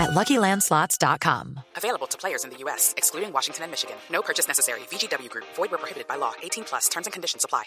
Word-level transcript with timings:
at 0.00 0.10
LuckyLandSlots.com. 0.10 1.60
Available 1.76 2.06
to 2.08 2.16
players 2.16 2.44
in 2.44 2.50
the 2.50 2.56
U.S., 2.64 2.94
excluding 2.96 3.32
Washington 3.32 3.64
and 3.64 3.70
Michigan. 3.70 3.96
No 4.10 4.22
purchase 4.22 4.48
necessary. 4.48 4.80
VGW 4.90 5.28
Group. 5.28 5.44
Void 5.56 5.70
where 5.70 5.78
prohibited 5.78 6.08
by 6.08 6.16
law. 6.16 6.32
18 6.42 6.64
plus. 6.64 6.88
Terms 6.88 7.06
and 7.06 7.12
conditions 7.12 7.44
apply. 7.44 7.64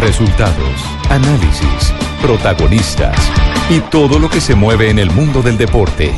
Resultados, 0.00 0.80
análisis, 1.10 1.92
protagonistas 2.20 3.16
y 3.70 3.80
todo 3.90 4.18
lo 4.18 4.28
que 4.28 4.40
se 4.40 4.54
mueve 4.54 4.90
en 4.90 4.98
el 4.98 5.10
mundo 5.10 5.42
del 5.42 5.56
deporte. 5.56 6.12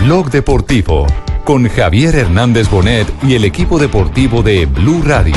Blog 0.00 0.30
Deportivo 0.30 1.06
con 1.44 1.68
Javier 1.68 2.16
Hernández 2.16 2.70
Bonet 2.70 3.06
y 3.22 3.34
el 3.34 3.44
equipo 3.44 3.78
deportivo 3.78 4.42
de 4.42 4.66
Blue 4.66 5.02
Radio. 5.04 5.36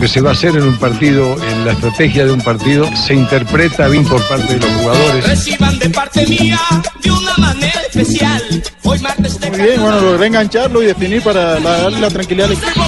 Que, 0.00 0.08
se 0.08 0.20
va 0.20 0.30
a 0.30 0.32
hacer 0.32 0.56
en 0.56 0.62
un 0.62 0.78
partido, 0.78 1.36
en 1.42 1.64
la 1.66 1.72
estrategia 1.72 2.24
de 2.24 2.32
un 2.32 2.40
partido, 2.40 2.88
se 2.96 3.14
interpreta 3.14 3.86
bien 3.88 4.04
por 4.04 4.22
parte 4.28 4.54
de 4.54 4.60
los 4.60 4.70
jugadores. 4.80 5.26
Reciban 5.26 5.78
de 5.78 5.90
parte 5.90 6.26
mía 6.26 6.60
de 7.02 7.10
una 7.10 7.36
manera 7.36 7.80
especial. 7.82 8.42
Hoy 8.82 8.98
martes 9.00 9.38
de 9.40 9.50
Muy 9.50 9.60
bien, 9.60 9.80
bueno, 9.82 10.00
logré 10.00 10.26
engancharlo 10.26 10.82
y 10.82 10.86
definir 10.86 11.22
para 11.22 11.60
la- 11.60 11.82
darle 11.82 12.00
la 12.00 12.08
tranquilidad 12.08 12.46
al 12.46 12.52
equipo. 12.52 12.84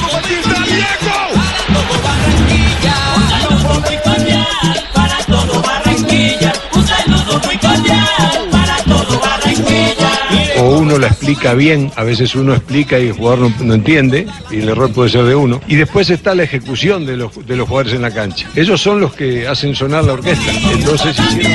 Uno 10.93 11.01
la 11.01 11.07
explica 11.07 11.55
bien, 11.55 11.91
a 11.97 12.05
veces 12.05 12.35
uno 12.35 12.53
explica 12.55 12.99
y 12.99 13.09
el 13.09 13.13
jugador 13.15 13.39
no, 13.39 13.65
no 13.65 13.75
entiende, 13.75 14.27
y 14.51 14.61
el 14.61 14.69
error 14.69 14.93
puede 14.93 15.09
ser 15.09 15.25
de 15.25 15.35
uno. 15.35 15.61
Y 15.67 15.77
después 15.77 16.11
está 16.11 16.35
la 16.35 16.43
ejecución 16.43 17.07
de 17.07 17.17
los, 17.17 17.47
de 17.47 17.57
los 17.57 17.67
jugadores 17.67 17.95
en 17.95 18.03
la 18.03 18.11
cancha. 18.11 18.49
Ellos 18.55 18.81
son 18.81 19.01
los 19.01 19.15
que 19.15 19.49
hacen 19.49 19.75
sonar 19.75 20.05
la 20.05 20.13
orquesta. 20.13 20.53
Entonces 20.71 21.17
hicieron. 21.19 21.53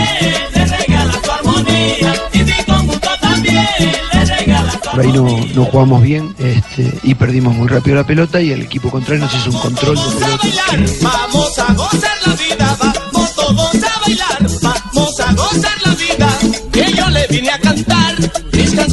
Por 4.92 5.02
ahí 5.02 5.12
no, 5.12 5.46
no 5.54 5.66
jugamos 5.66 6.02
bien 6.02 6.34
este, 6.40 6.92
y 7.04 7.14
perdimos 7.14 7.54
muy 7.56 7.68
rápido 7.68 7.98
la 7.98 8.08
pelota 8.08 8.42
y 8.42 8.52
el 8.52 8.64
equipo 8.64 8.90
contrario 8.90 9.26
nos 9.26 9.36
hizo 9.36 9.52
un 9.52 9.60
control 9.60 9.96
de 9.96 10.02
pelota. 10.42 10.94
Vamos 11.04 11.60
a 11.60 11.74
gozar 11.74 12.18
la 12.26 12.34
vida, 12.34 12.78
vamos 12.80 13.36
todos 13.36 13.76
a 13.76 14.00
bailar. 14.02 14.38
Vamos 14.64 15.20
a 15.20 15.34
gozar 15.34 15.78
la 15.86 15.94
vida, 15.94 16.40
que 16.72 16.92
yo 16.94 17.10
le 17.10 17.28
vine 17.28 17.52
a 17.52 17.60
cantar 17.60 17.97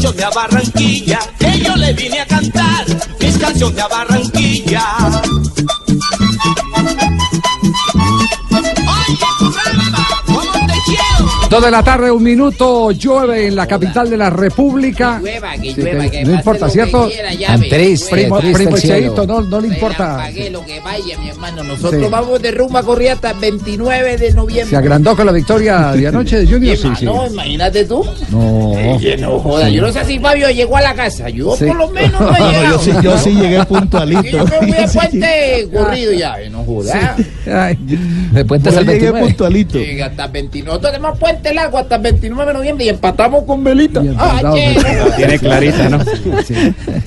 mis 0.05 0.13
canciones 0.13 0.17
de 0.17 0.35
Barranquilla. 0.35 1.19
Que 1.39 1.59
yo 1.61 1.77
le 1.77 1.93
vine 1.95 2.21
a 2.21 2.27
cantar 2.27 2.85
mis 3.21 3.39
canciones 3.39 3.77
de 3.77 3.83
Barranquilla. 3.83 5.23
Dos 11.55 11.63
de 11.65 11.71
la 11.71 11.85
tarde, 11.85 12.11
un 12.11 12.21
minuto, 12.21 12.91
llueve 12.91 13.47
en 13.47 13.55
la 13.55 13.65
capital 13.69 14.11
de 14.11 14.17
la 14.17 14.29
República. 14.29 15.21
llueva, 15.21 15.53
que 15.53 15.73
Sí, 15.73 15.81
llueva, 15.83 16.03
que 16.03 16.11
que 16.11 16.25
no 16.25 16.35
importa, 16.35 16.69
¿cierto? 16.69 17.09
Triste, 17.71 18.11
primo, 18.11 18.41
primo 18.41 18.77
Cheito, 18.77 19.25
no, 19.25 19.41
no 19.41 19.61
le 19.61 19.69
importa. 19.69 20.17
Pague 20.17 20.51
lo 20.51 20.65
que 20.67 20.81
vaya, 20.81 21.17
mi 21.19 21.29
hermano. 21.29 21.63
Nosotros 21.63 22.03
Sí. 22.03 22.09
vamos 22.11 22.43
de 22.43 22.51
rumba 22.51 22.83
corrida 22.83 23.13
hasta 23.13 23.31
el 23.31 23.39
29 23.39 24.17
de 24.17 24.33
noviembre. 24.33 24.69
¿Se 24.71 24.77
agrandó 24.77 25.15
con 25.15 25.27
la 25.27 25.31
victoria 25.33 25.93
de 25.93 26.09
anoche 26.09 26.39
de 26.41 26.47
Junior? 26.53 26.77
Sí, 26.77 26.89
sí. 26.99 27.05
No, 27.05 27.25
imagínate 27.25 27.85
tú. 27.85 28.05
No. 28.31 28.73
No 29.21 29.39
joda. 29.39 29.69
Yo 29.69 29.81
no 29.83 29.93
sé 29.93 30.05
si 30.07 30.19
Fabio 30.19 30.51
llegó 30.51 30.77
a 30.77 30.81
la 30.81 30.95
casa. 30.95 31.29
Yo 31.29 31.55
Sí. 31.57 31.67
por 31.67 31.77
lo 31.77 31.89
menos 31.91 32.21
no 32.21 32.31
he 32.37 32.41
llegado. 32.53 32.73
yo 32.73 32.79
sí, 32.81 32.91
yo 33.01 33.17
sí 33.19 33.31
llegué 33.31 33.65
puntualito. 33.69 34.23
yo 34.39 34.45
me 34.45 34.51
fui 34.59 34.73
de 34.73 34.89
puente 34.89 35.69
corrido 35.73 36.13
ya. 36.15 36.35
eh, 36.41 36.51
No 36.51 36.65
joda. 36.65 37.17
Ay, 37.47 37.79
de 38.33 38.45
puente 38.45 38.71
Yo 38.73 38.79
al 38.79 38.87
llegué 38.87 38.99
29. 39.13 39.21
puntualito. 39.29 39.79
Llega 39.79 40.07
hasta 40.07 40.25
el 40.25 40.33
29. 40.33 40.65
Nosotros 40.67 40.93
tenemos 40.93 41.19
puente 41.19 41.44
largo 41.53 41.79
hasta 41.79 41.97
el 41.97 42.03
29 42.03 42.53
de 42.53 42.59
noviembre 42.59 42.85
y 42.87 42.89
empatamos 42.89 43.45
con 43.45 43.63
Velita. 43.65 44.03
Y 44.03 44.15
Ah. 44.17 44.55
Tiene 45.17 45.39
clarita, 45.39 45.89
¿no? 45.89 45.99
Sí. 46.47 46.55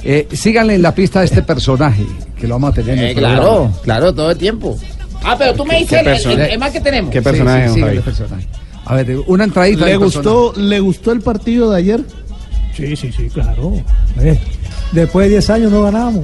Eh, 0.04 0.28
síganle 0.34 0.76
en 0.76 0.82
la 0.82 0.94
pista 0.94 1.22
a 1.22 1.24
este 1.24 1.42
personaje, 1.42 2.06
que 2.40 2.48
lo 2.48 2.56
vamos 2.56 2.72
a 2.72 2.74
tener 2.74 2.98
en 2.98 3.04
el 3.06 3.10
Eh, 3.12 3.14
programa. 3.16 3.40
claro, 3.42 3.72
claro, 3.84 4.14
todo 4.14 4.32
el 4.32 4.38
tiempo. 4.38 4.78
Ah, 5.24 5.36
pero 5.38 5.54
tú 5.56 5.66
me 5.66 5.80
dices 5.80 6.00
el, 6.26 6.32
el, 6.34 6.40
el 6.42 6.60
más 6.60 6.72
que 6.72 6.82
tenemos. 6.82 7.12
¿Qué 7.12 7.20
Sí, 7.20 7.24
personaje, 7.24 7.70
sí, 7.70 7.80
el 7.82 8.02
personaje. 8.02 8.48
A 8.86 8.96
ver, 8.96 9.18
una 9.28 9.44
entradita. 9.46 9.86
¿Le 9.86 9.98
gustó, 9.98 10.54
¿Le 10.56 10.80
gustó 10.80 11.12
el 11.12 11.22
partido 11.22 11.72
de 11.72 11.78
ayer? 11.80 12.02
Sí, 12.76 12.96
sí, 12.96 13.12
sí, 13.12 13.30
claro. 13.30 13.74
Eh, 14.20 14.40
Después 14.92 15.26
de 15.26 15.32
10 15.32 15.50
años 15.50 15.72
no 15.72 15.82
ganamos. 15.82 16.24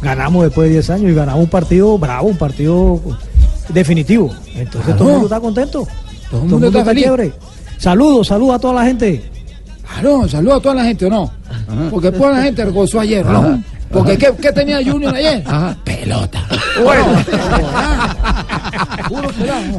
Ganamos 0.00 0.44
después 0.44 0.68
de 0.68 0.72
10 0.74 0.90
años 0.90 1.10
y 1.10 1.14
ganamos 1.14 1.42
un 1.44 1.50
partido 1.50 1.98
bravo, 1.98 2.28
un 2.28 2.36
partido 2.38 3.00
definitivo. 3.68 4.32
Entonces 4.56 4.96
todo 4.96 5.08
el 5.08 5.12
mundo 5.14 5.26
está 5.26 5.40
contento. 5.40 5.86
Todo 6.32 6.44
el 6.44 6.48
mundo, 6.48 6.66
está 6.68 6.84
feliz. 6.84 7.32
Saludos, 7.76 8.28
saludos 8.28 8.56
a 8.56 8.58
toda 8.58 8.74
la 8.74 8.84
gente. 8.86 9.22
Claro, 9.86 10.26
saludo 10.26 10.54
a 10.54 10.62
toda 10.62 10.74
la 10.76 10.84
gente, 10.84 11.04
¿o 11.04 11.10
no? 11.10 11.30
Porque 11.90 12.10
toda 12.10 12.32
la 12.32 12.42
gente 12.42 12.64
gozó 12.64 13.00
ayer, 13.00 13.24
¿no? 13.26 13.62
Porque 13.92 14.16
¿qué, 14.18 14.32
qué 14.40 14.52
tenía 14.52 14.78
Junior 14.84 15.14
ayer? 15.14 15.44
Pelota. 15.84 16.44
Bueno. 16.82 17.04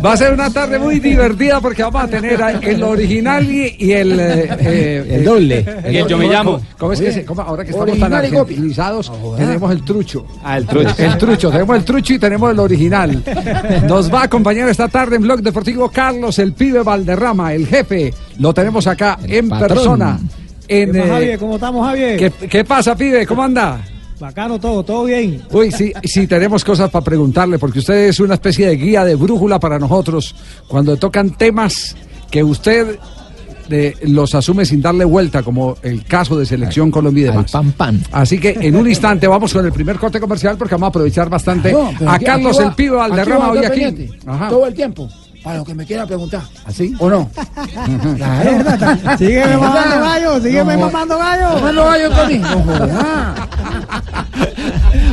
Va 0.05 0.13
a 0.13 0.17
ser 0.17 0.33
una 0.33 0.49
tarde 0.51 0.77
muy 0.79 0.99
divertida 0.99 1.59
porque 1.59 1.83
vamos 1.83 2.03
a 2.03 2.07
tener 2.07 2.39
el 2.61 2.83
original 2.83 3.49
y, 3.49 3.75
y 3.79 3.91
el... 3.93 4.19
el 4.19 5.23
doble. 5.23 5.65
Y 5.89 5.97
el 5.97 6.07
yo 6.07 6.17
me 6.17 6.27
llamo. 6.27 6.61
¿Cómo 6.77 6.93
es 6.93 7.01
que 7.01 7.11
se, 7.11 7.25
cómo- 7.25 7.41
ahora 7.41 7.63
que 7.63 7.71
estamos 7.71 7.97
tan 7.99 8.13
argentinizados, 8.13 9.11
tenemos 9.37 9.71
el 9.71 9.83
trucho. 9.83 10.25
Ah, 10.43 10.57
el 10.57 10.65
trucho. 10.67 10.95
El 10.97 11.17
trucho, 11.17 11.49
tenemos 11.51 11.75
el 11.77 11.83
trucho 11.85 12.13
y 12.13 12.19
tenemos 12.19 12.51
el 12.51 12.59
original. 12.59 13.23
Nos 13.87 14.13
va 14.13 14.21
a 14.21 14.23
acompañar 14.25 14.69
esta 14.69 14.87
tarde 14.87 15.15
en 15.15 15.23
Blog 15.23 15.41
Deportivo 15.41 15.89
Carlos, 15.89 16.37
el 16.39 16.53
pibe 16.53 16.81
Valderrama, 16.83 17.53
el 17.53 17.67
jefe. 17.67 18.13
Lo 18.39 18.53
tenemos 18.53 18.85
acá 18.87 19.17
en 19.23 19.49
persona. 19.49 20.19
En, 20.67 20.91
¿Qué 20.91 20.97
más, 20.99 21.07
eh, 21.07 21.11
Javier? 21.11 21.39
¿Cómo 21.39 21.55
estamos, 21.55 21.85
Javier? 21.87 22.17
¿qué, 22.17 22.47
qué 22.47 22.63
pasa, 22.63 22.95
pibe? 22.95 23.25
¿Cómo 23.25 23.43
anda? 23.43 23.81
Bacano 24.19 24.59
todo, 24.59 24.83
todo 24.83 25.03
bien. 25.05 25.41
Uy, 25.51 25.71
sí, 25.71 25.91
sí, 26.03 26.27
tenemos 26.27 26.63
cosas 26.63 26.89
para 26.89 27.03
preguntarle, 27.03 27.59
porque 27.59 27.79
usted 27.79 28.09
es 28.09 28.19
una 28.19 28.35
especie 28.35 28.67
de 28.67 28.75
guía 28.75 29.03
de 29.03 29.15
brújula 29.15 29.59
para 29.59 29.79
nosotros 29.79 30.35
cuando 30.67 30.97
tocan 30.97 31.31
temas 31.31 31.95
que 32.31 32.43
usted 32.43 32.97
eh, 33.69 33.95
los 34.03 34.35
asume 34.35 34.65
sin 34.65 34.81
darle 34.81 35.05
vuelta, 35.05 35.41
como 35.41 35.77
el 35.81 36.03
caso 36.05 36.37
de 36.37 36.45
Selección 36.45 36.91
Colombia 36.91 37.21
y 37.21 37.25
demás. 37.25 37.51
Así 38.11 38.39
que 38.39 38.57
en 38.59 38.75
un 38.75 38.87
instante 38.87 39.27
vamos 39.27 39.53
con 39.53 39.65
el 39.65 39.71
primer 39.71 39.97
corte 39.97 40.19
comercial 40.19 40.57
porque 40.57 40.75
vamos 40.75 40.87
a 40.87 40.89
aprovechar 40.89 41.29
bastante 41.29 41.73
a 42.05 42.19
Carlos 42.19 42.59
el 42.59 42.73
Pibe 42.73 42.95
Valderrama 42.97 43.51
hoy 43.51 43.65
aquí. 43.65 44.09
Ajá. 44.25 44.49
Todo 44.49 44.67
el 44.67 44.73
tiempo. 44.73 45.09
Para 45.43 45.57
lo 45.57 45.65
que 45.65 45.75
me 45.75 45.85
quiera 45.85 46.05
preguntar. 46.05 46.43
¿Así? 46.65 46.93
¿O 46.99 47.09
no? 47.09 47.29
Sígueme 49.17 49.57
mamando 49.57 49.99
gallo, 49.99 50.41
sígueme 50.41 50.77
mamando 50.77 51.17
gallo. 51.17 51.61
Mando 51.61 51.83
gallo 51.83 52.11
conmigo. 52.11 52.47
No 52.47 52.63
joda. 52.63 53.49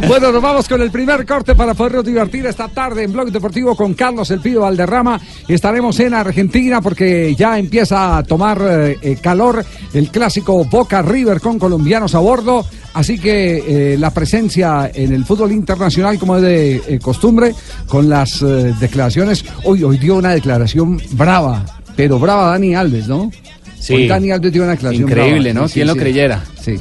Bueno, 0.06 0.32
nos 0.32 0.42
vamos 0.42 0.68
con 0.68 0.80
el 0.80 0.90
primer 0.90 1.26
corte 1.26 1.54
para 1.54 1.74
podernos 1.74 2.04
divertir 2.04 2.46
esta 2.46 2.68
tarde 2.68 3.04
en 3.04 3.12
Blog 3.12 3.30
Deportivo 3.30 3.76
con 3.76 3.94
Carlos 3.94 4.30
El 4.30 4.40
Pido 4.40 4.62
Valderrama. 4.62 5.20
Estaremos 5.46 5.98
en 6.00 6.14
Argentina 6.14 6.80
porque 6.80 7.34
ya 7.34 7.58
empieza 7.58 8.16
a 8.16 8.22
tomar 8.22 8.60
eh, 8.62 8.98
eh, 9.02 9.16
calor 9.20 9.64
el 9.92 10.10
clásico 10.10 10.64
Boca 10.64 11.02
River 11.02 11.40
con 11.40 11.58
colombianos 11.58 12.14
a 12.14 12.20
bordo. 12.20 12.64
Así 12.92 13.18
que 13.18 13.92
eh, 13.94 13.98
la 13.98 14.10
presencia 14.10 14.90
en 14.92 15.12
el 15.12 15.24
fútbol 15.24 15.52
internacional, 15.52 16.18
como 16.18 16.36
es 16.36 16.42
de 16.42 16.76
eh, 16.76 16.98
costumbre, 16.98 17.54
con 17.86 18.08
las 18.08 18.42
eh, 18.42 18.74
declaraciones. 18.80 19.44
Hoy, 19.64 19.84
hoy 19.84 19.98
dio 19.98 20.19
una 20.20 20.30
declaración 20.34 21.00
brava, 21.12 21.64
pero 21.96 22.18
brava 22.18 22.50
Dani 22.52 22.74
Alves, 22.74 23.08
¿no? 23.08 23.30
Sí. 23.78 23.94
Hoy 23.94 24.08
Dani 24.08 24.30
Alves 24.30 24.52
dio 24.52 24.62
una 24.62 24.72
declaración 24.72 25.08
Increíble, 25.08 25.52
brava. 25.52 25.66
¿no? 25.66 25.72
¿Quién 25.72 25.86
lo 25.86 25.96
creyera? 25.96 26.42
Sí. 26.60 26.76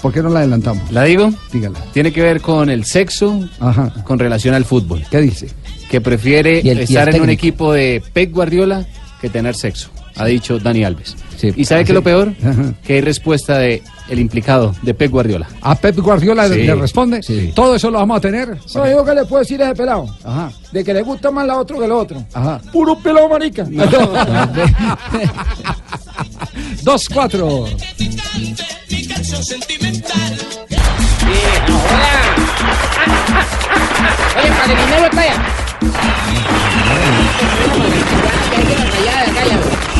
¿Por 0.00 0.12
qué 0.12 0.20
no 0.22 0.30
la 0.30 0.40
adelantamos? 0.40 0.90
¿La 0.90 1.04
digo? 1.04 1.32
Dígala. 1.52 1.78
Tiene 1.92 2.12
que 2.12 2.22
ver 2.22 2.40
con 2.40 2.68
el 2.70 2.84
sexo 2.84 3.48
Ajá. 3.60 3.92
con 4.04 4.18
relación 4.18 4.54
al 4.54 4.64
fútbol. 4.64 5.04
¿Qué 5.10 5.20
dice? 5.20 5.46
Que 5.88 6.00
prefiere 6.00 6.58
el- 6.60 6.78
estar 6.80 7.14
en 7.14 7.22
un 7.22 7.30
equipo 7.30 7.72
de 7.72 8.02
Pep 8.12 8.32
Guardiola 8.32 8.84
que 9.20 9.28
tener 9.28 9.54
sexo. 9.54 9.90
Ha 10.16 10.24
dicho 10.26 10.58
Dani 10.58 10.84
Alves. 10.84 11.16
¿Y 11.56 11.64
sabe 11.64 11.84
qué 11.84 11.92
es 11.92 11.94
lo 11.94 12.02
peor? 12.02 12.34
Que 12.84 12.94
hay 12.94 13.00
respuesta 13.00 13.58
de 13.58 13.82
el 14.08 14.18
implicado, 14.20 14.74
de 14.82 14.94
Pep 14.94 15.10
Guardiola. 15.10 15.48
¿A 15.62 15.74
Pep 15.74 15.96
Guardiola 15.98 16.46
Sí. 16.48 16.54
le 16.62 16.74
responde? 16.74 17.20
¿Todo 17.54 17.74
eso 17.76 17.90
lo 17.90 17.98
vamos 17.98 18.18
a 18.18 18.20
tener? 18.20 18.58
¿Sabes 18.66 18.92
yo 18.94 19.04
qué 19.04 19.14
le 19.14 19.24
puedo 19.24 19.40
decir 19.40 19.60
a 19.62 19.66
ese 19.66 19.74
pelado? 19.76 20.06
Ajá. 20.24 20.50
De 20.72 20.84
que 20.84 20.92
le 20.94 21.02
gusta 21.02 21.30
más 21.30 21.46
la 21.46 21.56
otro 21.58 21.78
que 21.78 21.84
el 21.86 21.92
otro. 21.92 22.22
Ajá. 22.34 22.60
Puro 22.72 22.98
pelado 22.98 23.28
marica. 23.28 23.64
Dos, 26.82 27.08
cuatro. 27.08 27.66
Mi 28.90 29.06
canción 29.06 29.42
sentimental. 29.44 30.36
Oye, 34.36 34.74
Guinero 34.74 35.06
está 35.06 35.20
allá. 35.20 35.36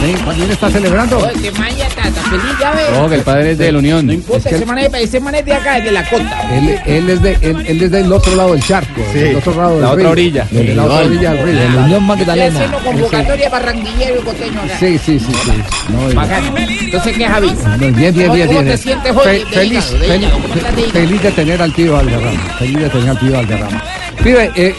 Sí, 0.05 0.13
¿También 0.25 0.51
está 0.51 0.71
celebrando? 0.71 1.19
Oye, 1.19 1.53
ya 1.79 1.87
está, 1.87 2.03
está 2.09 2.23
feliz, 2.23 2.45
ya 2.61 2.73
ves. 2.73 2.85
Oh, 3.01 3.09
que 3.09 3.15
el 3.15 3.23
padre 3.23 3.53
es 3.53 3.59
de 3.59 3.71
la 3.73 3.79
Unión. 3.79 4.07
No 4.07 4.13
importa, 4.13 4.51
ese 4.51 4.67
man 4.67 4.79
es, 4.79 4.93
ese 4.95 5.21
man 5.21 5.35
es 5.37 5.45
de 5.45 5.53
acá, 5.55 5.79
es 5.79 5.85
de 5.85 5.93
la 5.93 6.09
costa. 6.09 6.43
Él, 6.53 6.81
él 6.87 7.11
es 7.11 7.23
de, 7.23 7.39
él, 7.41 7.65
él 7.67 7.83
es 7.83 7.91
del 7.91 8.13
otro 8.13 8.35
lado 8.35 8.53
del 8.53 8.63
charco, 8.65 9.01
del 9.15 9.37
otro 9.37 9.55
lado 9.55 9.73
del 9.75 9.81
la 9.83 9.89
otra 9.91 10.03
río. 10.03 10.11
orilla. 10.11 10.47
De 10.51 10.75
la 10.75 10.85
otra 10.85 11.07
orilla 11.07 11.31
del 11.33 11.45
río. 11.45 11.55
De 11.61 11.69
la 11.69 11.81
Unión 11.85 12.11
Estoy 12.19 12.41
haciendo 12.41 12.79
convocatoria 12.79 13.49
barranquillero 13.49 14.21
y 14.21 14.23
costeño 14.25 14.61
acá. 14.63 14.79
Sí, 14.81 14.99
sí, 14.99 15.19
sí. 15.21 15.27
sí. 15.45 15.53
No, 15.93 16.15
Bacano. 16.15 16.55
Entonces, 16.59 17.17
¿qué, 17.17 17.25
Javi? 17.27 17.51
no, 17.53 17.79
bien, 17.79 17.95
bien, 17.95 18.15
bien, 18.15 18.29
¿Cómo 18.29 18.61
bien. 18.61 18.65
te 18.67 18.77
sientes 18.77 19.13
hoy? 19.17 19.25
Fe- 19.25 19.47
feliz, 19.47 19.91
de 19.93 19.99
feliz, 19.99 20.19
hígado, 20.23 20.33
¿cómo 20.43 20.55
estás 20.55 20.77
de 20.77 20.83
feliz 20.83 21.23
de 21.23 21.31
tener 21.31 21.63
al 21.63 21.73
tío 21.75 21.93
Valderrama. 21.93 22.41
Feliz 22.59 22.79
de 22.79 22.89
tener 22.91 23.09
al 23.11 23.19
tío 23.21 23.33
Valderrama. 23.33 23.83
Pibe, 24.23 24.51
eh, 24.57 24.75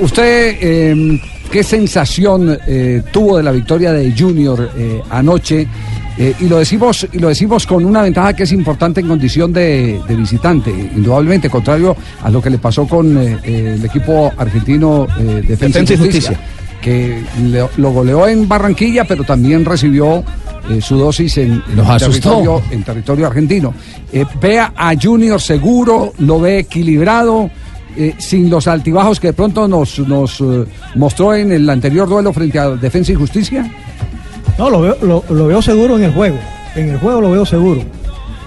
usted, 0.00 0.56
eh, 0.60 1.20
¿qué 1.54 1.62
sensación 1.62 2.58
eh, 2.66 3.00
tuvo 3.12 3.36
de 3.36 3.44
la 3.44 3.52
victoria 3.52 3.92
de 3.92 4.12
Junior 4.12 4.70
eh, 4.76 5.00
anoche? 5.08 5.68
Eh, 6.18 6.34
y 6.40 6.48
lo 6.48 6.58
decimos 6.58 7.06
y 7.12 7.18
lo 7.20 7.28
decimos 7.28 7.64
con 7.64 7.84
una 7.84 8.02
ventaja 8.02 8.32
que 8.34 8.42
es 8.42 8.50
importante 8.50 9.00
en 9.00 9.06
condición 9.06 9.52
de, 9.52 10.00
de 10.08 10.16
visitante, 10.16 10.70
indudablemente, 10.70 11.48
contrario 11.48 11.96
a 12.24 12.28
lo 12.30 12.42
que 12.42 12.50
le 12.50 12.58
pasó 12.58 12.88
con 12.88 13.16
el 13.16 13.84
equipo 13.84 14.32
argentino 14.36 15.06
Defensa, 15.06 15.48
Defensa 15.48 15.94
y 15.94 15.96
Justicia, 15.96 16.28
Justicia. 16.30 16.38
que 16.82 17.22
le- 17.52 17.68
lo 17.76 17.90
goleó 17.92 18.26
en 18.26 18.48
Barranquilla, 18.48 19.04
pero 19.04 19.22
también 19.22 19.64
recibió 19.64 20.24
eh, 20.70 20.80
su 20.80 20.96
dosis 20.96 21.38
en, 21.38 21.52
en 21.52 21.78
territorio, 22.22 22.62
en 22.72 22.82
territorio 22.82 23.26
argentino. 23.28 23.74
Eh, 24.12 24.24
ve 24.40 24.58
a 24.58 24.92
Junior 25.00 25.40
seguro, 25.40 26.12
lo 26.18 26.40
ve 26.40 26.58
equilibrado. 26.60 27.48
Eh, 27.96 28.14
sin 28.18 28.48
los 28.50 28.66
altibajos 28.66 29.20
que 29.20 29.28
de 29.28 29.32
pronto 29.32 29.66
nos, 29.68 29.98
nos 30.00 30.40
eh, 30.40 30.64
mostró 30.96 31.34
en 31.34 31.52
el 31.52 31.68
anterior 31.68 32.08
duelo 32.08 32.32
frente 32.32 32.58
a 32.58 32.70
Defensa 32.70 33.12
y 33.12 33.14
Justicia. 33.14 33.70
No, 34.58 34.70
lo 34.70 34.80
veo, 34.80 34.96
lo, 35.02 35.24
lo 35.30 35.46
veo 35.46 35.60
seguro 35.62 35.96
en 35.96 36.04
el 36.04 36.12
juego. 36.12 36.36
En 36.76 36.90
el 36.90 36.98
juego 36.98 37.20
lo 37.20 37.30
veo 37.30 37.44
seguro. 37.46 37.82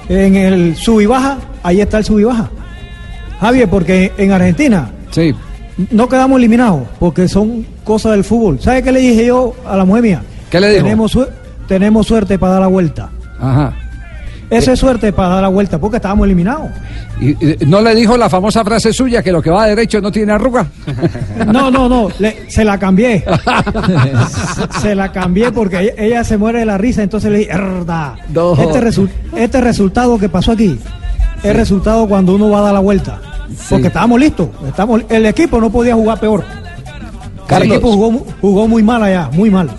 En 0.09 0.35
el 0.35 0.75
sub 0.75 1.01
y 1.01 1.05
baja, 1.05 1.37
ahí 1.63 1.81
está 1.81 1.97
el 1.97 2.05
sub 2.05 2.19
y 2.19 2.23
baja. 2.23 2.49
Javier, 3.39 3.69
porque 3.69 4.11
en 4.17 4.31
Argentina 4.31 4.89
Sí. 5.11 5.33
no 5.91 6.07
quedamos 6.09 6.37
eliminados, 6.37 6.83
porque 6.99 7.27
son 7.27 7.65
cosas 7.83 8.13
del 8.13 8.23
fútbol. 8.23 8.59
¿Sabe 8.59 8.81
qué 8.83 8.91
le 8.91 8.99
dije 8.99 9.25
yo 9.27 9.53
a 9.65 9.75
la 9.77 9.85
mujer 9.85 10.03
mía? 10.03 10.21
¿Qué 10.49 10.59
le 10.59 10.69
dijo? 10.69 10.83
Tenemos, 10.83 11.17
tenemos 11.67 12.07
suerte 12.07 12.39
para 12.39 12.53
dar 12.53 12.61
la 12.61 12.67
vuelta. 12.67 13.09
Ajá. 13.39 13.73
Esa 14.49 14.71
es 14.71 14.79
suerte 14.79 15.11
para 15.11 15.29
dar 15.29 15.41
la 15.41 15.47
vuelta, 15.49 15.77
porque 15.77 15.97
estábamos 15.97 16.25
eliminados. 16.25 16.69
Y, 17.19 17.31
y, 17.31 17.57
¿No 17.67 17.81
le 17.81 17.93
dijo 17.93 18.15
la 18.15 18.29
famosa 18.29 18.63
frase 18.63 18.93
suya 18.93 19.21
que 19.21 19.31
lo 19.31 19.41
que 19.41 19.49
va 19.49 19.65
derecho 19.67 19.99
no 19.99 20.11
tiene 20.11 20.31
arruga? 20.31 20.65
No, 21.47 21.69
no, 21.69 21.87
no, 21.89 22.07
le- 22.19 22.49
se 22.49 22.63
la 22.63 22.77
cambié. 22.77 23.23
se, 24.73 24.79
se 24.81 24.95
la 24.95 25.11
cambié 25.11 25.51
porque 25.51 25.79
ella, 25.79 25.93
ella 25.97 26.23
se 26.23 26.37
muere 26.37 26.59
de 26.59 26.65
la 26.65 26.77
risa, 26.77 27.03
entonces 27.03 27.31
le 27.31 27.39
dije, 27.39 27.51
"Erda, 27.51 28.15
No. 28.33 28.53
este, 28.53 28.81
resu- 28.81 29.09
este 29.35 29.61
resultado 29.61 30.17
que 30.17 30.29
pasó 30.29 30.53
aquí 30.53 30.79
es 31.43 31.55
resultado 31.55 32.07
cuando 32.07 32.33
uno 32.35 32.49
va 32.49 32.59
a 32.59 32.63
dar 32.63 32.73
la 32.73 32.79
vuelta. 32.79 33.19
Porque 33.69 33.87
estábamos 33.87 34.19
listos, 34.19 34.49
estamos, 34.67 35.01
el 35.09 35.25
equipo 35.25 35.59
no 35.61 35.69
podía 35.69 35.93
jugar 35.95 36.19
peor. 36.19 36.43
Carlos. 37.47 37.67
El 37.67 37.73
equipo 37.73 37.91
jugó, 37.93 38.25
jugó 38.41 38.67
muy 38.67 38.83
mal 38.83 39.01
allá, 39.03 39.29
muy 39.31 39.49
mal. 39.49 39.69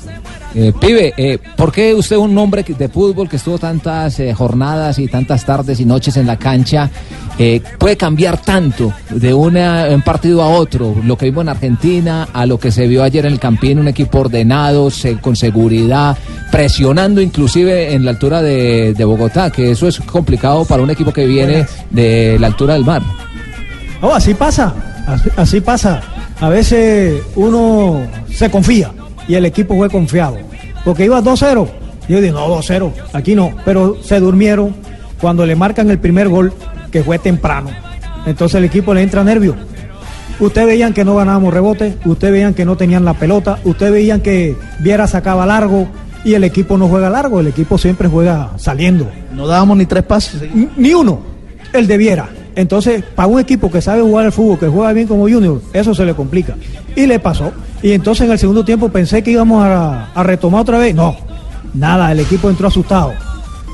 Eh, 0.54 0.72
pibe, 0.80 1.12
eh, 1.16 1.38
¿por 1.56 1.70
qué 1.70 1.92
usted, 1.94 2.16
un 2.16 2.36
hombre 2.38 2.62
de 2.66 2.88
fútbol 2.88 3.28
que 3.28 3.36
estuvo 3.36 3.58
tantas 3.58 4.18
eh, 4.18 4.32
jornadas 4.32 4.98
y 4.98 5.06
tantas 5.06 5.44
tardes 5.44 5.78
y 5.78 5.84
noches 5.84 6.16
en 6.16 6.26
la 6.26 6.38
cancha, 6.38 6.90
puede 7.78 7.96
cambiar 7.96 8.40
tanto 8.40 8.92
de 9.10 9.32
una- 9.34 9.86
un 9.90 10.00
partido 10.02 10.42
a 10.42 10.48
otro? 10.48 10.96
Lo 11.04 11.16
que 11.18 11.26
vimos 11.26 11.42
en 11.42 11.50
Argentina, 11.50 12.28
a 12.32 12.46
lo 12.46 12.58
que 12.58 12.70
se 12.72 12.86
vio 12.88 13.02
ayer 13.04 13.26
en 13.26 13.32
el 13.34 13.38
Campín, 13.38 13.78
un 13.78 13.88
equipo 13.88 14.20
ordenado, 14.20 14.90
se- 14.90 15.18
con 15.18 15.36
seguridad, 15.36 16.16
presionando 16.50 17.20
inclusive 17.20 17.92
en 17.92 18.04
la 18.06 18.12
altura 18.12 18.40
de, 18.42 18.94
de 18.94 19.04
Bogotá, 19.04 19.50
que 19.50 19.70
eso 19.72 19.86
es 19.86 20.00
complicado 20.00 20.64
para 20.64 20.82
un 20.82 20.90
equipo 20.90 21.12
que 21.12 21.26
viene 21.26 21.66
de 21.90 22.38
la 22.40 22.46
altura 22.48 22.72
del 22.74 22.84
mar. 22.86 23.02
No, 24.00 24.14
así 24.14 24.32
pasa, 24.32 24.74
así, 25.06 25.28
así 25.36 25.60
pasa. 25.60 26.00
A 26.40 26.48
veces 26.48 27.20
uno 27.36 28.00
se 28.32 28.50
confía 28.50 28.92
y 29.28 29.34
el 29.34 29.44
equipo 29.44 29.76
fue 29.76 29.88
confiado. 29.90 30.38
Porque 30.84 31.04
iba 31.04 31.22
2-0. 31.22 31.68
Yo 32.08 32.20
dije, 32.20 32.32
no, 32.32 32.48
2-0, 32.48 32.90
aquí 33.12 33.34
no. 33.34 33.52
Pero 33.64 34.02
se 34.02 34.18
durmieron 34.18 34.74
cuando 35.20 35.44
le 35.44 35.54
marcan 35.54 35.90
el 35.90 35.98
primer 35.98 36.28
gol, 36.28 36.52
que 36.90 37.02
fue 37.02 37.18
temprano. 37.18 37.70
Entonces 38.26 38.56
el 38.56 38.64
equipo 38.64 38.94
le 38.94 39.02
entra 39.02 39.22
nervio. 39.22 39.54
Ustedes 40.40 40.68
veían 40.68 40.94
que 40.94 41.04
no 41.04 41.16
ganábamos 41.16 41.52
rebote, 41.52 41.96
ustedes 42.04 42.32
veían 42.32 42.54
que 42.54 42.64
no 42.64 42.76
tenían 42.76 43.04
la 43.04 43.14
pelota, 43.14 43.58
ustedes 43.64 43.92
veían 43.92 44.20
que 44.20 44.56
Viera 44.78 45.06
sacaba 45.06 45.44
largo 45.44 45.88
y 46.24 46.34
el 46.34 46.44
equipo 46.44 46.78
no 46.78 46.88
juega 46.88 47.10
largo, 47.10 47.40
el 47.40 47.48
equipo 47.48 47.76
siempre 47.76 48.08
juega 48.08 48.52
saliendo. 48.56 49.10
No 49.34 49.46
dábamos 49.46 49.76
ni 49.76 49.86
tres 49.86 50.04
pases. 50.04 50.42
Ni 50.76 50.94
uno, 50.94 51.20
el 51.72 51.86
de 51.86 51.96
Viera. 51.96 52.28
Entonces, 52.58 53.04
para 53.14 53.28
un 53.28 53.38
equipo 53.38 53.70
que 53.70 53.80
sabe 53.80 54.02
jugar 54.02 54.24
al 54.24 54.32
fútbol, 54.32 54.58
que 54.58 54.66
juega 54.66 54.92
bien 54.92 55.06
como 55.06 55.28
Junior, 55.28 55.62
eso 55.72 55.94
se 55.94 56.04
le 56.04 56.12
complica. 56.12 56.56
Y 56.96 57.06
le 57.06 57.20
pasó. 57.20 57.52
Y 57.84 57.92
entonces 57.92 58.26
en 58.26 58.32
el 58.32 58.38
segundo 58.40 58.64
tiempo 58.64 58.88
pensé 58.88 59.22
que 59.22 59.30
íbamos 59.30 59.64
a, 59.64 60.08
retomar 60.24 60.62
otra 60.62 60.78
vez. 60.78 60.92
No, 60.92 61.14
nada, 61.72 62.10
el 62.10 62.18
equipo 62.18 62.50
entró 62.50 62.66
asustado. 62.66 63.12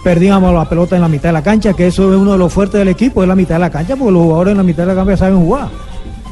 Perdíamos 0.04 0.52
la 0.52 0.68
pelota 0.68 0.96
en 0.96 1.00
la 1.00 1.08
mitad 1.08 1.30
de 1.30 1.32
la 1.32 1.42
cancha, 1.42 1.72
que 1.72 1.86
eso 1.86 2.12
es 2.12 2.18
uno 2.18 2.32
de 2.32 2.36
los 2.36 2.52
fuertes 2.52 2.78
del 2.78 2.88
equipo, 2.88 3.22
es 3.22 3.28
la 3.28 3.34
mitad 3.34 3.54
de 3.54 3.60
la 3.60 3.70
cancha, 3.70 3.96
porque 3.96 4.12
los 4.12 4.22
jugadores 4.22 4.50
en 4.50 4.58
la 4.58 4.62
mitad 4.62 4.82
de 4.82 4.94
la 4.94 5.02
cancha 5.02 5.16
saben 5.16 5.40
jugar. 5.40 5.68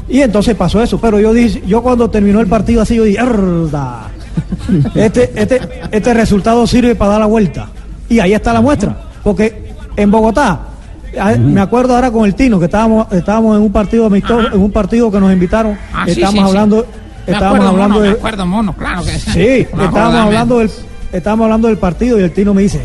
Y 0.07 0.21
entonces 0.21 0.55
pasó 0.55 0.79
eso. 0.83 1.01
Pero 1.01 1.19
yo 1.19 1.33
dije, 1.33 1.63
yo 1.65 1.81
cuando 1.81 2.07
terminó 2.11 2.39
el 2.39 2.45
partido 2.45 2.83
así, 2.83 2.93
yo 2.93 3.03
dije, 3.03 3.19
"Erda, 3.19 4.11
este, 4.93 5.31
este, 5.33 5.59
este 5.89 6.13
resultado 6.13 6.67
sirve 6.67 6.93
para 6.93 7.13
dar 7.13 7.21
la 7.21 7.25
vuelta. 7.25 7.69
Y 8.09 8.19
ahí 8.19 8.35
está 8.35 8.53
la 8.53 8.61
muestra. 8.61 8.95
Porque 9.23 9.73
en 9.95 10.11
Bogotá, 10.11 10.67
me 11.39 11.61
acuerdo 11.61 11.95
ahora 11.95 12.11
con 12.11 12.25
el 12.25 12.35
Tino, 12.35 12.59
que 12.59 12.65
estábamos, 12.65 13.11
estábamos 13.11 13.57
en 13.57 13.63
un 13.63 13.71
partido 13.71 14.05
amistoso, 14.05 14.47
en 14.53 14.59
un 14.61 14.71
partido 14.71 15.11
que 15.11 15.19
nos 15.19 15.31
invitaron. 15.31 15.77
Ah, 15.93 16.05
estábamos 16.07 16.33
sí, 16.33 16.37
sí. 16.39 16.47
hablando, 16.49 16.85
Me 17.27 17.33
estábamos 17.33 17.55
acuerdo, 17.59 17.69
hablando 17.69 17.93
mono, 17.95 18.01
de. 18.03 18.09
me 18.11 18.17
acuerdo, 18.17 18.45
mono, 18.45 18.73
claro 18.73 19.03
que 19.03 19.11
Sí, 19.11 19.39
estábamos 19.71 20.15
hablando, 20.15 20.59
del, 20.59 20.71
estábamos 21.11 21.43
hablando 21.45 21.67
del 21.67 21.77
partido 21.77 22.19
y 22.19 22.23
el 22.23 22.31
Tino 22.31 22.53
me 22.53 22.61
dice, 22.63 22.81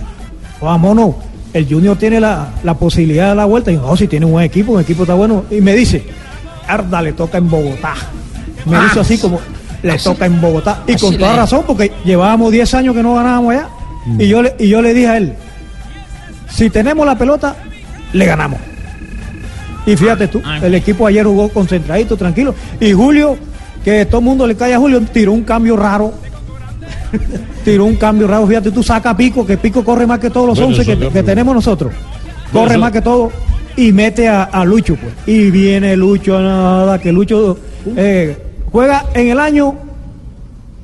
Juan 0.60 0.80
Mono, 0.80 1.16
el 1.54 1.66
Junior 1.68 1.96
tiene 1.96 2.20
la, 2.20 2.48
la 2.64 2.74
posibilidad 2.74 3.30
de 3.30 3.34
la 3.36 3.44
vuelta. 3.46 3.70
Y 3.70 3.74
yo, 3.76 3.82
no, 3.82 3.96
si 3.96 4.06
tiene 4.08 4.26
un 4.26 4.32
buen 4.32 4.44
equipo, 4.44 4.72
un 4.72 4.80
equipo 4.80 5.02
está 5.04 5.14
bueno. 5.14 5.44
Y 5.50 5.60
me 5.60 5.74
dice, 5.74 6.04
Arda 6.66 7.00
le 7.02 7.12
toca 7.12 7.38
en 7.38 7.48
Bogotá. 7.48 7.94
Me 8.66 8.76
Ah, 8.76 8.82
dice 8.84 9.00
así 9.00 9.16
como, 9.18 9.40
le 9.82 9.92
así- 9.92 10.04
toca 10.04 10.26
en 10.26 10.40
Bogotá. 10.40 10.82
Y 10.86 10.96
con 10.96 11.16
toda 11.16 11.32
le- 11.32 11.38
razón, 11.38 11.62
porque 11.66 11.90
llevábamos 12.04 12.52
10 12.52 12.74
años 12.74 12.94
que 12.94 13.02
no 13.02 13.14
ganábamos 13.14 13.52
allá. 13.54 13.68
Y, 14.18 14.28
yo 14.28 14.42
le, 14.42 14.54
y 14.58 14.68
yo 14.68 14.82
le 14.82 14.92
dije 14.94 15.08
a 15.08 15.16
él, 15.16 15.34
si 16.50 16.70
tenemos 16.70 17.04
la 17.06 17.16
pelota, 17.16 17.56
le 18.12 18.26
ganamos. 18.26 18.60
Y 19.86 19.96
fíjate 19.96 20.28
tú, 20.28 20.42
Ah, 20.44 20.58
el 20.62 20.74
equipo 20.74 21.06
ayer 21.06 21.24
jugó 21.24 21.48
concentradito, 21.48 22.16
tranquilo. 22.16 22.54
Y 22.78 22.92
Julio, 22.92 23.38
que 23.84 24.04
todo 24.04 24.18
el 24.20 24.24
mundo 24.24 24.46
le 24.46 24.54
cae 24.54 24.74
a 24.74 24.78
Julio, 24.78 25.00
tiró 25.12 25.32
un 25.32 25.44
cambio 25.44 25.76
raro. 25.76 26.12
tiró 27.64 27.84
un 27.86 27.96
cambio 27.96 28.26
raro. 28.26 28.46
Fíjate, 28.46 28.70
tú 28.70 28.82
saca 28.82 29.10
a 29.10 29.16
Pico, 29.16 29.46
que 29.46 29.56
Pico 29.56 29.82
corre 29.82 30.06
más 30.06 30.18
que 30.18 30.30
todos 30.30 30.46
los 30.48 30.58
Bueno, 30.58 30.74
11 30.76 30.84
son 30.84 30.98
que, 31.00 31.08
que 31.08 31.22
tenemos 31.22 31.54
nosotros. 31.54 31.92
Corre 32.52 32.76
más 32.76 32.92
que 32.92 33.00
todo. 33.00 33.32
Y 33.76 33.92
mete 33.92 34.28
a, 34.28 34.42
a 34.44 34.64
Lucho, 34.64 34.96
pues. 34.96 35.14
Y 35.26 35.50
viene 35.50 35.96
Lucho, 35.96 36.38
nada, 36.40 36.98
que 36.98 37.12
Lucho 37.12 37.56
eh, 37.96 38.36
juega 38.70 39.06
en 39.14 39.28
el 39.28 39.38
año 39.38 39.74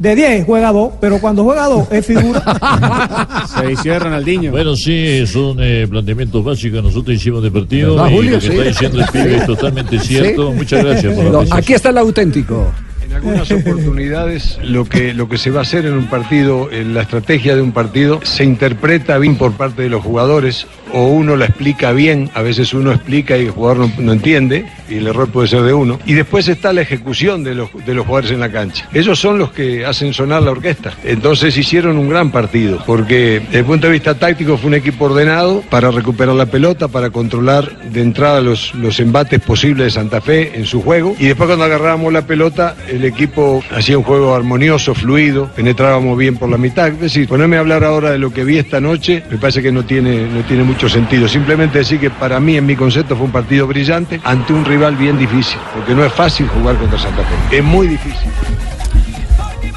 de 0.04 0.14
10, 0.14 0.44
juega 0.46 0.70
2, 0.70 0.92
pero 1.00 1.18
cuando 1.18 1.42
juega 1.44 1.66
2 1.66 1.88
es 1.90 2.06
figura. 2.06 3.44
Se 3.58 3.66
vició 3.66 3.99
Ronaldinho. 3.99 4.50
Bueno, 4.52 4.76
sí, 4.76 5.26
son 5.26 5.56
eh, 5.61 5.87
planteamientos 5.88 6.44
básicos 6.44 6.76
que 6.78 6.82
nosotros 6.82 7.16
hicimos 7.16 7.42
de 7.42 7.50
partido. 7.50 7.94
¿Verdad, 7.96 8.11
y 8.11 8.14
Julio? 8.16 8.30
lo 8.32 8.38
que 8.38 8.44
Sí. 8.46 8.52
está 8.52 8.64
diciendo 8.64 9.00
el 9.00 9.06
pibe 9.08 9.37
es 9.37 9.46
totalmente 9.46 9.99
cierto. 9.99 10.50
Sí. 10.50 10.56
Muchas 10.58 10.84
gracias 10.84 11.14
por 11.14 11.25
la 11.25 11.30
No, 11.30 11.44
aquí 11.50 11.73
está 11.73 11.88
el 11.88 11.99
auténtico. 11.99 12.70
En 13.04 13.12
algunas 13.14 13.50
oportunidades 13.52 14.58
lo 14.62 14.84
que, 14.87 15.14
lo 15.14 15.28
que 15.28 15.38
se 15.38 15.50
va 15.50 15.61
a 15.61 15.62
hacer 15.62 15.87
en 15.87 15.92
un 15.94 16.06
partido, 16.06 16.70
en 16.73 16.94
la 16.94 17.02
estrategia 17.02 17.54
de 17.54 17.62
un 17.62 17.73
partido, 17.73 18.20
se 18.25 18.44
interpreta 18.44 19.18
bien 19.18 19.37
por 19.37 19.52
parte 19.52 19.82
de 19.82 19.88
los 19.88 20.02
jugadores 20.02 20.66
o 20.92 21.06
uno 21.08 21.37
la 21.37 21.44
explica 21.46 21.92
bien, 21.92 22.30
a 22.34 22.42
veces 22.42 22.73
uno 22.75 22.92
explica 22.92 23.37
y 23.37 23.42
el 23.46 23.50
jugador 23.50 23.78
no, 23.87 23.92
no 23.99 24.12
entiende, 24.12 24.66
y 24.88 24.97
el 24.97 25.07
error 25.07 25.29
puede 25.29 25.49
ser 25.49 25.62
de 25.62 25.73
uno. 25.73 25.99
Y 26.07 26.14
después 26.14 26.49
está 26.49 26.73
la 26.73 26.83
ejecución 26.83 27.45
de 27.45 27.55
los, 27.55 27.71
de 27.85 27.95
los 27.95 28.07
jugadores 28.07 28.31
en 28.33 28.41
la 28.41 28.50
cancha. 28.50 28.88
Ellos 28.93 29.19
son 29.19 29.38
los 29.38 29.53
que 29.53 29.85
hacen 29.85 30.12
sonar 30.12 30.43
la 30.43 30.50
orquesta. 30.50 30.93
Entonces 31.05 31.57
hicieron 31.57 31.97
un 31.97 32.09
gran 32.09 32.31
partido, 32.31 32.83
porque 32.87 33.41
desde 33.41 33.59
el 33.61 33.64
punto 33.64 33.87
de 33.87 33.93
vista 33.93 34.14
táctico 34.14 34.57
fue 34.57 34.69
un 34.69 34.75
equipo 34.75 35.07
ordenado 35.07 35.62
para 35.71 35.91
recuperar 35.91 36.35
la 36.35 36.47
pelota, 36.47 36.88
para 36.88 37.11
controlar 37.11 37.79
de 37.91 38.03
entrada 38.03 38.41
los, 38.41 38.75
los 38.75 39.00
embates 39.00 39.41
posibles 39.41 39.87
de 39.87 39.91
Santa 39.91 40.21
Fe 40.21 40.53
en 40.55 40.67
su 40.67 40.83
juego. 40.83 41.17
Y 41.19 41.26
después 41.26 41.47
cuando 41.47 41.64
agarrábamos 41.64 42.12
la 42.12 42.26
pelota, 42.26 42.76
el 42.88 43.05
equipo 43.05 43.62
hacía 43.71 43.99
un 43.99 44.05
juego 44.05 44.35
armonioso, 44.35 44.95
fluido, 44.95 45.50
penetrábamos 45.55 46.17
bien 46.19 46.37
por 46.37 46.49
la 46.49 46.59
mitad. 46.59 46.88
Es 46.88 47.00
decir, 47.00 47.29
ponerme 47.29 47.57
a 47.57 47.61
hablar 47.61 47.85
ahora 47.85 48.11
de 48.11 48.19
lo 48.19 48.33
que 48.33 48.45
vi 48.45 48.59
esta 48.59 48.81
noche, 48.81 49.23
me 49.31 49.38
parece 49.38 49.62
que 49.62 49.73
no 49.73 49.85
tiene, 49.85 50.29
no 50.29 50.43
tiene 50.43 50.64
mucho 50.64 50.88
sentido. 50.88 51.29
Simplemente 51.29 51.79
decir 51.79 52.00
que 52.00 52.11
para 52.11 52.41
mí, 52.41 52.57
en 52.57 52.67
mi 52.67 52.76
concepto, 52.76 53.17
fue 53.17 53.26
un 53.26 53.33
partido 53.33 53.67
brillante 53.67 54.21
ante 54.25 54.53
un 54.53 54.64
rival 54.64 54.74
bien 54.76 55.19
difícil, 55.19 55.59
porque 55.75 55.95
no 55.95 56.04
es 56.04 56.12
fácil 56.12 56.49
jugar 56.49 56.76
contra 56.76 56.99
Santa 56.99 57.23
Fe. 57.23 57.59
Es 57.59 57.64
muy 57.64 57.88
difícil. 57.88 58.28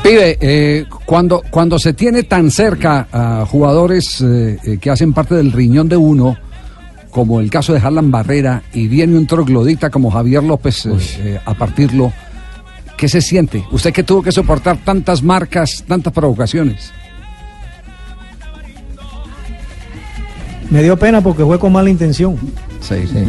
Pibe, 0.03 0.37
eh, 0.39 0.85
cuando, 1.05 1.41
cuando 1.49 1.79
se 1.79 1.93
tiene 1.93 2.23
tan 2.23 2.51
cerca 2.51 3.07
a 3.11 3.45
jugadores 3.45 4.21
eh, 4.21 4.57
eh, 4.63 4.77
que 4.77 4.89
hacen 4.89 5.13
parte 5.13 5.35
del 5.35 5.51
riñón 5.51 5.89
de 5.89 5.97
uno, 5.97 6.37
como 7.11 7.39
el 7.39 7.49
caso 7.49 7.73
de 7.73 7.79
Harlan 7.79 8.11
Barrera, 8.11 8.61
y 8.73 8.87
viene 8.87 9.17
un 9.17 9.25
troglodita 9.25 9.89
como 9.89 10.11
Javier 10.11 10.43
López 10.43 10.85
eh, 10.85 10.91
eh, 11.19 11.39
a 11.43 11.53
partirlo, 11.55 12.13
¿qué 12.95 13.07
se 13.09 13.21
siente? 13.21 13.63
Usted 13.71 13.91
que 13.91 14.03
tuvo 14.03 14.21
que 14.21 14.31
soportar 14.31 14.77
tantas 14.77 15.23
marcas, 15.23 15.83
tantas 15.87 16.13
provocaciones. 16.13 16.93
Me 20.69 20.83
dio 20.83 20.97
pena 20.97 21.21
porque 21.21 21.43
fue 21.43 21.57
con 21.57 21.71
mala 21.71 21.89
intención. 21.89 22.37
Sí, 22.81 23.07
sí. 23.07 23.25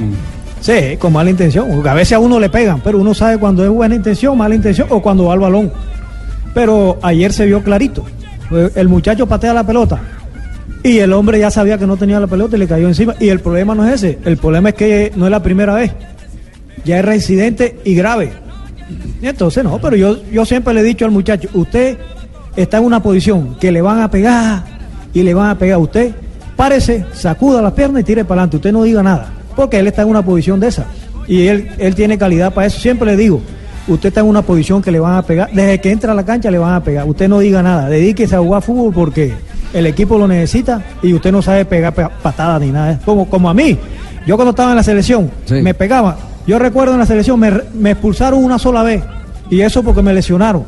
Sí, 0.61 0.97
con 0.99 1.13
mala 1.13 1.31
intención. 1.31 1.87
A 1.87 1.95
veces 1.95 2.15
a 2.15 2.19
uno 2.19 2.41
le 2.41 2.51
pegan, 2.51 2.81
pero 2.81 2.99
uno 2.99 3.15
sabe 3.15 3.39
cuando 3.39 3.65
es 3.65 3.71
buena 3.71 3.95
intención, 3.95 4.37
mala 4.37 4.55
intención 4.55 4.89
o 4.91 5.01
cuando 5.01 5.25
va 5.25 5.35
al 5.35 5.41
balón. 5.41 5.73
Pero 6.55 6.99
ayer 7.03 7.33
se 7.33 7.47
vio 7.47 7.63
clarito. 7.63 8.05
El 8.75 8.89
muchacho 8.89 9.27
patea 9.27 9.53
la 9.53 9.65
pelota 9.65 10.01
y 10.83 10.99
el 10.99 11.13
hombre 11.13 11.39
ya 11.39 11.51
sabía 11.51 11.77
que 11.77 11.87
no 11.87 11.97
tenía 11.97 12.21
la 12.21 12.27
pelota 12.27 12.57
y 12.57 12.61
le 12.61 12.67
cayó 12.67 12.89
encima. 12.89 13.15
Y 13.21 13.29
el 13.29 13.41
problema 13.41 13.75
no 13.75 13.87
es 13.87 14.03
ese, 14.03 14.19
el 14.25 14.37
problema 14.37 14.71
es 14.71 14.75
que 14.75 15.13
no 15.17 15.27
es 15.27 15.31
la 15.31 15.43
primera 15.43 15.75
vez. 15.75 15.93
Ya 16.85 16.99
es 16.99 17.05
reincidente 17.05 17.79
y 17.85 17.95
grave. 17.95 18.33
Entonces 19.21 19.65
no, 19.65 19.79
pero 19.79 19.97
yo, 19.97 20.23
yo 20.31 20.45
siempre 20.45 20.73
le 20.73 20.81
he 20.81 20.85
dicho 20.85 21.05
al 21.05 21.11
muchacho, 21.11 21.49
usted 21.53 21.99
está 22.57 22.79
en 22.79 22.85
una 22.85 23.03
posición 23.03 23.57
que 23.61 23.71
le 23.71 23.83
van 23.83 24.01
a 24.01 24.11
pegar 24.11 24.65
y 25.13 25.23
le 25.23 25.35
van 25.35 25.51
a 25.51 25.59
pegar 25.59 25.77
a 25.77 25.79
usted, 25.79 26.13
párese, 26.57 27.05
sacuda 27.13 27.61
las 27.61 27.73
piernas 27.73 28.01
y 28.03 28.05
tire 28.05 28.25
para 28.25 28.41
adelante. 28.41 28.57
Usted 28.57 28.73
no 28.73 28.83
diga 28.85 29.03
nada, 29.03 29.33
porque 29.59 29.79
él 29.79 29.87
está 29.89 30.03
en 30.03 30.09
una 30.09 30.23
posición 30.23 30.59
de 30.61 30.69
esa. 30.69 30.87
Y 31.27 31.47
él, 31.49 31.69
él 31.79 31.95
tiene 31.95 32.17
calidad 32.17 32.55
para 32.55 32.67
eso. 32.69 32.79
Siempre 32.81 33.07
le 33.11 33.17
digo, 33.17 33.41
usted 33.87 34.09
está 34.09 34.21
en 34.21 34.27
una 34.27 34.43
posición 34.43 34.81
que 34.81 34.91
le 34.91 35.01
van 35.01 35.15
a 35.17 35.23
pegar. 35.23 35.51
Desde 35.53 35.81
que 35.81 35.91
entra 35.91 36.13
a 36.13 36.15
la 36.15 36.25
cancha 36.25 36.51
le 36.51 36.59
van 36.59 36.75
a 36.75 36.83
pegar. 36.83 37.07
Usted 37.07 37.29
no 37.29 37.41
diga 37.41 37.63
nada. 37.63 37.89
Dedíquese 37.89 38.37
a 38.37 38.39
jugar 38.39 38.63
fútbol 38.63 38.93
porque 38.95 39.35
el 39.75 39.87
equipo 39.87 40.17
lo 40.17 40.27
necesita 40.27 40.83
y 41.03 41.13
usted 41.13 41.31
no 41.33 41.43
sabe 41.43 41.65
pegar 41.67 41.93
pe- 41.93 42.09
patadas 42.23 42.61
ni 42.63 42.71
nada. 42.71 42.99
Como, 43.05 43.29
como 43.29 43.51
a 43.51 43.55
mí. 43.55 43.77
Yo 44.27 44.37
cuando 44.37 44.51
estaba 44.51 44.71
en 44.71 44.77
la 44.77 44.83
selección, 44.83 45.31
me 45.63 45.75
pegaba. 45.75 46.17
Yo 46.47 46.59
recuerdo 46.59 46.95
en 46.95 47.01
la 47.01 47.07
selección, 47.07 47.39
me, 47.41 47.51
me 47.75 47.91
expulsaron 47.91 48.43
una 48.43 48.59
sola 48.59 48.83
vez. 48.83 49.03
Y 49.51 49.61
eso 49.61 49.83
porque 49.83 50.01
me 50.03 50.15
lesionaron. 50.15 50.65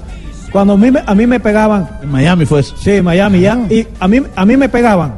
Cuando 0.52 0.72
a 0.74 0.76
mí, 0.76 0.90
me- 0.90 1.02
a 1.06 1.14
mí 1.14 1.26
me 1.26 1.38
pegaban. 1.40 1.88
En 2.02 2.10
Miami 2.10 2.44
fue 2.44 2.60
eso. 2.60 2.74
Sí, 2.76 2.90
en 2.92 3.04
Miami 3.04 3.40
ya. 3.40 3.58
Y 3.70 3.86
a 3.98 4.08
mí, 4.08 4.20
a 4.36 4.44
mí 4.44 4.56
me 4.56 4.68
pegaban. 4.68 5.14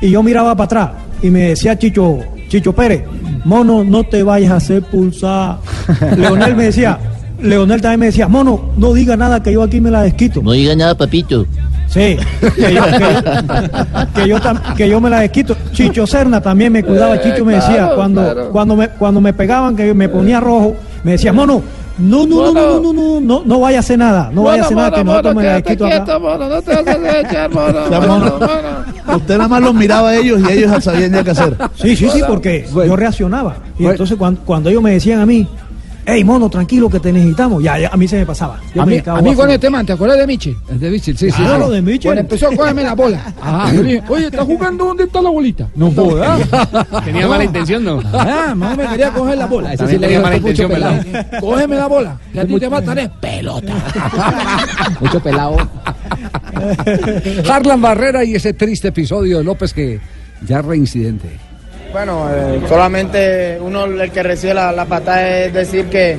Y 0.00 0.10
yo 0.10 0.22
miraba 0.22 0.54
para 0.54 0.64
atrás. 0.66 0.90
Y 1.22 1.30
me 1.30 1.40
decía 1.48 1.78
Chicho, 1.78 2.18
Chicho 2.48 2.72
Pérez, 2.72 3.04
mono, 3.44 3.84
no 3.84 4.04
te 4.04 4.22
vayas 4.22 4.52
a 4.52 4.56
hacer 4.56 4.82
pulsar. 4.82 5.58
Leonel 6.16 6.54
me 6.56 6.64
decía, 6.64 6.98
Leonel 7.40 7.80
también 7.80 8.00
me 8.00 8.06
decía, 8.06 8.28
mono, 8.28 8.70
no 8.76 8.92
diga 8.94 9.16
nada 9.16 9.42
que 9.42 9.52
yo 9.52 9.62
aquí 9.62 9.80
me 9.80 9.90
la 9.90 10.02
desquito. 10.02 10.40
No 10.42 10.52
diga 10.52 10.74
nada, 10.76 10.94
papito. 10.96 11.46
Sí, 11.86 12.16
que 12.56 12.74
yo, 12.74 12.82
que- 12.84 14.20
que 14.22 14.28
yo 14.28 14.40
tam- 14.40 14.74
que 14.74 14.88
yo 14.88 15.00
me 15.00 15.10
la 15.10 15.20
desquito. 15.20 15.56
Chicho 15.72 16.06
Serna 16.06 16.40
también 16.40 16.72
me 16.72 16.82
cuidaba. 16.82 17.20
Chicho 17.20 17.44
me 17.44 17.54
decía, 17.54 17.76
claro, 17.76 17.96
cuando, 17.96 18.48
cuando, 18.52 18.76
me, 18.76 18.88
cuando 18.88 19.20
me 19.20 19.32
pegaban, 19.32 19.76
que 19.76 19.92
me 19.94 20.08
ponía 20.08 20.40
rojo, 20.40 20.74
me 21.04 21.12
decía, 21.12 21.32
mono, 21.32 21.62
no, 21.98 22.26
no, 22.26 22.52
no, 22.52 22.52
no, 22.52 22.80
no, 22.80 22.92
no, 22.92 23.20
no, 23.20 23.42
no 23.44 23.60
vaya 23.60 23.78
a 23.78 23.80
hacer 23.80 23.98
nada, 23.98 24.30
no 24.32 24.42
vaya 24.42 24.62
a 24.62 24.64
hacer 24.64 24.76
nada, 24.76 24.96
que 24.96 25.04
nosotros 25.04 25.34
me 25.34 25.42
la 25.44 25.56
acá. 25.56 25.74
no 25.74 26.62
te 26.62 26.82
vas 26.82 26.88
a 26.88 27.20
echar, 27.20 27.50
mono, 27.50 27.90
Ya, 27.90 28.00
mono. 28.00 28.38
Usted 29.16 29.36
nada 29.36 29.48
más 29.48 29.62
los 29.62 29.74
miraba 29.74 30.08
a 30.10 30.16
ellos 30.16 30.40
y 30.40 30.52
ellos 30.52 30.82
sabían 30.82 31.12
ya 31.12 31.22
qué 31.22 31.30
hacer. 31.30 31.56
Sí, 31.76 31.94
sí, 31.96 32.08
sí, 32.10 32.20
porque 32.26 32.66
yo 32.74 32.96
reaccionaba. 32.96 33.56
Y 33.78 33.86
entonces 33.86 34.16
cuando, 34.16 34.40
cuando 34.44 34.70
ellos 34.70 34.82
me 34.82 34.92
decían 34.92 35.20
a 35.20 35.26
mí, 35.26 35.46
hey, 36.06 36.24
mono, 36.24 36.48
tranquilo 36.48 36.88
que 36.90 37.00
te 37.00 37.12
necesitamos, 37.12 37.62
ya, 37.62 37.78
ya, 37.78 37.88
a 37.88 37.96
mí 37.96 38.06
se 38.08 38.16
me 38.16 38.26
pasaba. 38.26 38.60
Yo 38.74 38.82
A 38.82 38.86
me 38.86 38.96
mí, 38.96 38.98
a 38.98 39.34
con 39.34 39.50
este 39.50 39.70
man, 39.70 39.86
¿te 39.86 39.92
acuerdas 39.92 40.18
de 40.18 40.26
Michel? 40.26 40.56
de 40.68 40.90
Michel, 40.90 41.16
sí, 41.16 41.30
sí, 41.30 41.42
Claro, 41.42 41.66
sí. 41.68 41.74
de 41.74 41.82
Michel. 41.82 42.08
Bueno, 42.10 42.20
empezó 42.20 42.48
a 42.48 42.56
cogerme 42.56 42.82
la 42.82 42.94
bola. 42.94 43.20
Ajá. 43.42 43.72
Yo 43.72 43.82
le 43.82 43.92
dije, 43.94 44.02
oye, 44.08 44.26
¿estás 44.26 44.44
jugando? 44.44 44.84
¿Dónde 44.84 45.04
está 45.04 45.22
la 45.22 45.30
bolita? 45.30 45.68
No 45.74 45.90
jodas. 45.90 46.40
Tenía 47.04 47.26
mala 47.28 47.44
intención, 47.44 47.84
¿no? 47.84 48.00
Ah, 48.12 48.54
más 48.56 48.76
me 48.76 48.86
quería 48.86 49.10
coger 49.10 49.38
la 49.38 49.46
bola. 49.46 49.72
Ese 49.72 49.86
sí 49.86 49.98
le 49.98 50.08
dio 50.08 50.20
mala 50.20 50.36
intención, 50.36 50.68
¿verdad? 50.70 51.04
Cógeme 51.40 51.76
la 51.76 51.86
bola. 51.86 52.18
Que 52.32 52.40
a 52.40 52.46
ti 52.46 52.58
te 52.58 52.66
es 52.66 53.10
pelota. 53.20 53.72
Mucho 55.00 55.20
pelado. 55.20 55.56
Harlan 57.48 57.80
Barrera 57.80 58.24
y 58.24 58.34
ese 58.34 58.52
triste 58.52 58.88
episodio 58.88 59.38
de 59.38 59.44
López 59.44 59.72
que 59.72 60.00
ya 60.46 60.62
reincidente. 60.62 61.28
Bueno, 61.94 62.26
eh, 62.28 62.60
solamente 62.68 63.56
uno 63.60 63.84
el 63.84 64.10
que 64.10 64.22
recibe 64.24 64.52
la, 64.52 64.72
la 64.72 64.84
patada 64.84 65.44
es 65.44 65.54
decir 65.54 65.84
que, 65.86 66.18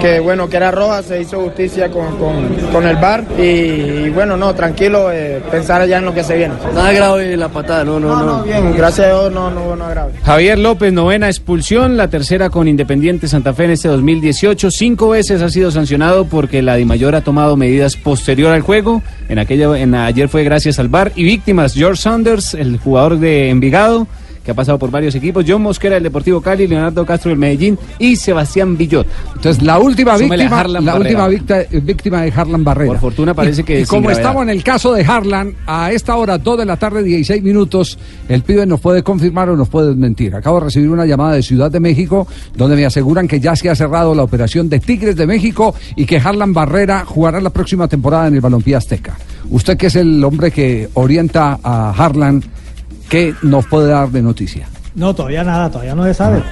que 0.00 0.20
bueno 0.20 0.48
que 0.48 0.56
era 0.56 0.70
roja, 0.70 1.02
se 1.02 1.20
hizo 1.20 1.40
justicia 1.40 1.90
con, 1.90 2.16
con- 2.18 2.48
con 2.72 2.86
el 2.86 2.94
bar 2.98 3.24
y, 3.36 3.42
y 3.42 4.10
bueno, 4.10 4.36
no, 4.36 4.54
tranquilo, 4.54 5.10
eh, 5.10 5.42
pensar 5.50 5.84
ya 5.88 5.98
en 5.98 6.04
lo 6.04 6.14
que 6.14 6.22
se 6.22 6.36
viene. 6.36 6.54
Nada 6.72 6.92
grave 6.92 7.36
la 7.36 7.48
patada, 7.48 7.82
no, 7.84 7.98
no, 7.98 8.22
no. 8.22 8.42
bien, 8.44 8.72
gracias 8.76 9.08
a 9.08 9.10
Dios 9.10 9.32
no, 9.32 9.50
no 9.50 9.64
hubo 9.64 9.74
nada 9.76 9.90
grave. 9.90 10.12
Javier 10.22 10.56
López, 10.56 10.92
novena 10.92 11.26
expulsión, 11.26 11.96
la 11.96 12.06
tercera 12.06 12.48
con 12.48 12.68
Independiente 12.68 13.26
Santa 13.26 13.52
Fe 13.54 13.64
en 13.64 13.70
este 13.72 13.88
2018. 13.88 14.70
Cinco 14.70 15.08
veces 15.08 15.42
ha 15.42 15.48
sido 15.48 15.72
sancionado 15.72 16.26
porque 16.26 16.62
la 16.62 16.76
Dimayor 16.76 17.16
ha 17.16 17.22
tomado 17.22 17.56
medidas 17.56 17.96
posterior 17.96 18.52
al 18.52 18.60
juego. 18.62 19.02
En 19.28 19.40
aquella, 19.40 19.76
en 19.78 19.96
ayer 19.96 20.28
fue 20.28 20.44
gracias 20.44 20.78
al 20.78 20.86
VAR. 20.88 21.10
Y 21.16 21.24
víctimas, 21.24 21.74
George 21.74 22.00
Saunders, 22.02 22.54
el 22.54 22.78
jugador 22.78 23.18
de 23.18 23.50
Envigado, 23.50 24.06
que 24.48 24.52
ha 24.52 24.54
pasado 24.54 24.78
por 24.78 24.90
varios 24.90 25.14
equipos, 25.14 25.44
John 25.46 25.60
Mosquera 25.60 25.96
del 25.96 26.04
Deportivo 26.04 26.40
Cali, 26.40 26.66
Leonardo 26.66 27.04
Castro 27.04 27.28
del 27.28 27.38
Medellín 27.38 27.78
y 27.98 28.16
Sebastián 28.16 28.78
Villot. 28.78 29.06
Entonces, 29.36 29.62
la 29.62 29.78
última 29.78 30.16
Súmele 30.16 30.44
víctima, 30.44 30.64
la 30.68 30.80
Barrera. 30.80 30.96
última 30.98 31.28
víctima, 31.28 31.58
víctima 31.82 32.22
de 32.22 32.32
Harlan 32.34 32.64
Barrera. 32.64 32.92
Por 32.92 32.98
fortuna 33.00 33.34
parece 33.34 33.60
Y- 33.60 33.64
que 33.64 33.80
y 33.80 33.84
como 33.84 34.10
estamos 34.10 34.44
en 34.44 34.48
el 34.48 34.64
caso 34.64 34.94
de 34.94 35.04
Harlan, 35.04 35.52
a 35.66 35.92
esta 35.92 36.16
hora, 36.16 36.38
2 36.38 36.56
de 36.60 36.64
la 36.64 36.78
tarde, 36.78 37.02
16 37.02 37.42
minutos, 37.42 37.98
el 38.26 38.40
pibe 38.40 38.64
nos 38.64 38.80
puede 38.80 39.02
confirmar 39.02 39.50
o 39.50 39.56
nos 39.58 39.68
puede 39.68 39.88
desmentir. 39.88 40.34
Acabo 40.34 40.60
de 40.60 40.64
recibir 40.64 40.88
una 40.88 41.04
llamada 41.04 41.34
de 41.34 41.42
Ciudad 41.42 41.70
de 41.70 41.80
México, 41.80 42.26
donde 42.56 42.74
me 42.74 42.86
aseguran 42.86 43.28
que 43.28 43.40
ya 43.40 43.54
se 43.54 43.68
ha 43.68 43.74
cerrado 43.74 44.14
la 44.14 44.22
operación 44.22 44.70
de 44.70 44.80
Tigres 44.80 45.14
de 45.16 45.26
México 45.26 45.74
y 45.94 46.06
que 46.06 46.16
Harlan 46.16 46.54
Barrera 46.54 47.04
jugará 47.04 47.38
la 47.42 47.50
próxima 47.50 47.86
temporada 47.86 48.28
en 48.28 48.36
el 48.36 48.40
Balompié 48.40 48.76
Azteca. 48.76 49.14
Usted 49.50 49.76
que 49.76 49.88
es 49.88 49.96
el 49.96 50.24
hombre 50.24 50.50
que 50.50 50.88
orienta 50.94 51.58
a 51.62 51.90
Harlan, 51.90 52.42
¿qué 53.08 53.34
nos 53.42 53.66
puede 53.66 53.88
dar 53.88 54.10
de 54.10 54.22
noticia? 54.22 54.68
No, 54.94 55.14
todavía 55.14 55.44
nada, 55.44 55.70
todavía 55.70 55.94
no 55.94 56.04
se 56.04 56.14
sabe. 56.14 56.42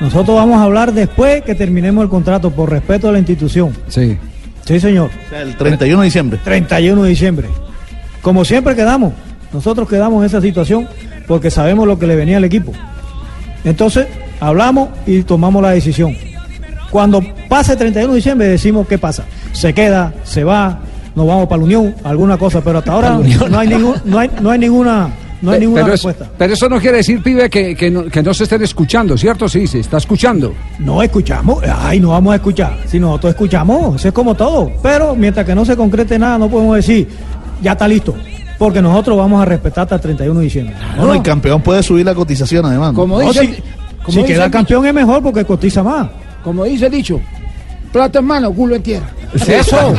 Nosotros 0.00 0.36
vamos 0.36 0.58
a 0.58 0.64
hablar 0.64 0.92
después 0.92 1.42
que 1.42 1.54
terminemos 1.54 2.02
el 2.04 2.10
contrato, 2.10 2.50
por 2.50 2.70
respeto 2.70 3.08
a 3.08 3.12
la 3.12 3.18
institución. 3.18 3.72
Sí. 3.88 4.16
Sí, 4.64 4.78
señor. 4.78 5.10
El 5.32 5.56
31 5.56 6.00
de 6.00 6.04
diciembre. 6.04 6.40
31 6.44 7.02
de 7.02 7.08
diciembre. 7.08 7.48
Como 8.22 8.44
siempre 8.44 8.74
quedamos, 8.74 9.14
nosotros 9.52 9.88
quedamos 9.88 10.20
en 10.20 10.26
esa 10.26 10.40
situación 10.40 10.88
porque 11.26 11.50
sabemos 11.50 11.86
lo 11.86 11.98
que 11.98 12.06
le 12.06 12.16
venía 12.16 12.36
al 12.36 12.44
equipo. 12.44 12.72
Entonces, 13.64 14.06
hablamos 14.40 14.90
y 15.06 15.22
tomamos 15.22 15.62
la 15.62 15.70
decisión. 15.70 16.16
Cuando 16.90 17.22
pase 17.48 17.76
31 17.76 18.12
de 18.12 18.16
diciembre 18.16 18.48
decimos 18.48 18.86
qué 18.86 18.98
pasa. 18.98 19.24
Se 19.52 19.72
queda, 19.72 20.14
se 20.24 20.44
va, 20.44 20.80
nos 21.14 21.26
vamos 21.26 21.48
para 21.48 21.58
la 21.58 21.64
Unión, 21.64 21.94
alguna 22.04 22.36
cosa, 22.38 22.60
pero 22.62 22.78
hasta 22.78 22.92
ahora 22.92 23.18
no 23.50 23.58
hay, 23.58 23.68
ningún, 23.68 23.94
no 24.04 24.18
hay, 24.18 24.30
no 24.40 24.50
hay 24.50 24.58
ninguna, 24.58 25.10
no 25.42 25.50
hay 25.52 25.60
ninguna 25.60 25.82
pero, 25.82 25.94
es- 25.94 26.02
respuesta. 26.04 26.30
pero 26.36 26.52
eso 26.54 26.68
no 26.68 26.80
quiere 26.80 26.98
decir, 26.98 27.22
pibe, 27.22 27.48
que, 27.48 27.74
que 27.76 27.90
no, 27.90 28.04
que 28.06 28.22
no 28.22 28.34
se 28.34 28.44
estén 28.44 28.62
escuchando, 28.62 29.16
¿cierto? 29.16 29.48
Sí, 29.48 29.66
se 29.66 29.80
está 29.80 29.98
escuchando. 29.98 30.54
No 30.78 31.02
escuchamos, 31.02 31.62
ay, 31.64 32.00
no 32.00 32.10
vamos 32.10 32.32
a 32.32 32.36
escuchar. 32.36 32.78
Si 32.86 32.98
nosotros 32.98 33.30
escuchamos, 33.34 33.96
eso 33.96 34.08
es 34.08 34.14
como 34.14 34.34
todo. 34.34 34.70
Pero 34.82 35.14
mientras 35.14 35.46
que 35.46 35.54
no 35.54 35.64
se 35.64 35.76
concrete 35.76 36.18
nada, 36.18 36.38
no 36.38 36.48
podemos 36.48 36.76
decir, 36.76 37.08
ya 37.62 37.72
está 37.72 37.86
listo. 37.88 38.14
Porque 38.58 38.82
nosotros 38.82 39.16
vamos 39.16 39.40
a 39.40 39.44
respetar 39.44 39.82
hasta 39.84 39.94
el 39.94 40.00
31 40.00 40.40
de 40.40 40.44
diciembre. 40.44 40.74
Bueno, 40.96 41.14
el 41.14 41.22
campeón 41.22 41.62
puede 41.62 41.80
subir 41.82 42.04
la 42.04 42.14
cotización 42.14 42.66
además. 42.66 42.92
¿no? 42.92 43.06
No, 43.06 43.32
si 43.32 43.54
si 44.08 44.24
queda 44.24 44.50
campeón 44.50 44.84
es 44.86 44.94
mejor 44.94 45.22
porque 45.22 45.44
cotiza 45.44 45.82
más. 45.82 46.08
Como 46.42 46.64
dice 46.64 46.86
el 46.86 46.92
dicho, 46.92 47.20
plata 47.92 48.18
en 48.18 48.24
mano, 48.24 48.52
culo 48.52 48.74
en 48.74 48.82
tierra. 48.82 49.06
Eso. 49.46 49.76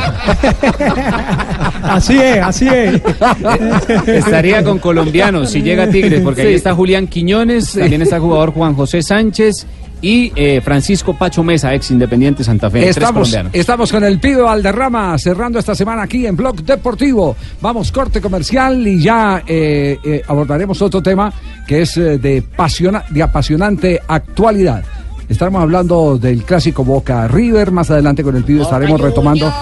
Así 1.82 2.18
es, 2.18 2.38
así 2.42 2.68
es. 2.68 3.00
Estaría 4.06 4.62
con 4.64 4.78
colombianos 4.78 5.50
si 5.50 5.62
llega 5.62 5.84
a 5.84 5.88
Tigres, 5.88 6.20
porque 6.22 6.42
ahí 6.42 6.54
está 6.54 6.74
Julián 6.74 7.06
Quiñones, 7.06 7.72
también 7.72 8.02
está 8.02 8.16
el 8.16 8.22
jugador 8.22 8.52
Juan 8.52 8.74
José 8.74 9.02
Sánchez 9.02 9.66
y 10.02 10.32
eh, 10.34 10.60
Francisco 10.64 11.14
Pacho 11.16 11.42
Mesa, 11.42 11.74
ex 11.74 11.90
Independiente 11.90 12.42
Santa 12.42 12.70
Fe. 12.70 12.88
Estamos, 12.88 13.12
colombianos. 13.28 13.52
estamos 13.54 13.92
con 13.92 14.02
el 14.02 14.18
pibe 14.18 14.40
Valderrama 14.42 15.18
cerrando 15.18 15.58
esta 15.58 15.74
semana 15.74 16.02
aquí 16.02 16.26
en 16.26 16.36
Blog 16.36 16.62
Deportivo. 16.62 17.36
Vamos, 17.60 17.92
corte 17.92 18.20
comercial 18.20 18.86
y 18.86 19.02
ya 19.02 19.42
eh, 19.46 19.98
eh, 20.02 20.22
abordaremos 20.26 20.80
otro 20.80 21.02
tema 21.02 21.30
que 21.66 21.82
es 21.82 21.96
eh, 21.98 22.16
de, 22.18 22.42
pasiona- 22.42 23.04
de 23.10 23.22
apasionante 23.22 24.00
actualidad. 24.08 24.82
Estaremos 25.28 25.62
hablando 25.62 26.18
del 26.18 26.42
clásico 26.44 26.82
Boca 26.82 27.28
River. 27.28 27.70
Más 27.70 27.88
adelante 27.90 28.24
con 28.24 28.34
el 28.34 28.42
pibe 28.42 28.62
estaremos 28.62 29.00
retomando. 29.00 29.52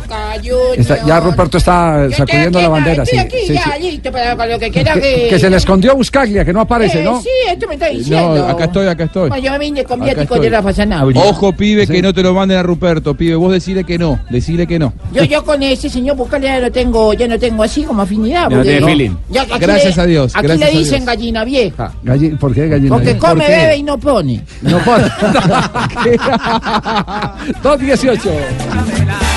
Boca 0.00 0.32
Juniors. 0.36 0.78
Está- 0.78 1.04
ya 1.06 1.20
Ruperto 1.20 1.58
está 1.58 2.06
Yo 2.08 2.16
sacudiendo 2.16 2.60
la 2.60 2.68
bandera. 2.68 3.02
Estoy 3.02 3.18
sí, 3.18 3.24
aquí 3.24 3.36
sí, 3.46 3.54
ya, 3.54 3.74
sí. 3.76 3.82
listo 3.90 4.12
para 4.12 4.46
lo 4.46 4.58
que 4.58 4.70
quiera 4.70 4.94
Que, 4.94 5.00
que... 5.00 5.26
que 5.30 5.38
se 5.38 5.50
le 5.50 5.56
escondió 5.56 5.94
Buscaglia, 5.96 6.44
que 6.44 6.52
no 6.52 6.60
aparece, 6.60 7.00
Eh, 7.00 7.04
¿no? 7.04 7.20
Sí, 7.20 7.28
esto 7.48 7.66
me 7.68 7.74
está 7.74 7.88
diciendo. 7.88 8.36
No, 8.36 8.44
acá 8.48 8.64
estoy, 8.64 8.86
acá 8.86 9.04
estoy. 9.04 9.28
Bueno, 9.28 9.44
yo 9.44 9.50
me 9.52 9.58
vine 9.58 9.84
con 9.84 10.02
Acá 10.02 10.14
viático 10.14 10.34
estoy. 10.34 10.50
de 10.50 10.56
Rafa 10.56 10.72
Sanabria. 10.72 11.22
Ojo, 11.22 11.52
pibe, 11.52 11.86
que 11.86 12.02
no 12.02 12.12
te 12.14 12.22
lo 12.22 12.34
manden 12.34 12.58
a 12.58 12.62
Ruperto, 12.62 13.14
pibe. 13.14 13.34
Vos 13.36 13.52
decile 13.52 13.84
que 13.84 13.98
no, 13.98 14.20
decile 14.30 14.66
que 14.66 14.78
no. 14.78 14.92
Yo, 15.12 15.24
yo 15.24 15.44
con 15.44 15.62
ese 15.62 15.88
señor 15.90 16.16
Buscali 16.16 16.44
ya 16.46 16.60
no 16.60 16.70
tengo, 16.70 17.12
ya 17.14 17.26
no 17.28 17.38
tengo 17.38 17.62
así 17.62 17.82
como 17.84 18.02
afinidad. 18.02 18.44
Ya 18.44 18.48
no 18.48 18.56
porque- 18.56 18.70
tiene 18.70 18.86
feeling. 18.86 19.10
Ya 19.30 19.42
aquí 19.42 19.52
Gracias 19.58 19.96
le- 19.96 20.02
a 20.02 20.06
Dios, 20.06 20.36
Aquí 20.36 20.46
gracias 20.46 20.70
le 20.72 20.76
a 20.76 20.78
dicen 20.80 21.04
gallina 21.04 21.44
vieja. 21.44 21.92
Galli- 22.04 22.36
¿Por 22.38 22.54
qué 22.54 22.68
gallina? 22.68 22.94
Porque 22.94 23.14
¿Por 23.14 23.30
come, 23.30 23.46
qué? 23.46 23.52
bebe 23.52 23.76
y 23.76 23.82
no 23.82 23.98
pone. 23.98 24.42
No 24.62 24.78
pone. 24.78 25.04
218. 27.62 28.30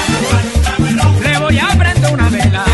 Le 1.51 1.60
voy 1.60 1.70
a 1.70 1.77
prender 1.77 2.13
una 2.13 2.29
vela. 2.29 2.65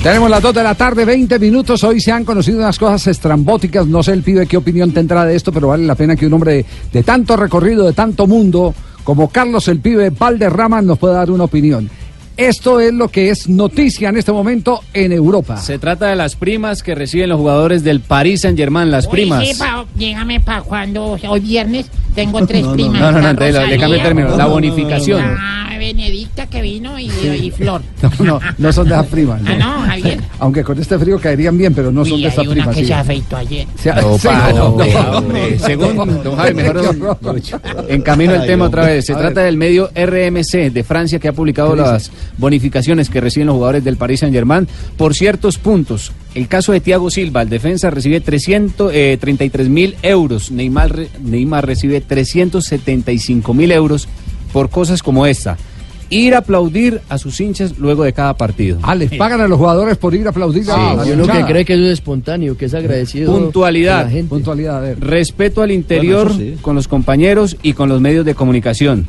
Tenemos 0.00 0.30
las 0.30 0.40
2 0.40 0.54
de 0.54 0.62
la 0.62 0.76
tarde, 0.76 1.04
20 1.04 1.40
minutos. 1.40 1.82
Hoy 1.82 2.00
se 2.00 2.12
han 2.12 2.24
conocido 2.24 2.58
unas 2.58 2.78
cosas 2.78 3.08
estrambóticas. 3.08 3.88
No 3.88 4.04
sé 4.04 4.12
el 4.12 4.22
pibe 4.22 4.46
qué 4.46 4.56
opinión 4.56 4.92
tendrá 4.92 5.24
de 5.24 5.34
esto, 5.34 5.50
pero 5.50 5.66
vale 5.66 5.84
la 5.84 5.96
pena 5.96 6.14
que 6.14 6.28
un 6.28 6.34
hombre 6.34 6.52
de, 6.52 6.66
de 6.92 7.02
tanto 7.02 7.36
recorrido, 7.36 7.84
de 7.84 7.92
tanto 7.92 8.28
mundo, 8.28 8.72
como 9.02 9.28
Carlos 9.28 9.66
el 9.66 9.80
pibe 9.80 10.10
Valderrama, 10.10 10.82
nos 10.82 11.00
pueda 11.00 11.14
dar 11.14 11.32
una 11.32 11.44
opinión. 11.44 11.90
Esto 12.36 12.80
es 12.80 12.92
lo 12.92 13.08
que 13.08 13.30
es 13.30 13.48
noticia 13.48 14.10
en 14.10 14.18
este 14.18 14.30
momento 14.30 14.80
en 14.92 15.12
Europa. 15.12 15.56
Se 15.56 15.78
trata 15.78 16.06
de 16.08 16.16
las 16.16 16.36
primas 16.36 16.82
que 16.82 16.94
reciben 16.94 17.30
los 17.30 17.38
jugadores 17.38 17.82
del 17.82 18.00
Paris 18.00 18.42
Saint 18.42 18.58
Germain, 18.58 18.90
las 18.90 19.06
primas. 19.06 19.46
Sí, 19.46 19.54
pa, 19.58 19.86
dígame 19.94 20.40
para 20.40 20.60
cuando, 20.62 21.16
hoy 21.28 21.40
viernes, 21.40 21.86
tengo 22.14 22.46
tres 22.46 22.62
No, 22.62 22.68
no, 22.68 22.74
primas. 22.74 23.00
no, 23.00 23.12
no, 23.12 23.20
no, 23.20 23.32
le- 23.32 23.52
le 23.52 23.52
Rosalía, 23.52 23.78
cambio 23.78 23.96
el 23.96 24.02
término, 24.02 24.36
la 24.36 24.46
bonificación. 24.46 25.22
Ah, 25.24 25.62
Benedicta 25.78 26.46
que 26.46 26.62
vino 26.62 26.98
y, 26.98 27.04
y 27.10 27.50
Flor. 27.50 27.82
No, 28.02 28.10
no, 28.24 28.40
no 28.58 28.72
son 28.72 28.88
de 28.88 28.94
esas 28.94 29.06
primas. 29.06 29.40
Ah, 29.46 29.54
no, 29.58 29.80
Javier. 29.86 30.20
Aunque 30.38 30.64
con 30.64 30.78
este 30.80 30.98
frío 30.98 31.18
caerían 31.20 31.56
bien, 31.56 31.74
pero 31.74 31.92
no 31.92 32.04
son 32.04 32.14
Uy, 32.14 32.22
de 32.22 32.28
esas 32.28 32.38
hay 32.40 32.46
una 32.48 32.54
primas. 32.54 32.74
que 32.74 32.80
sí. 32.82 32.86
se 32.88 32.94
afeitó 32.94 33.36
ayer. 33.36 33.66
Se- 33.76 33.92
No, 33.94 34.18
sí, 34.18 34.26
pa, 34.26 34.52
no, 34.52 34.56
no, 34.76 34.84
no, 34.84 35.18
hombre. 35.18 35.58
Según 35.58 35.96
don 35.96 36.36
Javi, 36.36 36.54
mejor. 36.54 37.16
En 37.88 38.02
camino 38.02 38.34
el 38.34 38.46
tema 38.46 38.66
otra 38.66 38.84
vez. 38.86 39.06
Se 39.06 39.14
trata 39.14 39.42
del 39.42 39.56
medio 39.56 39.90
RMC 39.94 40.70
de 40.72 40.84
Francia 40.84 41.18
que 41.18 41.28
ha 41.28 41.32
publicado 41.32 41.74
las 41.76 42.10
bonificaciones 42.38 43.10
que 43.10 43.20
reciben 43.20 43.46
los 43.46 43.54
jugadores 43.54 43.84
del 43.84 43.96
Paris 43.96 44.20
Saint 44.20 44.34
Germain 44.34 44.66
por 44.96 45.14
ciertos 45.14 45.58
puntos. 45.58 46.12
El 46.34 46.48
caso 46.48 46.72
de 46.72 46.80
Thiago 46.80 47.10
Silva, 47.10 47.42
el 47.42 47.48
defensa 47.48 47.90
recibe 47.90 48.20
333 48.20 49.68
mil 49.68 49.96
euros. 50.02 50.50
Neymar, 50.50 51.06
Neymar 51.22 51.66
recibe 51.66 52.00
375 52.00 53.54
mil 53.54 53.72
euros 53.72 54.08
por 54.52 54.70
cosas 54.70 55.02
como 55.02 55.26
esta. 55.26 55.56
Ir 56.08 56.34
a 56.36 56.38
aplaudir 56.38 57.00
a 57.08 57.18
sus 57.18 57.40
hinchas 57.40 57.78
luego 57.78 58.04
de 58.04 58.12
cada 58.12 58.34
partido. 58.36 58.78
Ah, 58.82 58.94
les 58.94 59.10
pagan 59.16 59.40
a 59.40 59.48
los 59.48 59.58
jugadores 59.58 59.96
por 59.96 60.14
ir 60.14 60.24
a 60.26 60.30
aplaudir 60.30 60.62
Sí, 60.64 60.70
a, 60.70 60.92
a 61.00 61.04
y 61.04 61.08
la 61.08 61.14
uno 61.24 61.26
que 61.26 61.44
cree 61.44 61.64
que 61.64 61.72
eso 61.74 61.82
es 61.84 61.94
espontáneo, 61.94 62.56
que 62.56 62.66
es 62.66 62.74
agradecido. 62.74 63.32
Puntualidad. 63.36 63.98
de 63.98 64.04
la 64.04 64.10
gente. 64.10 64.28
Puntualidad, 64.28 64.76
a 64.76 64.80
ver. 64.80 65.00
Respeto 65.00 65.62
al 65.62 65.72
interior 65.72 66.28
Bueno, 66.28 66.42
eso 66.44 66.56
sí. 66.56 66.62
con 66.62 66.76
los 66.76 66.86
compañeros 66.86 67.56
y 67.60 67.72
con 67.72 67.88
los 67.88 68.00
medios 68.00 68.24
de 68.24 68.36
comunicación. 68.36 69.08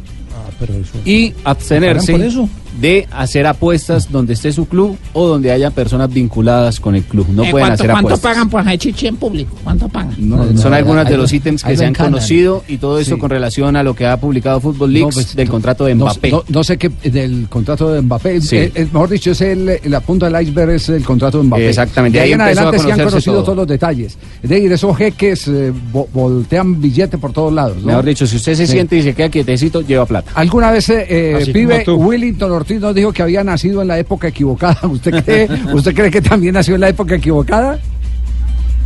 Y 1.05 1.33
abstenerse 1.43 2.13
¿Pagan 2.13 2.21
por 2.21 2.27
eso? 2.31 2.50
De 2.79 3.07
hacer 3.12 3.48
apuestas 3.48 4.12
donde 4.12 4.34
esté 4.34 4.51
su 4.51 4.67
club 4.67 4.98
o 5.13 5.27
donde 5.27 5.51
haya 5.51 5.72
personas 5.72 6.12
vinculadas 6.13 6.79
con 6.79 6.96
el 6.96 7.03
club. 7.03 7.27
No 7.29 7.43
Eh, 7.43 7.51
pueden 7.51 7.67
¿cuánto, 7.67 7.74
hacer 7.84 7.91
¿Cuánto 7.91 8.07
apuestas. 8.10 8.31
pagan 8.31 8.50
por 8.50 8.62
hacer 8.62 8.77
chichi 8.79 9.07
en 9.07 9.15
público? 9.17 9.55
¿Cuánto 9.63 9.88
pagan? 9.89 10.15
Son 10.57 10.74
algunos 10.74 11.07
de 11.07 11.17
los 11.17 11.31
lo- 11.31 11.38
ítems 11.38 11.63
que 11.63 11.75
se 11.77 11.86
han 11.86 11.93
conocido 11.93 12.63
y 12.67 12.77
todo 12.77 13.00
eso 13.00 13.15
Sí. 13.15 13.22
con 13.22 13.29
relación 13.29 13.75
a 13.75 13.84
lo 13.84 13.93
que 13.96 14.05
ha 14.05 14.17
publicado 14.17 14.60
Football 14.60 14.93
Leagues 14.93 15.15
No, 15.15 15.22
pues, 15.24 15.36
del 15.36 15.50
contrato 15.50 15.86
de 15.86 15.96
Mbappé. 15.96 16.31
no- 16.31 16.43
no 16.48 16.63
sé 16.63 16.77
qué 16.77 16.91
del 17.10 17.48
contrato 17.50 17.91
de 17.91 18.01
Mbappé. 18.01 18.41
Sí. 18.41 18.55
Eh, 18.57 18.72
eh, 18.75 18.88
mejor 18.91 19.10
dicho, 19.10 19.31
es 19.31 19.41
el, 19.41 19.80
la 19.86 19.99
punta 20.02 20.30
del 20.30 20.41
iceberg 20.43 20.71
es 20.71 20.89
el 20.89 21.04
contrato 21.04 21.38
de 21.39 21.43
Mbappé. 21.45 21.69
Exactamente, 21.69 22.17
De 22.17 22.23
ahí, 22.23 22.30
ahí 22.30 22.34
en 22.34 22.41
adelante 22.41 22.80
sí 22.80 22.91
han 22.91 22.99
conocido 22.99 23.36
todo. 23.36 23.43
todos 23.43 23.58
los 23.58 23.67
detalles. 23.67 24.17
Es 24.43 24.49
decir, 24.49 24.71
esos 24.71 24.95
jeques 24.97 25.47
eh, 25.47 25.71
vo- 25.93 26.08
voltean 26.13 26.80
billetes 26.82 27.19
por 27.19 27.32
todos 27.34 27.52
lados. 27.54 27.78
¿no? 27.78 27.88
Mejor 27.88 28.06
dicho, 28.06 28.28
si 28.28 28.36
usted 28.38 28.56
se 28.56 28.65
Sí. 28.67 28.73
siente 28.73 28.97
y 28.97 29.02
se 29.04 29.13
queda 29.13 29.30
quietecito, 29.30 29.82
lleva 29.82 30.06
plata. 30.06 30.32
Alguna 30.36 30.71
vez, 30.71 30.91
pibe, 31.54 31.84
tú. 31.86 31.95
Willington 31.95 32.52
Ortiz 32.52 32.66
nos 32.75 32.93
dijo 32.95 33.12
que 33.12 33.21
había 33.23 33.43
nacido 33.43 33.82
en 33.82 33.88
la 33.88 33.97
época 33.99 34.27
equivocada. 34.27 34.80
¿Usted 34.88 35.23
cree, 35.23 35.47
¿Usted 35.73 35.93
cree 35.95 36.12
que 36.12 36.21
también 36.21 36.53
nació 36.53 36.75
en 36.75 36.82
la 36.82 36.89
época 36.89 37.15
equivocada? 37.15 37.80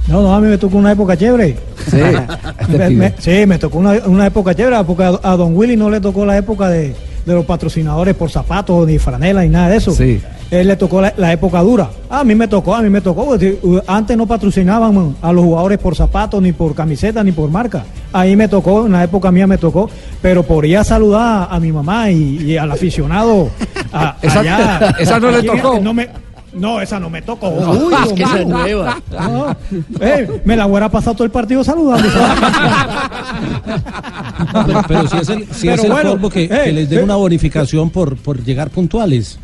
No, 0.07 0.21
no, 0.21 0.33
a 0.33 0.39
mí 0.41 0.47
me 0.47 0.57
tocó 0.57 0.77
una 0.77 0.91
época 0.91 1.15
chévere. 1.17 1.55
Sí, 1.89 1.97
este 2.59 2.89
Me- 2.89 3.13
sí, 3.19 3.45
me 3.45 3.57
tocó 3.59 3.77
una, 3.77 3.93
una 4.05 4.27
época 4.27 4.53
chévere, 4.55 4.83
porque 4.85 5.03
a, 5.03 5.19
a 5.23 5.37
Don 5.37 5.55
Willy 5.55 5.77
no 5.77 5.89
le 5.89 5.99
tocó 6.01 6.25
la 6.25 6.37
época 6.37 6.69
de, 6.69 6.95
de 7.25 7.33
los 7.33 7.45
patrocinadores 7.45 8.15
por 8.15 8.29
zapatos, 8.29 8.87
ni 8.87 8.97
franela, 8.99 9.41
ni 9.43 9.49
nada 9.49 9.69
de 9.69 9.77
eso. 9.77 9.91
Sí. 9.91 10.21
Él 10.49 10.67
le 10.67 10.75
tocó 10.75 10.99
la, 10.99 11.13
la 11.15 11.31
época 11.31 11.61
dura. 11.61 11.89
A 12.09 12.23
mí 12.25 12.35
me 12.35 12.47
tocó, 12.47 12.75
a 12.75 12.81
mí 12.81 12.89
me 12.89 12.99
tocó. 12.99 13.37
Antes 13.87 14.17
no 14.17 14.27
patrocinaban 14.27 15.15
a 15.21 15.31
los 15.31 15.45
jugadores 15.45 15.77
por 15.77 15.95
zapatos, 15.95 16.41
ni 16.41 16.51
por 16.51 16.75
camiseta, 16.75 17.23
ni 17.23 17.31
por 17.31 17.49
marca. 17.49 17.85
Ahí 18.11 18.35
me 18.35 18.49
tocó, 18.49 18.85
en 18.85 18.91
la 18.91 19.03
época 19.05 19.31
mía 19.31 19.47
me 19.47 19.57
tocó. 19.57 19.89
Pero 20.21 20.43
por 20.43 20.65
ir 20.65 20.77
a 20.77 20.83
saludar 20.83 21.47
a 21.49 21.59
mi 21.59 21.71
mamá 21.71 22.11
y, 22.11 22.37
y 22.51 22.57
al 22.57 22.69
aficionado. 22.69 23.49
a- 23.93 24.17
Esa- 24.21 24.39
allá, 24.41 24.95
esa 24.99 25.19
no 25.19 25.31
le 25.31 25.41
tocó. 25.43 25.79
No, 25.79 25.93
me, 25.93 26.09
no, 26.53 26.81
esa 26.81 26.99
no 26.99 27.09
me 27.09 27.21
tocó. 27.21 27.49
Uy, 27.49 27.93
es 28.07 28.13
que 28.13 28.23
esa 28.23 28.39
es 28.41 28.47
nueva. 28.47 28.97
No, 29.11 29.55
eh, 29.99 30.41
me 30.45 30.55
la 30.55 30.67
hubiera 30.67 30.89
pasado 30.89 31.15
todo 31.15 31.25
el 31.25 31.31
partido 31.31 31.63
saludando. 31.63 32.07
Pero, 34.65 34.81
pero 34.87 35.07
si 35.07 35.17
es 35.17 35.29
el, 35.29 35.47
si 35.53 35.67
es 35.69 35.83
el 35.83 35.91
bueno, 35.91 36.11
colmo 36.11 36.29
que, 36.29 36.43
eh, 36.45 36.61
que 36.65 36.71
les 36.71 36.89
den 36.89 36.99
eh. 36.99 37.03
una 37.03 37.15
bonificación 37.15 37.89
por, 37.89 38.17
por 38.17 38.43
llegar 38.43 38.69
puntuales. 38.69 39.39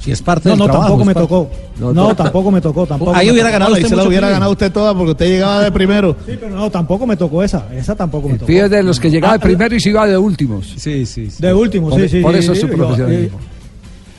Si 0.00 0.10
es 0.10 0.20
parte 0.20 0.48
No, 0.48 0.54
del 0.56 0.58
no, 0.58 0.64
trabajo. 0.64 0.82
tampoco 0.88 1.02
es 1.02 1.06
me 1.06 1.14
parte- 1.14 1.28
tocó. 1.28 1.92
No, 1.94 2.16
tampoco 2.16 2.50
me 2.50 2.60
tocó. 2.60 2.86
Tampoco 2.86 3.14
Ahí 3.14 3.26
me 3.26 3.32
hubiera 3.34 3.48
tocó. 3.50 3.52
ganado 3.52 3.74
Ahí 3.76 3.82
usted 3.84 3.88
se 3.90 3.96
la 4.02 4.08
hubiera 4.08 4.26
pibe. 4.26 4.32
ganado 4.32 4.50
usted 4.52 4.72
toda 4.72 4.94
porque 4.94 5.10
usted 5.12 5.26
llegaba 5.28 5.60
de 5.62 5.70
primero. 5.70 6.16
Sí, 6.26 6.32
pero 6.40 6.56
no, 6.56 6.68
tampoco 6.72 7.06
me 7.06 7.16
tocó 7.16 7.40
esa. 7.44 7.66
Esa 7.72 7.94
tampoco 7.94 8.28
me 8.28 8.34
tocó. 8.34 8.46
Pibe 8.46 8.68
de 8.68 8.82
los 8.82 8.98
que 8.98 9.10
llegaba 9.12 9.34
de 9.34 9.38
primero 9.38 9.76
y 9.76 9.78
se 9.80 9.90
iba 9.90 10.04
de 10.08 10.18
últimos. 10.18 10.74
Sí, 10.76 11.06
sí. 11.06 11.30
sí. 11.30 11.40
De 11.40 11.54
último, 11.54 11.88
Por- 11.90 12.00
sí, 12.00 12.08
sí. 12.08 12.20
por 12.20 12.32
sí, 12.32 12.38
eso 12.40 12.52
es 12.52 12.58
sí, 12.58 12.62
su 12.66 12.70
yo- 12.72 12.76
profesionalismo. 12.78 13.38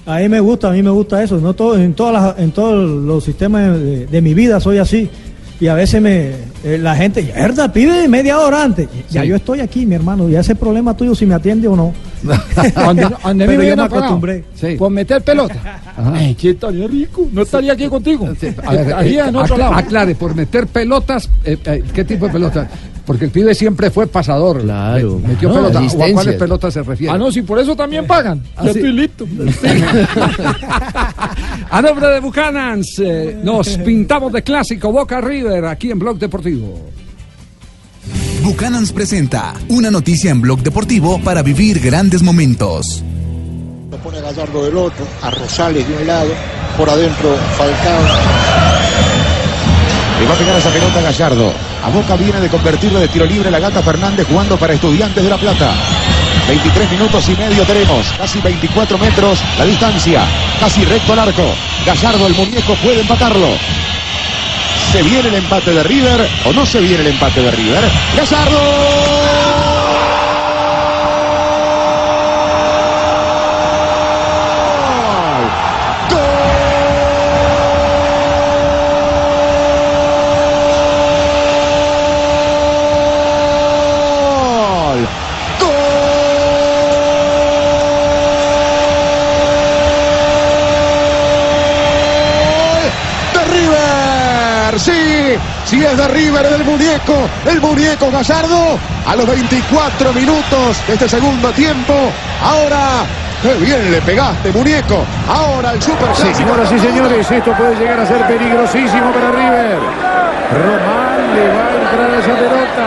A 0.05 0.19
mí 0.19 0.27
me 0.29 0.39
gusta, 0.39 0.69
a 0.69 0.71
mí 0.73 0.83
me 0.83 0.89
gusta 0.89 1.23
eso. 1.23 1.37
No 1.39 1.53
todo, 1.53 1.77
en 1.77 1.93
todas 1.93 2.13
las, 2.13 2.39
en 2.39 2.51
todos 2.51 2.89
los 3.01 3.23
sistemas 3.23 3.79
de, 3.79 4.05
de 4.05 4.21
mi 4.21 4.33
vida 4.33 4.59
soy 4.59 4.77
así. 4.77 5.09
Y 5.59 5.67
a 5.67 5.75
veces 5.75 6.01
me 6.01 6.31
eh, 6.63 6.77
la 6.77 6.95
gente, 6.95 7.21
verdad, 7.33 7.71
pide 7.71 8.07
media 8.09 8.39
hora 8.39 8.63
antes. 8.63 8.87
Ya 9.09 9.21
Sí. 9.21 9.27
yo 9.29 9.35
estoy 9.37 9.61
aquí, 9.61 9.85
mi 9.85 9.95
hermano. 9.95 10.27
Ya 10.27 10.41
ese 10.41 10.55
problema 10.55 10.95
tuyo 10.97 11.15
si 11.15 11.25
me 11.25 11.35
atiende 11.35 11.67
o 11.67 11.75
no. 11.75 11.93
Donde, 12.75 13.03
donde 13.23 13.43
a 13.43 13.47
mí 13.47 13.57
me 13.57 13.67
yo 13.75 13.83
acostumbré. 13.83 14.43
Sí. 14.55 14.75
por 14.77 14.89
meter 14.91 15.21
pelota. 15.21 15.81
Ay, 15.97 16.35
¿qué 16.35 16.51
estaría 16.51 16.87
rico? 16.87 17.27
No 17.31 17.41
estaría 17.43 17.73
aquí 17.73 17.87
contigo. 17.87 18.25
A 18.25 18.71
ver, 18.71 18.81
Estaría 18.87 19.25
eh, 19.25 19.29
en 19.29 19.35
otro 19.35 19.55
acla- 19.55 19.57
lado. 19.57 19.73
Aclare, 19.75 20.15
por 20.15 20.33
meter 20.35 20.67
pelotas, 20.67 21.29
eh, 21.43 21.57
eh, 21.65 21.83
¿qué 21.93 22.03
tipo 22.05 22.27
de 22.27 22.31
pelotas? 22.33 22.67
Porque 23.05 23.25
el 23.25 23.31
pibe 23.31 23.53
siempre 23.53 23.91
fue 23.91 24.07
pasador. 24.07 24.61
Claro. 24.61 25.19
Me- 25.19 25.29
Metió 25.29 25.49
Ah, 25.49 25.53
pelota. 25.53 25.81
¿O 25.81 26.03
a 26.03 26.11
cuáles 26.13 26.35
pelotas 26.35 26.73
se 26.73 26.83
refiere? 26.83 27.13
Ah, 27.13 27.17
no, 27.17 27.31
si 27.31 27.41
por 27.41 27.59
eso 27.59 27.75
también 27.75 28.07
pagan. 28.07 28.41
Ah, 28.55 28.63
ya 28.65 28.71
sí. 28.73 28.79
estoy 28.79 28.93
listo. 28.93 29.27
A 31.69 31.81
nombre 31.81 32.07
de 32.07 32.19
Buchanans, 32.19 32.99
eh, 32.99 33.37
nos 33.43 33.67
pintamos 33.79 34.31
de 34.31 34.41
clásico 34.43 34.91
Boca 34.91 35.19
River 35.21 35.65
aquí 35.65 35.91
en 35.91 35.99
Blog 35.99 36.17
Deportivo. 36.19 36.89
Buchanans 38.43 38.91
presenta 38.91 39.53
una 39.69 39.89
noticia 39.89 40.29
en 40.29 40.41
Blog 40.41 40.59
Deportivo 40.59 41.17
para 41.23 41.41
vivir 41.41 41.79
grandes 41.79 42.21
momentos. 42.21 43.01
Lo 43.89 43.97
pone 43.99 44.17
a 44.17 44.21
Gallardo 44.21 44.65
del 44.65 44.75
otro, 44.75 45.07
a 45.21 45.29
Rosales 45.29 45.87
de 45.87 45.95
un 45.95 46.05
lado, 46.05 46.29
por 46.77 46.89
adentro 46.89 47.37
Falcao. 47.57 48.01
Le 50.19 50.27
va 50.27 50.33
a 50.33 50.37
pegar 50.37 50.57
esa 50.57 50.69
pelota 50.71 51.01
Gallardo. 51.01 51.53
A 51.85 51.89
Boca 51.89 52.17
viene 52.17 52.41
de 52.41 52.49
convertirlo 52.49 52.99
de 52.99 53.07
tiro 53.07 53.25
libre 53.25 53.49
la 53.49 53.59
gata 53.59 53.81
Fernández 53.81 54.27
jugando 54.27 54.57
para 54.57 54.73
Estudiantes 54.73 55.23
de 55.23 55.29
La 55.29 55.37
Plata. 55.37 55.73
23 56.49 56.91
minutos 56.91 57.29
y 57.29 57.37
medio 57.37 57.63
tenemos, 57.63 58.05
casi 58.17 58.41
24 58.41 58.97
metros 58.97 59.39
la 59.57 59.63
distancia, 59.63 60.21
casi 60.59 60.83
recto 60.83 61.13
al 61.13 61.19
arco. 61.19 61.45
Gallardo, 61.85 62.27
el 62.27 62.35
muñeco, 62.35 62.75
puede 62.83 62.99
empatarlo. 62.99 63.47
¿Se 64.93 65.01
viene 65.01 65.29
el 65.29 65.33
empate 65.33 65.73
de 65.73 65.81
River 65.81 66.29
o 66.45 66.53
no 66.53 66.67
se 66.67 66.79
viene 66.79 67.01
el 67.01 67.07
empate 67.07 67.41
de 67.41 67.49
River? 67.49 67.83
¡Gallardo! 68.15 69.22
Si 95.73 95.83
es 95.83 95.97
de 95.97 96.07
River, 96.07 96.47
del 96.51 96.63
muñeco, 96.65 97.15
el 97.49 97.59
muñeco 97.59 98.11
Gallardo. 98.11 98.77
A 99.07 99.15
los 99.15 99.25
24 99.25 100.13
minutos 100.13 100.77
de 100.85 100.93
este 100.93 101.09
segundo 101.09 101.49
tiempo. 101.49 101.95
Ahora, 102.43 103.01
qué 103.41 103.55
bien 103.55 103.89
le 103.89 103.99
pegaste, 104.03 104.51
muñeco. 104.51 105.03
Ahora 105.27 105.71
el 105.71 105.81
super 105.81 106.15
Señoras 106.15 106.71
y 106.71 106.77
señores, 106.77 107.31
esto 107.31 107.53
puede 107.53 107.75
llegar 107.75 107.99
a 108.01 108.05
ser 108.05 108.21
peligrosísimo 108.27 109.11
para 109.13 109.31
River. 109.31 109.79
Román 110.53 111.33
le 111.33 111.47
va 111.49 111.65
a 111.65 111.73
entrar 111.73 112.11
a 112.11 112.19
esa 112.19 112.35
pelota. 112.35 112.85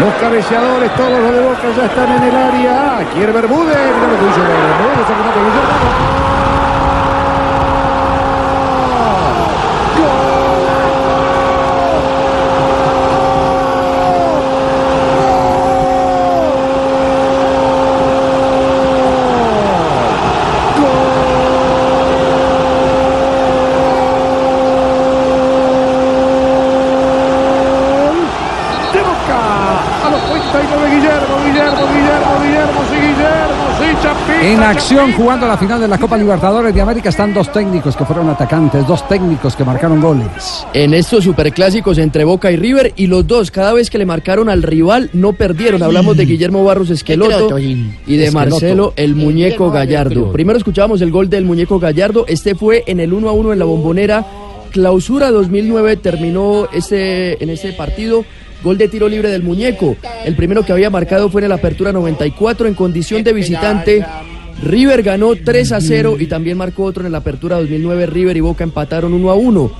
Los 0.00 0.14
cabeceadores, 0.20 0.94
todos 0.96 1.18
los 1.18 1.32
de 1.32 1.40
Boca 1.40 1.62
ya 1.78 1.86
están 1.86 2.12
en 2.12 2.22
el 2.24 2.36
área. 2.36 3.06
Quiere 3.14 3.32
Bermúdez. 3.32 3.74
Mira 3.74 4.06
lo 4.06 4.18
que 4.18 4.24
Bermúdez. 4.26 5.08
el 5.08 5.16
remate 5.16 5.38
de 5.38 5.44
Guillermo. 5.46 6.22
de 28.92 29.00
Boca. 29.00 29.40
A 30.04 30.10
los 30.10 30.20
39 30.52 30.90
Guillermo, 30.90 31.36
Guillermo, 31.44 31.82
Guillermo, 31.92 32.40
Guillermo, 32.42 32.80
sí, 32.90 32.96
Guillermo, 32.96 33.64
sí, 33.78 33.96
Chapita. 34.02 34.31
En 34.42 34.60
acción, 34.60 35.12
jugando 35.12 35.46
la 35.46 35.56
final 35.56 35.80
de 35.80 35.86
la 35.86 35.98
Copa 35.98 36.18
Libertadores 36.18 36.74
de 36.74 36.80
América, 36.80 37.10
están 37.10 37.32
dos 37.32 37.52
técnicos 37.52 37.96
que 37.96 38.04
fueron 38.04 38.28
atacantes, 38.28 38.84
dos 38.88 39.06
técnicos 39.06 39.54
que 39.54 39.64
marcaron 39.64 40.00
goles. 40.00 40.66
En 40.74 40.94
estos 40.94 41.22
superclásicos 41.22 41.96
entre 41.98 42.24
Boca 42.24 42.50
y 42.50 42.56
River, 42.56 42.92
y 42.96 43.06
los 43.06 43.24
dos, 43.24 43.52
cada 43.52 43.72
vez 43.72 43.88
que 43.88 43.98
le 43.98 44.04
marcaron 44.04 44.48
al 44.48 44.64
rival, 44.64 45.10
no 45.12 45.32
perdieron. 45.34 45.80
Hablamos 45.80 46.16
de 46.16 46.24
Guillermo 46.24 46.64
Barros 46.64 46.90
Esqueloto 46.90 47.56
y 47.56 47.92
de. 48.04 48.32
Marcelo 48.32 48.94
el 48.96 49.14
Muñeco 49.14 49.70
Gallardo. 49.70 50.32
Primero 50.32 50.58
escuchábamos 50.58 51.00
el 51.02 51.12
gol 51.12 51.30
del 51.30 51.44
Muñeco 51.44 51.78
Gallardo. 51.78 52.24
Este 52.26 52.56
fue 52.56 52.82
en 52.88 52.98
el 52.98 53.12
1 53.12 53.28
a 53.28 53.32
1 53.32 53.52
en 53.52 53.58
la 53.60 53.64
Bombonera. 53.64 54.26
Clausura 54.72 55.30
2009 55.30 55.98
terminó 55.98 56.66
este, 56.72 57.40
en 57.40 57.48
ese 57.48 57.74
partido. 57.74 58.24
Gol 58.64 58.78
de 58.78 58.88
tiro 58.88 59.08
libre 59.08 59.28
del 59.28 59.42
Muñeco. 59.42 59.96
El 60.24 60.34
primero 60.34 60.64
que 60.64 60.72
había 60.72 60.90
marcado 60.90 61.28
fue 61.28 61.42
en 61.42 61.48
la 61.48 61.56
apertura 61.56 61.92
94 61.92 62.66
en 62.66 62.74
condición 62.74 63.22
de 63.22 63.32
visitante. 63.32 64.04
River 64.62 65.02
ganó 65.02 65.34
3 65.34 65.72
a 65.72 65.80
0 65.80 66.16
y 66.18 66.26
también 66.26 66.56
marcó 66.56 66.84
otro 66.84 67.04
en 67.04 67.12
la 67.12 67.18
apertura 67.18 67.58
2009. 67.58 68.06
River 68.06 68.36
y 68.36 68.40
Boca 68.40 68.64
empataron 68.64 69.12
1 69.12 69.30
a 69.30 69.34
1. 69.34 69.72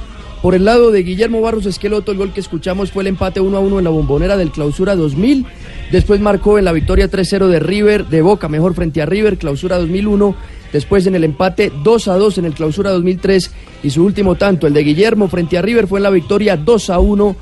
Por 0.43 0.57
el 0.57 0.65
lado 0.65 0.91
de 0.91 1.05
Guillermo 1.05 1.41
Barros 1.41 1.67
Esqueloto, 1.67 2.11
el 2.11 2.19
gol 2.19 2.33
que 2.33 2.41
escuchamos 2.41 2.91
fue 2.91 3.05
el 3.05 3.07
empate 3.07 3.41
1 3.41 3.57
a 3.57 3.61
1 3.61 3.79
en 3.79 3.85
la 3.85 3.91
bombonera 3.91 4.37
del 4.37 4.51
Clausura 4.51 4.97
2000. 4.97 5.47
Después 5.93 6.21
marcó 6.21 6.59
en 6.59 6.65
la 6.65 6.73
victoria 6.73 7.09
3-0 7.09 7.47
de 7.47 7.61
River, 7.61 8.07
de 8.07 8.23
Boca, 8.23 8.49
mejor 8.49 8.75
frente 8.75 9.01
a 9.01 9.07
River, 9.07 9.39
Clausura 9.39 9.79
2001. 9.79 10.35
Después 10.73 11.07
en 11.07 11.15
el 11.15 11.23
empate 11.23 11.71
2 11.85 12.09
a 12.09 12.15
2 12.17 12.39
en 12.39 12.47
el 12.47 12.55
Clausura 12.55 12.91
2003. 12.91 13.53
Y 13.85 13.91
su 13.91 14.05
último 14.05 14.35
tanto, 14.35 14.67
el 14.67 14.75
de 14.75 14.83
Guillermo 14.83 15.29
frente 15.29 15.59
a 15.59 15.63
River, 15.63 15.87
fue 15.87 16.01
en 16.01 16.05
la 16.05 16.11
victoria 16.11 16.57
2 16.57 16.91
a 16.91 16.99
1 16.99 17.37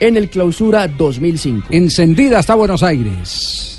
en 0.00 0.16
el 0.16 0.30
Clausura 0.30 0.88
2005. 0.88 1.68
Encendida 1.70 2.40
está 2.40 2.54
Buenos 2.54 2.82
Aires. 2.82 3.75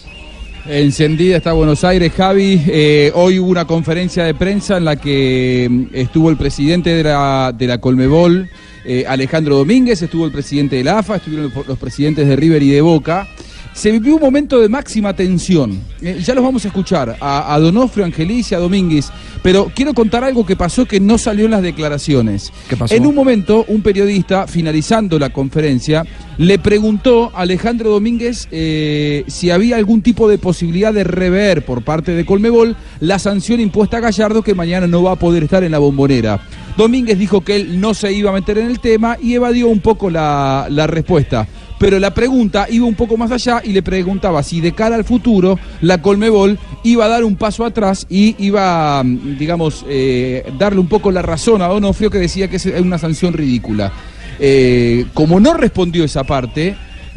Encendida 0.70 1.38
está 1.38 1.54
Buenos 1.54 1.86
Aires, 1.86 2.12
Javi. 2.12 2.62
Eh, 2.68 3.12
hoy 3.16 3.40
hubo 3.40 3.50
una 3.50 3.66
conferencia 3.66 4.26
de 4.26 4.34
prensa 4.34 4.76
en 4.76 4.84
la 4.84 4.98
que 4.98 5.68
mm, 5.70 5.86
estuvo 5.94 6.30
el 6.30 6.36
presidente 6.36 6.90
de 6.90 7.04
la, 7.04 7.54
de 7.58 7.68
la 7.68 7.80
Colmebol, 7.80 8.50
eh, 8.84 9.06
Alejandro 9.08 9.56
Domínguez, 9.58 10.02
estuvo 10.02 10.26
el 10.26 10.32
presidente 10.34 10.76
de 10.76 10.84
la 10.84 11.00
AFA, 11.00 11.18
estuvieron 11.18 11.52
los 11.54 11.68
los 11.68 11.78
presidentes 11.78 12.28
de 12.28 12.36
River 12.36 12.62
y 12.64 12.72
de 12.72 12.82
Boca. 12.82 13.28
Se 13.78 13.92
vivió 13.92 14.16
un 14.16 14.22
momento 14.22 14.60
de 14.60 14.70
máxima 14.70 15.16
tensión. 15.16 15.80
Eh, 16.02 16.20
ya 16.20 16.34
los 16.34 16.44
vamos 16.44 16.66
a 16.66 16.70
escuchar, 16.70 17.16
a, 17.22 17.54
a 17.54 17.60
Donofrio, 17.60 18.06
Angelis 18.06 18.52
y 18.52 18.56
a 18.56 18.58
Domínguez. 18.58 19.12
Pero 19.44 19.72
quiero 19.74 19.94
contar 19.94 20.24
algo 20.24 20.48
que 20.48 20.56
pasó 20.56 20.88
que 20.88 21.00
no 21.00 21.20
salió 21.20 21.46
en 21.46 21.52
las 21.52 21.62
declaraciones. 21.62 22.52
¿Qué 22.68 22.76
pasó? 22.76 22.96
En 22.96 23.06
un 23.06 23.14
momento, 23.14 23.66
un 23.68 23.84
periodista, 23.84 24.48
finalizando 24.48 25.20
la 25.20 25.30
conferencia, 25.30 26.04
le 26.40 26.58
preguntó 26.58 27.32
a 27.36 27.42
Alejandro 27.42 27.92
Domínguez 27.92 28.48
eh, 28.50 29.24
si 29.28 29.52
había 29.52 29.76
algún 29.76 30.02
tipo 30.02 30.28
de 30.28 30.40
posibilidad 30.40 30.92
de 30.92 31.04
rever 31.04 31.64
por 31.64 31.84
parte 31.84 32.14
de 32.14 32.26
Colmebol 32.26 32.76
la 33.00 33.20
sanción 33.20 33.60
impuesta 33.60 33.98
a 33.98 34.00
Gallardo 34.00 34.42
que 34.42 34.56
mañana 34.56 34.88
no 34.88 35.04
va 35.04 35.12
a 35.12 35.18
poder 35.18 35.44
estar 35.44 35.64
en 35.64 35.74
la 35.74 35.78
bombonera. 35.78 36.42
Domínguez 36.78 37.20
dijo 37.20 37.42
que 37.42 37.56
él 37.56 37.80
no 37.80 37.94
se 37.94 38.12
iba 38.12 38.32
a 38.32 38.34
meter 38.34 38.58
en 38.58 38.68
el 38.68 38.80
tema 38.80 39.18
y 39.22 39.36
evadió 39.36 39.68
un 39.68 39.82
poco 39.82 40.10
la, 40.10 40.66
la 40.72 40.88
respuesta. 40.88 41.48
Pero 41.80 42.00
la 42.00 42.14
pregunta 42.14 42.68
iba 42.70 42.86
un 42.86 42.96
poco 42.96 43.18
más 43.18 43.32
allá 43.32 43.62
y 43.64 43.72
le 43.72 43.84
preguntaba 43.84 44.42
si 44.42 44.62
de 44.62 44.72
cara 44.72 44.96
al 44.96 45.04
futuro 45.04 45.60
la 45.82 46.02
Colmebol 46.02 46.58
iba 46.84 47.06
a 47.06 47.08
dar 47.08 47.24
un 47.24 47.36
paso 47.36 47.66
atrás 47.66 48.08
y 48.10 48.36
iba, 48.44 49.04
mm, 49.04 49.38
digamos, 49.38 49.86
eh, 49.88 50.52
darle 50.58 50.80
un 50.80 50.88
poco 50.88 51.12
la 51.12 51.22
razón 51.22 51.62
a 51.62 51.68
Donofrio 51.68 52.10
que 52.10 52.18
decía 52.18 52.48
que 52.48 52.56
es 52.56 52.66
una 52.66 52.98
sanción 52.98 53.34
ridícula. 53.34 53.92
Eh, 54.40 55.06
como 55.14 55.40
no 55.40 55.54
respondió 55.54 56.04
esa 56.04 56.24
parte, 56.24 56.76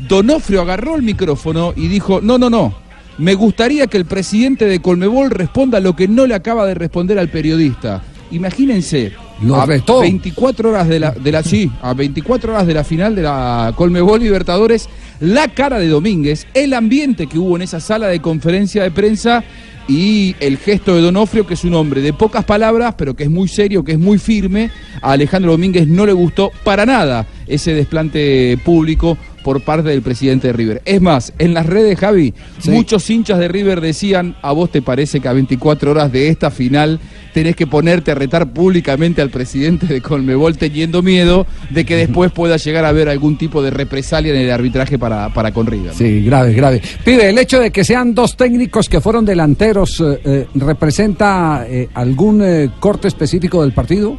Donofrio 0.09 0.63
agarró 0.63 0.97
el 0.97 1.03
micrófono 1.03 1.73
y 1.77 1.89
dijo, 1.89 2.21
no, 2.21 2.39
no, 2.39 2.51
no, 2.51 2.75
me 3.19 3.35
gustaría 3.35 3.87
que 3.87 3.99
el 3.99 4.07
presidente 4.07 4.67
de 4.67 4.81
Colmebol 4.81 5.31
responda 5.31 5.81
lo 5.81 5.95
que 5.97 6.09
no 6.09 6.27
le 6.27 6.35
acaba 6.35 6.67
de 6.67 6.75
responder 6.75 7.19
al 7.19 7.29
periodista. 7.29 8.03
Imagínense, 8.31 9.13
Lo 9.43 9.61
a 9.61 9.67
retó. 9.67 10.01
24 10.01 10.71
horas 10.71 10.89
de 10.89 11.01
la, 11.01 11.11
de 11.13 11.33
la 11.33 11.43
sí, 11.43 11.71
a 11.83 11.95
24 11.95 12.53
horas 12.53 12.67
de 12.67 12.75
la 12.75 12.85
final 12.85 13.15
de 13.15 13.23
la 13.23 13.73
Colmebol 13.77 14.21
Libertadores, 14.21 14.89
la 15.21 15.49
cara 15.49 15.79
de 15.79 15.89
Domínguez, 15.89 16.47
el 16.55 16.75
ambiente 16.75 17.27
que 17.27 17.39
hubo 17.39 17.57
en 17.57 17.63
esa 17.63 17.81
sala 17.81 18.09
de 18.09 18.21
conferencia 18.21 18.83
de 18.83 18.91
prensa 18.91 19.43
y 19.89 20.37
el 20.39 20.57
gesto 20.57 20.95
de 20.95 21.03
Donofrio, 21.03 21.47
que 21.47 21.55
es 21.55 21.65
un 21.65 21.75
hombre 21.75 22.01
de 22.01 22.13
pocas 22.13 22.45
palabras, 22.45 22.95
pero 22.97 23.17
que 23.17 23.25
es 23.25 23.31
muy 23.31 23.49
serio, 23.49 23.83
que 23.83 23.93
es 23.93 23.99
muy 23.99 24.19
firme. 24.19 24.71
A 25.03 25.13
Alejandro 25.13 25.51
Domínguez 25.53 25.89
no 25.89 26.07
le 26.07 26.13
gustó 26.13 26.53
para 26.63 26.87
nada 26.87 27.27
ese 27.47 27.75
desplante 27.75 28.57
público 28.65 29.19
por 29.43 29.63
parte 29.63 29.89
del 29.89 30.03
presidente 30.03 30.49
de 30.49 30.53
River. 30.53 30.83
Es 30.85 31.01
más, 31.01 31.33
en 31.39 31.55
las 31.55 31.67
redes, 31.67 31.99
Javi, 31.99 32.35
muchos 32.69 33.09
hinchas 33.09 33.39
de 33.39 33.49
River 33.49 33.81
decían, 33.81 34.37
¿a 34.43 34.53
vos 34.53 34.71
te 34.71 34.83
parece 34.83 35.21
que 35.21 35.29
a 35.29 35.33
24 35.33 35.91
horas 35.91 36.13
de 36.13 36.29
esta 36.29 36.51
final 36.51 37.01
tenés 37.33 37.57
que 37.57 37.67
ponerte 37.67 38.11
a 38.11 38.15
retar 38.15 38.53
públicamente 38.53 39.23
al 39.23 39.31
presidente 39.31 39.87
de 39.87 40.01
Colmebol 40.01 40.57
teniendo 40.57 41.03
miedo 41.03 41.47
de 41.71 41.85
que 41.85 41.97
después 41.97 42.33
pueda 42.33 42.57
llegar 42.57 42.85
a 42.85 42.89
haber 42.89 43.09
algún 43.09 43.39
tipo 43.39 43.63
de 43.63 43.71
represalia 43.71 44.35
en 44.35 44.41
el 44.41 44.51
arbitraje 44.51 44.99
para, 44.99 45.33
para 45.33 45.53
con 45.53 45.67
River? 45.67 45.95
Sí, 45.95 46.25
grave, 46.25 46.53
grave. 46.53 46.83
Pibe, 47.05 47.29
el 47.29 47.39
hecho 47.39 47.61
de 47.61 47.71
que 47.71 47.85
sean 47.85 48.15
dos 48.15 48.37
técnicos 48.37 48.89
que 48.89 49.01
fueron 49.01 49.25
delanteros, 49.25 50.01
eh, 50.01 50.21
eh, 50.25 50.47
¿representa 50.55 51.67
eh, 51.69 51.89
algún 51.95 52.43
eh, 52.43 52.71
corte 52.81 53.09
específico 53.09 53.63
del 53.63 53.73
partido? 53.73 54.17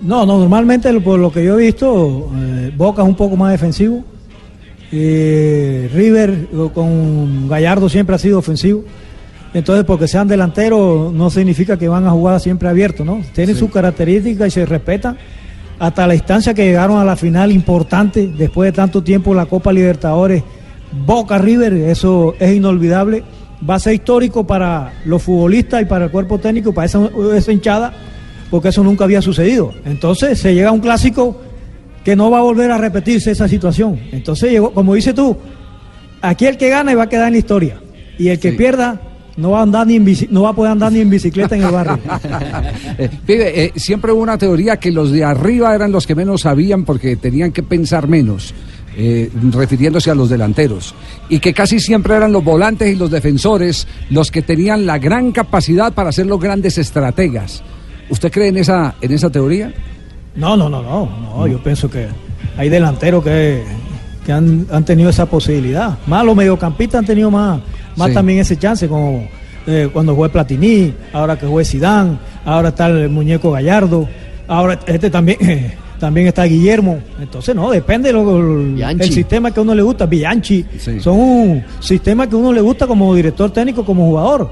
No, 0.00 0.24
no, 0.24 0.38
normalmente 0.38 0.92
por 1.00 1.18
lo 1.18 1.30
que 1.30 1.44
yo 1.44 1.58
he 1.58 1.64
visto, 1.64 2.30
eh, 2.34 2.72
Boca 2.76 3.02
es 3.02 3.08
un 3.08 3.14
poco 3.14 3.36
más 3.36 3.52
defensivo. 3.52 4.02
Eh, 4.92 5.88
River 5.92 6.48
eh, 6.52 6.68
con 6.74 7.48
Gallardo 7.48 7.88
siempre 7.88 8.16
ha 8.16 8.18
sido 8.18 8.38
ofensivo. 8.38 8.82
Entonces, 9.52 9.84
porque 9.84 10.06
sean 10.06 10.28
delanteros 10.28 11.12
no 11.12 11.28
significa 11.28 11.76
que 11.76 11.88
van 11.88 12.06
a 12.06 12.10
jugar 12.10 12.40
siempre 12.40 12.68
abiertos, 12.68 13.04
¿no? 13.04 13.20
Tienen 13.34 13.56
sus 13.56 13.70
características 13.70 14.48
y 14.48 14.50
se 14.50 14.66
respetan. 14.66 15.18
Hasta 15.78 16.06
la 16.06 16.14
instancia 16.14 16.54
que 16.54 16.64
llegaron 16.64 16.98
a 16.98 17.04
la 17.04 17.16
final 17.16 17.50
importante, 17.50 18.28
después 18.28 18.68
de 18.68 18.76
tanto 18.76 19.02
tiempo, 19.02 19.34
la 19.34 19.46
Copa 19.46 19.72
Libertadores, 19.72 20.44
Boca 21.04 21.38
River, 21.38 21.72
eso 21.72 22.34
es 22.38 22.54
inolvidable. 22.54 23.24
Va 23.68 23.74
a 23.76 23.80
ser 23.80 23.94
histórico 23.94 24.46
para 24.46 24.92
los 25.04 25.22
futbolistas 25.22 25.82
y 25.82 25.84
para 25.84 26.06
el 26.06 26.10
cuerpo 26.10 26.38
técnico, 26.38 26.72
para 26.72 26.86
esa, 26.86 27.10
esa 27.34 27.52
hinchada, 27.52 27.92
porque 28.50 28.68
eso 28.68 28.82
nunca 28.82 29.04
había 29.04 29.22
sucedido. 29.22 29.72
Entonces 29.84 30.38
se 30.38 30.54
llega 30.54 30.70
a 30.70 30.72
un 30.72 30.80
clásico 30.80 31.40
que 32.04 32.16
no 32.16 32.30
va 32.30 32.38
a 32.38 32.42
volver 32.42 32.70
a 32.70 32.78
repetirse 32.78 33.30
esa 33.30 33.46
situación. 33.48 33.98
Entonces 34.12 34.50
llegó, 34.50 34.72
como 34.72 34.94
dices 34.94 35.14
tú, 35.14 35.36
aquí 36.22 36.46
el 36.46 36.56
que 36.56 36.68
gana 36.68 36.94
va 36.94 37.04
a 37.04 37.08
quedar 37.08 37.26
en 37.28 37.32
la 37.34 37.38
historia. 37.38 37.80
Y 38.18 38.28
el 38.28 38.38
que 38.38 38.52
pierda 38.52 39.00
no 39.36 39.52
va 39.52 39.60
a 39.60 39.62
andar 39.62 39.86
ni 39.86 39.96
en 39.96 40.04
bici- 40.06 40.28
no 40.30 40.42
va 40.42 40.50
a 40.50 40.52
poder 40.52 40.72
andar 40.72 40.92
ni 40.92 41.00
en 41.00 41.08
bicicleta 41.08 41.56
en 41.56 41.62
el 41.62 41.70
barrio. 41.70 41.98
Eh, 42.98 43.08
pibe, 43.26 43.64
eh, 43.64 43.72
siempre 43.76 44.12
hubo 44.12 44.20
una 44.22 44.36
teoría 44.36 44.76
que 44.78 44.90
los 44.90 45.10
de 45.12 45.24
arriba 45.24 45.74
eran 45.74 45.92
los 45.92 46.06
que 46.06 46.14
menos 46.14 46.42
sabían 46.42 46.84
porque 46.84 47.16
tenían 47.16 47.52
que 47.52 47.62
pensar 47.62 48.08
menos, 48.08 48.52
eh, 48.98 49.30
refiriéndose 49.52 50.10
a 50.10 50.14
los 50.14 50.28
delanteros, 50.28 50.94
y 51.30 51.38
que 51.38 51.54
casi 51.54 51.80
siempre 51.80 52.14
eran 52.16 52.32
los 52.32 52.44
volantes 52.44 52.92
y 52.92 52.96
los 52.96 53.10
defensores 53.10 53.86
los 54.10 54.30
que 54.30 54.42
tenían 54.42 54.84
la 54.84 54.98
gran 54.98 55.32
capacidad 55.32 55.92
para 55.94 56.12
ser 56.12 56.26
los 56.26 56.40
grandes 56.40 56.76
estrategas. 56.76 57.62
¿Usted 58.10 58.30
cree 58.30 58.48
en 58.48 58.56
esa, 58.58 58.94
en 59.00 59.12
esa 59.12 59.30
teoría? 59.30 59.72
No, 60.34 60.56
no, 60.56 60.68
no, 60.68 60.82
no, 60.82 61.08
no. 61.36 61.46
Yo 61.46 61.62
pienso 61.62 61.88
que 61.90 62.06
hay 62.56 62.68
delanteros 62.68 63.22
que, 63.24 63.62
que 64.26 64.32
han, 64.32 64.66
han 64.70 64.84
tenido 64.84 65.10
esa 65.10 65.26
posibilidad. 65.26 65.98
Más 66.06 66.24
los 66.24 66.36
mediocampistas 66.36 67.00
han 67.00 67.06
tenido 67.06 67.30
más, 67.30 67.60
más 67.96 68.08
Sí. 68.08 68.14
también 68.14 68.38
ese 68.40 68.56
chance, 68.56 68.88
como 68.88 69.26
eh, 69.66 69.88
cuando 69.92 70.14
juega 70.14 70.32
Platini, 70.32 70.92
ahora 71.12 71.38
que 71.38 71.46
juega 71.46 71.64
Sidán, 71.64 72.18
ahora 72.44 72.68
está 72.70 72.86
el 72.88 73.08
muñeco 73.08 73.50
Gallardo. 73.52 74.08
Ahora, 74.48 74.78
este 74.86 75.10
también, 75.10 75.38
también 76.00 76.26
está 76.26 76.44
Guillermo. 76.44 76.98
Entonces, 77.20 77.54
no, 77.54 77.70
depende 77.70 78.12
lo, 78.12 78.38
el 78.38 78.74
Bianchi. 78.74 79.12
sistema 79.12 79.50
que 79.52 79.60
a 79.60 79.62
uno 79.62 79.74
le 79.74 79.82
gusta. 79.82 80.06
Bianchi. 80.06 80.64
Sí. 80.78 80.98
Son 81.00 81.18
un 81.18 81.64
sistema 81.80 82.28
que 82.28 82.34
a 82.34 82.38
uno 82.38 82.52
le 82.52 82.60
gusta 82.60 82.86
como 82.86 83.14
director 83.14 83.50
técnico, 83.52 83.84
como 83.84 84.06
jugador. 84.06 84.50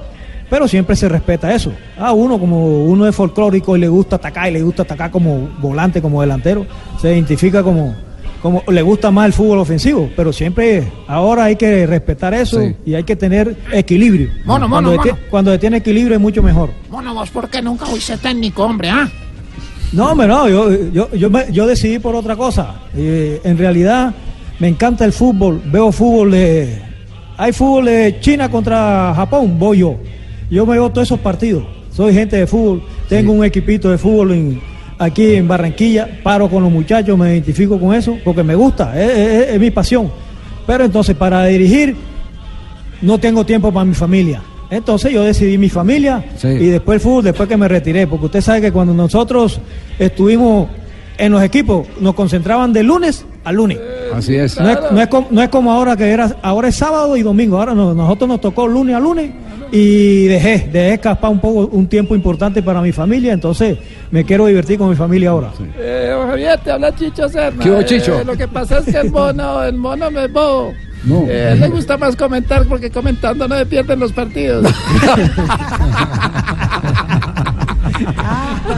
Pero 0.50 0.66
siempre 0.66 0.96
se 0.96 1.08
respeta 1.08 1.54
eso. 1.54 1.72
A 1.98 2.12
uno, 2.12 2.38
como 2.38 2.84
uno 2.84 3.06
es 3.06 3.14
folclórico 3.14 3.76
y 3.76 3.80
le 3.80 3.88
gusta 3.88 4.16
atacar 4.16 4.48
y 4.48 4.52
le 4.54 4.62
gusta 4.62 4.82
atacar 4.82 5.10
como 5.10 5.48
volante, 5.60 6.00
como 6.00 6.20
delantero, 6.22 6.66
se 7.00 7.12
identifica 7.12 7.62
como, 7.62 7.94
como 8.40 8.62
le 8.68 8.80
gusta 8.80 9.10
más 9.10 9.26
el 9.26 9.32
fútbol 9.34 9.58
ofensivo. 9.58 10.08
Pero 10.16 10.32
siempre, 10.32 10.84
ahora 11.06 11.44
hay 11.44 11.56
que 11.56 11.86
respetar 11.86 12.32
eso 12.32 12.60
Sí. 12.62 12.74
y 12.86 12.94
hay 12.94 13.04
que 13.04 13.14
tener 13.14 13.56
equilibrio. 13.72 14.30
Mono, 14.46 14.68
cuando, 14.70 14.90
mono, 14.92 15.02
mono. 15.04 15.18
cuando 15.30 15.52
se 15.52 15.58
tiene 15.58 15.76
equilibrio 15.78 16.14
es 16.16 16.20
mucho 16.22 16.42
mejor. 16.42 16.70
Mono, 16.90 17.12
vos, 17.12 17.28
¿por 17.30 17.50
qué 17.50 17.60
nunca 17.60 17.84
fuiste 17.84 18.16
técnico, 18.16 18.64
hombre, 18.64 18.88
ah? 18.88 19.06
No, 19.92 20.10
hombre, 20.12 20.26
no, 20.28 20.48
yo, 20.48 20.70
yo, 20.92 21.10
yo, 21.14 21.30
me- 21.30 21.50
yo 21.52 21.66
decidí 21.66 21.98
por 21.98 22.14
otra 22.14 22.36
cosa. 22.36 22.74
Eh, 22.96 23.40
en 23.44 23.56
realidad 23.58 24.14
me 24.60 24.68
encanta 24.68 25.04
el 25.04 25.12
fútbol, 25.12 25.60
veo 25.66 25.92
fútbol 25.92 26.30
de... 26.30 26.82
Hay 27.36 27.52
fútbol 27.52 27.84
de 27.84 28.16
China 28.20 28.50
contra 28.50 29.12
Japón, 29.14 29.58
voy 29.58 29.78
yo. 29.78 29.96
Yo 30.50 30.64
me 30.66 30.72
veo 30.74 30.90
todos 30.90 31.08
esos 31.08 31.20
partidos. 31.20 31.64
Soy 31.92 32.12
gente 32.14 32.36
de 32.36 32.46
fútbol, 32.46 32.82
tengo 33.08 33.32
un 33.32 33.44
equipito 33.44 33.90
de 33.90 33.98
fútbol 33.98 34.32
en- 34.32 34.60
aquí 34.98 35.34
en 35.34 35.46
Barranquilla, 35.48 36.08
paro 36.22 36.48
con 36.48 36.62
los 36.62 36.72
muchachos, 36.72 37.16
me 37.18 37.32
identifico 37.32 37.78
con 37.78 37.94
eso, 37.94 38.16
porque 38.24 38.42
me 38.42 38.54
gusta, 38.54 39.00
es, 39.00 39.10
es- 39.10 39.48
es 39.54 39.60
mi 39.60 39.70
pasión. 39.70 40.10
Pero 40.66 40.84
entonces 40.84 41.16
para 41.16 41.44
dirigir 41.46 41.96
no 43.02 43.18
tengo 43.18 43.44
tiempo 43.44 43.72
para 43.72 43.84
mi 43.84 43.94
familia. 43.94 44.42
Entonces 44.70 45.12
yo 45.12 45.22
decidí 45.22 45.56
mi 45.56 45.68
familia 45.70 46.22
Sí. 46.36 46.48
y 46.48 46.66
después 46.66 46.96
el 46.96 47.00
fútbol, 47.00 47.24
después 47.24 47.48
que 47.48 47.56
me 47.56 47.68
retiré, 47.68 48.06
porque 48.06 48.26
usted 48.26 48.40
sabe 48.42 48.60
que 48.60 48.72
cuando 48.72 48.92
nosotros 48.92 49.60
estuvimos 49.98 50.68
en 51.16 51.32
los 51.32 51.42
equipos, 51.42 51.86
nos 52.00 52.14
concentraban 52.14 52.72
de 52.72 52.82
lunes 52.82 53.24
a 53.44 53.50
lunes. 53.52 53.78
Así 54.14 54.36
es. 54.36 54.60
No 54.60 54.68
es, 54.68 54.78
no 54.92 55.00
es 55.00 55.08
como, 55.08 55.26
no 55.30 55.42
es 55.42 55.48
como 55.48 55.72
ahora 55.72 55.96
que 55.96 56.04
era, 56.10 56.36
ahora 56.42 56.68
es 56.68 56.76
sábado 56.76 57.16
y 57.16 57.22
domingo, 57.22 57.58
ahora 57.58 57.74
no- 57.74 57.94
nosotros 57.94 58.28
nos 58.28 58.40
tocó 58.40 58.66
lunes 58.68 58.94
a 58.94 59.00
lunes 59.00 59.30
y 59.72 60.26
dejé, 60.26 60.68
dejé 60.72 60.94
escapar 60.94 61.30
un 61.30 61.40
poco, 61.40 61.68
un 61.72 61.86
tiempo 61.86 62.14
importante 62.14 62.62
para 62.62 62.80
mi 62.80 62.92
familia, 62.92 63.32
entonces 63.32 63.78
me 64.10 64.24
quiero 64.24 64.46
divertir 64.46 64.78
con 64.78 64.90
mi 64.90 64.96
familia 64.96 65.30
ahora. 65.30 65.50
Eh, 65.78 66.14
Javier, 66.28 66.58
te 66.60 66.70
habla 66.70 66.94
Chicho 66.94 67.28
Serna. 67.28 67.62
¿Qué 67.62 67.70
hubo, 67.70 67.82
Chicho? 67.82 68.20
Eh, 68.20 68.24
lo 68.24 68.36
que 68.36 68.48
pasa 68.48 68.78
es 68.78 68.86
que 68.86 68.98
el 68.98 69.10
mono, 69.10 69.62
el 69.62 69.76
mono 69.76 70.10
me 70.10 70.24
es 70.24 70.32
bobo. 70.32 70.72
No. 71.04 71.26
Eh, 71.28 71.46
a 71.46 71.52
él 71.52 71.60
le 71.60 71.68
gusta 71.68 71.96
más 71.96 72.16
comentar 72.16 72.66
porque 72.66 72.90
comentando 72.90 73.46
no 73.46 73.56
se 73.56 73.66
pierden 73.66 74.00
los 74.00 74.12
partidos. 74.12 74.66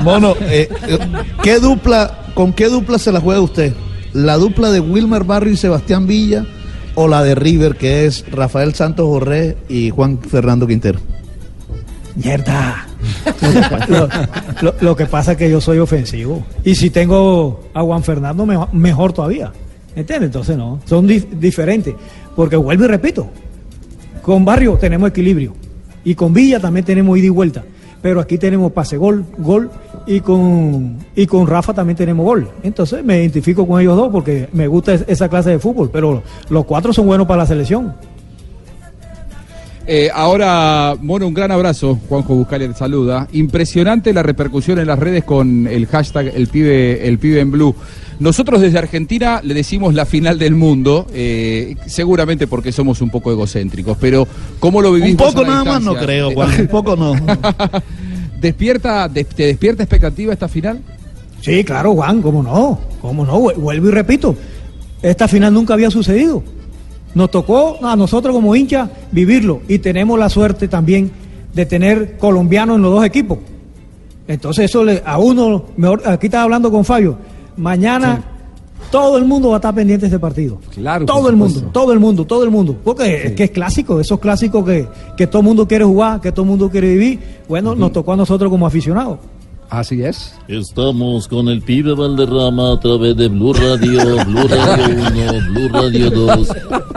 Mono, 0.05 0.35
eh, 0.43 0.69
eh, 0.89 0.99
¿qué 1.43 1.59
dupla, 1.59 2.25
¿con 2.35 2.53
qué 2.53 2.69
dupla 2.69 2.99
se 2.99 3.13
la 3.13 3.21
juega 3.21 3.41
usted? 3.41 3.75
¿La 4.13 4.37
dupla 4.37 4.71
de 4.71 4.81
Wilmer 4.81 5.25
Barrio 5.25 5.53
y 5.53 5.57
Sebastián 5.57 6.07
Villa 6.07 6.45
o 7.03 7.09
la 7.09 7.23
de 7.23 7.35
River, 7.35 7.77
que 7.77 8.07
es 8.07 8.25
Rafael 8.31 8.75
Santos 8.75 9.07
Borré 9.07 9.57
y 9.69 9.91
Juan 9.91 10.19
Fernando 10.19 10.67
Quintero? 10.67 10.99
Mierda. 12.17 12.87
lo, 13.89 14.09
lo- 14.63 14.75
lo 14.81 14.97
que 14.97 15.07
pasa 15.07 15.33
es 15.33 15.39
que 15.39 15.51
yo 15.51 15.61
soy 15.61 15.79
ofensivo. 15.79 16.45
Y 16.65 16.75
si 16.75 16.91
tengo 16.91 17.61
a 17.73 17.83
Juan 17.83 18.03
Fernando, 18.03 18.45
mejor, 18.47 18.73
mejor 18.75 19.13
todavía. 19.13 19.53
¿Entiendes? 19.97 20.29
Entonces 20.29 20.57
no, 20.57 20.81
son 20.85 21.09
dif- 21.09 21.29
diferentes. 21.31 21.95
Porque 22.37 22.57
vuelvo 22.57 22.85
y 22.85 22.89
repito, 22.89 23.29
con 24.23 24.45
Barrio 24.45 24.77
tenemos 24.77 25.09
equilibrio. 25.11 25.55
Y 26.05 26.15
con 26.15 26.33
Villa 26.33 26.61
también 26.61 26.85
tenemos 26.85 27.17
ida 27.19 27.27
y 27.27 27.31
vuelta. 27.31 27.63
Pero 28.03 28.21
aquí 28.21 28.39
tenemos 28.39 28.73
pase 28.73 28.97
gol, 28.97 29.25
gol. 29.39 29.71
Y 30.13 30.21
con, 30.23 30.97
y 31.15 31.25
con 31.27 31.47
Rafa 31.47 31.73
también 31.73 31.97
tenemos 31.97 32.27
gol. 32.27 32.49
Entonces 32.65 33.05
me 33.05 33.21
identifico 33.21 33.65
con 33.65 33.81
ellos 33.81 33.97
dos 33.97 34.09
porque 34.11 34.49
me 34.53 34.67
gusta 34.67 34.93
es- 34.95 35.05
esa 35.07 35.29
clase 35.29 35.51
de 35.51 35.59
fútbol. 35.61 35.89
Pero 35.93 36.23
los 36.49 36.65
cuatro 36.65 36.93
son 36.93 37.07
buenos 37.07 37.29
para 37.29 37.43
la 37.43 37.47
selección. 37.47 37.95
Eh, 39.87 40.09
ahora, 40.13 40.95
Mono, 41.01 41.27
un 41.29 41.35
gran 41.35 41.51
abrazo. 41.53 41.99
Juanjo 42.09 42.35
Buscali 42.35 42.67
te 42.69 42.75
saluda. 42.75 43.29
Impresionante 43.33 44.13
la 44.13 44.23
repercusión 44.25 44.79
en 44.81 44.89
las 44.89 44.99
redes 44.99 45.23
con 45.25 45.67
el 45.69 45.87
hashtag 45.87 46.33
el 46.35 46.49
pibe, 46.49 47.07
el 47.07 47.19
pibe 47.19 47.41
en 47.41 47.51
blue. 47.53 47.75
Nosotros 48.19 48.61
desde 48.61 48.79
Argentina 48.79 49.41
le 49.43 49.55
decimos 49.55 49.95
la 49.95 50.07
final 50.07 50.39
del 50.39 50.55
mundo, 50.55 51.07
eh, 51.15 51.77
seguramente 51.87 52.47
porque 52.47 52.71
somos 52.73 53.01
un 53.01 53.11
poco 53.11 53.31
egocéntricos, 53.33 53.97
pero 53.99 54.29
¿cómo 54.59 54.83
lo 54.83 54.93
vivís 54.93 55.13
Un 55.13 55.17
poco 55.17 55.39
a 55.41 55.43
la 55.43 55.49
nada 55.49 55.65
más 55.65 55.83
no 55.83 55.95
creo, 55.95 56.31
Juan, 56.33 56.51
un 56.61 56.67
poco 56.69 56.97
no. 56.97 57.15
¿Despierta, 58.41 59.09
de- 59.09 59.25
¿Te 59.25 59.47
despierta 59.47 59.83
expectativa 59.83 60.33
esta 60.33 60.49
final? 60.49 60.81
Sí, 61.41 61.63
claro, 61.65 61.95
Juan, 61.95 62.21
cómo 62.23 62.43
no, 62.43 62.79
cómo 63.01 63.25
no, 63.25 63.39
Vu- 63.41 63.55
vuelvo 63.57 63.89
y 63.89 63.91
repito, 63.91 64.35
esta 65.03 65.29
final 65.29 65.53
nunca 65.55 65.75
había 65.75 65.91
sucedido. 65.91 66.43
Nos 67.15 67.31
tocó 67.31 67.85
a 67.85 67.97
nosotros 67.97 68.35
como 68.35 68.55
hinchas 68.55 68.89
vivirlo 69.11 69.63
y 69.69 69.79
tenemos 69.79 70.19
la 70.19 70.29
suerte 70.29 70.69
también 70.69 71.11
de 71.55 71.67
tener 71.67 72.17
colombianos 72.19 72.77
en 72.77 72.83
los 72.83 72.93
dos 72.93 73.05
equipos. 73.05 73.39
Entonces 74.29 74.67
eso 74.67 74.85
le, 74.85 75.03
a 75.05 75.19
uno, 75.19 75.65
mejor, 75.77 76.03
aquí 76.07 76.27
estaba 76.27 76.45
hablando 76.45 76.71
con 76.71 76.85
Fabio, 76.85 77.19
mañana 77.57 78.23
todo 78.91 79.19
el 79.19 79.25
mundo 79.25 79.51
va 79.51 79.57
a 79.57 79.59
estar 79.59 79.75
pendiente 79.75 80.03
de 80.03 80.09
este 80.09 80.19
partido. 80.19 80.59
Claro. 80.75 81.07
Todo 81.07 81.29
el 81.29 81.37
mundo, 81.37 81.63
todo 81.73 81.93
el 81.93 82.01
mundo, 82.01 82.27
todo 82.27 82.45
el 82.45 82.51
mundo. 82.51 82.77
Porque 82.83 83.27
es 83.27 83.33
que 83.33 83.45
es 83.45 83.51
clásico, 83.51 84.01
esos 84.01 84.19
clásicos 84.19 84.65
que, 84.65 84.87
que 85.17 85.27
todo 85.27 85.41
el 85.41 85.47
mundo 85.47 85.67
quiere 85.67 85.85
jugar, 85.85 86.21
que 86.21 86.33
todo 86.33 86.43
el 86.43 86.49
mundo 86.49 86.71
quiere 86.71 86.89
vivir. 86.89 87.21
Bueno, 87.49 87.75
nos 87.75 87.93
tocó 87.93 88.13
a 88.13 88.17
nosotros 88.17 88.51
como 88.51 88.67
aficionados. 88.67 89.19
Así 89.71 90.03
es. 90.03 90.35
Estamos 90.49 91.29
con 91.29 91.49
el 91.49 91.63
pibe 91.63 91.95
Valderrama 91.95 92.73
a 92.73 92.81
través 92.81 93.17
de 93.17 93.29
Blue 93.29 93.53
Radio, 93.53 94.25
Blue 94.27 94.49
Radio 94.49 94.97
1, 94.97 95.53
Blue 95.53 95.69
Radio 95.69 96.11
2, 96.11 96.49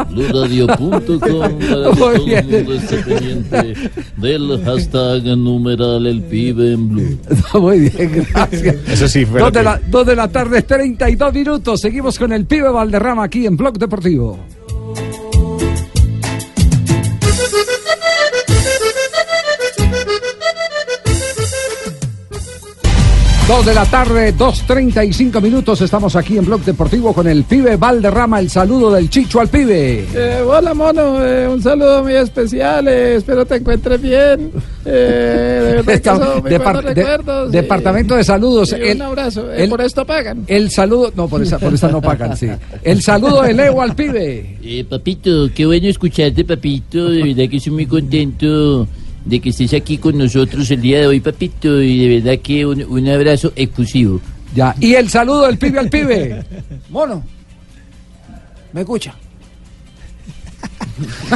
BlueRadio.com 0.09 1.19
para 1.19 1.49
que 1.59 1.59
todo 1.97 2.11
el 2.11 2.45
mundo 2.45 2.73
esté 2.73 2.97
pendiente 2.97 3.75
del 4.17 4.63
hashtag 4.65 5.37
numeral 5.37 6.07
el 6.07 6.23
pibe 6.23 6.73
en 6.73 6.89
blue. 6.89 7.19
Muy 7.61 7.79
bien, 7.89 8.25
gracias. 8.33 8.75
Eso 8.87 9.07
sí 9.07 9.23
fue 9.23 9.39
Dos 9.39 9.53
de, 9.53 9.63
la, 9.63 9.79
dos 9.89 10.07
de 10.07 10.15
la 10.15 10.27
tarde, 10.27 10.63
32 10.63 11.31
minutos. 11.31 11.79
Seguimos 11.79 12.17
con 12.17 12.33
el 12.33 12.47
pibe 12.47 12.69
Valderrama 12.69 13.23
aquí 13.23 13.45
en 13.45 13.55
Blog 13.55 13.77
Deportivo. 13.77 14.39
Dos 23.53 23.67
de 23.67 23.73
la 23.75 23.85
tarde, 23.85 24.33
2.35 24.35 25.39
minutos. 25.39 25.79
Estamos 25.81 26.15
aquí 26.15 26.39
en 26.39 26.45
Blog 26.45 26.61
Deportivo 26.61 27.13
con 27.13 27.27
el 27.27 27.43
pibe 27.43 27.75
Valderrama. 27.77 28.39
El 28.39 28.49
saludo 28.49 28.91
del 28.91 29.11
Chicho 29.11 29.39
al 29.39 29.47
pibe. 29.47 30.07
Eh, 30.11 30.41
hola, 30.43 30.73
mono. 30.73 31.23
eh, 31.23 31.47
un 31.47 31.61
saludo 31.61 32.01
muy 32.01 32.13
especial. 32.15 32.87
eh, 32.87 33.17
espero 33.17 33.45
te 33.45 33.57
encuentres 33.57 34.01
bien. 34.01 34.51
Eh, 34.83 35.83
de 35.85 35.93
Está- 35.93 36.17
de- 36.17 37.51
departamento 37.51 38.15
de 38.15 38.23
saludos. 38.23 38.73
El- 38.73 38.95
un 38.95 39.01
abrazo. 39.03 39.51
eh, 39.53 39.65
el- 39.65 39.69
por 39.69 39.81
esto 39.81 40.03
pagan. 40.03 40.45
El 40.47 40.71
saludo, 40.71 41.13
no, 41.15 41.27
por 41.27 41.43
esa, 41.43 41.59
por 41.59 41.75
esa 41.75 41.89
no 41.89 42.01
pagan, 42.01 42.35
sí. 42.35 42.47
El 42.81 43.03
saludo 43.03 43.43
de 43.43 43.53
Leo 43.53 43.79
al 43.83 43.93
pibe. 43.95 44.57
Eh, 44.63 44.83
papito, 44.89 45.47
qué 45.53 45.67
bueno 45.67 45.87
escucharte, 45.87 46.43
papito. 46.43 47.07
De 47.11 47.21
verdad 47.21 47.51
que 47.51 47.59
soy 47.59 47.71
muy 47.73 47.85
contento 47.85 48.87
de 49.25 49.39
que 49.39 49.49
estés 49.49 49.73
aquí 49.73 49.97
con 49.97 50.17
nosotros 50.17 50.69
el 50.71 50.81
día 50.81 50.99
de 50.99 51.07
hoy, 51.07 51.19
papito. 51.19 51.81
Y 51.81 52.07
de 52.07 52.19
verdad 52.19 52.41
que 52.41 52.65
un, 52.65 52.83
un 52.83 53.07
abrazo 53.09 53.51
exclusivo. 53.55 54.19
Ya, 54.55 54.75
y 54.79 54.93
el 54.93 55.09
saludo 55.09 55.47
del 55.47 55.57
pibe 55.57 55.79
al 55.79 55.89
pibe. 55.89 56.43
Mono, 56.89 57.23
¿me 58.71 58.81
escucha? 58.81 59.15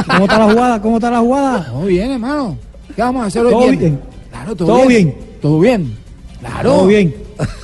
¿Cómo 0.06 0.24
está 0.24 0.38
la 0.38 0.52
jugada? 0.52 0.82
¿Cómo 0.82 0.96
está 0.96 1.10
la 1.10 1.18
jugada? 1.20 1.64
Todo 1.66 1.86
bien, 1.86 2.10
hermano. 2.12 2.58
¿Qué 2.94 3.02
vamos 3.02 3.24
a 3.24 3.26
hacer 3.26 3.44
hoy? 3.44 3.52
Todo 3.52 3.70
bien. 3.70 4.00
Claro, 4.30 4.54
todo, 4.56 4.68
Todo 4.68 4.86
bien. 4.86 5.04
bien. 5.06 5.16
Todo 5.42 5.60
bien. 5.60 5.96
Claro. 6.40 6.70
Todo 6.70 6.86
bien. 6.86 7.14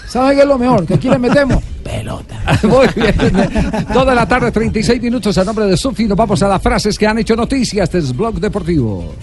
¿Sabe 0.09 0.35
qué 0.35 0.43
es 0.43 0.47
lo 0.47 0.59
mejor? 0.59 0.87
Que 0.87 0.95
aquí 0.95 1.09
le 1.09 1.19
metemos 1.19 1.63
pelota. 1.85 2.41
Muy 2.65 2.87
bien. 2.97 3.15
Toda 3.93 4.15
la 4.15 4.27
tarde, 4.27 4.51
36 4.51 5.01
minutos 5.01 5.37
a 5.39 5.45
nombre 5.45 5.67
de 5.67 5.77
Sufi. 5.77 6.05
Nos 6.07 6.17
vamos 6.17 6.43
a 6.43 6.49
las 6.49 6.61
frases 6.63 6.99
que 6.99 7.07
han 7.07 7.19
hecho 7.19 7.37
noticias. 7.37 7.95
Es 7.95 8.15
Blog 8.17 8.41
Deportivo. 8.41 9.15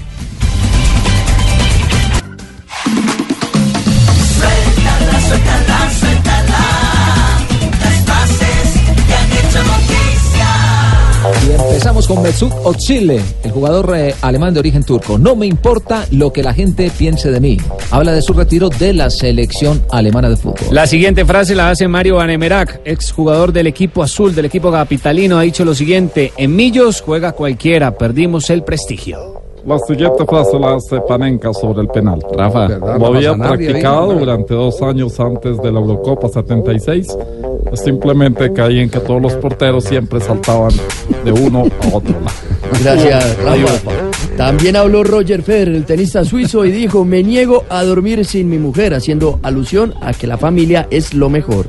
Con 12.12 12.24
Mesut 12.24 12.52
Özil, 12.66 13.10
el 13.12 13.52
jugador 13.52 13.94
eh, 13.96 14.14
alemán 14.22 14.54
de 14.54 14.60
origen 14.60 14.84
turco. 14.84 15.18
No 15.18 15.34
me 15.34 15.46
importa 15.46 16.06
lo 16.12 16.34
que 16.34 16.44
la 16.44 16.54
gente 16.54 16.92
piense 16.98 17.32
de 17.32 17.40
mí. 17.40 17.58
Habla 17.90 18.12
de 18.12 18.22
su 18.22 18.34
retiro 18.34 18.68
de 18.68 18.92
la 18.92 19.10
selección 19.10 19.82
alemana 19.90 20.30
de 20.30 20.36
fútbol. 20.36 20.68
La 20.72 20.88
siguiente 20.88 21.24
frase 21.24 21.56
la 21.56 21.70
hace 21.70 21.88
Mario 21.88 22.18
Vanemerac, 22.18 22.82
exjugador 22.84 23.54
del 23.54 23.68
equipo 23.68 24.04
azul, 24.04 24.36
del 24.36 24.44
equipo 24.44 24.74
capitalino. 24.74 25.38
Ha 25.38 25.44
dicho 25.44 25.64
lo 25.64 25.74
siguiente: 25.74 26.34
En 26.36 26.54
Millos 26.54 27.00
juega 27.00 27.32
cualquiera, 27.32 27.98
perdimos 27.98 28.50
el 28.50 28.64
prestigio. 28.64 29.41
La 29.66 29.78
siguiente 29.78 30.26
frase 30.26 30.60
la 30.60 30.76
hace 30.76 31.00
Panenka 31.02 31.54
sobre 31.54 31.82
el 31.82 31.88
penal. 31.88 32.20
Rafa, 32.36 32.68
Lo 32.68 33.08
había 33.08 33.36
practicado 33.36 34.14
durante 34.14 34.54
dos 34.54 34.82
años 34.82 35.20
antes 35.20 35.58
de 35.62 35.72
la 35.72 35.80
Eurocopa 35.80 36.28
76. 36.28 37.18
Simplemente 37.74 38.52
caí 38.54 38.80
en 38.80 38.90
que 38.90 39.00
todos 39.00 39.22
los 39.22 39.34
porteros 39.36 39.84
siempre 39.84 40.20
saltaban 40.20 40.72
de 41.24 41.32
uno 41.32 41.60
a 41.60 41.96
otro 41.96 42.14
lado. 42.14 42.82
Gracias. 42.82 43.38
Rafa. 43.44 44.11
También 44.38 44.76
habló 44.76 45.04
Roger 45.04 45.44
Federer, 45.44 45.76
el 45.76 45.86
tenista 45.86 46.24
suizo, 46.26 46.66
y 46.66 46.72
dijo, 46.72 47.06
me 47.06 47.22
niego 47.24 47.64
a 47.70 47.84
dormir 47.84 48.26
sin 48.26 48.50
mi 48.50 48.58
mujer, 48.58 48.94
haciendo 48.94 49.40
alusión 49.44 49.94
a 50.02 50.14
que 50.14 50.26
la 50.28 50.38
familia 50.38 50.88
es 50.90 51.14
lo 51.14 51.30
mejor. 51.30 51.68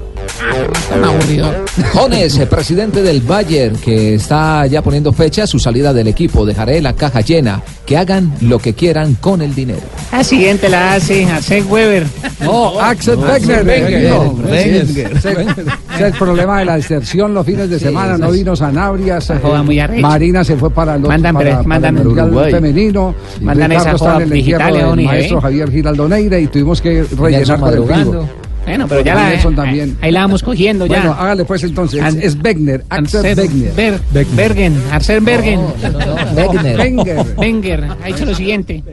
Jones, 1.94 2.38
eh, 2.38 2.46
presidente 2.46 3.02
del 3.02 3.20
Bayern, 3.22 3.76
que 3.76 4.14
está 4.14 4.66
ya 4.66 4.82
poniendo 4.82 5.12
fecha 5.12 5.44
a 5.44 5.46
su 5.46 5.58
salida 5.58 5.92
del 5.92 6.08
equipo. 6.08 6.44
Dejaré 6.46 6.80
la 6.80 6.92
caja 6.94 7.20
llena. 7.20 7.62
Que 7.86 7.96
hagan 7.96 8.32
lo 8.42 8.58
que 8.58 8.74
quieran 8.74 9.14
con 9.20 9.42
el 9.42 9.54
dinero. 9.54 9.80
La 10.12 10.22
siguiente 10.22 10.68
la 10.68 10.94
hace 10.94 11.26
Arsène 11.26 11.66
Weber. 11.66 12.06
No, 12.40 12.78
Axel 12.80 13.16
No, 13.18 13.22
Wenger. 13.26 13.66
Ese- 14.52 15.42
es 15.96 16.00
el 16.00 16.12
problema 16.12 16.60
de 16.60 16.64
la 16.64 16.76
deserción 16.76 17.34
los 17.34 17.44
fines 17.44 17.68
de 17.68 17.78
Sí, 17.78 17.86
semana. 17.86 18.16
No 18.16 18.30
vino 18.30 18.54
Sanabria. 18.54 19.18
Marina 20.00 20.44
se 20.44 20.56
fue 20.56 20.70
para 20.70 20.94
el, 20.94 21.02
Mandan 21.02 21.34
para, 21.34 21.50
para 21.56 21.62
mandan 21.64 21.98
el 21.98 22.04
Mundial 22.04 22.26
Uruguay. 22.28 22.51
Femenino. 22.56 23.14
Mandan 23.40 23.70
Ricardo 23.70 23.96
esa 23.96 23.96
está 23.96 24.16
en 24.16 24.22
el 24.22 24.32
entierro 24.38 24.68
¿eh, 24.68 24.72
del 24.78 24.86
Uni, 24.86 25.04
maestro 25.04 25.38
eh? 25.38 25.40
Javier 25.42 25.70
Giraldoneira 25.70 26.38
y 26.38 26.46
tuvimos 26.46 26.80
que 26.80 27.04
rellenar 27.18 27.58
con 27.60 27.74
el 27.74 27.80
vivo. 27.80 28.28
Bueno, 28.64 28.86
pero 28.88 29.00
ya 29.00 29.16
la, 29.16 29.28
Nelson 29.30 29.56
también. 29.56 29.98
ahí 30.00 30.12
la 30.12 30.20
vamos 30.20 30.40
cogiendo 30.44 30.86
ya. 30.86 30.98
Bueno, 31.00 31.16
hágale 31.18 31.44
pues 31.44 31.64
entonces. 31.64 31.98
Es, 31.98 32.04
An- 32.06 32.22
es 32.22 32.38
Wegner, 32.40 32.84
Axel 32.90 33.36
Wegner. 33.36 33.72
Ber- 33.74 34.26
Bergen, 34.36 34.80
Arsène 34.92 35.24
Bergen. 35.24 35.60
Wenger. 36.36 36.78
Wenger. 36.78 37.26
Wenger 37.36 37.84
ha 38.02 38.06
dicho 38.06 38.24
lo 38.24 38.34
siguiente. 38.36 38.84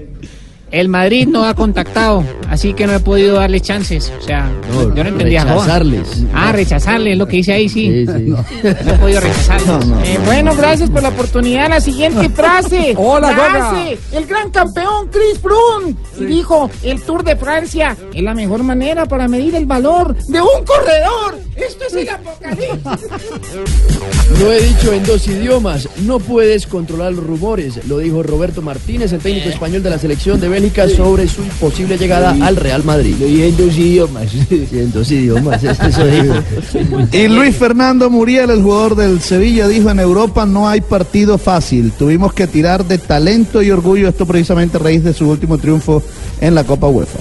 El 0.71 0.87
Madrid 0.87 1.27
no 1.27 1.45
ha 1.45 1.55
contactado, 1.55 2.23
así 2.47 2.73
que 2.73 2.85
no 2.85 2.93
he 2.93 2.99
podido 2.99 3.35
darle 3.37 3.59
chances. 3.59 4.11
O 4.19 4.21
sea, 4.21 4.51
No, 4.71 4.93
yo 4.95 5.03
no 5.03 5.09
entendía. 5.09 5.43
rechazarles. 5.43 6.23
Ah, 6.33 6.51
rechazarles, 6.51 7.17
lo 7.17 7.27
que 7.27 7.37
dice 7.37 7.53
ahí, 7.53 7.67
sí. 7.69 8.05
Sí, 8.05 8.05
sí. 8.05 8.33
No 8.85 8.93
he 8.93 8.97
podido 8.97 9.21
rechazarles. 9.21 10.07
Eh, 10.07 10.19
bueno, 10.25 10.55
gracias 10.55 10.89
por 10.91 11.01
la 11.01 11.09
oportunidad. 11.09 11.69
La 11.69 11.81
siguiente 11.81 12.29
frase. 12.35 12.93
Hola, 12.97 13.29
hace 13.29 13.97
el 14.11 14.25
gran 14.27 14.51
campeón 14.51 15.07
Chris 15.11 15.39
Froome. 15.41 15.95
Y 16.19 16.25
dijo, 16.25 16.69
el 16.83 17.01
Tour 17.01 17.23
de 17.23 17.35
Francia 17.35 17.95
es 18.13 18.21
la 18.21 18.35
mejor 18.35 18.61
manera 18.63 19.05
para 19.07 19.27
medir 19.27 19.55
el 19.55 19.65
valor 19.65 20.15
de 20.15 20.39
un 20.41 20.65
corredor. 20.65 21.39
Esto 21.55 21.85
es 21.87 21.93
el 21.95 22.09
apocalipsis. 22.09 23.09
Lo 24.39 24.51
he 24.51 24.61
dicho 24.61 24.93
en 24.93 25.03
dos 25.05 25.27
idiomas, 25.27 25.89
no 26.03 26.19
puedes 26.19 26.67
controlar 26.67 27.11
los 27.13 27.25
rumores, 27.25 27.85
lo 27.87 27.97
dijo 27.97 28.23
Roberto 28.23 28.61
Martínez, 28.61 29.11
el 29.11 29.19
técnico 29.19 29.49
español 29.49 29.83
de 29.83 29.89
la 29.89 29.97
selección 29.99 30.39
de 30.39 30.47
Bélgica, 30.47 30.58
sobre 30.95 31.27
su 31.27 31.41
posible 31.59 31.97
llegada 31.97 32.35
al 32.45 32.55
Real 32.57 32.83
Madrid. 32.83 33.15
Dije 33.15 33.47
en 33.47 33.57
dos 33.57 33.77
idiomas. 33.77 34.33
en 34.49 34.91
dos 34.91 35.09
idiomas, 35.11 35.63
eso 35.63 36.05
dijo. 36.05 36.33
Y 37.17 37.27
Luis 37.27 37.55
Fernando 37.55 38.09
Muriel, 38.09 38.49
el 38.49 38.61
jugador 38.61 38.95
del 38.95 39.21
Sevilla, 39.21 39.67
dijo 39.67 39.89
en 39.89 39.99
Europa 39.99 40.45
no 40.45 40.67
hay 40.67 40.81
partido 40.81 41.37
fácil. 41.37 41.91
Tuvimos 41.91 42.33
que 42.33 42.45
tirar 42.47 42.85
de 42.85 42.97
talento 42.97 43.61
y 43.61 43.71
orgullo, 43.71 44.09
esto 44.09 44.25
precisamente 44.25 44.77
a 44.77 44.81
raíz 44.81 45.03
de 45.03 45.13
su 45.13 45.29
último 45.29 45.57
triunfo 45.57 46.03
en 46.41 46.55
la 46.55 46.63
Copa 46.65 46.87
UEFA. 46.87 47.19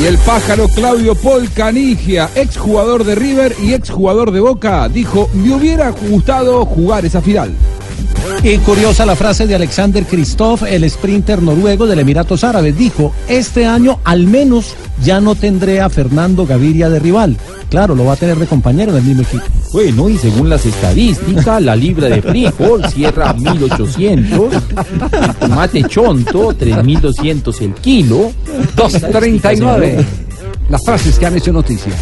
Y 0.00 0.06
el 0.06 0.16
pájaro 0.18 0.66
Claudio 0.68 1.14
Paul 1.14 1.50
Canigia, 1.52 2.30
exjugador 2.34 3.04
de 3.04 3.14
River 3.16 3.54
y 3.62 3.74
exjugador 3.74 4.30
de 4.30 4.40
Boca, 4.40 4.88
dijo, 4.88 5.28
me 5.34 5.54
hubiera 5.54 5.90
gustado 5.90 6.64
jugar 6.64 7.04
esa 7.04 7.20
final. 7.20 7.52
Y 8.42 8.56
curiosa 8.58 9.04
la 9.04 9.16
frase 9.16 9.46
de 9.46 9.54
Alexander 9.54 10.04
Kristoff, 10.04 10.62
el 10.62 10.88
sprinter 10.88 11.42
noruego 11.42 11.86
del 11.86 11.98
Emiratos 11.98 12.44
Árabes. 12.44 12.76
Dijo, 12.78 13.12
este 13.28 13.66
año 13.66 14.00
al 14.04 14.26
menos 14.26 14.74
ya 15.02 15.20
no 15.20 15.34
tendré 15.34 15.80
a 15.80 15.88
Fernando 15.88 16.46
Gaviria 16.46 16.88
de 16.88 16.98
rival. 16.98 17.36
Claro, 17.68 17.94
lo 17.94 18.04
va 18.04 18.14
a 18.14 18.16
tener 18.16 18.38
de 18.38 18.46
compañero 18.46 18.92
en 18.92 18.98
el 18.98 19.04
mismo 19.04 19.22
equipo. 19.22 19.44
Bueno, 19.72 20.08
y 20.08 20.16
según 20.16 20.48
las 20.48 20.64
estadísticas, 20.64 21.60
la 21.60 21.76
libra 21.76 22.08
de 22.08 22.22
frijol 22.22 22.88
cierra 22.88 23.30
a 23.30 23.34
1800, 23.34 24.54
el 24.54 25.34
tomate 25.34 25.84
chonto 25.84 26.54
3200 26.54 27.60
el 27.60 27.74
kilo. 27.74 28.32
2.39. 28.76 30.04
Las 30.70 30.84
frases 30.84 31.18
que 31.18 31.26
han 31.26 31.36
hecho 31.36 31.52
noticia. 31.52 31.92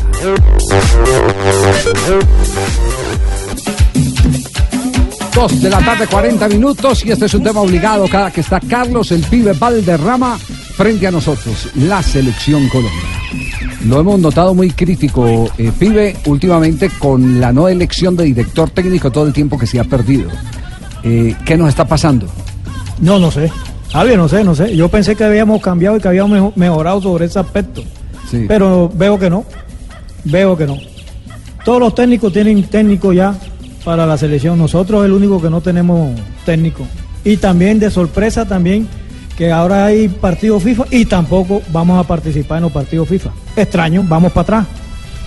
Dos 5.37 5.61
de 5.61 5.69
la 5.69 5.79
tarde, 5.81 6.07
40 6.07 6.49
minutos, 6.49 7.05
y 7.05 7.11
este 7.13 7.27
es 7.27 7.35
un 7.35 7.43
tema 7.43 7.61
obligado 7.61 8.09
cada 8.09 8.31
que 8.31 8.41
está 8.41 8.59
Carlos 8.59 9.13
el 9.13 9.21
pibe 9.21 9.53
Valderrama 9.53 10.39
frente 10.39 11.07
a 11.07 11.11
nosotros, 11.11 11.69
la 11.77 12.03
selección 12.03 12.67
Colombia. 12.71 13.01
Lo 13.85 14.01
hemos 14.01 14.19
notado 14.19 14.55
muy 14.55 14.71
crítico, 14.71 15.47
eh, 15.59 15.71
pibe, 15.79 16.17
últimamente 16.27 16.91
con 16.99 17.39
la 17.39 17.53
no 17.53 17.69
elección 17.69 18.17
de 18.17 18.25
director 18.25 18.71
técnico 18.71 19.11
todo 19.13 19.27
el 19.27 19.35
tiempo 19.35 19.59
que 19.59 19.67
se 19.67 19.79
ha 19.79 19.85
perdido. 19.85 20.31
Eh, 21.05 21.37
¿Qué 21.45 21.57
nos 21.59 21.69
está 21.69 21.85
pasando? 21.87 22.27
No, 23.01 23.19
no 23.19 23.31
sé. 23.31 23.53
Javier, 23.93 24.17
no 24.17 24.29
sé, 24.31 24.43
no 24.43 24.55
sé. 24.55 24.75
Yo 24.75 24.89
pensé 24.89 25.15
que 25.17 25.25
habíamos 25.25 25.61
cambiado 25.61 25.99
y 25.99 26.01
que 26.01 26.09
habíamos 26.09 26.31
mejo- 26.33 26.53
mejorado 26.57 27.01
sobre 27.03 27.27
ese 27.27 27.39
aspecto. 27.39 27.83
Sí. 28.31 28.47
Pero 28.49 28.91
veo 28.95 29.19
que 29.19 29.29
no. 29.29 29.45
Veo 30.25 30.57
que 30.57 30.67
no. 30.67 30.79
Todos 31.65 31.79
los 31.81 31.95
técnicos 31.95 32.33
tienen 32.33 32.63
técnico 32.65 33.13
ya 33.13 33.35
para 33.87 34.05
la 34.05 34.19
selección. 34.19 34.59
Nosotros 34.59 35.05
el 35.05 35.13
único 35.13 35.41
que 35.41 35.49
no 35.49 35.61
tenemos 35.61 36.11
técnico. 36.45 36.85
Y 37.23 37.37
también 37.37 37.79
de 37.79 37.89
sorpresa 37.89 38.45
también 38.45 38.89
que 39.39 39.53
ahora 39.53 39.87
hay 39.87 40.09
partido 40.09 40.59
FIFA 40.59 40.87
y 40.91 41.05
tampoco 41.05 41.63
vamos 41.73 41.97
a 42.05 42.07
participar 42.07 42.59
en 42.59 42.65
los 42.65 42.73
partidos 42.73 43.09
FIFA. 43.09 43.31
Extraño, 43.55 44.05
vamos 44.07 44.33
para 44.33 44.43
atrás. 44.43 44.67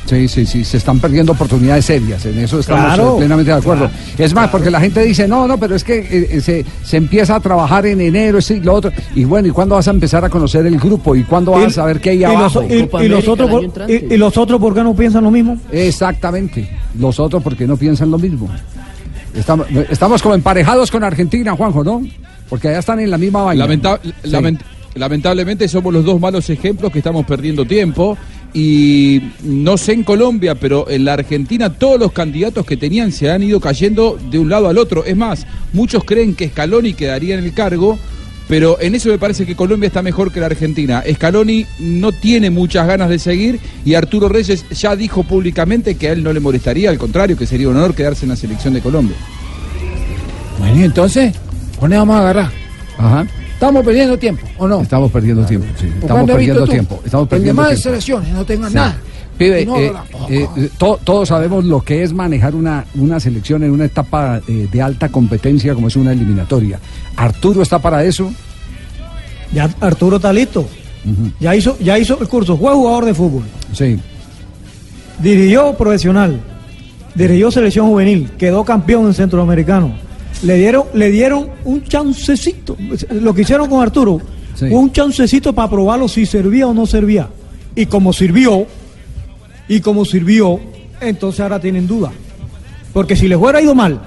Sí, 0.10 0.28
sí, 0.28 0.46
sí, 0.46 0.64
se 0.66 0.78
están 0.78 1.00
perdiendo 1.00 1.34
oportunidades 1.34 1.86
serias, 1.86 2.26
en 2.26 2.40
eso 2.40 2.60
estamos 2.60 2.84
Claro, 2.86 3.14
eh, 3.14 3.18
plenamente 3.20 3.52
de 3.52 3.58
acuerdo. 3.58 3.92
es 4.18 4.34
más, 4.34 4.50
porque 4.50 4.72
la 4.72 4.80
gente 4.80 5.04
dice, 5.04 5.28
no, 5.28 5.48
no, 5.48 5.60
pero 5.60 5.76
es 5.76 5.84
que 5.84 6.00
eh, 6.00 6.28
eh, 6.32 6.42
se, 6.42 6.66
se 6.84 6.98
empieza 6.98 7.36
a 7.36 7.40
trabajar 7.40 7.86
en 7.86 8.02
enero, 8.02 8.40
y 8.50 8.60
lo 8.62 8.74
otro. 8.74 8.92
Y 9.14 9.24
bueno, 9.26 9.48
¿y 9.48 9.52
cuándo 9.52 9.76
vas 9.76 9.88
a 9.88 9.92
empezar 9.92 10.26
a 10.26 10.30
conocer 10.30 10.66
el 10.66 10.80
grupo? 10.80 11.16
¿Y 11.16 11.24
cuándo 11.24 11.52
vas 11.52 11.66
a 11.66 11.70
saber 11.70 12.00
qué 12.02 12.10
hay 12.10 12.18
y 12.18 12.22
los, 12.22 12.36
abajo? 12.36 12.64
y- 12.64 13.06
y 13.06 13.08
los 13.08 13.28
otros 13.28 13.50
por, 13.52 13.64
y- 13.92 14.06
y 14.10 14.18
los 14.18 14.36
otros 14.36 14.60
por 14.60 14.74
qué 14.74 14.84
no 14.84 14.96
piensan 14.96 15.24
lo 15.24 15.30
mismo? 15.32 15.58
Exactamente, 15.72 16.68
los 16.98 17.20
otros 17.20 17.44
porque 17.44 17.68
no 17.68 17.78
piensan 17.78 18.10
lo 18.10 18.18
mismo. 18.18 18.50
Estamos, 19.36 19.68
estamos 19.92 20.22
como 20.24 20.34
emparejados 20.34 20.90
con 20.90 21.04
Argentina, 21.04 21.56
Juanjo, 21.56 21.84
¿no? 21.84 22.02
Porque 22.50 22.70
allá 22.70 22.80
están 22.80 23.00
en 23.00 23.12
la 23.12 23.18
misma 23.20 23.44
vaina. 23.44 23.66
Lamenta- 23.66 24.00
Sí. 24.04 24.12
lament- 24.32 24.62
lamentablemente 24.96 25.68
somos 25.68 25.94
los 25.94 26.04
dos 26.04 26.20
malos 26.20 26.50
ejemplos 26.50 26.92
que 26.92 26.98
estamos 26.98 27.26
perdiendo 27.28 27.64
tiempo. 27.66 28.18
Y 28.54 29.22
no 29.44 29.78
sé 29.78 29.94
en 29.94 30.04
Colombia, 30.04 30.56
pero 30.56 30.90
en 30.90 31.06
la 31.06 31.14
Argentina 31.14 31.72
todos 31.72 32.00
los 32.00 32.12
candidatos 32.12 32.66
que 32.66 32.78
tenían 32.78 33.12
se 33.12 33.30
han 33.30 33.44
ido 33.44 33.60
cayendo 33.60 34.18
de 34.32 34.40
un 34.40 34.50
lado 34.50 34.68
al 34.68 34.78
otro. 34.78 35.06
Es 35.06 35.16
más, 35.16 35.46
muchos 35.74 36.04
creen 36.04 36.34
que 36.34 36.50
Scaloni 36.50 36.94
quedaría 36.94 37.38
en 37.38 37.44
el 37.44 37.54
cargo, 37.54 38.00
pero 38.48 38.82
en 38.82 38.96
eso 38.96 39.10
me 39.10 39.20
parece 39.20 39.46
que 39.46 39.56
Colombia 39.56 39.88
está 39.88 40.02
mejor 40.02 40.32
que 40.32 40.40
la 40.40 40.48
Argentina. 40.48 41.04
Scaloni 41.14 41.68
no 41.80 42.12
tiene 42.12 42.50
muchas 42.50 42.88
ganas 42.88 43.10
de 43.10 43.20
seguir 43.20 43.60
y 43.86 43.94
Arturo 43.94 44.28
Reyes 44.28 44.66
ya 44.72 44.96
dijo 44.96 45.24
públicamente 45.24 45.96
que 45.96 46.10
a 46.10 46.14
él 46.14 46.24
no 46.24 46.34
le 46.34 46.40
molestaría, 46.40 46.90
al 46.90 46.98
contrario, 46.98 47.38
que 47.38 47.46
sería 47.46 47.70
un 47.70 47.78
honor 47.78 47.94
quedarse 47.94 48.26
en 48.26 48.30
la 48.30 48.36
selección 48.36 48.74
de 48.74 48.82
Colombia. 48.82 49.16
Bueno, 50.58 50.80
y 50.82 50.84
entonces, 50.84 51.36
¿dónde 51.80 51.98
vamos 51.98 52.16
a 52.16 52.20
agarrar? 52.22 52.52
Ajá. 52.98 53.28
¿Estamos 53.60 53.84
perdiendo 53.84 54.18
tiempo 54.18 54.48
o 54.58 54.68
no? 54.70 54.82
Estamos 54.82 55.12
perdiendo 55.12 55.46
tiempo, 55.46 55.68
sí. 55.78 55.86
¿Por 55.88 56.04
Estamos 56.04 56.32
perdiendo 56.32 56.66
tiempo. 56.66 57.02
Estamos 57.04 57.26
En 57.26 57.30
perdiendo 57.30 57.62
demás 57.62 57.68
tiempo. 57.76 57.84
selecciones 57.90 58.30
no 58.34 58.46
tengan 58.46 58.70
Sí. 58.70 58.76
nada. 58.76 58.98
Pibe, 59.38 59.66
No, 59.66 59.78
eh, 59.78 59.94
eh, 60.30 60.70
to- 60.78 61.00
todos 61.04 61.28
sabemos 61.28 61.66
lo 61.66 61.82
que 61.82 62.04
es 62.04 62.14
manejar 62.14 62.56
una, 62.56 62.86
una 62.96 63.20
selección 63.20 63.64
en 63.64 63.72
una 63.72 63.86
etapa 63.86 64.40
eh, 64.48 64.68
de 64.72 64.82
alta 64.82 65.10
competencia 65.10 65.74
como 65.74 65.90
es 65.90 65.96
una 65.98 66.14
eliminatoria. 66.14 66.80
¿Arturo 67.18 67.62
está 67.62 67.80
para 67.80 68.04
eso? 68.06 68.32
Ya 69.54 69.70
Arturo 69.82 70.16
está 70.18 70.32
listo. 70.32 70.66
Ya 71.40 71.54
hizo, 71.56 71.78
ya 71.80 71.98
hizo 72.00 72.18
el 72.22 72.28
curso, 72.30 72.56
fue 72.58 72.74
jugador 72.74 73.06
de 73.06 73.14
fútbol. 73.14 73.44
Sí. 73.74 73.98
Dirigió 75.22 75.74
profesional, 75.74 76.40
dirigió 77.16 77.52
selección 77.52 77.88
juvenil, 77.88 78.32
quedó 78.38 78.64
campeón 78.64 79.06
en 79.08 79.14
centroamericano. 79.14 79.94
Le 80.44 80.56
dieron, 80.58 80.84
le 80.94 81.12
dieron 81.12 81.50
un 81.66 81.84
chancecito. 81.84 82.78
Lo 83.12 83.34
que 83.34 83.42
hicieron 83.42 83.70
con 83.70 83.82
Arturo, 83.82 84.22
Sí. 84.56 84.66
un 84.72 84.92
chancecito 84.92 85.54
para 85.54 85.70
probarlo 85.70 86.08
si 86.08 86.26
servía 86.26 86.68
o 86.68 86.74
no 86.74 86.86
servía. 86.86 87.28
Y 87.76 87.86
como 87.86 88.14
sirvió, 88.14 88.66
y 89.68 89.80
como 89.82 90.06
sirvió, 90.06 90.60
entonces 91.02 91.40
ahora 91.42 91.60
tienen 91.60 91.88
duda. 91.88 92.12
Porque 92.94 93.16
si 93.16 93.28
les 93.28 93.38
hubiera 93.38 93.62
ido 93.62 93.76
mal, 93.76 94.02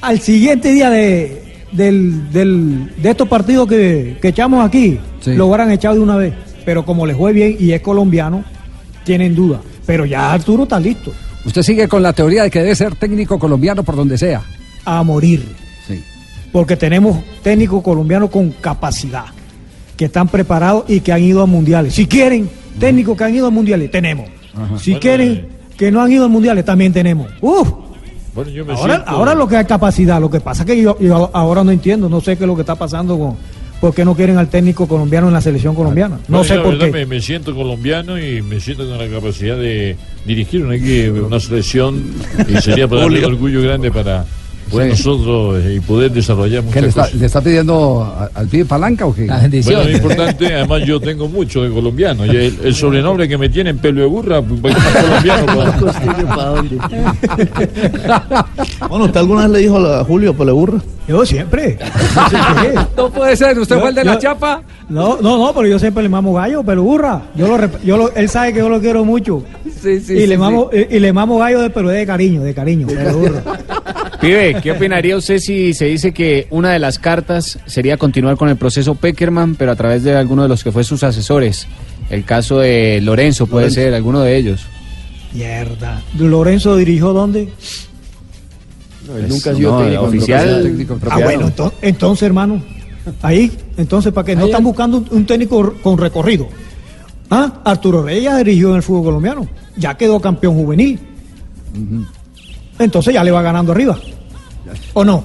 al 0.00 0.20
siguiente 0.20 0.72
día 0.72 0.90
de, 0.90 1.42
del- 1.72 2.30
del- 2.32 2.92
de 3.02 3.10
estos 3.10 3.28
partidos 3.28 3.68
que, 3.68 4.16
que 4.22 4.28
echamos 4.28 4.64
aquí, 4.64 4.98
Sí. 5.20 5.34
lo 5.34 5.46
hubieran 5.46 5.70
echado 5.70 5.96
de 5.96 6.00
una 6.00 6.16
vez. 6.16 6.34
Pero 6.64 6.84
como 6.84 7.04
les 7.06 7.16
fue 7.16 7.32
bien 7.32 7.56
y 7.58 7.72
es 7.72 7.80
colombiano, 7.82 8.44
tienen 9.04 9.34
duda. 9.34 9.60
Pero 9.86 10.06
ya 10.06 10.32
Arturo 10.32 10.62
está 10.62 10.80
listo. 10.80 11.12
Usted 11.44 11.62
sigue 11.62 11.88
con 11.88 12.02
la 12.02 12.12
teoría 12.14 12.44
de 12.44 12.50
que 12.50 12.60
debe 12.60 12.74
ser 12.74 12.94
técnico 12.94 13.38
colombiano 13.38 13.82
por 13.82 13.96
donde 13.96 14.16
sea. 14.16 14.42
A 14.86 15.02
morir. 15.02 15.44
Porque 16.54 16.76
tenemos 16.76 17.18
técnicos 17.42 17.82
colombianos 17.82 18.30
con 18.30 18.50
capacidad, 18.52 19.24
que 19.96 20.04
están 20.04 20.28
preparados 20.28 20.84
y 20.86 21.00
que 21.00 21.10
han 21.12 21.20
ido 21.20 21.42
a 21.42 21.46
mundiales. 21.46 21.94
Si 21.94 22.06
quieren, 22.06 22.48
técnicos 22.78 23.18
que 23.18 23.24
han 23.24 23.34
ido 23.34 23.48
a 23.48 23.50
mundiales, 23.50 23.90
tenemos. 23.90 24.26
Si 24.78 24.92
Bueno, 24.92 25.00
quieren, 25.00 25.30
eh. 25.32 25.48
que 25.76 25.90
no 25.90 26.00
han 26.00 26.12
ido 26.12 26.26
a 26.26 26.28
mundiales, 26.28 26.64
también 26.64 26.92
tenemos. 26.92 27.26
Uf, 27.40 27.68
Bueno, 28.36 28.52
yo 28.52 28.64
me 28.64 28.72
ahora, 28.74 28.94
siento- 28.94 29.10
ahora 29.10 29.34
lo 29.34 29.48
que 29.48 29.56
hay 29.56 29.64
capacidad, 29.64 30.20
lo 30.20 30.30
que 30.30 30.38
pasa 30.38 30.62
es 30.62 30.66
que 30.68 30.80
yo, 30.80 30.96
yo 31.00 31.28
ahora 31.32 31.64
no 31.64 31.72
entiendo, 31.72 32.08
no 32.08 32.20
sé 32.20 32.36
qué 32.36 32.44
es 32.44 32.48
lo 32.48 32.54
que 32.54 32.60
está 32.62 32.76
pasando 32.76 33.18
con, 33.18 33.36
por 33.80 33.92
qué 33.92 34.04
no 34.04 34.14
quieren 34.14 34.38
al 34.38 34.46
técnico 34.48 34.86
colombiano 34.86 35.26
en 35.26 35.34
la 35.34 35.40
selección 35.40 35.74
colombiana. 35.74 36.20
No 36.28 36.38
Bueno, 36.38 36.44
sé 36.44 36.60
por 36.60 36.78
qué. 36.78 36.88
Me, 36.92 37.04
me 37.04 37.20
siento 37.20 37.52
colombiano 37.52 38.16
y 38.16 38.42
me 38.42 38.60
siento 38.60 38.88
con 38.88 38.96
la 38.96 39.08
capacidad 39.08 39.56
de 39.56 39.96
dirigir 40.24 40.64
una, 40.64 40.76
una 41.26 41.40
selección 41.40 42.00
y 42.48 42.56
sería 42.62 42.86
para 42.86 43.02
darle 43.02 43.18
un 43.18 43.24
orgullo 43.32 43.60
grande 43.60 43.90
para 43.90 44.24
Sí. 44.82 44.88
nosotros 44.90 45.64
eh, 45.64 45.74
y 45.76 45.80
poder 45.80 46.10
desarrollar 46.10 46.62
¿Qué 46.62 46.66
muchas 46.66 46.82
le 46.82 46.88
está, 46.88 47.02
cosas. 47.02 47.14
le 47.20 47.26
está 47.26 47.40
pidiendo 47.40 48.02
a- 48.02 48.30
al 48.34 48.48
pibe 48.48 48.64
palanca 48.64 49.06
o 49.06 49.14
qué? 49.14 49.26
Bueno, 49.26 49.82
es 49.82 49.94
importante, 49.96 50.54
además 50.54 50.82
yo 50.86 50.98
tengo 51.00 51.28
mucho 51.28 51.62
de 51.62 51.70
colombiano. 51.70 52.26
Y 52.26 52.30
el, 52.30 52.58
el 52.64 52.74
sobrenombre 52.74 53.28
que 53.28 53.38
me 53.38 53.48
tienen 53.48 53.78
pelo 53.78 54.00
de 54.00 54.06
burra, 54.06 54.42
pues, 54.42 54.74
más 54.74 54.96
colombiano. 54.96 55.44
Bueno, 58.88 59.04
¿usted 59.06 59.20
alguna 59.20 59.42
vez 59.42 59.50
le 59.50 59.58
dijo 59.60 59.78
a 59.78 60.04
Julio 60.04 60.34
Peleburra? 60.34 60.78
Yo 61.08 61.24
siempre. 61.26 61.78
No 62.96 63.10
puede 63.10 63.36
ser, 63.36 63.58
¿usted 63.58 63.76
Yo- 63.76 63.80
fue 63.80 63.90
el 63.90 63.94
de 63.94 64.04
la 64.04 64.18
chapa? 64.18 64.62
No, 64.88 65.18
no, 65.20 65.38
no, 65.38 65.52
pero 65.54 65.66
yo 65.66 65.78
siempre 65.78 66.02
le 66.02 66.08
mamo 66.08 66.34
gallo, 66.34 66.62
pero 66.64 66.82
burra. 66.82 67.22
Yo 67.34 67.56
lo, 67.56 67.68
yo 67.82 67.96
lo- 67.96 68.14
él 68.14 68.28
sabe 68.28 68.52
que 68.52 68.58
yo 68.60 68.68
lo 68.68 68.80
quiero 68.80 69.04
mucho. 69.04 69.42
Sí, 69.64 70.00
sí, 70.00 70.14
y, 70.14 70.20
sí, 70.20 70.26
le 70.26 70.34
sí. 70.34 70.40
mamo, 70.40 70.70
y, 70.72 70.96
y 70.96 71.00
le 71.00 71.12
mamo 71.12 71.38
gallo, 71.38 71.60
de, 71.60 71.70
pero 71.70 71.88
de 71.88 72.06
cariño, 72.06 72.42
de 72.42 72.54
cariño. 72.54 72.86
pero 72.88 73.18
burra. 73.18 73.42
Pibe, 74.24 74.60
¿qué 74.62 74.72
opinaría 74.72 75.16
usted 75.16 75.38
si 75.38 75.74
se 75.74 75.84
dice 75.86 76.12
que 76.12 76.46
una 76.50 76.72
de 76.72 76.78
las 76.78 76.98
cartas 76.98 77.58
sería 77.66 77.96
continuar 77.98 78.36
con 78.36 78.48
el 78.48 78.56
proceso 78.56 78.94
Peckerman, 78.94 79.54
pero 79.54 79.72
a 79.72 79.76
través 79.76 80.02
de 80.02 80.16
alguno 80.16 80.42
de 80.44 80.48
los 80.48 80.64
que 80.64 80.72
fue 80.72 80.82
sus 80.82 81.02
asesores? 81.02 81.66
El 82.08 82.24
caso 82.24 82.58
de 82.60 83.00
Lorenzo 83.02 83.46
puede 83.46 83.66
Lorenzo. 83.66 83.80
ser, 83.82 83.94
alguno 83.94 84.20
de 84.20 84.36
ellos. 84.36 84.64
Mierda. 85.32 86.02
¿Lorenzo 86.18 86.76
dirigió 86.76 87.12
dónde? 87.12 87.48
él 89.18 89.28
nunca 89.28 89.50
ha 89.50 89.54
sido 89.54 89.72
No, 89.72 89.78
técnico, 89.82 90.02
oficial, 90.04 90.62
técnico 90.62 90.98
Ah, 91.10 91.18
bueno, 91.22 91.42
no. 91.42 91.48
ento- 91.50 91.72
entonces, 91.82 92.22
hermano. 92.22 92.62
Ahí, 93.20 93.52
entonces, 93.76 94.10
¿para 94.14 94.24
qué? 94.24 94.34
No 94.36 94.46
están 94.46 94.64
buscando 94.64 94.96
un, 94.98 95.06
un 95.10 95.26
técnico 95.26 95.74
con 95.82 95.98
recorrido. 95.98 96.48
Ah, 97.28 97.60
Arturo 97.64 98.02
Reyes 98.02 98.24
ya 98.24 98.38
dirigió 98.38 98.70
en 98.70 98.76
el 98.76 98.82
fútbol 98.82 99.04
colombiano. 99.04 99.46
Ya 99.76 99.94
quedó 99.94 100.18
campeón 100.20 100.54
juvenil. 100.54 100.98
Entonces 102.78 103.12
ya 103.14 103.22
le 103.22 103.30
va 103.30 103.42
ganando 103.42 103.72
arriba. 103.72 103.98
¿O 104.94 105.04
no? 105.04 105.24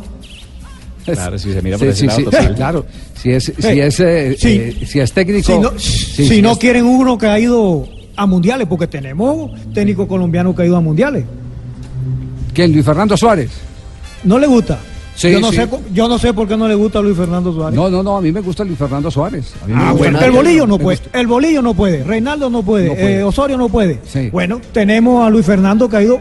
Claro, 1.06 1.40
si 1.40 1.52
se 1.54 1.62
mira 1.62 1.78
por 1.78 1.88
sí, 1.88 1.92
ese 1.92 2.00
sí, 2.02 2.06
lado, 2.08 2.24
total. 2.26 2.56
claro. 2.56 2.86
Si 3.16 3.32
es, 3.32 3.44
si 3.46 3.54
Hey, 3.62 3.80
es, 3.80 4.00
eh, 4.00 4.36
sí. 4.38 4.48
eh, 4.50 4.86
si 4.86 5.00
es 5.00 5.12
técnico. 5.12 5.52
Si 5.54 5.58
no, 5.60 5.72
sí, 5.80 5.90
si 5.90 6.28
sí 6.28 6.42
no 6.42 6.52
es- 6.52 6.58
quieren 6.60 6.86
uno 6.86 7.18
que 7.18 7.26
ha 7.26 7.40
ido 7.40 7.88
a 8.16 8.26
mundiales, 8.28 8.68
porque 8.68 8.86
tenemos 8.88 9.52
técnico 9.74 10.08
colombiano 10.08 10.54
que 10.56 10.62
ha 10.62 10.66
ido 10.66 10.78
a 10.78 10.82
mundiales. 10.82 11.24
¿Quién? 12.54 12.72
Luis 12.74 12.86
Fernando 12.86 13.18
Suárez. 13.18 13.50
¿No 14.24 14.38
le 14.38 14.46
gusta? 14.48 14.78
Sí, 15.20 15.32
yo, 15.34 15.42
no 15.42 15.50
sí. 15.52 15.58
sé, 15.58 15.68
yo 15.94 16.08
no 16.08 16.18
sé 16.18 16.34
por 16.34 16.48
qué 16.48 16.56
no 16.56 16.66
le 16.66 16.76
gusta 16.76 17.00
a 17.00 17.02
Luis 17.02 17.18
Fernando 17.18 17.52
Suárez. 17.54 17.76
No, 17.76 17.90
no, 17.90 18.02
no, 18.02 18.16
a 18.18 18.22
mí 18.22 18.32
me 18.32 18.40
gusta 18.40 18.64
Luis 18.64 18.78
Fernando 18.78 19.12
Suárez. 19.12 19.54
A 19.62 19.68
mí 19.68 19.74
me 19.74 19.80
Ah, 19.84 19.92
gusta 19.92 19.98
bueno, 20.12 20.22
el 20.22 20.32
bolillo 20.32 20.66
no 20.66 20.78
puede, 20.80 20.98
gusta. 21.00 21.20
el 21.20 21.28
bolillo 21.28 21.62
no 21.62 21.74
puede, 21.74 22.04
Reinaldo 22.06 22.50
no 22.50 22.64
puede, 22.64 22.88
No 22.88 22.94
puede. 22.96 23.16
eh, 23.20 23.24
Osorio 23.24 23.58
no 23.58 23.68
puede. 23.68 24.00
Sí. 24.06 24.30
Bueno, 24.30 24.62
tenemos 24.72 25.26
a 25.26 25.30
Luis 25.30 25.46
Fernando 25.46 25.90
que 25.90 25.98
ha 25.98 26.04
ido. 26.04 26.20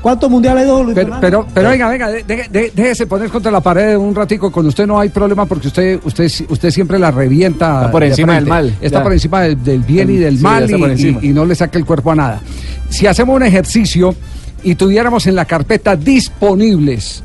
¿Cuántos 0.00 0.30
mundiales 0.30 0.62
ha 0.62 0.66
ido 0.66 0.82
Luis 0.82 0.94
Pero, 0.94 1.06
Fernando? 1.14 1.26
pero, 1.26 1.46
pero 1.52 1.68
venga, 1.70 1.88
venga, 1.90 2.08
de- 2.08 2.22
de- 2.22 2.48
de- 2.50 2.72
déjese 2.74 3.06
poner 3.06 3.28
contra 3.30 3.50
la 3.50 3.60
pared 3.60 3.96
un 3.96 4.14
ratico. 4.14 4.50
Con 4.50 4.66
usted 4.66 4.86
no 4.86 4.98
hay 4.98 5.10
problema 5.10 5.44
porque 5.44 5.68
usted, 5.68 6.00
usted, 6.04 6.30
usted 6.48 6.70
siempre 6.70 6.98
la 6.98 7.10
revienta. 7.10 7.80
Está 7.80 7.90
por 7.90 8.02
de 8.02 8.08
encima 8.08 8.34
del 8.34 8.46
mal, 8.46 8.74
Está 8.80 8.98
ya. 8.98 9.02
por 9.02 9.12
encima 9.12 9.42
del, 9.42 9.62
del 9.62 9.80
bien 9.80 10.08
y 10.10 10.16
del 10.16 10.38
Sí, 10.38 10.42
mal 10.42 10.70
y- 10.98 11.18
y 11.22 11.28
no 11.34 11.44
le 11.44 11.54
saca 11.54 11.78
el 11.78 11.84
cuerpo 11.84 12.12
a 12.12 12.14
nada. 12.14 12.40
Si 12.88 13.06
hacemos 13.06 13.36
un 13.36 13.42
ejercicio 13.42 14.14
y 14.62 14.74
tuviéramos 14.74 15.26
en 15.26 15.34
la 15.36 15.44
carpeta 15.44 15.96
disponibles, 15.96 17.22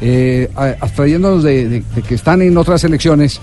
eh, 0.00 0.48
abstrayéndonos 0.80 1.42
de, 1.42 1.68
de- 1.68 1.82
de 1.94 2.02
que 2.02 2.14
están 2.14 2.42
en 2.42 2.56
otras 2.56 2.82
elecciones, 2.84 3.40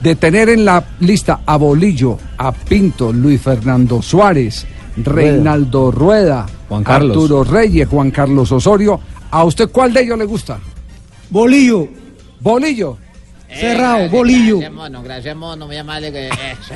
de 0.00 0.14
tener 0.16 0.48
en 0.48 0.64
la 0.64 0.84
lista 1.00 1.40
a 1.46 1.56
Bolillo, 1.56 2.18
a 2.38 2.52
Pinto, 2.52 3.12
Luis 3.12 3.40
Fernando 3.40 4.02
Suárez, 4.02 4.66
Reinaldo 4.96 5.90
Rueda, 5.90 6.46
Juan 6.68 6.82
Carlos. 6.84 7.10
Arturo 7.16 7.44
Reyes, 7.44 7.88
Juan 7.88 8.10
Carlos 8.10 8.50
Osorio, 8.52 8.98
¿a 9.30 9.44
usted 9.44 9.68
cuál 9.70 9.92
de 9.92 10.02
ellos 10.02 10.18
le 10.18 10.24
gusta? 10.24 10.58
Bolillo. 11.30 11.88
Bolillo. 12.40 12.98
Cerrado, 13.48 14.08
bolillo. 14.10 14.58
Gracias, 14.58 14.72
mono, 14.74 15.02
gracias, 15.02 15.36
mono, 15.36 15.66
muy 15.66 15.76
amable. 15.76 16.12
Que, 16.12 16.28
eso, 16.28 16.74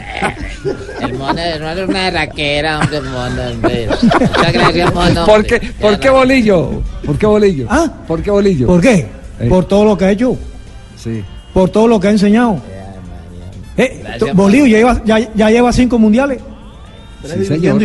el 1.02 1.14
mono 1.14 1.38
es 1.40 1.60
una- 1.60 1.84
una 1.84 2.10
raquera, 2.10 2.78
hombre, 2.78 3.00
mono. 3.02 3.42
hombre. 3.52 3.88
Muchas 4.02 4.52
gracias, 4.52 4.94
mono. 4.94 5.26
¿Por 5.26 5.34
hombre. 5.40 5.60
qué, 5.60 5.72
¿por 5.80 5.98
qué 5.98 6.10
Bolillo? 6.10 6.82
¿Por 7.04 7.18
qué 7.18 7.26
Bolillo? 7.26 7.66
¿Ah? 7.68 7.92
¿Por 8.06 8.22
qué 8.22 8.30
Bolillo? 8.30 8.66
¿Por 8.66 8.80
qué? 8.80 9.08
Eh. 9.40 9.48
Por 9.48 9.64
todo 9.66 9.84
lo 9.84 9.98
que 9.98 10.04
ha 10.06 10.10
hecho, 10.12 10.36
Sí. 10.96 11.22
por 11.52 11.70
todo 11.70 11.88
lo 11.88 11.98
que 12.00 12.08
ha 12.08 12.10
enseñado. 12.12 12.60
Eh, 13.76 14.00
Gracias, 14.02 14.34
Bolillo 14.36 14.66
ya 14.66 14.78
lleva, 14.78 15.02
ya, 15.04 15.18
ya 15.34 15.50
lleva 15.50 15.72
cinco 15.72 15.98
mundiales. 15.98 16.40
Sí, 17.24 17.44
señor. 17.44 17.78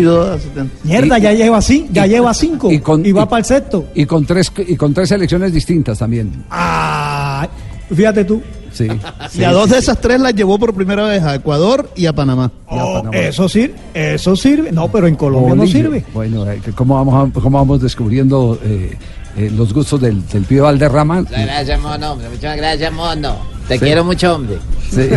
Mierda, 0.83 1.17
Y- 1.17 1.21
ya 1.21 1.33
lleva, 1.33 1.57
ci- 1.59 1.87
ya 1.91 2.05
y- 2.05 2.09
lleva 2.11 2.33
cinco 2.33 2.71
y 2.71 2.79
con- 2.79 3.05
y 3.05 3.11
va 3.11 3.23
y- 3.23 3.25
para 3.25 3.39
el 3.39 3.45
sexto. 3.45 3.87
Y 3.93 4.05
con 4.05 4.25
tres 4.25 4.51
y 4.65 4.75
con 4.77 4.93
tres 4.93 5.09
selecciones 5.09 5.51
distintas 5.51 5.99
también. 5.99 6.45
Ah, 6.49 7.45
fíjate 7.93 8.23
tú. 8.23 8.41
Sí. 8.75 8.87
Y 9.35 9.43
a 9.43 9.51
dos 9.53 9.69
de 9.69 9.77
esas 9.77 10.01
tres 10.01 10.19
las 10.19 10.33
llevó 10.35 10.59
por 10.59 10.73
primera 10.73 11.05
vez 11.05 11.23
a 11.23 11.33
Ecuador 11.35 11.89
y 11.95 12.07
a 12.07 12.13
Panamá. 12.13 12.51
Oh, 12.67 13.03
eso 13.13 13.47
sirve, 13.47 13.75
eso 13.93 14.35
sirve. 14.35 14.71
No, 14.73 14.89
pero 14.89 15.07
en 15.07 15.15
Colombia 15.15 15.55
no 15.55 15.65
sirve. 15.65 16.03
Bueno, 16.13 16.49
eh, 16.51 16.59
¿cómo 16.75 16.95
vamos, 16.95 17.29
a- 17.35 17.39
cómo 17.39 17.57
vamos 17.57 17.81
descubriendo 17.81 18.59
eh, 18.63 18.97
eh, 19.37 19.49
los 19.55 19.73
gustos 19.73 20.01
del, 20.01 20.27
del 20.27 20.43
pibe 20.43 20.59
Valderrama? 20.61 21.21
Muchas 21.21 21.45
gracias, 21.45 21.79
mono. 21.81 22.17
Muchas 22.17 22.57
gracias, 22.57 22.91
mono. 22.91 23.35
Te 23.69 23.75
Sí. 23.75 23.79
quiero 23.85 24.03
mucho, 24.03 24.35
hombre. 24.35 24.57
Sí. 24.91 25.07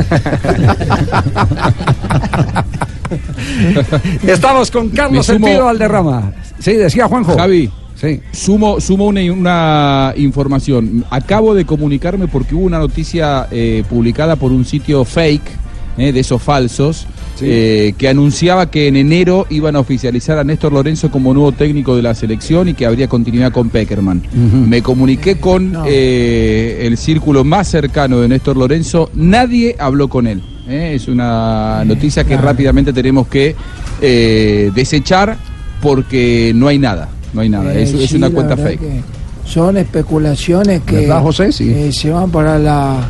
Estamos 4.27 4.71
con 4.71 4.89
Carlos 4.91 5.29
el 5.29 5.39
pibe 5.39 5.61
Valderrama. 5.61 6.33
Sí, 6.59 6.75
decía 6.75 7.07
Juanjo. 7.09 7.37
Javi, 7.37 7.71
Sí. 8.01 8.21
sumo, 8.33 8.81
sumo 8.81 9.07
una, 9.07 9.21
una 9.33 10.15
información. 10.17 11.05
Acabo 11.11 11.55
de 11.55 11.65
comunicarme 11.65 12.29
porque 12.29 12.55
hubo 12.55 12.65
una 12.65 12.79
noticia 12.79 13.49
eh, 13.51 13.83
publicada 13.89 14.37
por 14.37 14.53
un 14.53 14.65
sitio 14.65 15.05
fake, 15.05 15.43
eh, 15.97 16.13
de 16.13 16.21
esos 16.21 16.41
falsos, 16.41 17.09
eh, 17.41 17.95
que 17.99 18.09
anunciaba 18.09 18.71
que 18.71 18.87
en 18.87 18.95
enero 18.95 19.47
iban 19.51 19.75
a 19.75 19.81
oficializar 19.81 20.39
a 20.39 20.45
Néstor 20.45 20.73
Lorenzo 20.73 21.11
como 21.11 21.35
nuevo 21.35 21.51
técnico 21.51 21.97
de 21.97 22.03
la 22.03 22.15
selección 22.15 22.69
y 22.69 22.75
que 22.75 22.87
habría 22.87 23.09
continuidad 23.09 23.51
con 23.51 23.69
Peckerman. 23.69 24.23
Me 24.69 24.81
comuniqué 24.81 25.39
con 25.39 25.77
el 25.87 26.97
círculo 26.97 27.43
más 27.43 27.67
cercano 27.67 28.21
de 28.21 28.29
Néstor 28.29 28.57
Lorenzo, 28.57 29.11
nadie 29.15 29.75
habló 29.79 30.09
con 30.09 30.29
él. 30.29 30.41
Es 30.69 31.09
una 31.09 31.85
noticia 31.85 32.23
que 32.23 32.37
rápidamente 32.37 32.93
tenemos 32.93 33.27
que 33.27 33.57
desechar 34.01 35.37
porque 35.81 36.53
no 36.55 36.69
hay 36.69 36.79
nada. 36.79 37.09
No 37.33 37.41
hay 37.41 37.49
nada, 37.49 37.75
Eh, 37.75 37.83
es, 37.83 37.95
es 37.95 38.11
sí, 38.11 38.17
una 38.17 38.31
cuenta 38.31 38.57
fake. 38.57 38.81
que 38.81 39.01
Son 39.45 39.77
especulaciones 39.77 40.83
que. 40.83 41.09
Sí. 41.53 41.71
eh, 41.71 41.91
se 41.93 42.11
van 42.11 42.31
para 42.31 42.59
la- 42.59 43.09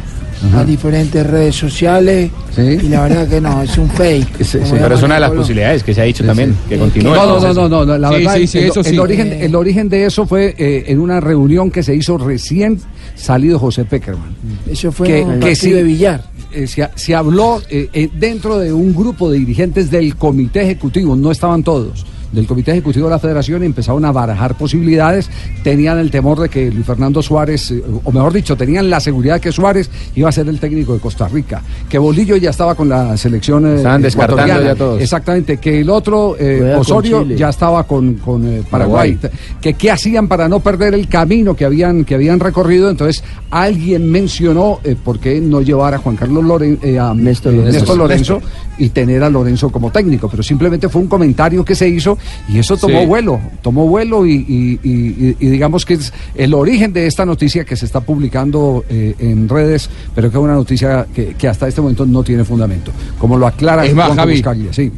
las 0.52 0.64
diferentes 0.64 1.26
redes 1.26 1.56
sociales 1.56 2.30
y 2.56 2.88
la 2.88 3.02
verdad 3.02 3.26
que 3.28 3.40
no, 3.40 3.60
es 3.60 3.76
un 3.76 3.90
fake. 3.90 4.40
Sí, 4.44 4.58
pero 4.70 4.94
es 4.94 5.02
una 5.02 5.14
de 5.14 5.20
las 5.20 5.32
posibilidades 5.32 5.82
que 5.82 5.92
se 5.92 6.00
ha 6.00 6.04
dicho 6.04 6.24
también, 6.24 6.54
que 6.68 6.78
continúe. 6.78 7.12
No, 7.12 7.40
no, 7.40 7.52
no, 7.52 7.68
no, 7.68 7.84
no, 7.84 7.98
la 7.98 8.08
Sí, 8.10 8.14
verdad, 8.18 8.34
sí, 8.36 8.46
sí, 8.46 8.58
el, 8.58 8.64
eso 8.66 8.80
el 8.80 8.86
sí. 8.86 8.98
origen, 9.00 9.32
el 9.32 9.54
origen 9.56 9.88
de 9.88 10.04
eso 10.04 10.26
fue 10.26 10.54
eh, 10.56 10.84
en 10.86 11.00
una 11.00 11.18
reunión 11.18 11.72
que 11.72 11.82
se 11.82 11.92
hizo 11.96 12.18
recién 12.18 12.78
salido 13.16 13.58
José 13.58 13.84
Peckerman. 13.84 14.36
Eso 14.70 14.92
fue 14.92 15.22
en 15.22 15.28
un 15.28 15.40
partido 15.40 15.76
de 15.76 15.82
billar. 15.82 16.22
eh, 16.52 16.68
se, 16.68 16.88
se 16.94 17.14
habló 17.16 17.60
eh, 17.68 18.08
dentro 18.16 18.58
de 18.60 18.72
un 18.72 18.94
grupo 18.94 19.28
de 19.32 19.38
dirigentes 19.40 19.90
del 19.90 20.14
comité 20.14 20.62
ejecutivo, 20.62 21.16
no 21.16 21.32
estaban 21.32 21.64
todos, 21.64 22.06
del 22.32 22.46
comité 22.46 22.72
ejecutivo 22.72 23.06
de 23.06 23.12
la 23.12 23.18
federación 23.18 23.62
y 23.62 23.66
empezaron 23.66 24.04
a 24.04 24.12
barajar 24.12 24.56
posibilidades, 24.56 25.30
tenían 25.62 25.98
el 25.98 26.10
temor 26.10 26.40
de 26.40 26.48
que 26.48 26.70
Luis 26.70 26.86
Fernando 26.86 27.22
Suárez, 27.22 27.70
eh, 27.70 27.82
o 28.04 28.12
mejor 28.12 28.32
dicho, 28.32 28.56
tenían 28.56 28.90
la 28.90 29.00
seguridad 29.00 29.34
de 29.34 29.40
que 29.40 29.52
Suárez 29.52 29.90
iba 30.14 30.28
a 30.28 30.32
ser 30.32 30.48
el 30.48 30.60
técnico 30.60 30.94
de 30.94 31.00
Costa 31.00 31.28
Rica, 31.28 31.62
que 31.88 31.98
Bolillo 31.98 32.36
ya 32.36 32.50
estaba 32.50 32.74
con 32.74 32.88
la 32.88 33.16
selección 33.16 33.66
eh, 33.66 33.76
Estaban 33.76 34.02
descartando 34.02 34.62
ya 34.62 34.74
todos. 34.74 35.00
Exactamente, 35.00 35.58
que 35.58 35.80
el 35.80 35.90
otro, 35.90 36.36
eh, 36.38 36.74
Osorio, 36.78 37.24
ya 37.24 37.48
estaba 37.48 37.84
con, 37.84 38.14
con, 38.14 38.46
eh, 38.46 38.62
Paraguay. 38.68 39.14
Paraguay. 39.14 39.40
Que 39.60 39.74
qué 39.74 39.90
hacían 39.90 40.28
para 40.28 40.48
no 40.48 40.60
perder 40.60 40.94
el 40.94 41.08
camino 41.08 41.54
que 41.54 41.64
habían, 41.64 42.04
que 42.04 42.14
habían 42.14 42.40
recorrido. 42.40 42.90
Entonces, 42.90 43.22
alguien 43.50 44.10
mencionó 44.10 44.80
eh, 44.84 44.96
por 45.02 45.18
qué 45.18 45.40
no 45.40 45.60
llevar 45.60 45.94
a 45.94 45.98
Juan 45.98 46.16
Carlos 46.16 46.44
Loren, 46.44 46.78
eh, 46.82 46.98
a 46.98 47.14
Néstor 47.14 47.54
Lorenzo. 47.54 47.96
Lorenzo, 47.96 48.40
y 48.78 48.90
tener 48.90 49.22
a 49.24 49.30
Lorenzo 49.30 49.70
como 49.70 49.90
técnico, 49.90 50.28
pero 50.28 50.42
simplemente 50.42 50.88
fue 50.88 51.02
un 51.02 51.08
comentario 51.08 51.64
que 51.64 51.74
se 51.74 51.88
hizo 51.88 52.17
y 52.48 52.58
eso 52.58 52.76
tomó 52.76 53.00
Sí. 53.00 53.06
vuelo, 53.06 53.40
tomó 53.62 53.86
vuelo 53.86 54.26
y, 54.26 54.32
y- 54.34 54.80
y- 54.82 55.36
y 55.40 55.46
digamos 55.48 55.84
que 55.84 55.94
es 55.94 56.12
el 56.34 56.54
origen 56.54 56.92
de 56.92 57.06
esta 57.06 57.24
noticia 57.26 57.64
que 57.64 57.76
se 57.76 57.86
está 57.86 58.00
publicando 58.00 58.84
eh, 58.88 59.14
en 59.18 59.48
redes, 59.48 59.88
pero 60.14 60.30
que 60.30 60.36
es 60.38 60.42
una 60.42 60.54
noticia 60.54 61.06
que, 61.14 61.34
que 61.34 61.48
hasta 61.48 61.68
este 61.68 61.80
momento 61.80 62.06
no 62.06 62.22
tiene 62.22 62.44
fundamento, 62.44 62.92
como 63.18 63.36
lo 63.36 63.46
aclara 63.46 63.84
Es 63.84 63.94
más, 63.94 64.14
Javi, 64.14 64.34
Buscaglia, 64.34 64.72
sí. 64.72 64.90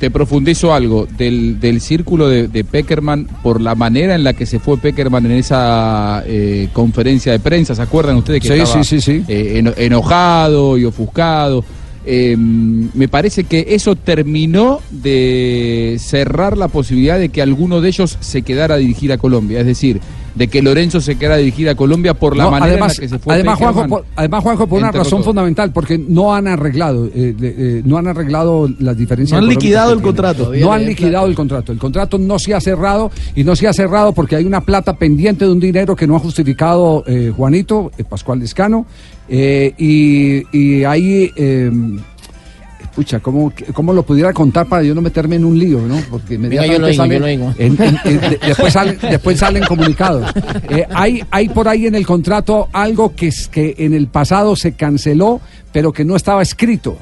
te 0.00 0.10
profundizo 0.10 0.72
algo 0.72 1.06
del, 1.18 1.58
del 1.58 1.80
círculo 1.80 2.28
de, 2.28 2.46
de 2.48 2.62
Peckerman 2.64 3.26
por 3.42 3.60
la 3.60 3.74
manera 3.74 4.14
en 4.14 4.22
la 4.22 4.32
que 4.32 4.46
se 4.46 4.58
fue 4.60 4.78
Peckerman 4.78 5.26
en 5.26 5.32
esa 5.32 6.22
eh, 6.26 6.68
conferencia 6.72 7.32
de 7.32 7.40
prensa. 7.40 7.74
¿Se 7.74 7.82
acuerdan 7.82 8.16
ustedes 8.16 8.40
que 8.42 8.48
Sí, 8.48 8.54
estaba 8.54 8.84
sí, 8.84 9.24
eh, 9.26 9.54
eno- 9.58 9.72
enojado 9.76 10.78
y 10.78 10.84
ofuscado? 10.84 11.64
Eh, 12.10 12.36
me 12.38 13.06
parece 13.06 13.44
que 13.44 13.66
eso 13.68 13.94
terminó 13.94 14.80
de 14.90 15.96
cerrar 16.00 16.56
la 16.56 16.68
posibilidad 16.68 17.18
de 17.18 17.28
que 17.28 17.42
alguno 17.42 17.82
de 17.82 17.88
ellos 17.88 18.16
se 18.20 18.40
quedara 18.40 18.76
a 18.76 18.78
dirigir 18.78 19.12
a 19.12 19.18
Colombia. 19.18 19.60
Es 19.60 19.66
decir, 19.66 20.00
de 20.34 20.48
que 20.48 20.62
Lorenzo 20.62 21.00
se 21.02 21.16
quedara 21.16 21.34
a 21.34 21.38
dirigir 21.38 21.68
a 21.68 21.74
Colombia 21.74 22.14
por 22.14 22.34
la 22.34 22.44
No, 22.44 22.50
manera 22.52 22.72
además, 22.72 22.92
en 22.92 22.96
la 22.96 23.00
que 23.02 23.08
se 23.08 23.18
fue 23.18 23.34
además, 23.34 23.58
Juanjo, 23.58 23.86
por, 23.88 24.04
además, 24.16 24.42
Juanjo, 24.42 24.66
por 24.66 24.78
una 24.78 24.92
razón 24.92 25.18
todo. 25.18 25.24
fundamental, 25.24 25.70
porque 25.72 25.98
no 25.98 26.34
han 26.34 26.46
arreglado, 26.46 27.06
eh, 27.06 27.34
eh, 27.42 27.82
no 27.84 27.98
han 27.98 28.06
arreglado 28.06 28.70
las 28.78 28.96
diferencias. 28.96 29.38
No 29.38 29.44
han 29.44 29.50
liquidado 29.50 29.92
el 29.92 30.00
contrato. 30.00 30.44
Todavía 30.44 30.64
No 30.64 30.72
han 30.72 30.86
liquidado 30.86 31.26
el 31.26 31.34
contrato. 31.34 31.72
El 31.72 31.78
contrato 31.78 32.18
no 32.18 32.38
se 32.38 32.54
ha 32.54 32.60
cerrado 32.62 33.10
y 33.34 33.44
no 33.44 33.54
se 33.54 33.68
ha 33.68 33.72
cerrado 33.74 34.12
porque 34.12 34.36
hay 34.36 34.44
una 34.44 34.62
plata 34.62 34.94
pendiente 34.96 35.44
de 35.44 35.50
un 35.52 35.60
dinero 35.60 35.94
que 35.94 36.06
no 36.06 36.16
ha 36.16 36.20
justificado 36.20 37.04
eh, 37.06 37.32
Juanito, 37.36 37.90
eh, 37.98 38.04
Pascual 38.04 38.38
Lescano, 38.38 38.86
eh, 39.28 39.72
y, 39.78 40.56
y 40.56 40.84
ahí. 40.84 41.32
eh, 41.36 41.70
Pucha, 42.94 43.20
¿cómo, 43.20 43.52
¿cómo 43.74 43.92
lo 43.92 44.02
pudiera 44.02 44.32
contar 44.32 44.66
para 44.66 44.82
yo 44.82 44.92
no 44.92 45.00
meterme 45.00 45.36
en 45.36 45.44
un 45.44 45.56
lío, 45.56 45.80
no? 45.82 46.00
Porque 46.10 46.34
inmediatamente 46.34 46.96
salen, 48.72 48.98
después 49.00 49.38
salen 49.38 49.62
comunicados. 49.66 50.28
Eh, 50.68 50.84
hay, 50.92 51.22
hay 51.30 51.48
por 51.48 51.68
ahí 51.68 51.86
en 51.86 51.94
el 51.94 52.04
contrato 52.04 52.68
algo 52.72 53.14
que, 53.14 53.28
es, 53.28 53.46
que 53.46 53.76
en 53.78 53.94
el 53.94 54.08
pasado 54.08 54.56
se 54.56 54.72
canceló, 54.72 55.40
pero 55.72 55.92
que 55.92 56.04
no 56.04 56.16
estaba 56.16 56.42
escrito, 56.42 56.98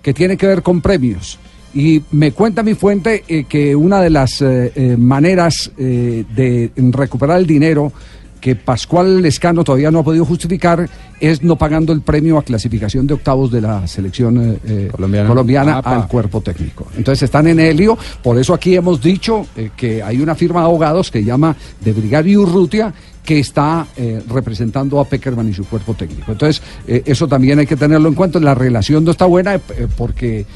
que 0.00 0.14
tiene 0.14 0.38
que 0.38 0.46
ver 0.46 0.62
con 0.62 0.80
premios. 0.80 1.38
Y 1.74 2.02
me 2.12 2.32
cuenta 2.32 2.62
mi 2.62 2.72
fuente 2.72 3.22
eh, 3.28 3.44
que 3.46 3.76
una 3.76 4.00
de 4.00 4.08
las 4.08 4.40
eh, 4.40 4.72
eh, 4.74 4.96
maneras 4.98 5.70
eh, 5.76 6.24
de 6.34 6.70
recuperar 6.92 7.38
el 7.38 7.46
dinero 7.46 7.92
que 8.40 8.56
Pascual 8.56 9.22
Lescano 9.22 9.62
todavía 9.62 9.90
no 9.90 10.00
ha 10.00 10.04
podido 10.04 10.24
justificar 10.24 10.88
es 11.20 11.42
no 11.42 11.56
pagando 11.56 11.92
el 11.92 12.00
premio 12.00 12.38
a 12.38 12.42
clasificación 12.42 13.06
de 13.06 13.14
octavos 13.14 13.50
de 13.50 13.60
la 13.60 13.86
selección 13.86 14.38
eh, 14.38 14.58
eh, 14.66 14.88
colombiana, 15.26 15.78
al 15.80 16.08
cuerpo 16.08 16.40
técnico. 16.40 16.86
Entonces 16.96 17.24
están 17.24 17.46
en 17.46 17.60
el 17.60 17.76
lío, 17.76 17.98
por 18.22 18.38
eso 18.38 18.54
aquí 18.54 18.74
hemos 18.74 19.00
dicho 19.02 19.46
eh, 19.54 19.70
que 19.76 20.02
hay 20.02 20.20
una 20.20 20.34
firma 20.34 20.60
de 20.60 20.66
abogados 20.66 21.10
que 21.10 21.22
llama 21.22 21.54
de 21.80 21.92
Brigario 21.92 22.40
Urrutia 22.40 22.92
que 23.24 23.38
está 23.38 23.86
eh, 23.96 24.22
representando 24.28 24.98
a 24.98 25.04
Peckerman 25.04 25.48
y 25.48 25.54
su 25.54 25.64
cuerpo 25.64 25.94
técnico. 25.94 26.32
Entonces, 26.32 26.62
eh, 26.86 27.02
eso 27.04 27.28
también 27.28 27.58
hay 27.58 27.66
que 27.66 27.76
tenerlo 27.76 28.08
en 28.08 28.14
cuenta. 28.14 28.40
La 28.40 28.54
relación 28.54 29.04
no 29.04 29.10
está 29.10 29.26
buena 29.26 29.54
eh, 29.54 29.60
porque 29.96 30.46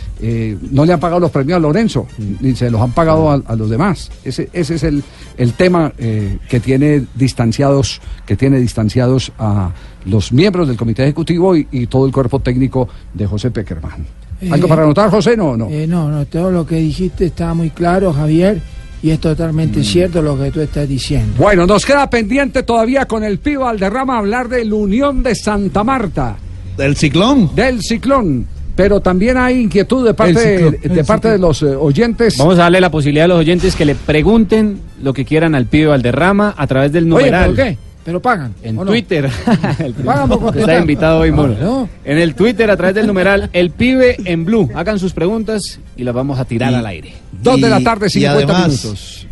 no 0.70 0.84
le 0.84 0.92
han 0.92 1.00
pagado 1.00 1.20
los 1.20 1.30
premios 1.30 1.56
a 1.56 1.60
Lorenzo, 1.60 2.06
ni 2.40 2.56
se 2.56 2.70
los 2.70 2.80
han 2.80 2.92
pagado 2.92 3.30
a, 3.30 3.34
a 3.46 3.56
los 3.56 3.68
demás. 3.68 4.10
Ese, 4.24 4.48
ese 4.52 4.76
es 4.76 4.82
el, 4.82 5.04
el 5.36 5.52
tema 5.52 5.92
que 5.96 6.60
tiene 6.60 7.04
distanciados, 7.14 8.00
que 8.26 8.36
tiene 8.36 8.58
distanciados 8.58 9.32
a 9.38 9.70
los 10.06 10.32
miembros 10.32 10.66
del 10.66 10.76
comité 10.76 11.02
ejecutivo 11.02 11.56
y, 11.56 11.66
y 11.70 11.86
todo 11.86 12.06
el 12.06 12.12
cuerpo 12.12 12.40
técnico 12.40 12.88
de 13.12 13.26
José 13.26 13.50
Peckerman. 13.50 14.06
¿Algo 14.50 14.66
para 14.68 14.82
anotar, 14.82 15.10
José? 15.10 15.36
No, 15.36 15.56
no. 15.56 15.68
No, 15.68 16.10
no, 16.10 16.26
todo 16.26 16.50
lo 16.50 16.66
que 16.66 16.76
dijiste 16.76 17.26
está 17.26 17.54
muy 17.54 17.70
claro, 17.70 18.12
Javier, 18.12 18.60
y 19.04 19.10
es 19.10 19.20
totalmente 19.20 19.80
Mm. 19.80 19.84
cierto 19.84 20.22
lo 20.22 20.38
que 20.38 20.50
tú 20.50 20.62
estás 20.62 20.88
diciendo. 20.88 21.34
Bueno, 21.36 21.66
nos 21.66 21.84
queda 21.84 22.08
pendiente 22.08 22.62
todavía 22.62 23.04
con 23.04 23.22
el 23.22 23.36
Pío 23.38 23.60
Valderrama 23.60 24.16
hablar 24.16 24.48
de 24.48 24.64
la 24.64 24.74
Unión 24.76 25.22
de 25.22 25.34
Santa 25.34 25.84
Marta. 25.84 26.36
¿Del 26.78 26.96
ciclón? 26.96 27.50
Del 27.54 27.82
ciclón. 27.82 28.46
Pero 28.74 29.00
también 29.00 29.36
hay 29.36 29.60
inquietud 29.60 30.06
de 30.06 30.14
parte, 30.14 30.70
de, 30.82 31.04
parte 31.04 31.28
de 31.28 31.38
los 31.38 31.62
eh, 31.62 31.66
oyentes. 31.76 32.38
Vamos 32.38 32.54
a 32.54 32.62
darle 32.62 32.80
la 32.80 32.90
posibilidad 32.90 33.26
a 33.26 33.28
los 33.28 33.38
oyentes 33.40 33.76
que 33.76 33.84
le 33.84 33.94
pregunten 33.94 34.80
lo 35.02 35.12
que 35.12 35.26
quieran 35.26 35.54
al 35.54 35.66
pibe 35.66 35.88
Valderrama 35.88 36.54
a 36.56 36.66
través 36.66 36.90
del 36.90 37.04
Oye, 37.12 37.26
numeral. 37.26 37.52
¿pero 37.54 37.68
qué? 37.68 37.78
¿Pero 38.04 38.20
pagan? 38.20 38.54
En. 38.62 38.76
Twitter. 38.76 39.30
El 39.78 39.94
Pagan 39.94 40.28
por 40.28 40.56
Está 40.56 40.78
invitado 40.78 41.20
hoy, 41.20 41.30
Mono. 41.32 41.54
No. 41.58 41.88
En 42.04 42.18
el 42.18 42.34
Twitter, 42.34 42.70
a 42.70 42.76
través 42.76 42.94
del 42.94 43.06
numeral 43.06 43.48
El 43.52 43.70
Pibe 43.70 44.16
en 44.24 44.44
Blue. 44.44 44.70
Hagan 44.74 44.98
sus 44.98 45.12
preguntas 45.14 45.80
y 45.96 46.04
las 46.04 46.14
vamos 46.14 46.38
a 46.38 46.44
tirar 46.44 46.72
Y- 46.72 46.74
al 46.74 46.86
aire. 46.86 47.14
Dos 47.32 47.60
de 47.60 47.70
la 47.70 47.80
Y- 47.80 47.84
tarde, 47.84 48.06
y 48.08 48.10
50 48.10 48.36
además, 48.36 48.68
minutos. 48.84 49.26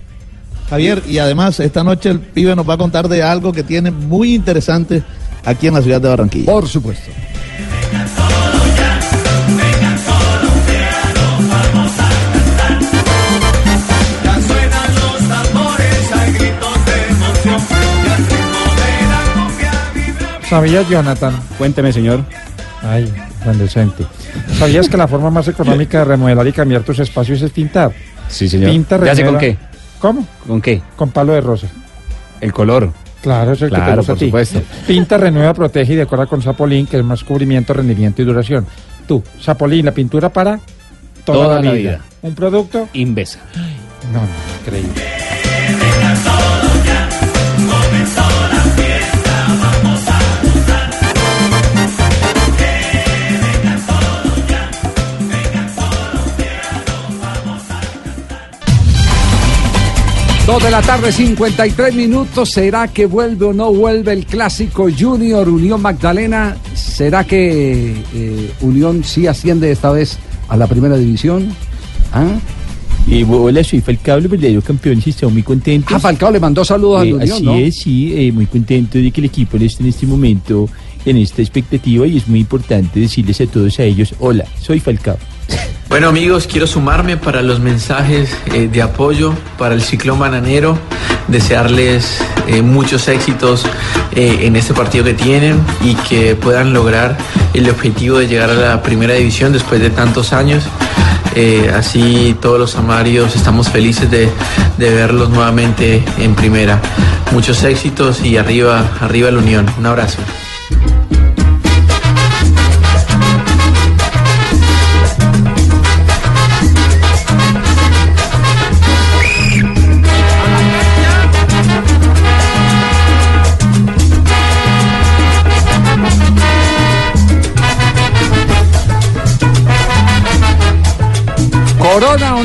Javier, 0.70 1.02
y 1.06 1.18
además 1.18 1.60
esta 1.60 1.84
noche 1.84 2.08
el 2.08 2.20
pibe 2.20 2.56
nos 2.56 2.66
va 2.66 2.74
a 2.74 2.78
contar 2.78 3.06
de 3.08 3.22
algo 3.22 3.52
que 3.52 3.62
tiene 3.62 3.90
muy 3.90 4.34
interesante 4.34 5.02
aquí 5.44 5.66
en 5.66 5.74
la 5.74 5.82
ciudad 5.82 6.00
de 6.00 6.08
Barranquilla. 6.08 6.46
Por 6.50 6.66
supuesto. 6.66 7.10
¿Sabías, 20.52 20.86
Jonathan? 20.86 21.34
Cuénteme, 21.56 21.94
señor. 21.94 22.22
Ay, 22.82 23.10
tan 23.42 23.56
decente. 23.58 24.04
¿Sabías 24.58 24.86
que 24.86 24.98
la 24.98 25.08
forma 25.08 25.30
más 25.30 25.48
económica 25.48 26.00
de 26.00 26.04
remodelar 26.04 26.46
y 26.46 26.52
cambiar 26.52 26.82
tus 26.82 26.98
espacios 26.98 27.40
es 27.40 27.50
pintar? 27.50 27.90
Sí, 28.28 28.46
señor. 28.50 28.70
Pinta, 28.70 29.02
¿Ya 29.02 29.16
sé 29.16 29.24
con 29.24 29.38
qué? 29.38 29.56
¿Cómo? 29.98 30.26
¿Con 30.46 30.60
qué? 30.60 30.82
Con 30.94 31.08
palo 31.10 31.32
de 31.32 31.40
rosa. 31.40 31.68
El 32.38 32.52
color. 32.52 32.92
Claro, 33.22 33.52
eso 33.52 33.64
es 33.64 33.70
el 33.72 33.76
que 33.76 33.76
te 33.76 33.82
Claro, 33.82 33.96
gusta 33.96 34.12
a 34.12 34.14
por 34.14 34.18
ti. 34.18 34.26
supuesto. 34.26 34.62
Pinta, 34.86 35.16
renueva, 35.16 35.54
protege 35.54 35.94
y 35.94 35.96
decora 35.96 36.26
con 36.26 36.42
Sapolín, 36.42 36.86
que 36.86 36.98
es 36.98 37.04
más 37.04 37.24
cubrimiento, 37.24 37.72
rendimiento 37.72 38.20
y 38.20 38.26
duración. 38.26 38.66
Tú, 39.08 39.24
Sapolín, 39.40 39.86
la 39.86 39.92
pintura 39.92 40.28
para 40.28 40.60
toda, 41.24 41.44
Toda 41.46 41.62
la, 41.62 41.72
vida. 41.72 42.00
Un 42.20 42.34
producto 42.34 42.90
Invesa. 42.92 43.38
No, 44.12 44.20
no, 44.20 44.26
increíble. 44.60 45.02
Dos 60.52 60.64
de 60.64 60.70
la 60.70 60.82
tarde, 60.82 61.10
53 61.10 61.94
minutos. 61.94 62.50
¿Será 62.50 62.86
que 62.86 63.06
vuelve 63.06 63.46
o 63.46 63.52
no 63.54 63.72
vuelve 63.72 64.12
el 64.12 64.26
clásico 64.26 64.86
Junior 64.92 65.48
Unión 65.48 65.80
Magdalena? 65.80 66.58
¿Será 66.74 67.24
que 67.24 67.94
eh, 68.14 68.52
Unión 68.60 69.02
sí 69.02 69.26
asciende 69.26 69.70
esta 69.70 69.90
vez 69.92 70.18
a 70.50 70.58
la 70.58 70.66
primera 70.66 70.98
división? 70.98 71.48
¿Ah? 72.12 72.34
Eh, 73.10 73.24
hola, 73.26 73.64
soy 73.64 73.80
Falcao, 73.80 74.20
los 74.20 74.30
verdaderos 74.30 74.62
campeones, 74.62 75.06
y 75.06 75.10
estamos 75.10 75.32
muy 75.32 75.42
contentos. 75.42 75.96
Ah, 75.96 75.98
Falcao 75.98 76.30
le 76.30 76.38
mandó 76.38 76.66
saludos 76.66 77.00
a 77.00 77.04
Eh, 77.04 77.12
la 77.12 77.14
Unión, 77.14 77.32
así 77.32 77.42
¿no? 77.44 77.54
es, 77.54 77.74
sí, 77.76 78.12
eh, 78.14 78.30
muy 78.30 78.44
contento 78.44 78.98
de 78.98 79.10
que 79.10 79.22
el 79.22 79.24
equipo 79.28 79.56
esté 79.56 79.82
en 79.84 79.88
este 79.88 80.06
momento 80.06 80.68
en 81.06 81.16
esta 81.16 81.40
expectativa 81.40 82.06
y 82.06 82.18
es 82.18 82.28
muy 82.28 82.40
importante 82.40 83.00
decirles 83.00 83.40
a 83.40 83.46
todos 83.46 83.78
a 83.78 83.84
ellos, 83.84 84.14
hola, 84.20 84.44
soy 84.60 84.80
Falcao. 84.80 85.16
Bueno 85.92 86.08
amigos, 86.08 86.48
quiero 86.50 86.66
sumarme 86.66 87.18
para 87.18 87.42
los 87.42 87.60
mensajes 87.60 88.34
eh, 88.46 88.66
de 88.66 88.80
apoyo 88.80 89.34
para 89.58 89.74
el 89.74 89.82
ciclón 89.82 90.18
bananero, 90.18 90.78
desearles 91.28 92.16
eh, 92.46 92.62
muchos 92.62 93.08
éxitos 93.08 93.66
eh, 94.12 94.38
en 94.40 94.56
este 94.56 94.72
partido 94.72 95.04
que 95.04 95.12
tienen 95.12 95.60
y 95.82 95.94
que 95.96 96.34
puedan 96.34 96.72
lograr 96.72 97.18
el 97.52 97.68
objetivo 97.68 98.16
de 98.16 98.26
llegar 98.26 98.48
a 98.48 98.54
la 98.54 98.82
primera 98.82 99.12
división 99.12 99.52
después 99.52 99.82
de 99.82 99.90
tantos 99.90 100.32
años. 100.32 100.64
Así 101.74 102.36
todos 102.40 102.58
los 102.58 102.76
amarios 102.76 103.36
estamos 103.36 103.68
felices 103.68 104.10
de, 104.10 104.30
de 104.78 104.90
verlos 104.94 105.28
nuevamente 105.28 106.02
en 106.18 106.34
primera. 106.34 106.80
Muchos 107.32 107.62
éxitos 107.64 108.24
y 108.24 108.38
arriba, 108.38 108.82
arriba 109.02 109.30
la 109.30 109.38
unión. 109.40 109.66
Un 109.78 109.84
abrazo. 109.84 110.18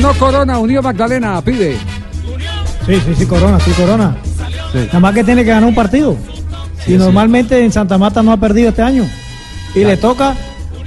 No 0.08 0.18
corona? 0.18 0.58
Unión 0.58 0.82
Magdalena, 0.82 1.40
pide. 1.42 1.76
Sí, 2.86 2.94
sí, 3.04 3.14
sí, 3.18 3.26
Corona, 3.26 3.60
sí, 3.60 3.70
Corona. 3.72 4.16
Nada 4.72 5.00
más 5.00 5.14
que 5.14 5.22
tiene 5.22 5.44
que 5.44 5.50
ganar 5.50 5.68
un 5.68 5.74
partido. 5.74 6.16
y 6.86 6.92
normalmente 6.92 7.62
en 7.62 7.70
Santa 7.70 7.98
Marta 7.98 8.22
no 8.22 8.32
ha 8.32 8.38
perdido 8.38 8.70
este 8.70 8.80
año. 8.80 9.06
Y 9.74 9.84
le 9.84 9.98
toca 9.98 10.34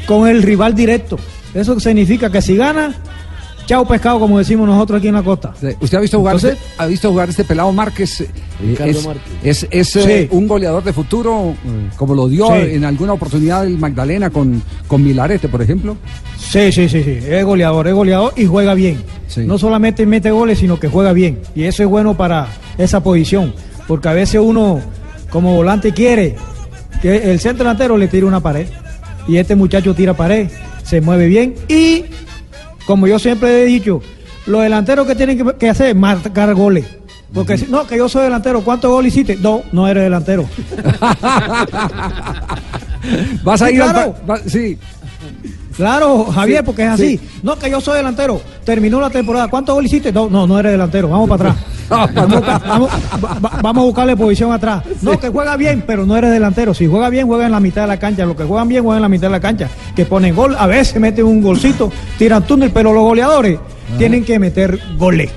con 0.08 0.28
el 0.28 0.42
rival 0.42 0.74
directo. 0.74 1.20
Eso 1.54 1.80
significa 1.80 2.32
que 2.32 2.42
si 2.42 2.56
gana, 2.56 2.96
chao 3.72 3.86
pescado, 3.88 4.20
como 4.20 4.38
decimos 4.38 4.68
nosotros 4.68 5.00
aquí 5.00 5.08
en 5.08 5.14
la 5.14 5.24
costa. 5.24 5.54
¿Usted 5.80 5.98
ha 5.98 6.02
visto 6.02 6.18
jugar, 6.18 6.36
Entonces- 6.36 6.60
este, 6.60 6.74
ha 6.84 6.86
visto 6.88 7.10
jugar 7.10 7.30
este 7.30 7.46
pelado 7.46 7.72
Márquez? 7.72 8.20
Eh, 8.20 8.28
Ricardo 8.62 8.92
es 8.92 9.06
Márquez. 9.08 9.24
es, 9.44 9.68
es, 9.72 9.88
Sí. 9.88 10.00
eh, 10.12 10.28
un 10.32 10.46
goleador 10.46 10.84
de 10.84 10.92
futuro, 10.92 11.52
eh, 11.66 11.90
como 11.96 12.14
lo 12.14 12.28
dio 12.28 12.48
Sí. 12.48 12.54
en 12.76 12.84
alguna 12.84 13.14
oportunidad 13.14 13.66
el 13.66 13.78
Magdalena 13.78 14.30
con, 14.30 14.62
con 14.88 15.02
Milarete, 15.02 15.48
por 15.48 15.62
ejemplo. 15.62 15.96
Sí, 16.38 16.70
sí, 16.74 16.90
sí, 16.90 17.02
sí. 17.02 17.20
Es 17.26 17.46
goleador, 17.46 17.88
es 17.88 17.94
goleador 17.94 18.34
y 18.36 18.46
juega 18.46 18.74
bien. 18.74 19.02
Sí. 19.30 19.46
No 19.46 19.58
solamente 19.58 20.06
mete 20.06 20.32
goles, 20.32 20.60
sino 20.60 20.78
que 20.78 20.90
juega 20.90 21.14
bien. 21.14 21.40
Y 21.56 21.64
eso 21.64 21.82
es 21.82 21.88
bueno 21.88 22.18
para 22.18 22.48
esa 22.78 23.02
posición. 23.02 23.54
Porque 23.88 24.10
a 24.10 24.14
veces 24.14 24.42
uno, 24.44 24.82
como 25.30 25.56
volante, 25.56 25.94
quiere 25.94 26.36
que 27.02 27.32
el 27.32 27.40
centro 27.40 27.64
delantero 27.64 27.96
le 27.98 28.10
tire 28.10 28.26
una 28.26 28.42
pared. 28.42 28.68
Y 29.30 29.38
este 29.38 29.56
muchacho 29.56 29.94
tira 29.96 30.14
pared, 30.14 30.50
se 30.84 31.00
mueve 31.00 31.28
bien. 31.28 31.56
Y, 31.70 32.04
como 32.86 33.08
yo 33.08 33.20
siempre 33.20 33.62
he 33.62 33.66
dicho, 33.66 34.02
los 34.46 34.62
delanteros 34.64 35.08
que 35.08 35.16
tienen 35.16 35.38
que, 35.38 35.56
que 35.58 35.70
hacer 35.70 35.88
es 35.90 35.96
marcar 35.96 36.54
goles. 36.54 36.86
Porque 37.34 37.58
si 37.58 37.66
no, 37.68 37.88
que 37.88 37.98
yo 37.98 38.10
soy 38.10 38.24
delantero, 38.24 38.62
¿cuántos 38.62 38.92
goles 38.92 39.14
hiciste? 39.16 39.38
No, 39.38 39.62
no 39.72 39.88
eres 39.88 40.04
delantero. 40.04 40.44
Vas 43.44 43.62
a 43.62 43.68
Sí, 43.68 43.76
ir 43.76 43.82
al 43.82 43.92
claro. 43.94 44.14
pa- 44.26 44.34
va- 44.34 44.40
sí. 44.46 44.78
Claro, 45.76 46.26
Javier, 46.26 46.60
Sí, 46.60 46.64
porque 46.66 46.84
es 46.84 46.90
así. 46.90 47.18
sí. 47.18 47.30
No, 47.44 47.58
que 47.58 47.70
yo 47.70 47.80
soy 47.82 47.98
delantero. 47.98 48.42
Terminó 48.64 49.00
la 49.02 49.10
temporada. 49.10 49.48
¿Cuántos 49.48 49.76
goles 49.76 49.92
hiciste? 49.92 50.12
No, 50.12 50.30
no, 50.30 50.46
no 50.46 50.60
eres 50.60 50.72
delantero. 50.74 51.08
Vamos 51.10 51.30
para 51.30 51.52
atrás. 51.52 51.66
vamos, 52.16 52.18
a 52.18 52.26
buscar- 52.38 52.62
vamos- 52.68 52.90
va- 53.24 53.40
va- 53.40 53.60
vamos 53.62 53.82
a 53.82 53.86
buscarle 53.86 54.16
posición 54.18 54.52
atrás. 54.52 54.84
No, 55.02 55.20
que 55.20 55.30
juega 55.30 55.58
bien, 55.58 55.84
pero 55.86 56.06
no 56.06 56.16
eres 56.16 56.32
delantero. 56.32 56.74
Si 56.74 56.88
juega 56.88 57.10
bien, 57.10 57.28
juega 57.28 57.46
en 57.46 57.52
la 57.52 57.60
mitad 57.60 57.82
de 57.84 57.88
la 57.88 57.98
cancha. 57.98 58.26
Los 58.26 58.36
que 58.36 58.44
juegan 58.44 58.68
bien, 58.68 58.84
juegan 58.84 59.00
en 59.00 59.04
la 59.04 59.10
mitad 59.10 59.28
de 59.28 59.32
la 59.32 59.40
cancha. 59.40 59.68
Que 59.96 60.06
ponen 60.06 60.36
gol, 60.36 60.56
a 60.58 60.68
veces 60.68 61.00
meten 61.02 61.26
un 61.26 61.42
golcito, 61.42 61.92
tiran 62.18 62.44
túnel, 62.44 62.72
pero 62.72 62.94
los 62.94 63.04
goleadores 63.04 63.60
tienen 63.98 64.24
que 64.24 64.40
meter 64.40 64.80
goles. 64.98 65.32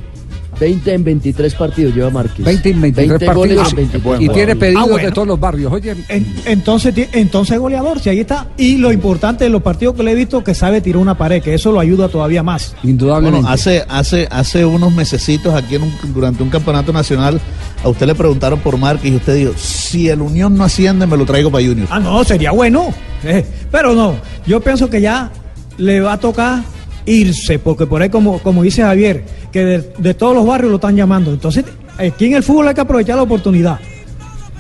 20 0.59 0.95
en 0.95 1.05
23 1.05 1.55
partidos 1.55 1.95
lleva 1.95 2.11
Márquez. 2.11 2.45
20 2.45 2.71
en 2.71 2.81
23 2.81 3.35
goles 3.35 3.57
partidos 3.57 3.71
en 3.71 3.77
23 3.77 4.21
y 4.21 4.29
tiene 4.29 4.57
pedidos 4.57 4.83
Ah, 4.83 4.87
bueno. 4.91 5.07
de 5.09 5.13
todos 5.13 5.29
los 5.29 5.41
barrios. 5.41 5.73
Oye, 5.73 5.95
En- 6.09 6.27
entonces, 6.47 6.95
entonces 7.13 7.59
goleador, 7.59 8.01
si 8.01 8.09
ahí 8.11 8.21
está. 8.21 8.49
Y 8.57 8.77
lo 8.79 8.93
importante 8.93 9.45
de 9.45 9.51
los 9.51 9.63
partidos 9.63 9.95
que 9.95 10.03
le 10.03 10.13
he 10.13 10.15
visto, 10.15 10.43
que 10.45 10.55
sabe 10.55 10.81
tirar 10.81 10.99
una 11.01 11.17
pared, 11.17 11.43
que 11.43 11.55
eso 11.55 11.73
lo 11.73 11.81
ayuda 11.81 12.09
todavía 12.09 12.43
más. 12.43 12.75
indudablemente. 12.83 13.41
Bueno, 13.43 13.53
hace, 13.53 13.85
hace, 13.89 14.29
hace 14.31 14.65
unos 14.65 14.93
mesecitos 14.95 15.55
aquí 15.55 15.77
en 15.77 15.83
un- 15.85 15.93
durante 16.15 16.43
un 16.43 16.51
campeonato 16.51 16.93
nacional, 16.93 17.41
a 17.83 17.89
usted 17.89 18.07
le 18.07 18.15
preguntaron 18.15 18.61
por 18.61 18.77
Márquez 18.79 19.13
y 19.13 19.17
usted 19.17 19.35
dijo, 19.37 19.53
si 19.57 20.09
el 20.09 20.21
Unión 20.21 20.57
no 20.57 20.65
asciende, 20.65 21.07
me 21.07 21.17
lo 21.17 21.25
traigo 21.27 21.51
para 21.51 21.65
Junior. 21.65 21.89
Ah, 21.91 21.99
no, 22.01 22.23
sería 22.25 22.51
bueno. 22.53 22.89
Eh, 23.25 23.45
pero 23.71 23.95
no, 23.95 24.15
yo 24.47 24.61
pienso 24.61 24.89
que 24.91 25.01
ya 25.01 25.31
le 25.79 26.01
va 26.01 26.15
a 26.15 26.19
tocar 26.21 26.61
irse, 27.07 27.59
porque 27.59 27.87
por 27.87 28.03
ahí, 28.03 28.09
como, 28.09 28.39
como 28.41 28.63
dice 28.63 28.83
Javier, 28.83 29.25
que 29.53 29.65
de, 29.65 29.93
de 29.99 30.15
todos 30.15 30.35
los 30.35 30.47
barrios 30.47 30.71
lo 30.71 30.77
están 30.77 30.97
llamando. 30.97 31.33
Entonces, 31.33 31.65
aquí 31.99 32.27
en 32.27 32.35
el 32.35 32.43
fútbol 32.43 32.69
hay 32.69 32.75
que 32.75 32.81
aprovechar 32.81 33.17
la 33.17 33.23
oportunidad. 33.23 33.79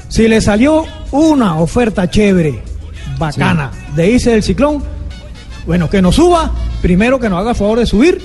Si 0.08 0.28
le 0.28 0.40
salió 0.40 0.84
una 1.10 1.58
oferta 1.58 2.08
chévere, 2.08 2.60
bacana, 3.18 3.70
de 3.94 4.10
irse 4.10 4.30
del 4.30 4.42
ciclón, 4.42 4.82
bueno, 5.66 5.88
que 5.88 6.02
nos 6.02 6.16
suba, 6.16 6.52
primero 6.82 7.18
que 7.18 7.28
nos 7.28 7.40
haga 7.40 7.50
el 7.50 7.56
favor 7.56 7.78
de 7.78 7.86
subir 7.86 8.20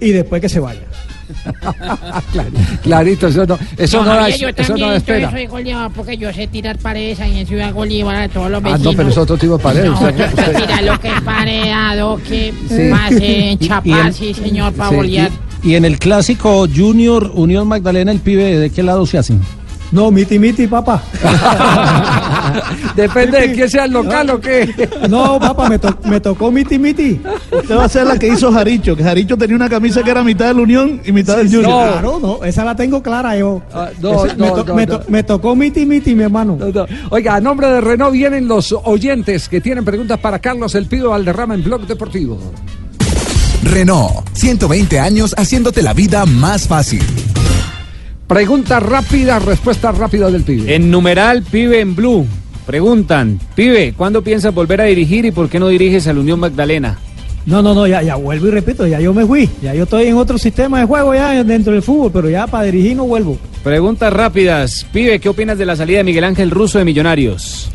y 0.00 0.10
después 0.10 0.40
que 0.40 0.48
se 0.48 0.60
vaya. 0.60 0.82
Clarito, 2.82 3.28
eso 3.28 3.46
no, 3.46 3.58
eso 3.76 3.98
no, 4.04 4.10
da, 4.10 4.20
Javier, 4.22 4.38
yo 4.38 4.48
eso 4.62 4.76
no 4.76 4.92
espera. 4.92 5.20
yo 5.20 5.30
soy 5.30 5.46
goleador 5.46 5.92
porque 5.92 6.16
yo 6.16 6.32
sé 6.32 6.46
tirar 6.46 6.78
paredes 6.78 7.20
ahí 7.20 7.38
en 7.38 7.46
Ciudad 7.46 7.72
Bolívar 7.72 8.16
a 8.16 8.28
todos 8.28 8.50
los 8.50 8.58
Ah, 8.64 8.70
vecinos. 8.72 8.92
no, 8.92 8.96
pero 8.96 9.08
es 9.08 9.18
otro 9.18 9.36
tipo 9.36 9.56
de 9.56 9.62
pared. 9.62 9.84
No, 9.86 9.92
usted- 9.94 10.80
lo 10.84 11.00
que 11.00 11.08
es 11.08 11.20
paredado, 11.22 12.20
que 12.28 12.52
Sí. 12.68 12.90
pase, 12.90 13.58
chapar, 13.66 14.12
sí, 14.12 14.34
señor, 14.34 14.72
para 14.74 14.90
Sí, 15.02 15.18
y, 15.62 15.70
y 15.70 15.74
en 15.76 15.84
el 15.84 15.98
clásico 15.98 16.66
Junior 16.74 17.30
Unión 17.34 17.66
Magdalena, 17.68 18.12
el 18.12 18.20
pibe, 18.20 18.58
¿de 18.58 18.70
qué 18.70 18.82
lado 18.82 19.06
se 19.06 19.18
hacen? 19.18 19.40
No, 19.94 20.10
miti 20.10 20.40
miti, 20.40 20.66
papá. 20.66 21.00
Depende 22.96 23.40
de 23.40 23.52
quién 23.52 23.70
sea 23.70 23.84
el 23.84 23.92
local 23.92 24.28
o 24.30 24.40
qué. 24.40 24.88
No, 25.08 25.38
papá, 25.38 25.68
me, 25.68 25.78
to- 25.78 25.96
me 26.04 26.18
tocó 26.20 26.50
miti 26.50 26.80
miti. 26.80 27.20
Usted 27.52 27.76
va 27.76 27.84
a 27.84 27.88
ser 27.88 28.04
la 28.08 28.18
que 28.18 28.26
hizo 28.26 28.52
Jaricho, 28.52 28.96
que 28.96 29.04
Jaricho 29.04 29.36
tenía 29.36 29.54
una 29.54 29.68
camisa 29.68 30.02
que 30.02 30.10
era 30.10 30.24
mitad 30.24 30.48
de 30.48 30.54
la 30.54 30.62
Unión 30.62 31.00
y 31.04 31.12
mitad 31.12 31.36
del 31.36 31.46
Junior. 31.46 31.92
Claro, 31.92 32.18
no, 32.20 32.42
esa 32.44 32.64
la 32.64 32.74
tengo 32.74 33.00
clara 33.04 33.36
yo. 33.36 33.62
no, 34.00 34.24
Ese- 34.24 34.34
me, 34.36 34.46
no, 34.48 34.54
to- 34.54 34.64
no, 34.64 34.74
me 34.74 34.86
no. 34.86 34.98
to- 34.98 35.04
me 35.10 35.22
tocó 35.22 35.54
miti 35.54 35.86
miti, 35.86 36.12
mi 36.16 36.24
hermano. 36.24 36.58
Oiga, 37.10 37.36
a 37.36 37.40
nombre 37.40 37.68
de 37.68 37.80
Renault 37.80 38.12
vienen 38.12 38.48
los 38.48 38.72
oyentes 38.84 39.48
que 39.48 39.60
tienen 39.60 39.84
preguntas 39.84 40.18
para 40.18 40.40
Carlos 40.40 40.74
El 40.74 40.86
Pido 40.86 41.10
Valderrama 41.10 41.54
en 41.54 41.62
Blog 41.62 41.86
Deportivo. 41.86 42.36
Renault, 43.62 44.26
120 44.32 44.98
años 44.98 45.34
haciéndote 45.38 45.82
la 45.82 45.92
vida 45.94 46.26
más 46.26 46.66
fácil. 46.66 47.00
Pregunta 48.26 48.80
rápida, 48.80 49.38
respuesta 49.38 49.92
rápida 49.92 50.30
del 50.30 50.42
pibe. 50.42 50.74
En 50.74 50.90
numeral, 50.90 51.42
pibe 51.42 51.80
en 51.80 51.94
blue. 51.94 52.26
Preguntan, 52.66 53.38
pibe, 53.54 53.92
¿cuándo 53.94 54.22
piensas 54.22 54.54
volver 54.54 54.80
a 54.80 54.84
dirigir 54.84 55.26
y 55.26 55.30
por 55.30 55.50
qué 55.50 55.60
no 55.60 55.68
diriges 55.68 56.06
a 56.06 56.14
la 56.14 56.20
Unión 56.20 56.40
Magdalena? 56.40 56.98
No, 57.44 57.60
no, 57.60 57.74
no, 57.74 57.86
ya, 57.86 58.02
ya 58.02 58.14
vuelvo 58.14 58.48
y 58.48 58.50
repito, 58.50 58.86
ya 58.86 58.98
yo 59.00 59.12
me 59.12 59.26
fui. 59.26 59.50
Ya 59.60 59.74
yo 59.74 59.82
estoy 59.82 60.06
en 60.06 60.16
otro 60.16 60.38
sistema 60.38 60.80
de 60.80 60.86
juego 60.86 61.14
ya 61.14 61.44
dentro 61.44 61.74
del 61.74 61.82
fútbol, 61.82 62.10
pero 62.10 62.30
ya 62.30 62.46
para 62.46 62.64
dirigir 62.64 62.96
no 62.96 63.04
vuelvo. 63.04 63.36
Preguntas 63.62 64.10
rápidas. 64.10 64.86
Pibe, 64.90 65.20
¿qué 65.20 65.28
opinas 65.28 65.58
de 65.58 65.66
la 65.66 65.76
salida 65.76 65.98
de 65.98 66.04
Miguel 66.04 66.24
Ángel 66.24 66.50
Russo 66.50 66.78
de 66.78 66.86
Millonarios? 66.86 67.70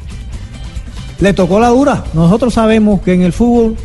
Le 1.20 1.34
tocó 1.34 1.60
la 1.60 1.68
dura. 1.68 2.04
Nosotros 2.16 2.56
sabemos 2.56 3.02
que 3.02 3.14
en 3.14 3.22
el 3.22 3.34
fútbol, 3.34 3.76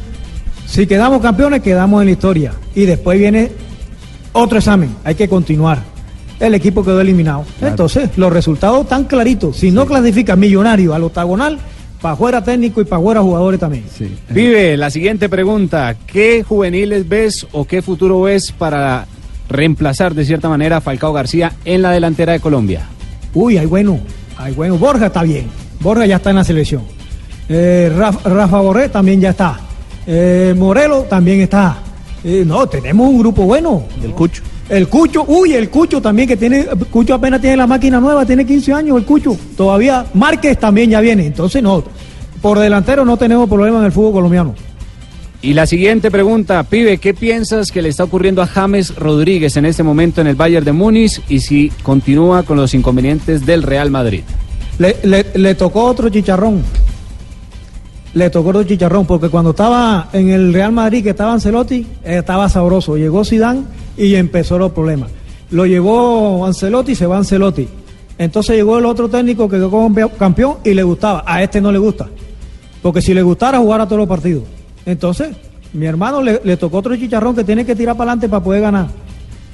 si 0.67 0.87
quedamos 0.87 1.21
campeones, 1.21 1.61
quedamos 1.61 2.01
en 2.01 2.07
la 2.07 2.12
historia. 2.12 2.53
Y 2.75 2.87
después 2.87 3.19
viene 3.19 3.53
otro 4.33 4.57
examen. 4.57 4.97
Hay 5.05 5.17
que 5.17 5.29
continuar. 5.29 5.93
El 6.41 6.55
equipo 6.55 6.85
quedó 6.85 7.01
eliminado. 7.01 7.45
Entonces, 7.61 8.11
los 8.16 8.32
resultados 8.32 8.82
están 8.82 9.05
claritos. 9.05 9.57
Si 9.57 9.70
no 9.70 9.87
clasifica 9.87 10.37
millonario 10.37 10.95
al 10.95 11.05
octagonal, 11.05 11.59
para 12.05 12.16
fuera 12.16 12.45
técnico 12.45 12.82
y 12.82 12.85
para 12.85 13.01
fuera 13.01 13.22
jugadores 13.22 13.59
también. 13.59 13.85
Pibe, 14.32 14.76
la 14.76 14.91
siguiente 14.91 15.28
pregunta. 15.30 15.97
¿Qué 16.07 16.45
juveniles 16.47 17.09
ves 17.09 17.47
o 17.53 17.64
qué 17.64 17.80
futuro 17.80 18.20
ves 18.20 18.53
para 18.53 19.07
reemplazar 19.49 20.14
de 20.14 20.24
cierta 20.24 20.49
manera 20.49 20.78
a 20.78 20.80
Falcao 20.80 21.12
García 21.12 21.53
en 21.64 21.80
la 21.80 21.93
delantera 21.93 22.35
de 22.35 22.41
Colombia? 22.41 22.82
Uy, 23.32 23.57
hay 23.57 23.64
bueno, 23.64 24.01
hay 24.37 24.53
bueno. 24.53 24.76
Borja 24.76 25.07
está 25.07 25.22
bien. 25.22 25.47
Borja 25.80 26.05
ya 26.05 26.16
está 26.16 26.28
en 26.30 26.37
la 26.37 26.45
selección. 26.45 26.82
Eh, 27.49 27.91
Rafa, 27.97 28.28
Rafa 28.28 28.61
Borré 28.61 28.89
también 28.91 29.20
ya 29.22 29.30
está. 29.30 29.61
Eh, 30.07 30.55
Morelo 30.57 31.05
también 31.05 31.41
está. 31.41 31.78
Eh, 32.22 32.45
no, 32.47 32.66
tenemos 32.66 33.09
un 33.09 33.18
grupo 33.18 33.45
bueno. 33.45 33.85
El 34.03 34.12
Cucho. 34.12 34.43
El 34.69 34.89
Cucho, 34.89 35.25
uy, 35.29 35.53
el 35.55 35.69
Cucho 35.69 36.01
también 36.01 36.27
que 36.27 36.37
tiene, 36.37 36.65
Cucho 36.91 37.15
apenas 37.15 37.41
tiene 37.41 37.57
la 37.59 37.67
máquina 37.67 38.01
nueva, 38.01 38.25
tiene 38.25 38.47
15 38.47 38.73
años 38.73 38.97
el 38.99 39.05
Cucho. 39.05 39.37
Todavía 39.57 40.07
Márquez 40.15 40.59
también 40.59 40.91
ya 40.91 41.01
viene. 41.01 41.27
Entonces 41.27 41.62
no, 41.62 41.85
por 42.41 42.59
delantero 42.59 43.05
no 43.05 43.17
tenemos 43.17 43.49
problema 43.49 43.79
en 43.81 43.85
el 43.85 43.93
fútbol 43.93 44.12
colombiano. 44.15 44.55
Y 45.43 45.53
la 45.53 45.67
siguiente 45.67 46.11
pregunta, 46.11 46.62
pibe, 46.62 46.97
¿qué 46.97 47.12
piensas 47.12 47.71
que 47.71 47.83
le 47.83 47.91
está 47.91 48.05
ocurriendo 48.05 48.41
a 48.41 48.47
James 48.47 48.95
Rodríguez 48.97 49.59
en 49.59 49.67
este 49.67 49.83
momento 49.83 50.23
en 50.23 50.27
el 50.29 50.37
Bayern 50.37 50.65
de 50.65 50.73
Múnich 50.73 51.21
y 51.29 51.41
si 51.41 51.71
continúa 51.83 52.45
con 52.45 52.57
los 52.57 52.73
inconvenientes 52.73 53.45
del 53.45 53.62
Real 53.62 53.91
Madrid? 53.91 54.23
Le, 54.79 54.97
le- 55.05 55.27
le 55.35 55.55
tocó 55.55 55.85
otro 55.85 56.09
chicharrón. 56.09 56.62
Le 58.15 58.31
tocó 58.31 58.51
otro 58.51 58.62
chicharrón, 58.62 59.07
porque 59.07 59.29
cuando 59.29 59.51
estaba 59.51 60.09
en 60.12 60.29
el 60.31 60.53
Real 60.55 60.71
Madrid, 60.73 61.03
que 61.03 61.11
estaba 61.11 61.33
Ancelotti, 61.33 61.87
eh, 62.05 62.19
estaba 62.19 62.49
sabroso. 62.49 62.97
Llegó 62.97 63.25
Zidane 63.25 63.62
y 63.97 64.15
empezó 64.15 64.57
los 64.57 64.71
problemas. 64.73 65.11
Lo 65.51 65.67
llevó 65.67 66.47
Ancelotti, 66.47 66.95
se 66.95 67.07
va 67.07 67.19
Ancelotti. 67.19 67.67
Entonces 68.17 68.55
llegó 68.57 68.79
el 68.79 68.87
otro 68.87 69.09
técnico 69.09 69.49
que 69.49 69.57
quedó 69.57 69.71
campe- 69.71 70.11
campeón 70.17 70.59
y 70.65 70.75
le 70.75 70.85
gustaba. 70.85 71.25
A 71.27 71.43
este 71.43 71.61
no 71.61 71.73
le 71.73 71.79
gusta. 71.79 72.07
Porque 72.83 73.03
si 73.03 73.12
le 73.15 73.23
gustara, 73.23 73.59
jugara 73.59 73.85
todos 73.87 73.99
los 73.99 74.09
partidos. 74.09 74.45
Entonces, 74.87 75.31
mi 75.73 75.87
hermano 75.87 76.23
le, 76.23 76.41
le 76.45 76.57
tocó 76.57 76.79
otro 76.79 76.95
chicharrón 76.95 77.35
que 77.35 77.43
tiene 77.43 77.67
que 77.67 77.75
tirar 77.75 77.97
para 77.97 78.12
adelante 78.12 78.29
para 78.29 78.45
poder 78.45 78.61
ganar. 78.62 78.87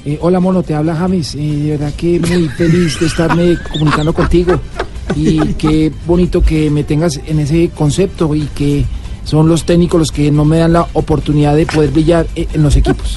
Eh, 0.05 0.19
hola, 0.21 0.39
mono, 0.41 0.63
te 0.63 0.75
habla 0.75 0.95
James. 0.95 1.35
Eh, 1.35 1.39
de 1.39 1.71
verdad 1.71 1.93
que 1.97 2.21
muy 2.21 2.49
feliz 2.49 3.01
de 3.01 3.07
estarme 3.07 3.57
comunicando 3.73 4.13
contigo. 4.13 4.53
Y 5.17 5.39
qué 5.55 5.93
bonito 6.07 6.41
que 6.43 6.71
me 6.71 6.85
tengas 6.85 7.21
en 7.27 7.41
ese 7.41 7.71
concepto 7.75 8.35
y 8.35 8.43
que 8.55 8.85
son 9.25 9.49
los 9.49 9.65
técnicos 9.65 9.99
los 10.01 10.13
que 10.13 10.31
no 10.31 10.45
me 10.45 10.59
dan 10.59 10.73
la 10.73 10.87
oportunidad 10.95 11.55
de 11.55 11.67
poder 11.67 11.91
brillar 11.91 12.27
eh, 12.35 12.49
en 12.53 12.63
los 12.63 12.75
equipos. 12.77 13.17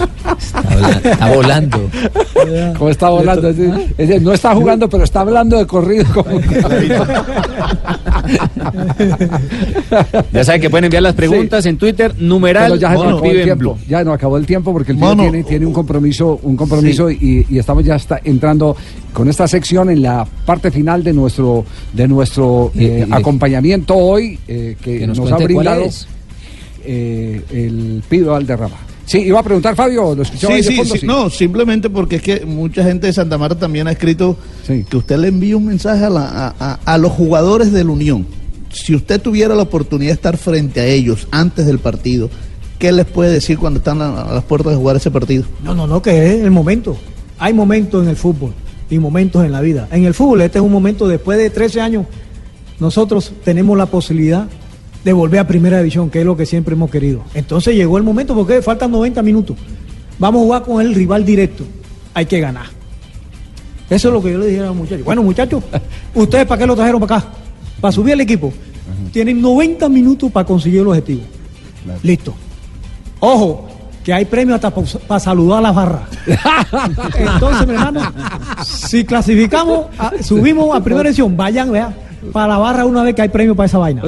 Está 1.03 1.33
volando. 1.33 1.89
¿Cómo 2.77 2.89
está 2.89 3.09
volando? 3.09 3.47
Es 3.49 3.57
decir, 3.57 3.93
es 3.97 4.07
decir, 4.09 4.21
no 4.21 4.33
está 4.33 4.53
jugando, 4.53 4.89
pero 4.89 5.03
está 5.05 5.21
hablando 5.21 5.57
de 5.57 5.65
corrido. 5.65 6.05
como- 6.13 6.39
Ya 10.31 10.43
saben 10.43 10.61
que 10.61 10.69
pueden 10.69 10.85
enviar 10.85 11.03
las 11.03 11.13
preguntas 11.15 11.65
en 11.65 11.77
Twitter, 11.77 12.13
numeral, 12.19 12.71
Pero 12.71 12.81
ya 12.81 12.89
se 12.91 12.95
mono, 12.97 13.09
acabó 13.17 13.25
el 13.31 13.43
tiempo. 13.43 13.59
blue. 13.59 13.77
Ya 13.87 14.03
no 14.03 14.13
acabó 14.13 14.37
el 14.37 14.45
tiempo 14.45 14.71
porque 14.73 14.91
el 14.91 14.97
pibe 14.97 15.07
Mono. 15.09 15.23
tiene, 15.23 15.43
tiene 15.43 15.65
un 15.65 15.73
compromiso, 15.73 16.39
un 16.43 16.55
compromiso 16.55 17.09
y, 17.09 17.45
y 17.49 17.57
estamos 17.57 17.83
ya 17.85 17.95
está 17.95 18.19
entrando 18.23 18.75
con 19.13 19.29
esta 19.29 19.47
sección 19.47 19.89
en 19.89 20.01
la 20.01 20.25
parte 20.45 20.71
final 20.71 21.03
de 21.03 21.13
nuestro 21.13 21.63
de 21.93 22.07
nuestro 22.07 22.71
eh, 22.75 23.05
acompañamiento 23.11 23.95
hoy 23.95 24.39
eh, 24.47 24.75
que, 24.81 24.99
Que 24.99 25.07
nos 25.07 25.17
nos, 25.19 25.31
ha 25.31 25.37
brindado. 25.37 25.83
eh, 26.83 27.41
el 27.51 28.03
Pido 28.09 28.31
Valderrama. 28.31 28.75
Sí, 29.05 29.19
iba 29.19 29.39
a 29.39 29.43
preguntar 29.43 29.75
Fabio, 29.75 30.15
lo 30.15 30.21
escuchaba 30.23 30.53
Sí, 30.53 30.57
ahí 30.57 30.61
de 30.63 30.67
sí, 30.69 30.75
fondo, 30.77 30.95
sí. 30.95 31.05
No, 31.05 31.29
simplemente 31.29 31.89
porque 31.89 32.15
es 32.17 32.21
que 32.21 32.45
mucha 32.45 32.83
gente 32.83 33.07
de 33.07 33.13
Santa 33.13 33.37
Marta 33.37 33.59
también 33.59 33.87
ha 33.87 33.91
escrito 33.91 34.37
que 34.89 34.97
usted 34.97 35.17
le 35.17 35.27
envía 35.27 35.57
un 35.57 35.65
mensaje 35.65 36.05
a, 36.05 36.09
la- 36.09 36.27
a- 36.29 36.55
a- 36.59 36.79
a 36.85 36.97
los 36.97 37.11
jugadores 37.11 37.71
de 37.73 37.83
la 37.83 37.91
Unión. 37.91 38.25
Si 38.71 38.95
usted 38.95 39.21
tuviera 39.21 39.55
la 39.55 39.63
oportunidad 39.63 40.11
de 40.11 40.15
estar 40.15 40.37
frente 40.37 40.79
a 40.79 40.85
ellos 40.85 41.27
antes 41.31 41.65
del 41.65 41.79
partido, 41.79 42.29
¿qué 42.79 42.91
les 42.93 43.05
puede 43.05 43.31
decir 43.33 43.57
cuando 43.57 43.79
están 43.79 44.01
a, 44.01 44.21
a 44.21 44.33
las 44.33 44.43
puertas 44.45 44.71
de 44.71 44.77
jugar 44.77 44.95
ese 44.95 45.11
partido? 45.11 45.43
No, 45.63 45.75
no, 45.75 45.85
no, 45.85 46.01
que 46.01 46.35
es 46.35 46.41
el 46.41 46.51
momento. 46.51 46.95
Hay 47.39 47.53
momentos 47.53 48.03
en 48.03 48.09
el 48.09 48.15
fútbol 48.15 48.53
y 48.93 48.99
momentos 48.99 49.43
en 49.43 49.51
la 49.51 49.61
vida. 49.61 49.87
En 49.91 50.05
el 50.05 50.13
fútbol, 50.13 50.41
este 50.41 50.59
es 50.59 50.63
un 50.63 50.71
momento, 50.71 51.07
después 51.07 51.37
de 51.37 51.49
13 51.49 51.81
años, 51.81 52.05
nosotros 52.79 53.33
tenemos 53.43 53.77
la 53.77 53.87
posibilidad 53.87 54.47
de 55.03 55.13
volver 55.13 55.39
a 55.39 55.47
primera 55.47 55.79
división, 55.79 56.09
que 56.09 56.19
es 56.19 56.25
lo 56.25 56.37
que 56.37 56.45
siempre 56.45 56.75
hemos 56.75 56.91
querido. 56.91 57.23
Entonces 57.33 57.75
llegó 57.75 57.97
el 57.97 58.03
momento, 58.03 58.35
porque 58.35 58.61
faltan 58.61 58.91
90 58.91 59.21
minutos. 59.23 59.57
Vamos 60.19 60.41
a 60.41 60.43
jugar 60.43 60.63
con 60.63 60.81
el 60.81 60.93
rival 60.93 61.25
directo. 61.25 61.63
Hay 62.13 62.25
que 62.27 62.39
ganar. 62.39 62.67
Eso 63.89 64.07
es 64.09 64.13
lo 64.13 64.21
que 64.21 64.31
yo 64.31 64.37
le 64.37 64.47
dije 64.47 64.61
a 64.61 64.65
los 64.65 64.75
muchachos. 64.75 65.03
Bueno, 65.03 65.23
muchachos, 65.23 65.63
¿ustedes 66.15 66.45
para 66.45 66.59
qué 66.59 66.67
lo 66.67 66.75
trajeron 66.75 67.01
para 67.01 67.17
acá? 67.17 67.27
Para 67.81 67.91
subir 67.91 68.13
el 68.13 68.21
equipo. 68.21 68.53
Tienen 69.11 69.41
90 69.41 69.89
minutos 69.89 70.31
para 70.31 70.45
conseguir 70.45 70.81
el 70.81 70.87
objetivo. 70.87 71.21
Listo. 72.03 72.33
Ojo, 73.19 73.67
que 74.03 74.13
hay 74.13 74.25
premio 74.25 74.55
hasta 74.55 74.71
para 74.71 75.19
saludar 75.19 75.59
a 75.59 75.61
la 75.61 75.71
barra. 75.71 76.01
Entonces, 77.15 77.67
mi 77.67 77.73
hermano, 77.73 78.01
si 78.63 79.05
clasificamos, 79.05 79.87
subimos 80.21 80.75
a 80.75 80.83
primera 80.83 81.09
edición, 81.09 81.35
vayan, 81.37 81.71
vea, 81.71 81.93
para 82.31 82.47
la 82.47 82.57
barra 82.57 82.85
una 82.85 83.03
vez 83.03 83.15
que 83.15 83.21
hay 83.23 83.29
premio 83.29 83.55
para 83.55 83.67
esa 83.67 83.77
vaina. 83.77 84.01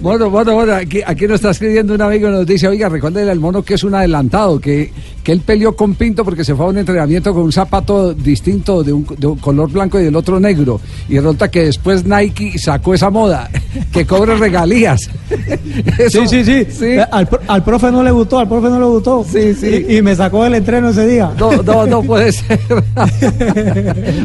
Bueno, 0.00 0.30
bueno, 0.30 0.54
bueno, 0.54 0.74
aquí, 0.74 1.00
aquí 1.04 1.26
nos 1.26 1.36
está 1.36 1.50
escribiendo 1.50 1.94
un 1.94 2.02
amigo 2.02 2.28
y 2.28 2.32
nos 2.32 2.46
dice, 2.46 2.68
oiga, 2.68 2.88
recuérdele 2.88 3.30
al 3.30 3.40
mono 3.40 3.62
que 3.62 3.74
es 3.74 3.84
un 3.84 3.94
adelantado, 3.94 4.60
que, 4.60 4.92
que 5.22 5.32
él 5.32 5.40
peleó 5.40 5.76
con 5.76 5.94
Pinto 5.94 6.24
porque 6.24 6.44
se 6.44 6.54
fue 6.54 6.66
a 6.66 6.68
un 6.70 6.78
entrenamiento 6.78 7.32
con 7.32 7.44
un 7.44 7.52
zapato 7.52 8.12
distinto 8.12 8.82
de 8.82 8.92
un, 8.92 9.06
de 9.18 9.26
un 9.28 9.38
color 9.38 9.70
blanco 9.70 10.00
y 10.00 10.04
del 10.04 10.16
otro 10.16 10.40
negro. 10.40 10.80
Y 11.08 11.18
resulta 11.18 11.48
que 11.50 11.64
después 11.66 12.04
Nike 12.04 12.58
sacó 12.58 12.92
esa 12.94 13.08
moda, 13.10 13.48
que 13.92 14.04
cobre 14.04 14.34
regalías. 14.36 15.08
Eso- 15.98 16.26
sí, 16.26 16.44
sí, 16.44 16.66
sí. 16.70 16.84
Eh, 16.86 17.06
Al, 17.10 17.28
al 17.46 17.62
profe 17.64 17.90
no 17.92 18.02
le 18.02 18.10
gustó, 18.10 18.38
al 18.40 18.48
profe 18.48 18.68
no 18.68 18.78
le 18.80 18.86
gustó. 18.86 19.24
Sí, 19.30 19.54
sí. 19.54 19.86
Y, 19.88 19.96
y 19.98 20.02
me 20.02 20.14
sacó 20.16 20.42
del 20.44 20.54
entreno 20.54 20.88
ese 20.90 21.06
día. 21.06 21.30
No, 21.38 21.52
no, 21.62 21.86
no 21.86 22.02
puede 22.04 22.32
ser. 22.32 22.58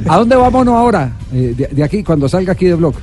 ¿A 0.07 0.17
dónde 0.17 0.35
vámonos 0.35 0.73
ahora? 0.75 1.11
Eh, 1.33 1.53
de, 1.55 1.67
de 1.67 1.83
aquí, 1.83 2.03
cuando 2.03 2.27
salga 2.27 2.53
aquí 2.53 2.65
de 2.65 2.75
blog. 2.75 2.93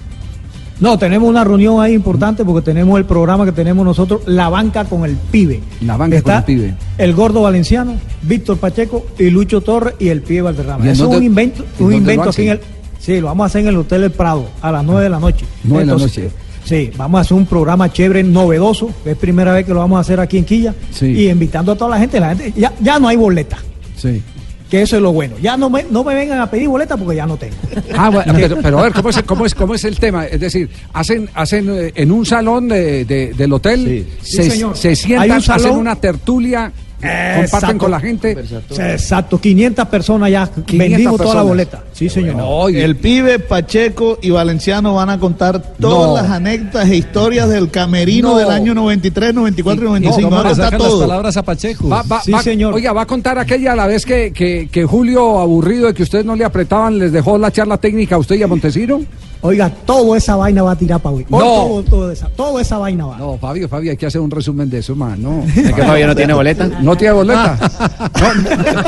No, 0.81 0.99
tenemos 0.99 1.29
una 1.29 1.45
reunión 1.45 1.81
ahí 1.81 1.95
importante 1.95 2.45
porque 2.45 2.65
tenemos 2.65 2.99
el 2.99 3.05
programa 3.05 3.45
que 3.45 3.53
tenemos 3.53 3.85
nosotros, 3.85 4.23
La 4.27 4.49
Banca 4.49 4.85
con 4.85 5.05
el 5.05 5.17
Pibe. 5.17 5.61
La 5.83 5.97
banca 5.97 6.17
Está 6.17 6.43
con 6.43 6.55
el 6.55 6.61
pibe. 6.61 6.75
El 6.99 7.15
Gordo 7.15 7.43
Valenciano, 7.43 7.95
Víctor 8.23 8.59
Pacheco 8.59 9.07
y 9.19 9.31
Lucho 9.31 9.61
Torres 9.61 9.95
y 9.99 10.09
el 10.09 10.23
Pibe 10.23 10.43
Valderrama. 10.43 10.85
¿Y 10.85 10.89
en 10.89 10.95
Eso 10.95 11.11
es 11.11 11.17
un 11.17 11.23
invento, 11.25 11.65
en 11.79 11.87
un 11.87 11.95
invento 11.95 12.31
aquí 12.31 12.43
en 12.43 12.49
el... 12.51 12.61
Sí, 12.99 13.21
lo 13.21 13.27
vamos 13.27 13.45
a 13.45 13.47
hacer 13.47 13.61
en 13.63 13.69
el 13.69 13.77
Hotel 13.77 14.05
El 14.05 14.11
Prado 14.11 14.47
a 14.63 14.73
las 14.73 14.85
9 14.85 15.03
de 15.03 15.11
la 15.11 15.21
noche. 15.21 15.45
Nueve 15.63 15.85
de 15.85 15.93
la 15.93 15.99
noche. 15.99 16.31
Sí, 16.65 16.91
vamos 16.97 17.19
a 17.19 17.21
hacer 17.21 17.37
un 17.37 17.47
programa 17.47 17.93
chévere, 17.93 18.23
novedoso. 18.23 18.91
Es 19.05 19.17
primera 19.17 19.53
vez 19.53 19.67
que 19.67 19.75
lo 19.75 19.81
vamos 19.81 19.99
a 19.99 20.01
hacer 20.01 20.19
aquí 20.19 20.39
en 20.39 20.45
Quilla. 20.45 20.75
Sí. 20.91 21.07
Y 21.07 21.29
invitando 21.29 21.73
a 21.73 21.77
toda 21.77 21.91
la 21.91 21.99
gente. 21.99 22.19
La 22.19 22.35
gente 22.35 22.53
ya, 22.57 22.73
ya 22.81 22.99
no 22.99 23.09
hay 23.09 23.17
boleta, 23.17 23.59
Sí. 23.97 24.23
Que 24.71 24.83
eso 24.83 24.97
es 24.97 25.03
lo 25.03 25.13
bueno. 25.13 25.37
Ya 25.41 25.57
no 25.57 25.69
me, 25.71 25.85
no 25.91 26.03
me 26.03 26.15
vengan 26.15 26.41
a 26.41 26.51
pedir 26.51 26.69
boleta 26.69 26.97
porque 26.97 27.17
ya 27.17 27.27
no 27.27 27.37
tengo. 27.37 27.55
Ah, 27.97 28.11
bueno, 28.11 28.33
pero, 28.37 28.57
pero 28.63 28.79
a 28.79 28.83
ver, 28.83 28.93
¿cómo 28.93 29.11
es, 29.11 29.23
cómo, 29.23 29.47
es, 29.47 29.55
¿cómo 29.55 29.75
es 29.75 29.85
el 29.85 29.99
tema? 29.99 30.27
Es 30.27 30.41
decir, 30.41 30.69
hacen, 30.93 31.29
hacen 31.35 31.69
eh, 31.71 31.93
en 31.95 32.11
un 32.11 32.25
salón 32.27 32.69
de- 32.69 33.05
de- 33.05 33.35
del 33.35 33.53
hotel, 33.53 34.07
Sí, 34.23 34.37
se, 34.37 34.51
señor. 34.51 34.77
se 34.77 34.89
Hay 34.89 34.97
sientan, 34.97 35.31
un 35.39 35.51
hacen 35.51 35.73
una 35.73 35.97
tertulia, 35.97 36.73
comparten 37.05 37.45
Exacto. 37.45 37.79
con 37.79 37.91
la 37.91 38.01
gente. 38.01 38.37
Exacto, 38.79 39.41
500 39.41 39.89
personas 39.89 40.31
ya. 40.31 40.47
500 40.47 40.79
Vendimos 40.79 41.21
toda 41.21 41.35
la 41.37 41.43
boleta. 41.43 41.83
Sí, 41.93 42.09
señor. 42.09 42.71
el 42.75 42.97
pibe, 42.97 43.39
Pacheco 43.39 44.19
y 44.23 44.31
Valenciano 44.31 44.95
van 44.95 45.11
a 45.11 45.19
contar 45.19 45.61
todas 45.79 46.09
No. 46.11 46.17
las 46.17 46.31
anécdotas 46.31 46.89
e 46.89 46.97
historias 46.97 47.49
del 47.49 47.71
camerino 47.71 48.33
No. 48.33 48.39
del 48.39 48.51
año 48.51 48.75
93, 48.75 49.35
94 49.35 49.83
y 49.85 49.87
95. 49.89 50.31
No, 50.31 50.37
van 50.37 50.47
a 50.47 50.49
le 50.49 50.49
contar 50.51 50.67
sacan 50.67 50.81
las 50.81 50.89
todo. 50.89 51.01
palabras 51.01 51.37
a 51.37 51.43
Pacheco. 51.43 51.89
Va- 51.89 52.03
va- 52.03 52.23
va- 52.33 52.75
Oiga, 52.75 52.93
va 52.93 53.03
a 53.03 53.07
contar 53.07 53.39
aquella 53.39 53.73
a 53.73 53.77
la 53.77 53.87
vez 53.87 54.05
que, 54.05 54.33
que, 54.33 54.69
que 54.71 54.85
Julio, 54.85 55.39
aburrido 55.39 55.87
de 55.87 55.95
que 55.95 56.03
ustedes 56.03 56.25
no 56.25 56.35
le 56.37 56.45
apretaban, 56.45 56.99
les 56.99 57.13
dejó 57.13 57.39
la 57.39 57.51
charla 57.51 57.79
técnica 57.79 58.15
a 58.17 58.19
usted 58.19 58.37
y 58.37 58.43
a 58.43 58.47
Montesino. 58.47 59.01
Oiga, 59.47 59.69
toda 59.85 60.17
esa 60.17 60.37
vaina 60.37 60.63
va 60.63 60.71
a 60.73 60.77
tirar 60.77 60.99
para 61.01 61.17
hoy. 61.17 61.27
No. 61.29 61.39
Todo, 61.39 61.83
todo 61.83 62.11
esa, 62.11 62.29
toda 62.31 62.63
esa 62.63 62.79
vaina 62.79 63.05
va. 63.05 63.19
No, 63.19 63.37
Fabio, 63.37 63.69
Fabio, 63.69 63.91
hay 63.91 63.97
que 63.99 64.07
hacer 64.07 64.23
un 64.23 64.31
resumen 64.31 64.71
de 64.71 64.79
eso, 64.79 64.97
man. 64.97 65.23
No. 65.23 65.43
¿Es 65.55 65.71
que 65.73 65.83
Fabio 65.83 66.07
no 66.07 66.17
tiene 66.17 66.33
boleta? 66.33 66.67
No 66.81 66.97
tiene 66.97 67.13
boleta. 67.13 67.59
No, 68.15 68.29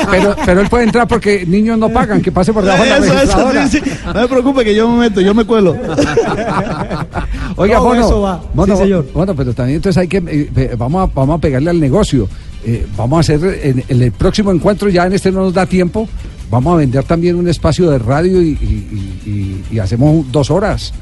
pero, 0.09 0.35
pero 0.45 0.61
él 0.61 0.69
puede 0.69 0.85
entrar 0.85 1.07
porque 1.07 1.45
niños 1.45 1.77
no 1.77 1.89
pagan, 1.89 2.21
que 2.21 2.31
pase 2.31 2.51
por 2.53 2.63
debajo 2.63 2.83
de 2.83 2.89
la 2.89 2.97
Eso, 2.97 3.05
eso, 3.05 3.13
registradora. 3.13 3.67
sí, 3.67 3.79
sí. 3.83 3.91
No 4.05 4.13
me 4.21 4.27
preocupe 4.27 4.63
que 4.63 4.73
yo 4.73 4.89
me 4.89 4.97
meto, 5.09 5.21
yo 5.21 5.33
me 5.35 5.45
cuelo. 5.45 5.71
Oiga, 7.55 7.77
Todo 7.77 7.85
bueno, 7.87 8.05
eso 8.07 8.21
va. 8.21 8.41
bueno, 8.53 8.75
Sí, 8.75 8.83
señor. 8.83 9.05
bueno, 9.13 9.35
pero 9.35 9.53
también 9.53 9.75
entonces 9.77 9.99
hay 10.01 10.07
que, 10.07 10.17
eh, 10.17 10.49
eh, 10.55 10.75
vamos, 10.77 11.07
a, 11.07 11.11
vamos 11.13 11.37
a 11.37 11.41
pegarle 11.41 11.69
al 11.69 11.79
negocio. 11.79 12.27
Eh, 12.65 12.85
vamos 12.97 13.17
a 13.17 13.19
hacer, 13.19 13.59
en, 13.63 13.83
en 13.87 14.01
el 14.01 14.11
próximo 14.11 14.51
encuentro, 14.51 14.89
ya 14.89 15.05
en 15.05 15.13
este 15.13 15.31
no 15.31 15.41
nos 15.41 15.53
da 15.53 15.65
tiempo, 15.65 16.07
vamos 16.49 16.73
a 16.73 16.77
vender 16.77 17.03
también 17.03 17.35
un 17.35 17.47
espacio 17.47 17.89
de 17.89 17.99
radio 17.99 18.41
y, 18.41 18.49
y- 18.49 19.19
y- 19.25 19.29
y- 19.29 19.75
y 19.75 19.79
hacemos 19.79 20.31
dos 20.31 20.49
horas. 20.51 20.93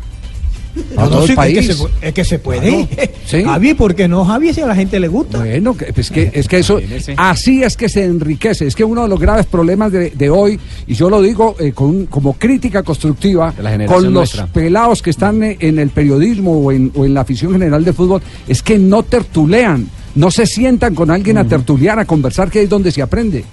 A 0.97 1.03
No, 1.03 1.03
no, 1.05 1.09
todo 1.09 1.21
el 1.23 1.29
sí, 1.29 1.35
país. 1.37 1.57
Es 1.59 1.67
que 1.67 1.73
se, 1.73 1.83
pu- 1.83 1.89
es 2.01 2.13
que 2.13 2.25
se 2.25 2.39
puede. 2.39 2.87
Claro. 2.87 3.11
Sí. 3.25 3.43
Javi, 3.43 3.73
¿por 3.73 3.95
qué 3.95 4.07
no, 4.07 4.23
Javi? 4.23 4.53
Si 4.53 4.61
a 4.61 4.67
la 4.67 4.75
gente 4.75 4.99
le 4.99 5.07
gusta. 5.07 5.39
Bueno, 5.39 5.75
que, 5.75 5.91
pues 5.93 6.11
que, 6.11 6.29
es 6.31 6.47
que 6.47 6.59
eso, 6.59 6.79
así 7.17 7.63
es 7.63 7.75
que 7.75 7.89
se 7.89 8.03
enriquece. 8.05 8.67
Es 8.67 8.75
que 8.75 8.83
uno 8.83 9.01
de 9.03 9.07
los 9.09 9.19
graves 9.19 9.47
problemas 9.47 9.91
de, 9.91 10.11
de 10.11 10.29
hoy, 10.29 10.59
y 10.85 10.93
yo 10.93 11.09
lo 11.09 11.21
digo 11.23 11.55
eh, 11.59 11.71
con- 11.71 12.05
como 12.05 12.33
crítica 12.33 12.83
constructiva, 12.83 13.51
con 13.87 14.03
los 14.03 14.11
nuestra. 14.11 14.45
pelados 14.45 15.01
que 15.01 15.09
están 15.09 15.41
eh, 15.41 15.57
en 15.59 15.79
el 15.79 15.89
periodismo 15.89 16.51
o 16.59 16.71
en, 16.71 16.91
o 16.93 17.03
en 17.05 17.15
la 17.15 17.21
afición 17.21 17.53
general 17.53 17.83
de 17.83 17.93
fútbol, 17.93 18.21
es 18.47 18.61
que 18.61 18.77
no 18.77 19.01
tertulean, 19.01 19.89
no 20.13 20.29
se 20.29 20.45
sientan 20.45 20.93
con 20.93 21.09
alguien 21.09 21.39
a 21.39 21.47
tertuliar, 21.47 21.97
a 21.97 22.05
conversar, 22.05 22.51
que 22.51 22.61
es 22.61 22.69
donde 22.69 22.91
se 22.91 23.01
aprende. 23.01 23.43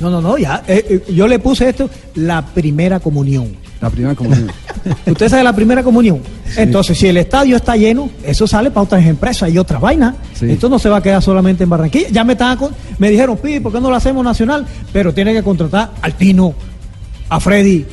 No, 0.00 0.10
no, 0.10 0.20
no, 0.20 0.36
ya. 0.38 0.62
eh, 0.66 0.84
eh, 1.08 1.12
yo 1.12 1.26
le 1.28 1.38
puse 1.38 1.68
esto, 1.68 1.88
la 2.16 2.44
primera 2.44 3.00
comunión. 3.00 3.52
La 3.80 3.90
primera 3.90 4.14
comunión. 4.14 4.50
Usted 5.06 5.28
sabe 5.28 5.44
la 5.44 5.52
primera 5.54 5.82
comunión. 5.82 6.20
Entonces, 6.56 6.98
si 6.98 7.06
el 7.06 7.16
estadio 7.16 7.56
está 7.56 7.76
lleno, 7.76 8.08
eso 8.24 8.46
sale 8.46 8.70
para 8.70 8.84
otras 8.84 9.04
empresas 9.06 9.50
y 9.52 9.58
otras 9.58 9.80
vainas. 9.80 10.14
Sí. 10.34 10.50
Esto 10.50 10.68
no 10.68 10.78
se 10.78 10.88
va 10.88 10.98
a 10.98 11.02
quedar 11.02 11.22
solamente 11.22 11.64
en 11.64 11.70
Barranquilla. 11.70 12.08
Ya 12.10 12.24
me 12.24 12.32
estaban 12.32 12.56
con- 12.56 12.72
me 12.98 13.10
dijeron, 13.10 13.36
Pi, 13.36 13.60
¿por 13.60 13.72
qué 13.72 13.80
no 13.80 13.90
lo 13.90 13.96
hacemos 13.96 14.24
nacional? 14.24 14.66
Pero 14.92 15.12
tiene 15.12 15.32
que 15.32 15.42
contratar 15.42 15.90
al 16.02 16.14
Tino, 16.14 16.54
a 17.28 17.40
Freddy, 17.40 17.84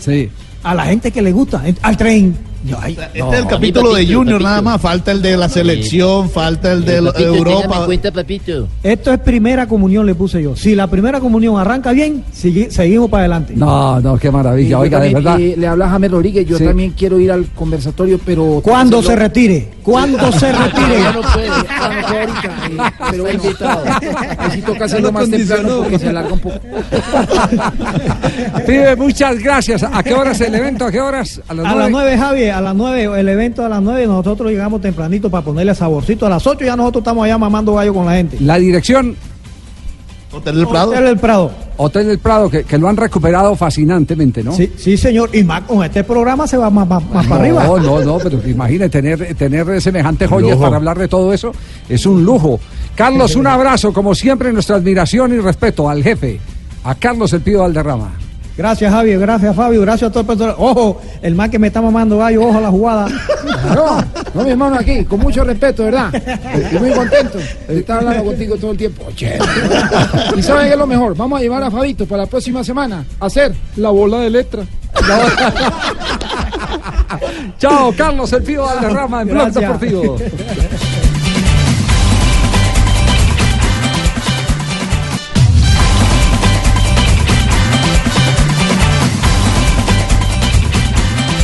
a 0.63 0.73
la 0.75 0.85
gente 0.85 1.11
que 1.11 1.21
le 1.21 1.31
gusta, 1.31 1.63
al 1.81 1.97
tren. 1.97 2.35
Ay, 2.79 2.97
Este 3.13 3.19
es 3.19 3.33
el 3.39 3.47
capítulo 3.47 3.93
de 3.93 4.13
Junior 4.13 4.41
nada 4.41 4.61
más, 4.61 4.79
falta 4.81 5.11
el 5.11 5.21
de 5.21 5.35
la 5.35 5.49
selección, 5.49 6.29
falta 6.29 6.71
el 6.71 6.85
de 6.85 7.01
Papito, 7.01 7.35
Europa. 7.35 7.85
cuenta, 7.85 8.11
papito. 8.11 8.67
Esto 8.83 9.11
es 9.13 9.19
primera 9.19 9.67
comunión, 9.67 10.05
le 10.05 10.13
puse 10.15 10.41
yo. 10.43 10.55
Si 10.55 10.75
la 10.75 10.87
primera 10.87 11.19
comunión 11.19 11.57
arranca 11.59 11.91
bien, 11.91 12.23
sigue- 12.31 12.69
seguimos 12.69 13.09
para 13.09 13.23
adelante. 13.23 13.53
No, 13.55 13.99
no, 13.99 14.17
qué 14.17 14.29
maravilla. 14.29 14.77
Oiga, 14.79 14.99
de 14.99 15.13
verdad. 15.13 15.37
le 15.39 15.67
habla 15.67 15.89
James 15.89 16.11
Rodríguez, 16.11 16.47
yo 16.47 16.57
Sí. 16.57 16.65
también 16.65 16.91
quiero 16.91 17.19
ir 17.19 17.31
al 17.31 17.45
conversatorio, 17.47 18.19
pero... 18.23 18.61
¿Cuándo 18.63 19.01
se 19.01 19.15
retire? 19.15 19.69
¿Cuándo 19.83 20.31
se 20.31 20.51
retire? 20.61 20.99
Ya 21.01 21.11
no 21.13 21.21
puede, 21.21 21.47
ya 21.47 21.57
no 21.57 21.63
puede 22.07 22.19
ahorita, 22.19 22.67
eh, 22.69 22.91
pero 23.11 23.27
he 23.27 23.33
invitado. 23.33 23.83
Ahí 24.37 24.51
sí 24.51 24.61
toca 24.61 24.85
hacerlo 24.85 25.11
más 25.11 25.29
temprano 25.29 25.77
porque 25.79 25.99
se 25.99 26.09
alarga 26.09 26.33
un 26.33 26.39
poco. 26.39 26.59
Pibe, 28.65 28.95
muchas 28.95 29.39
gracias. 29.39 29.83
¿A 29.83 30.03
qué 30.03 30.13
horas 30.13 30.39
el 30.41 30.53
evento? 30.55 30.85
¿A 30.85 30.91
qué 30.91 31.01
horas? 31.01 31.41
A 31.47 31.53
las 31.53 31.65
A 31.65 31.69
nueve. 31.69 31.81
las 31.81 31.91
9, 32.51 32.53
Javi, 32.53 32.57
a 32.57 32.61
las 32.61 32.75
9, 32.75 33.19
el 33.19 33.29
evento 33.29 33.65
a 33.65 33.69
las 33.69 33.81
9, 33.81 34.07
nosotros 34.07 34.49
llegamos 34.51 34.81
tempranito 34.81 35.29
para 35.29 35.43
ponerle 35.43 35.73
saborcito. 35.75 36.25
A 36.25 36.29
las 36.29 36.45
8 36.45 36.65
ya 36.65 36.75
nosotros 36.75 37.01
estamos 37.01 37.25
allá 37.25 37.37
mamando 37.37 37.73
gallo 37.75 37.93
con 37.93 38.05
la 38.05 38.13
gente. 38.13 38.37
La 38.39 38.57
dirección. 38.57 39.15
Hotel 40.33 40.55
del 40.55 40.67
Prado. 40.67 40.91
Hotel 40.91 41.03
del 41.03 41.17
Prado. 41.17 41.51
Hotel 41.75 42.07
del 42.07 42.19
Prado, 42.19 42.49
que, 42.49 42.63
que 42.63 42.77
lo 42.77 42.87
han 42.87 42.95
recuperado 42.95 43.53
fascinantemente, 43.55 44.43
¿no? 44.43 44.53
Sí, 44.53 44.71
sí, 44.77 44.95
señor. 44.95 45.29
Y 45.35 45.43
más 45.43 45.63
con 45.63 45.83
este 45.83 46.05
programa 46.05 46.47
se 46.47 46.55
va 46.55 46.69
más, 46.69 46.87
más- 46.87 47.03
más 47.11 47.25
para 47.27 47.41
arriba. 47.43 47.63
No, 47.65 47.77
no, 47.79 47.99
no, 48.01 48.17
pero 48.17 48.39
imagine 48.47 48.87
tener, 48.87 49.35
tener 49.35 49.81
semejante 49.81 50.27
joyas 50.27 50.57
para 50.57 50.77
hablar 50.77 50.97
de 50.97 51.09
todo 51.09 51.33
eso, 51.33 51.51
es 51.89 52.05
un 52.05 52.23
lujo. 52.23 52.59
Carlos, 52.95 53.35
un 53.35 53.45
abrazo, 53.47 53.91
como 53.91 54.15
siempre, 54.15 54.53
nuestra 54.53 54.77
admiración 54.77 55.33
y 55.33 55.37
respeto 55.39 55.89
al 55.89 56.01
jefe, 56.01 56.39
a 56.85 56.95
Carlos 56.95 57.33
El 57.33 57.41
Pío 57.41 57.59
Valderrama. 57.61 58.13
Gracias, 58.61 58.93
Javi. 58.93 59.15
Gracias, 59.15 59.55
Fabio. 59.55 59.81
Gracias 59.81 60.09
a 60.09 60.11
todo 60.11 60.21
el 60.21 60.27
personal. 60.27 60.53
Ojo, 60.59 61.01
el 61.23 61.33
man 61.33 61.49
que 61.49 61.57
me 61.57 61.65
está 61.65 61.81
mamando 61.81 62.19
gallo, 62.19 62.43
ojo 62.43 62.59
a 62.59 62.61
la 62.61 62.69
jugada. 62.69 63.07
No, 63.73 64.05
no, 64.35 64.43
mi 64.43 64.51
hermano, 64.51 64.75
aquí, 64.75 65.03
con 65.03 65.19
mucho 65.19 65.43
respeto, 65.43 65.85
¿verdad? 65.85 66.13
Estoy 66.13 66.79
muy 66.79 66.91
contento 66.91 67.39
de 67.67 67.79
estar 67.79 67.97
hablando 67.97 68.23
contigo 68.23 68.55
todo 68.57 68.71
el 68.71 68.77
tiempo. 68.77 69.03
Oye, 69.07 69.39
y 70.37 70.43
saben 70.43 70.67
qué 70.67 70.73
es 70.73 70.77
lo 70.77 70.85
mejor, 70.85 71.17
vamos 71.17 71.39
a 71.39 71.41
llevar 71.41 71.63
a 71.63 71.71
Fabito 71.71 72.05
para 72.05 72.23
la 72.23 72.29
próxima 72.29 72.63
semana 72.63 73.03
a 73.19 73.25
hacer 73.25 73.51
la 73.77 73.89
bola 73.89 74.19
de 74.19 74.29
letra. 74.29 74.63
Chao, 77.57 77.91
Carlos 77.97 78.31
El 78.31 78.43
Pío 78.43 78.61
Valderrama 78.61 79.23
en 79.23 79.27
Gracias. 79.27 79.55
Deportivo. 79.55 80.17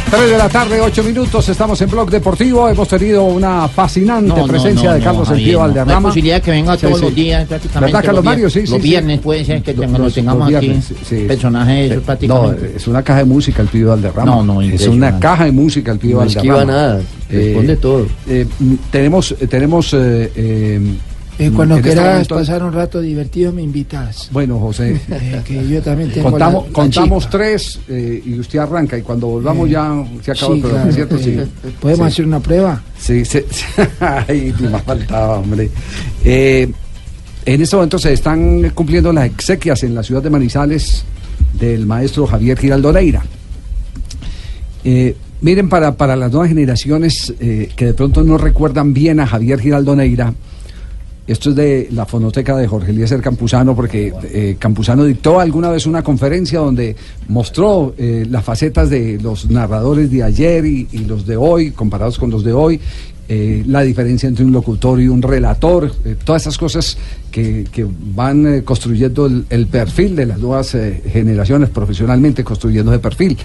3 0.10 0.30
de 0.32 0.38
la 0.38 0.48
tarde, 0.48 0.80
8 0.80 1.04
minutos, 1.04 1.50
estamos 1.50 1.82
en 1.82 1.90
Blog 1.90 2.10
Deportivo. 2.10 2.70
Hemos 2.70 2.88
tenido 2.88 3.26
una 3.26 3.68
fascinante 3.68 4.30
No, 4.30 4.38
no, 4.38 4.48
presencia 4.48 4.90
no, 4.90 4.94
de 4.94 5.00
no, 5.00 5.06
Carlos 5.06 5.28
El 5.28 5.34
Javier, 5.36 5.50
Pío 5.50 5.58
no. 5.60 5.60
No 5.60 5.66
hay 5.66 5.76
Valderrama. 5.78 6.08
posibilidad 6.10 6.42
que 6.42 6.52
venga 6.52 6.78
todos 6.78 6.96
Sí, 7.00 7.02
los 7.06 7.10
sí. 7.14 7.16
días, 7.22 7.48
prácticamente. 7.48 7.86
¿Verdad, 7.94 8.06
Carlos 8.06 8.16
los 8.16 8.26
Mario? 8.26 8.50
Sí, 8.50 8.62
sí, 8.66 8.72
Los 8.72 8.82
sí. 8.82 8.88
viernes 8.88 9.20
puede 9.20 9.44
ser 9.46 9.62
que 9.62 9.74
lo 9.74 9.86
Los- 9.86 10.14
tengamos 10.14 10.50
los 10.50 10.58
aquí. 10.58 10.66
viernes, 10.68 10.94
sí. 11.06 11.16
Personaje, 11.28 11.86
eso 11.88 11.94
Eh, 11.96 12.02
prácticamente. 12.06 12.62
No, 12.72 12.78
es 12.78 12.88
una 12.88 13.04
caja 13.04 13.20
de 13.20 13.26
música 13.26 13.62
el 13.62 13.68
Pío 13.68 13.90
Valderrama. 13.90 14.32
No, 14.36 14.44
no, 14.44 14.62
Es 14.62 14.88
una 14.88 15.20
caja 15.20 15.44
de 15.44 15.52
música 15.52 15.92
el 15.92 16.00
Pío 16.00 16.12
No 16.14 16.18
Valderrama. 16.20 16.58
esquiva 16.62 16.66
nada, 16.66 17.02
responde 17.30 17.76
todo. 17.78 18.08
eh, 18.30 18.48
tenemos, 18.90 19.36
eh, 19.40 19.48
tenemos. 19.48 19.94
eh, 19.94 20.80
eh, 21.40 21.46
Eh, 21.48 21.52
cuando 21.56 21.76
este 21.78 21.90
quieras 21.90 22.28
pasar 22.28 22.64
un 22.64 22.74
rato 22.74 23.00
divertido, 23.00 23.52
me 23.54 23.62
invitas. 23.62 24.30
Bueno, 24.32 24.60
José. 24.60 25.00
Eh, 25.10 25.42
que 25.46 25.68
yo 25.68 25.82
también 25.82 26.12
tengo 26.12 26.32
contamos 26.32 26.64
la- 26.64 26.68
la 26.70 26.74
contamos 26.74 27.24
chica. 27.26 27.38
tres 27.38 27.80
eh, 27.90 28.24
y 28.26 28.40
usted 28.40 28.60
arranca 28.60 28.98
y 28.98 29.02
cuando 29.04 29.28
volvamos 29.28 29.70
ya 29.70 30.04
se 30.24 30.32
acaba 30.32 30.48
sí, 30.48 30.54
el 30.54 30.62
programa, 30.62 30.90
claro, 30.92 30.96
¿cierto? 30.96 31.18
Sí. 31.20 31.72
¿Podemos 31.80 32.08
Sí. 32.08 32.14
hacer 32.14 32.26
una 32.26 32.40
prueba? 32.40 32.82
Sí, 33.00 33.24
sí. 33.26 33.40
Ay, 34.00 34.54
más 34.72 34.84
faltaba, 34.84 35.38
hombre. 35.40 35.70
En 36.24 36.74
este 37.62 37.76
momento 37.76 37.98
se 38.00 38.12
están 38.14 38.72
cumpliendo 38.72 39.14
las 39.14 39.26
exequias 39.26 39.82
en 39.84 39.96
la 39.96 40.04
ciudad 40.04 40.22
de 40.24 40.30
Manizales 40.30 41.04
del 41.54 41.86
maestro 41.86 42.28
Javier 42.28 42.58
Giraldo 42.58 42.92
Neira. 42.92 43.24
Eh, 44.84 45.16
miren, 45.42 45.70
para, 45.70 45.96
para 45.96 46.16
las 46.16 46.32
nuevas 46.32 46.50
generaciones 46.50 47.34
que 47.40 47.86
de 47.86 47.94
pronto 47.94 48.24
no 48.24 48.38
recuerdan 48.38 48.94
bien 48.94 49.20
a 49.20 49.28
Javier 49.28 49.60
Giraldo 49.60 49.96
Neira, 49.96 50.34
esto 51.28 51.50
es 51.50 51.56
de 51.58 51.90
la 51.92 52.06
fonoteca 52.06 52.56
de 52.56 52.68
Jorge 52.68 52.92
Eliezer 52.92 53.22
Campuzano, 53.22 53.76
porque 53.76 54.14
eh, 54.24 54.56
Campuzano 54.58 55.04
dictó 55.04 55.42
alguna 55.42 55.70
vez 55.70 55.86
una 55.86 56.02
conferencia 56.02 56.60
donde 56.60 56.96
mostró 57.28 57.94
eh, 57.98 58.26
las 58.30 58.46
facetas 58.46 58.90
de 58.90 59.20
los 59.22 59.50
narradores 59.50 60.10
de 60.10 60.24
ayer 60.24 60.66
y, 60.66 60.88
los 61.06 61.28
de 61.28 61.36
hoy, 61.36 61.72
comparados 61.72 62.18
con 62.18 62.30
los 62.30 62.46
de 62.46 62.54
hoy, 62.54 62.80
eh, 63.28 63.62
la 63.68 63.82
diferencia 63.82 64.30
entre 64.30 64.46
un 64.46 64.54
locutor 64.54 65.02
y 65.02 65.10
un 65.10 65.22
relator, 65.22 65.92
todas 66.24 66.44
esas 66.44 66.58
cosas 66.58 66.98
que, 67.30 67.66
que 67.70 67.86
van 68.16 68.62
construyendo 68.62 69.26
el, 69.26 69.68
perfil 69.68 70.16
de 70.16 70.28
las 70.28 70.40
nuevas 70.40 70.78
generaciones, 71.12 71.70
profesionalmente 71.70 72.46
construyendo 72.46 72.94
ese 72.94 73.00
perfil. 73.00 73.38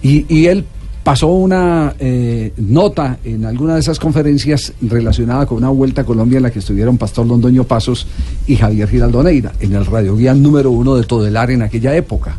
Y 0.00 0.46
él 0.46 0.64
pasó 1.02 1.28
una 1.28 1.94
eh, 1.98 2.52
nota 2.56 3.18
en 3.24 3.44
alguna 3.44 3.74
de 3.74 3.80
esas 3.80 3.98
conferencias 3.98 4.72
relacionada 4.80 5.46
con 5.46 5.58
una 5.58 5.68
vuelta 5.68 6.02
a 6.02 6.04
Colombia 6.04 6.36
en 6.36 6.44
la 6.44 6.50
que 6.50 6.60
estuvieron 6.60 6.96
Pastor 6.96 7.26
Londoño 7.26 7.64
Pasos 7.64 8.06
y 8.46 8.56
Javier 8.56 8.88
Giraldo 8.88 9.22
Neira, 9.22 9.52
en 9.60 9.74
el 9.74 9.84
radio 9.84 10.16
guía 10.16 10.34
número 10.34 10.70
uno 10.70 10.94
de 10.94 11.04
Todelar 11.04 11.50
en 11.50 11.62
aquella 11.62 11.94
época. 11.96 12.36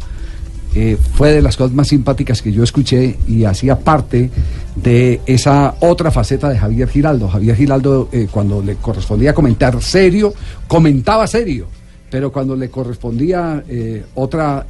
Eh, 0.76 0.97
fue 1.14 1.32
de 1.32 1.41
las 1.41 1.55
cosas 1.55 1.74
más 1.74 1.89
simpáticas 1.89 2.41
que 2.41 2.51
yo 2.51 2.64
escuché 2.64 3.18
y 3.28 3.43
hacía 3.43 3.78
parte 3.78 4.32
de 4.76 5.22
esa 5.28 5.76
otra 5.82 6.09
faceta 6.09 6.49
de 6.49 6.57
Javier 6.57 6.89
Giraldo. 6.89 7.28
Javier 7.28 7.55
Giraldo, 7.55 8.09
eh, 8.11 8.28
cuando 8.32 8.61
le 8.61 8.76
correspondía 8.78 9.36
comentar 9.36 9.80
serio, 9.84 10.34
comentaba 10.68 11.28
serio, 11.28 11.68
pero 12.09 12.32
cuando 12.32 12.55
le 12.55 12.70
correspondía 12.70 13.64
otra 14.16 14.66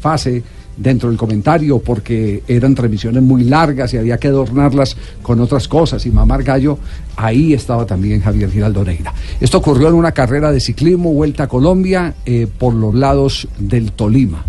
fase 0.00 0.42
dentro 0.76 1.08
del 1.08 1.16
comentario, 1.18 1.78
porque 1.78 2.42
eran 2.46 2.74
transmisiones 2.74 3.22
muy 3.22 3.44
largas 3.44 3.94
y 3.94 3.96
había 3.96 4.18
que 4.18 4.28
adornarlas 4.28 4.96
con 5.22 5.40
otras 5.40 5.68
cosas 5.68 6.04
y 6.06 6.10
mamar 6.10 6.42
gallo, 6.42 6.78
ahí 7.16 7.54
estaba 7.54 7.86
también 7.86 8.20
Javier 8.20 8.50
Giraldo 8.50 8.84
Neira. 8.84 9.14
Esto 9.40 9.58
ocurrió 9.58 9.88
en 9.88 9.94
una 9.94 10.12
carrera 10.12 10.52
de 10.52 10.60
ciclismo, 10.60 11.12
Vuelta 11.14 11.44
a 11.44 11.48
Colombia, 11.48 12.14
eh, 12.26 12.46
por 12.58 12.74
los 12.74 12.94
lados 12.94 13.48
del 13.58 13.92
Tolima. 13.92 14.44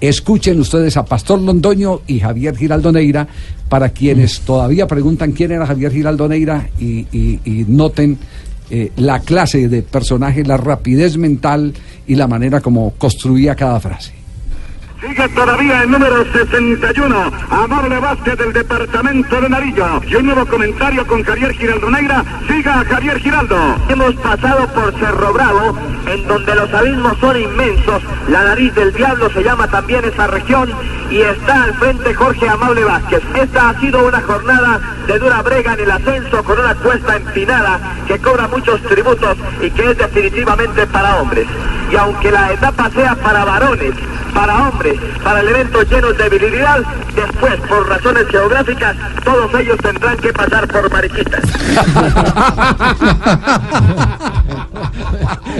Escuchen 0.00 0.60
ustedes 0.60 0.96
a 0.96 1.04
Pastor 1.04 1.40
Londoño 1.40 2.00
y 2.06 2.20
Javier 2.20 2.54
Giraldo 2.56 2.92
Neira 2.92 3.26
para 3.68 3.88
quienes 3.88 4.40
todavía 4.40 4.86
preguntan 4.86 5.32
quién 5.32 5.52
era 5.52 5.66
Javier 5.66 5.90
Giraldo 5.92 6.28
Neira 6.28 6.68
y, 6.78 7.06
y- 7.12 7.40
y 7.44 7.64
noten 7.66 8.18
eh, 8.68 8.92
la 8.96 9.20
clase 9.20 9.68
de 9.68 9.82
personaje, 9.82 10.44
la 10.44 10.56
rapidez 10.56 11.16
mental 11.16 11.72
y 12.06 12.14
la 12.14 12.26
manera 12.28 12.60
como 12.60 12.90
construía 12.98 13.54
cada 13.54 13.80
frase. 13.80 14.12
Sigue 15.00 15.28
todavía 15.28 15.82
el 15.82 15.90
número 15.90 16.24
61, 16.32 17.30
Amable 17.50 17.98
Vázquez 17.98 18.38
del 18.38 18.52
departamento 18.54 19.40
de 19.42 19.48
Narillo. 19.50 20.00
Y 20.08 20.14
un 20.14 20.24
nuevo 20.24 20.46
comentario 20.46 21.06
con 21.06 21.22
Javier 21.22 21.52
Giraldo 21.52 21.90
Negra. 21.90 22.24
Siga 22.48 22.80
a 22.80 22.84
Javier 22.84 23.18
Giraldo. 23.18 23.56
Hemos 23.90 24.14
pasado 24.14 24.66
por 24.68 24.98
Cerro 24.98 25.34
Bravo, 25.34 25.76
en 26.06 26.26
donde 26.26 26.54
los 26.54 26.72
abismos 26.72 27.18
son 27.18 27.36
inmensos. 27.36 28.02
La 28.28 28.44
nariz 28.44 28.74
del 28.74 28.94
diablo 28.94 29.28
se 29.30 29.42
llama 29.42 29.68
también 29.68 30.02
esa 30.02 30.28
región 30.28 30.70
y 31.10 31.20
está 31.20 31.64
al 31.64 31.74
frente 31.74 32.14
Jorge 32.14 32.48
Amable 32.48 32.84
Vázquez. 32.84 33.22
Esta 33.34 33.68
ha 33.68 33.80
sido 33.80 34.06
una 34.06 34.22
jornada 34.22 34.80
de 35.06 35.18
dura 35.18 35.42
brega 35.42 35.74
en 35.74 35.80
el 35.80 35.90
ascenso 35.90 36.42
con 36.42 36.58
una 36.58 36.74
cuesta 36.74 37.16
empinada 37.16 37.78
que 38.06 38.18
cobra 38.18 38.48
muchos 38.48 38.80
tributos 38.82 39.36
y 39.60 39.70
que 39.70 39.90
es 39.90 39.98
definitivamente 39.98 40.86
para 40.86 41.16
hombres. 41.16 41.46
Y 41.90 41.96
aunque 41.96 42.30
la 42.30 42.52
etapa 42.52 42.90
sea 42.90 43.14
para 43.14 43.44
varones, 43.44 43.94
para 44.36 44.68
hombres, 44.68 44.85
para 45.22 45.40
elementos 45.40 45.88
llenos 45.90 46.16
de 46.18 46.28
virilidad, 46.28 46.78
después, 47.14 47.54
por 47.68 47.88
razones 47.88 48.26
geográficas, 48.30 48.96
todos 49.24 49.54
ellos 49.60 49.76
tendrán 49.82 50.16
que 50.18 50.32
pasar 50.32 50.66
por 50.68 50.90
mariquitas. 50.92 51.42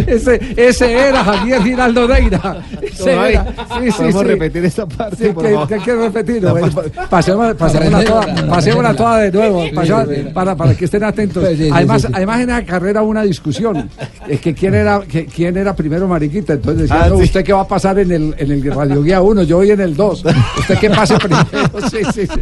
ese, 0.06 0.40
ese 0.56 1.08
era 1.08 1.24
Javier 1.24 1.62
Giraldo 1.62 2.08
Neira. 2.08 2.56
Ese 2.82 3.12
era. 3.12 3.46
Javi, 3.68 3.90
¿podemos 3.92 4.26
repetir 4.26 4.64
esta 4.64 4.86
parte, 4.86 5.26
Sí, 5.26 5.32
por 5.32 5.44
que, 5.44 5.52
favor? 5.52 5.68
que 5.68 5.74
hay 5.74 5.80
que 5.80 5.94
repetirlo. 5.94 6.58
Eh, 6.58 6.70
pa- 6.70 7.08
Pasemos, 7.08 7.54
pasémosla 7.54 8.04
toda, 8.04 8.34
pasémosla 8.48 8.94
toda 8.94 9.18
de 9.18 9.32
nuevo, 9.32 9.64
pasemos- 9.74 10.32
para, 10.32 10.56
para 10.56 10.74
que 10.74 10.84
estén 10.84 11.04
atentos. 11.04 11.44
Sí, 11.48 11.56
sí, 11.56 11.64
sí, 11.64 11.70
Además, 11.72 12.02
sí, 12.02 12.08
sí. 12.08 12.12
además 12.16 12.40
en 12.40 12.48
la 12.48 12.64
carrera 12.64 13.02
hubo 13.02 13.10
una 13.10 13.22
discusión. 13.22 13.88
Es 14.28 14.40
que 14.40 14.54
quién 14.54 14.74
era, 14.74 15.00
que, 15.08 15.26
quién 15.26 15.56
era 15.56 15.74
primero 15.74 16.06
Mariquita. 16.08 16.54
Entonces 16.54 16.82
decía, 16.88 17.04
Ah, 17.04 17.08
no, 17.08 17.16
sí. 17.18 17.24
usted 17.24 17.44
qué 17.44 17.52
va 17.52 17.62
a 17.62 17.68
pasar 17.68 17.98
en 17.98 18.10
el, 18.12 18.34
en 18.38 18.50
el 18.50 18.74
Radio 18.74 19.02
1, 19.22 19.42
yo 19.44 19.56
voy 19.58 19.70
en 19.70 19.80
el 19.80 19.96
2. 19.96 20.24
Usted 20.58 20.78
qué 20.78 20.90
pase 20.90 21.16
primero. 21.18 21.46
Sí, 21.90 21.98
sí, 22.12 22.26
sí. 22.26 22.40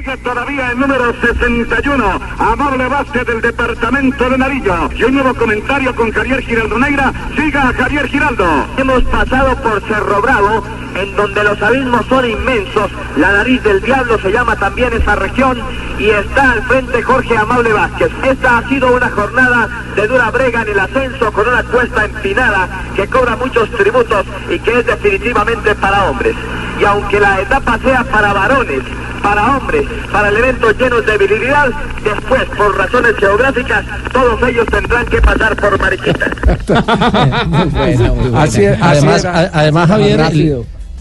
Sigue 0.00 0.16
todavía 0.16 0.70
el 0.70 0.78
número 0.78 1.12
61, 1.20 2.20
Amable 2.38 2.88
Vázquez 2.88 3.26
del 3.26 3.42
departamento 3.42 4.30
de 4.30 4.38
Narillo. 4.38 4.88
Y 4.96 5.04
un 5.04 5.12
nuevo 5.12 5.34
comentario 5.34 5.94
con 5.94 6.10
Javier 6.10 6.40
Giraldo 6.40 6.78
Negra. 6.78 7.12
Siga 7.36 7.68
a 7.68 7.72
Javier 7.74 8.08
Giraldo. 8.08 8.46
Hemos 8.78 9.04
pasado 9.04 9.54
por 9.56 9.82
Cerro 9.82 10.22
Bravo, 10.22 10.64
en 10.94 11.14
donde 11.16 11.44
los 11.44 11.60
abismos 11.60 12.06
son 12.06 12.24
inmensos. 12.24 12.90
La 13.18 13.32
nariz 13.32 13.62
del 13.62 13.82
diablo 13.82 14.18
se 14.20 14.32
llama 14.32 14.56
también 14.56 14.90
esa 14.94 15.16
región 15.16 15.58
y 15.98 16.08
está 16.08 16.52
al 16.52 16.62
frente 16.62 17.02
Jorge 17.02 17.36
Amable 17.36 17.74
Vázquez. 17.74 18.10
Esta 18.22 18.56
ha 18.56 18.68
sido 18.70 18.96
una 18.96 19.10
jornada 19.10 19.68
de 19.96 20.06
dura 20.06 20.30
brega 20.30 20.62
en 20.62 20.68
el 20.68 20.80
ascenso 20.80 21.30
con 21.30 21.46
una 21.46 21.62
cuesta 21.64 22.06
empinada 22.06 22.86
que 22.96 23.06
cobra 23.06 23.36
muchos 23.36 23.70
tributos 23.72 24.24
y 24.48 24.58
que 24.60 24.78
es 24.78 24.86
definitivamente 24.86 25.74
para 25.74 26.04
hombres. 26.06 26.34
Y 26.80 26.84
aunque 26.86 27.20
la 27.20 27.42
etapa 27.42 27.78
sea 27.80 28.02
para 28.04 28.32
varones, 28.32 28.82
para 29.22 29.56
hombres, 29.56 29.86
para 30.12 30.28
elementos 30.28 30.74
llenos 30.78 31.04
de 31.06 31.18
virilidad, 31.18 31.68
después, 32.04 32.42
por 32.56 32.76
razones 32.76 33.14
geográficas, 33.18 33.84
todos 34.12 34.40
ellos 34.48 34.66
tendrán 34.70 35.06
que 35.06 35.20
pasar 35.20 35.56
por 35.56 35.78
mariquitas. 35.80 36.30
Así 38.34 38.64
es, 38.64 38.78
además, 38.80 39.24
a- 39.24 39.50
además 39.52 39.88
Javier, 39.88 40.20
el, 40.32 40.40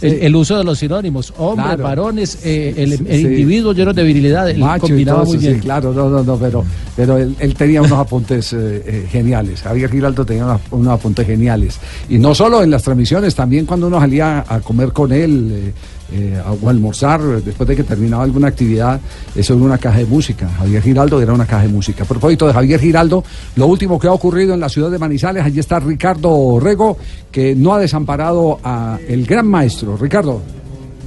el- 0.01 0.23
el 0.23 0.35
uso 0.35 0.57
de 0.57 0.63
los 0.63 0.79
sinónimos, 0.79 1.33
hombres, 1.37 1.65
Claro. 1.67 1.83
varones, 1.83 2.39
eh, 2.45 2.73
el, 2.77 2.93
el 2.93 2.97
Sí. 2.99 3.27
individuo 3.27 3.73
lleno 3.73 3.93
de 3.93 4.03
virilidad, 4.03 4.49
él 4.49 4.59
Macho 4.59 4.87
combinaba 4.87 5.19
todo 5.19 5.27
muy 5.27 5.37
eso, 5.37 5.47
bien. 5.47 5.55
sí, 5.55 5.61
claro, 5.61 5.91
no, 5.93 6.09
no, 6.09 6.23
no, 6.23 6.37
pero, 6.37 6.63
pero 6.95 7.17
él, 7.17 7.35
él 7.39 7.53
tenía 7.55 7.81
unos 7.81 7.99
apuntes 7.99 8.53
eh, 8.53 8.57
eh, 8.85 9.07
geniales. 9.11 9.61
Javier 9.61 9.91
Giraldo 9.91 10.25
tenía 10.25 10.45
unos, 10.45 10.61
unos 10.71 10.93
apuntes 10.93 11.27
geniales. 11.27 11.79
Y 12.07 12.17
no 12.17 12.33
solo 12.33 12.63
en 12.63 12.71
las 12.71 12.83
transmisiones, 12.83 13.35
también 13.35 13.65
cuando 13.65 13.87
uno 13.87 13.99
salía 13.99 14.45
a 14.47 14.59
comer 14.61 14.93
con 14.93 15.11
él 15.11 15.73
eh, 16.11 16.41
o 16.61 16.69
almorzar, 16.69 17.21
después 17.21 17.67
de 17.67 17.75
que 17.75 17.83
terminaba 17.83 18.23
alguna 18.23 18.47
actividad, 18.47 18.99
eso 19.35 19.53
era 19.53 19.63
una 19.63 19.77
caja 19.77 19.99
de 19.99 20.05
música. 20.05 20.47
Javier 20.57 20.81
Giraldo 20.81 21.21
era 21.21 21.33
una 21.33 21.45
caja 21.45 21.63
de 21.63 21.69
música. 21.69 22.03
A 22.03 22.07
propósito 22.07 22.47
de 22.47 22.53
Javier 22.53 22.79
Giraldo, 22.79 23.23
lo 23.55 23.67
último 23.67 23.99
que 23.99 24.07
ha 24.07 24.11
ocurrido 24.11 24.53
en 24.53 24.59
la 24.59 24.69
ciudad 24.69 24.89
de 24.89 24.97
Manizales, 24.97 25.43
allí 25.43 25.59
está 25.59 25.79
Ricardo 25.79 26.59
Rego, 26.59 26.97
que 27.31 27.55
no 27.55 27.73
ha 27.73 27.79
desamparado 27.79 28.59
a 28.63 28.97
el 29.07 29.25
gran 29.25 29.47
maestro. 29.47 29.97
Ricardo. 29.97 30.41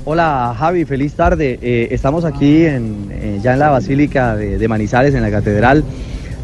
Hola 0.04 0.54
Javi, 0.58 0.84
feliz 0.84 1.14
tarde. 1.14 1.58
Eh, 1.62 1.88
estamos 1.90 2.24
aquí 2.24 2.64
en, 2.66 3.08
eh, 3.10 3.40
ya 3.42 3.52
en 3.52 3.58
la 3.58 3.70
Basílica 3.70 4.36
de 4.36 4.68
Manizales, 4.68 5.14
en 5.14 5.22
la 5.22 5.30
Catedral. 5.30 5.84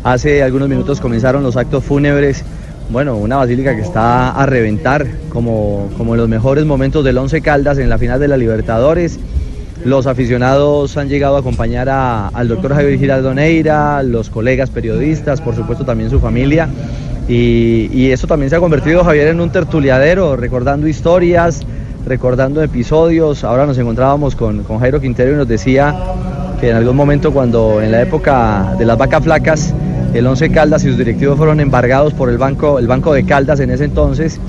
Hace 0.04 0.42
algunos 0.42 0.68
minutos 0.68 1.00
comenzaron 1.00 1.42
los 1.42 1.56
actos 1.56 1.84
fúnebres. 1.84 2.44
Bueno, 2.90 3.16
una 3.16 3.36
basílica 3.36 3.74
que 3.76 3.82
está 3.82 4.30
a 4.30 4.46
reventar 4.46 5.06
como, 5.28 5.88
como 5.98 6.14
en 6.14 6.20
los 6.20 6.28
mejores 6.28 6.64
momentos 6.64 7.04
del 7.04 7.18
Once 7.18 7.40
Caldas 7.42 7.78
en 7.78 7.88
la 7.90 7.98
final 7.98 8.18
de 8.18 8.28
la 8.28 8.36
Libertadores. 8.36 9.18
Los 9.84 10.06
aficionados 10.06 10.96
han 10.96 11.08
llegado 11.08 11.36
a 11.36 11.40
acompañar 11.40 11.88
a- 11.90 12.28
al 12.28 12.48
doctor 12.48 12.74
Javier 12.74 12.98
Giraldo 12.98 13.34
Neira, 13.34 14.02
los 14.02 14.30
colegas 14.30 14.70
periodistas, 14.70 15.40
por 15.40 15.54
supuesto 15.54 15.84
también 15.84 16.08
su 16.10 16.18
familia. 16.18 16.68
Y, 17.28 17.90
y 17.92 18.10
eso 18.10 18.26
también 18.26 18.48
se 18.48 18.56
ha 18.56 18.60
convertido, 18.60 19.04
Javier, 19.04 19.28
en 19.28 19.40
un 19.40 19.50
tertuliadero, 19.52 20.34
recordando 20.36 20.88
historias, 20.88 21.60
recordando 22.06 22.62
episodios. 22.62 23.44
Ahora 23.44 23.66
nos 23.66 23.76
encontrábamos 23.76 24.34
con, 24.34 24.62
con 24.64 24.78
Jairo 24.80 24.98
Quintero 24.98 25.32
y 25.32 25.36
nos 25.36 25.46
decía 25.46 25.94
que 26.58 26.70
en 26.70 26.76
algún 26.76 26.96
momento 26.96 27.32
cuando 27.32 27.82
en 27.82 27.92
la 27.92 28.00
época 28.00 28.74
de 28.78 28.86
las 28.86 28.96
vacas 28.96 29.22
flacas, 29.22 29.74
el 30.14 30.26
Once 30.26 30.50
Caldas 30.50 30.84
y 30.84 30.88
sus 30.88 30.98
directivos 30.98 31.36
fueron 31.36 31.60
embargados 31.60 32.14
por 32.14 32.28
el 32.28 32.38
banco, 32.38 32.78
el 32.78 32.86
banco 32.86 33.12
de 33.12 33.24
Caldas 33.24 33.60
en 33.60 33.70
ese 33.70 33.84
entonces 33.84 34.40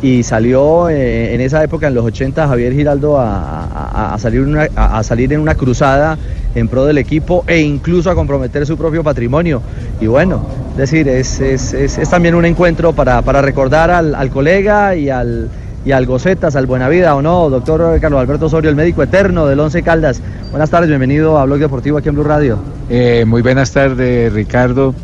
y 0.00 0.22
salió 0.22 0.88
eh, 0.88 1.34
en 1.34 1.40
esa 1.40 1.62
época, 1.64 1.88
en 1.88 1.94
los 1.94 2.04
80, 2.04 2.46
Javier 2.46 2.72
Giraldo 2.72 3.18
a, 3.18 4.16
salir 4.18 5.32
en 5.32 5.40
una 5.40 5.54
cruzada 5.54 6.16
en 6.54 6.68
pro 6.68 6.84
del 6.84 6.98
equipo 6.98 7.44
e 7.46 7.60
incluso 7.60 8.10
a 8.10 8.14
comprometer 8.14 8.64
su 8.66 8.76
propio 8.76 9.02
patrimonio. 9.02 9.60
Y 10.00 10.06
bueno, 10.06 10.46
es 10.72 10.76
decir, 10.76 11.08
es, 11.08 12.10
también 12.10 12.34
un 12.34 12.44
encuentro 12.44 12.92
para, 12.92 13.20
recordar 13.42 13.90
al 13.90 14.30
colega 14.30 14.94
y 14.94 15.10
al, 15.10 15.48
y 15.88 15.92
al 15.92 16.04
Gocetas, 16.04 16.54
al 16.54 16.66
Buena 16.66 16.86
Vida, 16.90 17.14
¿o 17.14 17.22
no? 17.22 17.48
Doctor 17.48 17.98
Carlos 17.98 18.20
Alberto 18.20 18.44
Osorio, 18.44 18.68
el 18.68 18.76
médico 18.76 19.02
eterno 19.02 19.46
del 19.46 19.58
Once 19.58 19.82
Caldas. 19.82 20.20
Buenas 20.50 20.68
tardes, 20.68 20.90
bienvenido 20.90 21.38
a 21.38 21.46
Blog 21.46 21.60
Deportivo 21.60 21.96
aquí 21.96 22.10
en 22.10 22.14
Blue 22.14 22.24
Radio. 22.24 22.58
Eh, 22.90 23.24
muy 23.26 23.40
buenas 23.40 23.72
tardes, 23.72 24.30
Ricardo. 24.30 24.94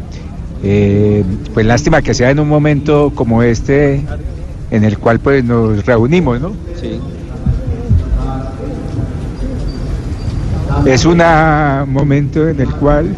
Eh, 0.62 1.24
pues 1.54 1.64
lástima 1.64 2.02
que 2.02 2.12
sea 2.12 2.28
en 2.28 2.38
un 2.38 2.50
momento 2.50 3.12
como 3.14 3.42
este 3.42 4.04
en 4.70 4.84
el 4.84 4.98
cual 4.98 5.20
pues 5.20 5.42
nos 5.42 5.86
reunimos, 5.86 6.38
¿no? 6.38 6.52
Sí. 6.78 7.00
Es 10.84 11.06
un 11.06 11.22
momento 11.86 12.46
en 12.46 12.60
el 12.60 12.70
cual 12.74 13.16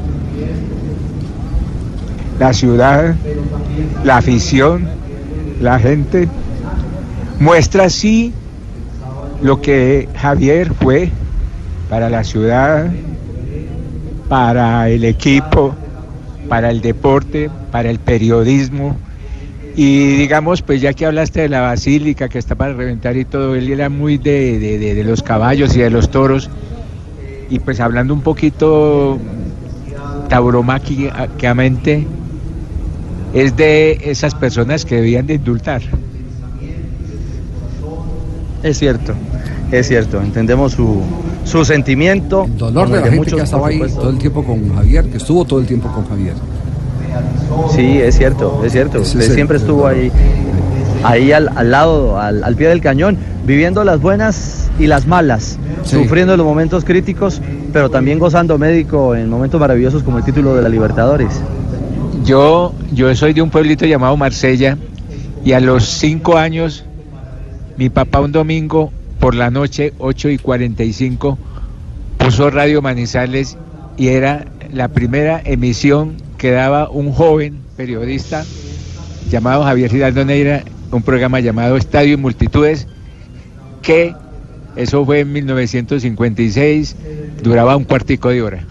la 2.38 2.52
ciudad, 2.52 3.16
la 4.04 4.18
afición, 4.18 4.86
la 5.60 5.80
gente 5.80 6.28
muestra 7.38 7.88
sí 7.90 8.38
lo 9.38 9.60
que 9.60 10.10
Javier 10.14 10.74
fue 10.74 11.18
para 11.86 12.10
la 12.10 12.24
ciudad, 12.24 12.98
para 14.26 14.88
el 14.90 15.04
equipo, 15.04 15.80
para 16.48 16.70
el 16.70 16.80
deporte, 16.80 17.50
para 17.70 17.90
el 17.90 18.00
periodismo. 18.00 19.02
Y 19.74 20.16
digamos, 20.16 20.62
pues 20.62 20.80
ya 20.80 20.94
que 20.94 21.06
hablaste 21.06 21.42
de 21.42 21.48
la 21.48 21.62
basílica 21.62 22.28
que 22.28 22.38
está 22.38 22.56
para 22.56 22.74
reventar 22.74 23.16
y 23.16 23.26
todo, 23.26 23.54
él 23.56 23.70
era 23.70 23.90
muy 23.90 24.18
de, 24.18 24.58
de- 24.58 24.78
de- 24.78 24.94
de 24.94 25.04
los 25.04 25.22
caballos 25.22 25.76
y 25.76 25.80
de 25.80 25.90
los 25.90 26.10
toros. 26.10 26.50
Y 27.48 27.60
pues 27.60 27.80
hablando 27.80 28.14
un 28.14 28.22
poquito 28.22 29.22
tauromáquicamente, 30.28 32.10
es 33.30 33.54
de 33.56 33.98
esas 34.00 34.34
personas 34.34 34.84
que 34.84 34.96
debían 34.96 35.26
de 35.26 35.34
indultar. 35.34 35.82
Es 38.66 38.78
cierto, 38.78 39.12
es 39.70 39.86
cierto, 39.88 40.20
entendemos 40.20 40.72
su, 40.72 41.00
su 41.44 41.64
sentimiento. 41.64 42.46
Dolor 42.58 42.88
de 42.88 42.96
la 42.96 43.02
gente 43.02 43.16
muchos, 43.18 43.34
que 43.34 43.40
ha 43.40 43.44
estado 43.44 43.62
por 43.62 43.70
ahí 43.70 43.78
todo 43.94 44.10
el 44.10 44.18
tiempo 44.18 44.42
con 44.44 44.74
Javier, 44.74 45.04
que 45.08 45.16
estuvo 45.18 45.44
todo 45.44 45.60
el 45.60 45.66
tiempo 45.66 45.88
con 45.92 46.06
Javier. 46.08 46.34
Sí, 47.74 47.98
es 47.98 48.16
cierto, 48.16 48.62
es 48.64 48.72
cierto. 48.72 49.00
Usted 49.00 49.20
es 49.20 49.34
siempre 49.34 49.56
estuvo 49.58 49.86
ahí, 49.86 50.10
ahí 51.04 51.32
al, 51.32 51.50
al 51.54 51.70
lado, 51.70 52.18
al, 52.18 52.42
al 52.44 52.56
pie 52.56 52.68
del 52.68 52.80
cañón, 52.80 53.16
viviendo 53.46 53.84
las 53.84 54.00
buenas 54.00 54.70
y 54.78 54.86
las 54.86 55.06
malas, 55.06 55.58
Sí. 55.84 55.94
sufriendo 55.96 56.36
los 56.36 56.44
momentos 56.44 56.84
críticos, 56.84 57.40
pero 57.72 57.88
también 57.88 58.18
gozando 58.18 58.58
médico 58.58 59.14
en 59.14 59.30
momentos 59.30 59.60
maravillosos 59.60 60.02
como 60.02 60.18
el 60.18 60.24
título 60.24 60.56
de 60.56 60.62
la 60.62 60.68
Libertadores. 60.68 61.40
Yo, 62.24 62.72
yo 62.92 63.14
soy 63.14 63.32
de 63.32 63.42
un 63.42 63.50
pueblito 63.50 63.86
llamado 63.86 64.16
Marsella 64.16 64.76
y 65.44 65.52
a 65.52 65.60
los 65.60 65.84
cinco 65.84 66.36
años 66.36 66.84
mi 67.76 67.90
papá 67.90 68.20
un 68.20 68.32
domingo 68.32 68.92
por 69.20 69.34
la 69.34 69.50
noche, 69.50 69.92
8 69.98 70.30
y 70.30 70.38
45, 70.38 71.38
puso 72.18 72.50
Radio 72.50 72.82
Manizales 72.82 73.56
y 73.96 74.08
era 74.08 74.46
la 74.72 74.88
primera 74.88 75.40
emisión 75.44 76.16
que 76.38 76.50
daba 76.50 76.90
un 76.90 77.12
joven 77.12 77.58
periodista 77.76 78.44
llamado 79.30 79.64
Javier 79.64 79.90
Giraldo 79.90 80.24
Neira, 80.24 80.64
un 80.90 81.02
programa 81.02 81.40
llamado 81.40 81.76
Estadio 81.76 82.14
y 82.14 82.16
Multitudes, 82.16 82.86
que 83.82 84.14
eso 84.76 85.04
fue 85.04 85.20
en 85.20 85.32
1956, 85.32 86.96
duraba 87.42 87.76
un 87.76 87.84
cuartico 87.84 88.28
de 88.28 88.42
hora. 88.42 88.64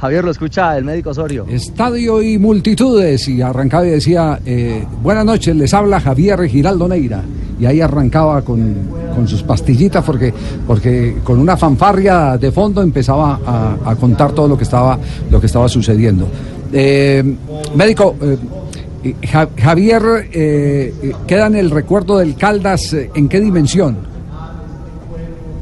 Javier, 0.00 0.24
lo 0.24 0.30
escucha 0.32 0.76
el 0.76 0.84
médico 0.84 1.10
Osorio. 1.10 1.46
Estadio 1.48 2.20
y 2.22 2.36
multitudes. 2.38 3.26
Y 3.28 3.40
arrancaba 3.40 3.86
y 3.86 3.90
decía, 3.90 4.38
eh, 4.44 4.84
buenas 5.02 5.24
noches, 5.24 5.54
les 5.56 5.72
habla 5.72 6.00
Javier 6.00 6.42
Giraldo 6.48 6.88
Neira. 6.88 7.22
Y 7.58 7.66
ahí 7.66 7.80
arrancaba 7.80 8.42
con, 8.42 8.74
con 9.14 9.26
sus 9.28 9.42
pastillitas 9.44 10.04
porque, 10.04 10.34
porque 10.66 11.16
con 11.22 11.38
una 11.38 11.56
fanfarria 11.56 12.36
de 12.36 12.50
fondo 12.50 12.82
empezaba 12.82 13.40
a, 13.46 13.76
a 13.90 13.96
contar 13.96 14.32
todo 14.32 14.48
lo 14.48 14.58
que 14.58 14.64
estaba, 14.64 14.98
lo 15.30 15.40
que 15.40 15.46
estaba 15.46 15.68
sucediendo. 15.68 16.26
Eh, 16.72 17.22
médico, 17.76 18.16
eh, 18.20 18.36
Ja- 19.30 19.48
Javier, 19.56 20.02
queda 21.26 21.46
en 21.46 21.54
el 21.56 21.70
recuerdo 21.70 22.18
del 22.18 22.34
Caldas, 22.36 22.94
¿en 23.14 23.28
qué 23.28 23.40
dimensión? 23.40 23.96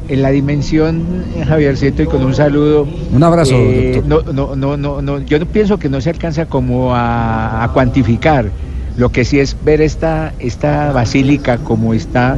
En 0.09 0.23
la 0.23 0.31
dimensión, 0.31 1.03
eh, 1.37 1.45
Javiercito, 1.45 2.03
y 2.03 2.07
con 2.07 2.25
un 2.25 2.35
saludo. 2.35 2.87
Un 3.13 3.23
abrazo, 3.23 3.55
eh, 3.57 4.03
no, 4.07 4.23
no, 4.23 4.57
no, 4.57 4.77
no, 4.77 5.03
no, 5.03 5.21
yo 5.21 5.39
no 5.39 5.47
pienso 5.47 5.79
que 5.79 5.89
no 5.89 6.01
se 6.01 6.11
alcanza 6.11 6.47
como 6.47 6.95
a, 6.95 7.65
a 7.65 7.73
cuantificar. 7.73 8.47
Lo 8.97 9.11
que 9.11 9.25
sí 9.25 9.41
es 9.41 9.57
ver 9.65 9.81
esta, 9.81 10.35
esta 10.39 10.93
basílica 10.93 11.57
como 11.57 11.95
está 11.95 12.37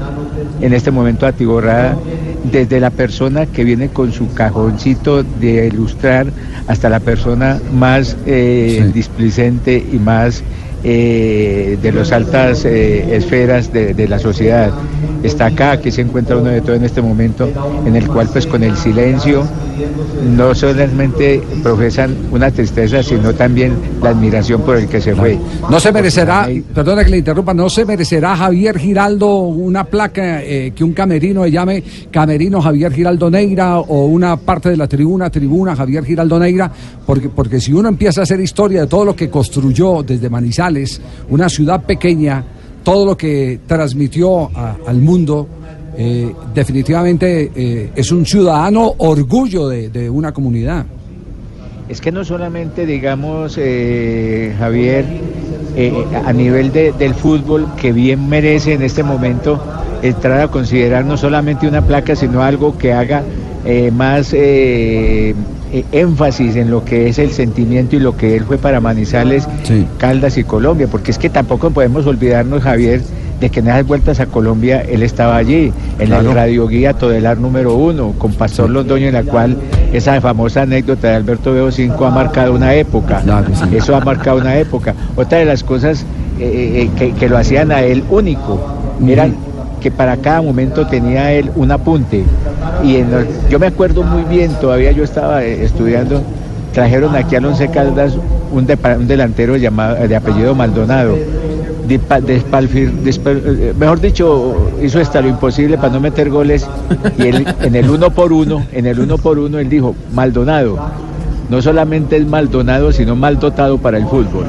en 0.61 0.73
este 0.73 0.93
momento 0.93 1.27
atiborrada, 1.27 1.97
desde 2.45 2.79
la 2.79 2.91
persona 2.91 3.47
que 3.47 3.65
viene 3.65 3.89
con 3.89 4.12
su 4.12 4.33
cajoncito 4.35 5.25
de 5.25 5.67
ilustrar 5.67 6.29
hasta 6.69 6.89
la 6.89 7.01
persona 7.01 7.61
más 7.73 8.17
eh, 8.27 8.89
displicente 8.95 9.85
y 9.93 9.99
más 9.99 10.45
eh, 10.85 11.78
de 11.80 11.93
las 11.93 12.12
altas 12.12 12.64
eh, 12.64 13.16
esferas 13.16 13.72
de, 13.72 13.95
de 13.95 14.07
la 14.07 14.18
sociedad. 14.18 14.70
Está 15.22 15.47
acá, 15.47 15.72
aquí 15.72 15.91
se 15.91 16.03
encuentra 16.03 16.37
uno 16.37 16.51
de 16.51 16.61
todo 16.61 16.76
en 16.76 16.85
este 16.85 17.01
momento, 17.01 17.49
en 17.87 17.97
el 17.97 18.07
cual 18.07 18.28
pues 18.30 18.47
con 18.47 18.62
el 18.62 18.76
silencio 18.76 19.45
no 20.37 20.55
solamente 20.55 21.43
profesan 21.62 22.14
una 22.31 22.51
tristeza, 22.51 23.03
sino 23.03 23.35
también 23.35 23.72
la 24.03 24.11
admiración 24.11 24.62
por 24.62 24.77
el 24.77 24.89
que 24.89 25.01
se 25.01 25.14
fue. 25.14 25.39
No 25.70 25.81
se 25.81 25.93
merecerá, 25.93 26.49
perdona 26.75 27.05
que 27.05 27.11
le 27.11 27.18
interrumpa, 27.18 27.55
no 27.55 27.68
se 27.68 27.85
merecerá 27.85 28.37
Javier 28.37 28.79
Giraldo 28.79 29.39
una 29.43 29.85
placa 29.85 30.43
eh, 30.43 30.72
que 30.75 30.85
un 30.85 30.93
camerino 30.93 31.45
le 31.45 31.51
llame 31.51 31.83
Camerino 32.11 32.61
Javier 32.61 32.93
Giraldo 32.93 33.31
Neira 33.31 33.79
o 33.81 34.07
una 34.07 34.37
parte 34.37 34.70
de 34.70 34.77
la 34.77 34.87
tribuna, 34.87 35.31
tribuna 35.31 35.75
Javier 35.77 36.05
Giraldo 36.05 36.39
Neira, 36.39 36.70
porque, 37.07 37.29
porque 37.29 37.61
si 37.61 37.72
uno 37.72 37.89
empieza 37.89 38.20
a 38.20 38.25
hacer 38.25 38.41
historia 38.41 38.83
de 38.83 38.87
todo 38.87 39.05
lo 39.05 39.16
que 39.16 39.29
construyó 39.31 40.03
desde 40.03 40.29
Manizales, 40.31 41.01
una 41.31 41.49
ciudad 41.49 41.83
pequeña, 41.85 42.45
todo 42.83 43.07
lo 43.07 43.16
que 43.16 43.61
transmitió 43.66 44.45
a- 44.57 44.77
al 44.87 44.99
mundo, 45.01 45.47
eh, 45.97 46.32
definitivamente 46.55 47.51
eh, 47.55 47.90
es 47.95 48.11
un 48.12 48.24
ciudadano 48.26 48.95
orgullo 48.99 49.68
de, 49.68 49.88
de 49.90 50.11
una 50.11 50.32
comunidad. 50.32 50.86
Es 51.88 52.01
que 52.01 52.11
no 52.11 52.24
solamente, 52.24 52.86
digamos, 52.86 53.57
eh, 53.59 54.55
Javier, 54.59 55.05
a 56.24 56.32
nivel 56.32 56.72
de- 56.72 56.92
del 56.92 57.14
fútbol, 57.14 57.66
que 57.76 57.92
bien 57.92 58.28
merece 58.28 58.74
en 58.74 58.82
este 58.82 59.03
momento 59.03 59.62
entrar 60.03 60.40
a 60.40 60.49
considerar 60.49 61.05
no 61.05 61.16
solamente 61.16 61.66
una 61.68 61.82
placa, 61.82 62.14
sino 62.16 62.42
algo 62.42 62.78
que 62.78 62.92
haga 62.92 63.22
más 63.92 64.32
énfasis 65.92 66.57
en 66.57 66.70
lo 66.70 66.84
que 66.84 67.09
es 67.09 67.18
el 67.18 67.30
sentimiento 67.30 67.97
y 67.97 68.01
lo 68.01 68.16
que 68.16 68.36
él 68.36 68.45
fue 68.45 68.59
para 68.59 68.80
Manizales, 68.80 69.47
Caldas 69.99 70.36
y 70.38 70.45
Colombia, 70.45 70.86
porque 70.90 71.11
es 71.11 71.18
que 71.18 71.28
tampoco 71.30 71.70
podemos 71.70 72.07
olvidarnos, 72.07 72.62
Javier, 72.62 73.01
de 73.41 73.51
que 73.51 73.61
en 73.61 73.68
esas 73.68 73.87
vueltas 73.87 74.20
a 74.20 74.26
Colombia 74.26 74.80
él 74.82 75.03
estaba 75.03 75.37
allí, 75.37 75.72
en 75.99 76.07
Claro. 76.07 76.30
el 76.30 76.35
radioguía 76.35 76.93
Todelar 76.95 77.39
número 77.39 77.74
uno, 77.74 78.12
con 78.18 78.32
Pastor 78.32 78.70
Londoño, 78.70 79.09
en 79.09 79.14
la 79.14 79.22
cual 79.22 79.57
esa 79.93 80.20
famosa 80.20 80.62
anécdota 80.62 81.09
de 81.09 81.14
Alberto 81.16 81.53
Veo 81.53 81.70
5 81.70 82.05
ha 82.07 82.11
marcado 82.11 82.53
una 82.55 82.74
época. 82.74 83.22
Eso 83.72 83.95
ha 83.97 84.01
marcado 84.01 84.39
una 84.39 84.57
época. 84.57 84.95
Otra 85.16 85.39
de 85.39 85.45
las 85.45 85.62
cosas 85.64 86.05
eh, 86.41 86.82
eh, 86.85 86.91
que, 86.99 87.12
que 87.12 87.28
lo 87.28 87.37
hacían 87.39 87.70
a 87.72 87.82
él 87.82 88.03
único, 88.11 88.61
eran 89.07 89.35
que 89.80 89.91
para 89.91 90.16
cada 90.16 90.41
momento 90.41 90.87
tenía 90.87 91.30
él 91.32 91.51
un 91.57 91.70
apunte. 91.70 92.24
Y 92.82 92.97
en 92.97 93.11
los- 93.11 93.26
yo 93.51 93.59
me 93.59 93.66
acuerdo 93.66 94.03
muy 94.03 94.22
bien, 94.24 94.51
todavía 94.61 94.91
yo 94.93 95.05
estaba 95.05 95.45
eh, 95.45 95.62
estudiando, 95.64 96.22
trajeron 96.72 97.14
aquí 97.14 97.37
al 97.37 97.45
Once 97.45 97.68
Caldas 97.68 98.14
un, 98.51 98.66
un 98.99 99.07
delantero 99.07 99.57
llamado, 99.57 100.09
de 100.09 100.16
apellido 100.16 100.55
Maldonado. 100.55 101.16
Despalfir- 101.87 102.93
eh, 103.26 103.74
mejor 103.78 104.01
dicho, 104.01 104.70
hizo 104.82 105.01
hasta 105.01 105.20
lo 105.20 105.28
imposible 105.28 105.76
para 105.76 105.93
no 105.93 106.01
meter 106.01 106.30
goles 106.30 106.66
y 107.18 107.22
él, 107.26 107.47
en 107.62 107.74
el 107.76 107.91
uno 107.91 108.11
por 108.11 108.32
uno, 108.32 108.64
en 108.72 108.87
el 108.87 109.01
uno 109.01 109.18
por 109.18 109.39
uno 109.39 109.59
él 109.59 109.68
dijo, 109.68 109.95
Maldonado, 110.14 110.78
no 111.51 111.61
solamente 111.61 112.16
es 112.16 112.26
Maldonado, 112.26 112.91
sino 112.91 113.16
mal 113.16 113.39
dotado 113.39 113.76
para 113.78 113.99
el 113.99 114.07
fútbol. 114.07 114.47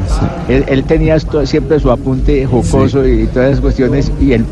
Él, 0.48 0.64
él 0.68 0.84
tenía 0.86 1.18
siempre 1.20 1.80
su 1.80 1.92
apunte 1.92 2.46
jocoso 2.46 3.06
y 3.06 3.28
todas 3.28 3.50
esas 3.50 3.62
cuestiones 3.62 4.12
y 4.22 4.32
él 4.34 4.46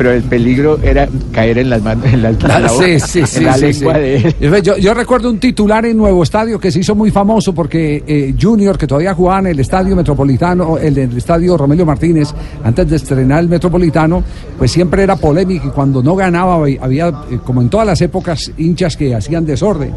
pero 0.00 0.12
el 0.12 0.22
peligro 0.22 0.78
era 0.82 1.06
caer 1.30 1.58
en 1.58 1.68
las 1.68 1.82
manos, 1.82 2.06
en, 2.06 2.22
las- 2.22 2.36
Ah, 2.44 2.66
Sí, 2.70 2.98
sí, 2.98 3.22
sí, 3.26 3.38
en 3.40 3.44
la 3.44 3.56
lengua 3.58 3.94
sí. 3.96 4.00
de 4.00 4.16
él. 4.16 4.62
Yo, 4.62 4.78
yo 4.78 4.94
recuerdo 4.94 5.28
un 5.28 5.38
titular 5.38 5.84
en 5.84 5.98
Nuevo 5.98 6.22
Estadio 6.22 6.58
que 6.58 6.70
se 6.70 6.80
hizo 6.80 6.94
muy 6.94 7.10
famoso 7.10 7.54
porque 7.54 8.02
eh, 8.06 8.34
Junior, 8.40 8.78
que 8.78 8.86
todavía 8.86 9.12
jugaba 9.12 9.40
en 9.40 9.46
el 9.48 9.60
Estadio 9.60 9.94
Metropolitano, 9.94 10.78
el, 10.78 10.96
el 10.96 11.14
Estadio 11.18 11.54
Romelio 11.58 11.84
Martínez, 11.84 12.28
antes 12.64 12.88
de 12.88 12.96
estrenar 12.96 13.40
el 13.40 13.50
Metropolitano, 13.50 14.24
pues 14.56 14.72
siempre 14.72 15.02
era 15.02 15.16
polémico 15.16 15.68
y 15.68 15.70
cuando 15.70 16.02
no 16.02 16.16
ganaba 16.16 16.54
había, 16.54 16.82
había, 16.82 17.08
eh, 17.08 17.38
como 17.44 17.60
en 17.60 17.68
todas 17.68 17.86
las 17.86 18.00
épocas, 18.00 18.50
hinchas 18.56 18.96
que 18.96 19.14
hacían 19.14 19.44
desorden. 19.44 19.92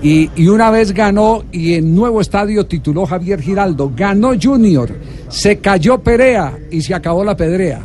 Y, 0.00 0.30
y 0.36 0.46
una 0.46 0.70
vez 0.70 0.92
ganó 0.94 1.42
y 1.50 1.74
en 1.74 1.96
Nuevo 1.96 2.20
Estadio 2.20 2.64
tituló 2.66 3.06
Javier 3.06 3.40
Giraldo, 3.42 3.90
ganó 3.96 4.30
Junior, 4.40 4.88
se 5.28 5.58
cayó 5.58 5.98
Perea 5.98 6.56
y 6.70 6.80
se 6.80 6.94
acabó 6.94 7.24
la 7.24 7.36
pedrea. 7.36 7.80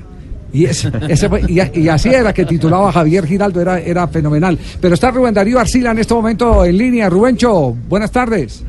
Y, 0.54 0.66
ese- 0.66 0.92
fue- 1.30 1.42
y, 1.48 1.60
y 1.82 1.90
así 1.90 2.10
era 2.10 2.32
que 2.32 2.46
titulaba 2.46 2.92
Javier 2.92 3.26
Giraldo, 3.26 3.60
era, 3.60 3.80
era 3.80 4.08
fenomenal. 4.08 4.58
Pero 4.80 4.94
está 4.94 5.10
Rubén 5.12 5.34
Darío 5.34 5.60
Arcila 5.60 5.92
en 5.92 5.98
este 6.00 6.14
momento 6.14 6.64
en 6.64 6.78
línea. 6.78 7.10
Rubencho, 7.10 7.72
buenas 7.90 8.12
tardes. 8.12 8.64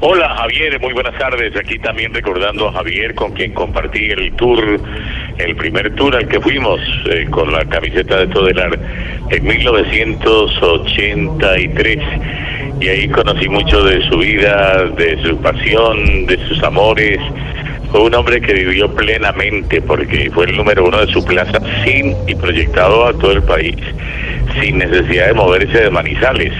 Hola 0.00 0.28
Javier, 0.36 0.78
muy 0.80 0.92
buenas 0.92 1.16
tardes. 1.18 1.56
Aquí 1.56 1.78
también 1.78 2.12
recordando 2.12 2.68
a 2.68 2.72
Javier 2.72 3.14
con 3.14 3.32
quien 3.32 3.52
compartí 3.54 4.06
el 4.10 4.32
tour, 4.36 4.62
el 5.38 5.56
primer 5.56 5.94
tour 5.94 6.14
al 6.16 6.28
que 6.28 6.38
fuimos 6.40 6.78
eh, 7.10 7.26
con 7.30 7.50
la 7.52 7.64
camiseta 7.64 8.18
de 8.18 8.26
Todelar 8.26 8.78
en 9.30 9.44
1983. 9.44 11.98
Y 12.80 12.88
ahí 12.88 13.08
conocí 13.08 13.48
mucho 13.48 13.82
de 13.84 14.02
su 14.08 14.18
vida, 14.18 14.84
de 14.96 15.22
su 15.22 15.36
pasión, 15.38 16.26
de 16.26 16.38
sus 16.48 16.62
amores. 16.62 17.18
Fue 17.90 18.00
un 18.02 18.14
hombre 18.14 18.40
que 18.40 18.52
vivió 18.52 18.92
plenamente 18.94 19.82
porque 19.82 20.30
fue 20.32 20.46
el 20.46 20.56
número 20.56 20.84
uno 20.86 21.04
de 21.04 21.12
su 21.12 21.24
plaza 21.24 21.58
sin 21.84 22.14
y 22.28 22.34
proyectado 22.36 23.06
a 23.06 23.12
todo 23.12 23.32
el 23.32 23.42
país, 23.42 23.76
sin 24.60 24.78
necesidad 24.78 25.26
de 25.26 25.34
moverse 25.34 25.80
de 25.82 25.90
Manizales 25.90 26.52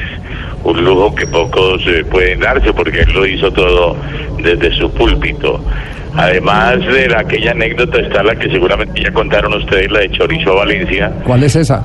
un 0.63 0.85
lujo 0.85 1.15
que 1.15 1.27
pocos 1.27 1.81
eh, 1.87 2.05
pueden 2.11 2.41
darse 2.41 2.71
porque 2.75 3.01
él 3.01 3.13
lo 3.15 3.25
hizo 3.27 3.51
todo 3.51 3.97
desde 4.43 4.71
su 4.77 4.93
púlpito. 4.93 5.65
Además 6.15 6.81
de 6.87 7.09
la- 7.09 7.21
aquella 7.21 7.53
anécdota 7.53 7.99
está 8.01 8.23
la 8.23 8.35
que 8.37 8.51
seguramente 8.51 9.01
ya 9.03 9.11
contaron 9.11 9.55
ustedes, 9.55 9.91
la 9.91 10.01
de 10.01 10.11
Chorizo 10.11 10.57
Valencia. 10.57 11.13
¿Cuál 11.25 11.45
es 11.45 11.57
esa? 11.57 11.83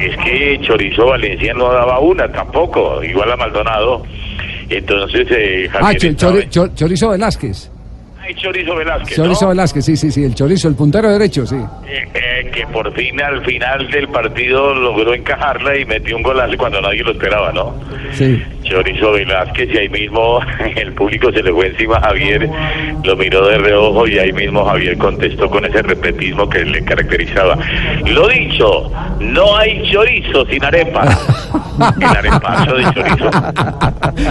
Es 0.00 0.16
que 0.18 0.60
Chorizo 0.62 1.06
Valencia 1.06 1.52
no 1.54 1.72
daba 1.72 1.98
una 1.98 2.30
tampoco, 2.30 3.02
igual 3.02 3.32
a 3.32 3.36
Maldonado. 3.36 4.04
Entonces, 4.68 5.26
eh, 5.30 5.68
Ah, 5.74 5.78
Javier 5.92 6.48
Cho- 6.50 6.68
Chorizo 6.74 7.10
Velázquez. 7.10 7.70
Ay, 8.26 8.34
Chorizo 8.36 8.74
Velázquez, 8.74 9.16
Chorizo 9.16 9.44
¿no? 9.44 9.48
Velázquez, 9.50 9.84
sí, 9.84 9.96
sí, 9.98 10.10
sí, 10.10 10.24
el 10.24 10.34
chorizo, 10.34 10.68
el 10.68 10.74
puntero 10.74 11.10
derecho, 11.10 11.46
sí. 11.46 11.56
Eh, 11.86 12.08
eh, 12.14 12.50
que 12.50 12.66
por 12.68 12.90
fin 12.94 13.20
al 13.20 13.44
final 13.44 13.90
del 13.90 14.08
partido 14.08 14.72
logró 14.74 15.12
encajarla 15.12 15.76
y 15.76 15.84
metió 15.84 16.16
un 16.16 16.22
golazo 16.22 16.56
cuando 16.56 16.80
nadie 16.80 17.02
lo 17.02 17.12
esperaba, 17.12 17.52
¿no? 17.52 17.74
Sí. 18.12 18.42
Chorizo 18.62 19.12
Velázquez 19.12 19.68
y 19.74 19.76
ahí 19.76 19.88
mismo 19.90 20.40
el 20.76 20.94
público 20.94 21.30
se 21.32 21.42
le 21.42 21.52
fue 21.52 21.66
encima 21.66 21.98
a 21.98 22.00
Javier, 22.00 22.48
lo 23.04 23.14
miró 23.14 23.46
de 23.46 23.58
reojo 23.58 24.08
y 24.08 24.18
ahí 24.18 24.32
mismo 24.32 24.64
Javier 24.64 24.96
contestó 24.96 25.50
con 25.50 25.66
ese 25.66 25.82
repetismo 25.82 26.48
que 26.48 26.64
le 26.64 26.82
caracterizaba. 26.82 27.58
Lo 28.06 28.26
dicho, 28.28 28.90
no 29.20 29.54
hay 29.58 29.82
chorizo 29.92 30.46
sin 30.46 30.64
arepa. 30.64 31.04
El 32.00 32.04
arepazo 32.04 32.74
de 32.74 32.84
chorizo. 32.84 33.30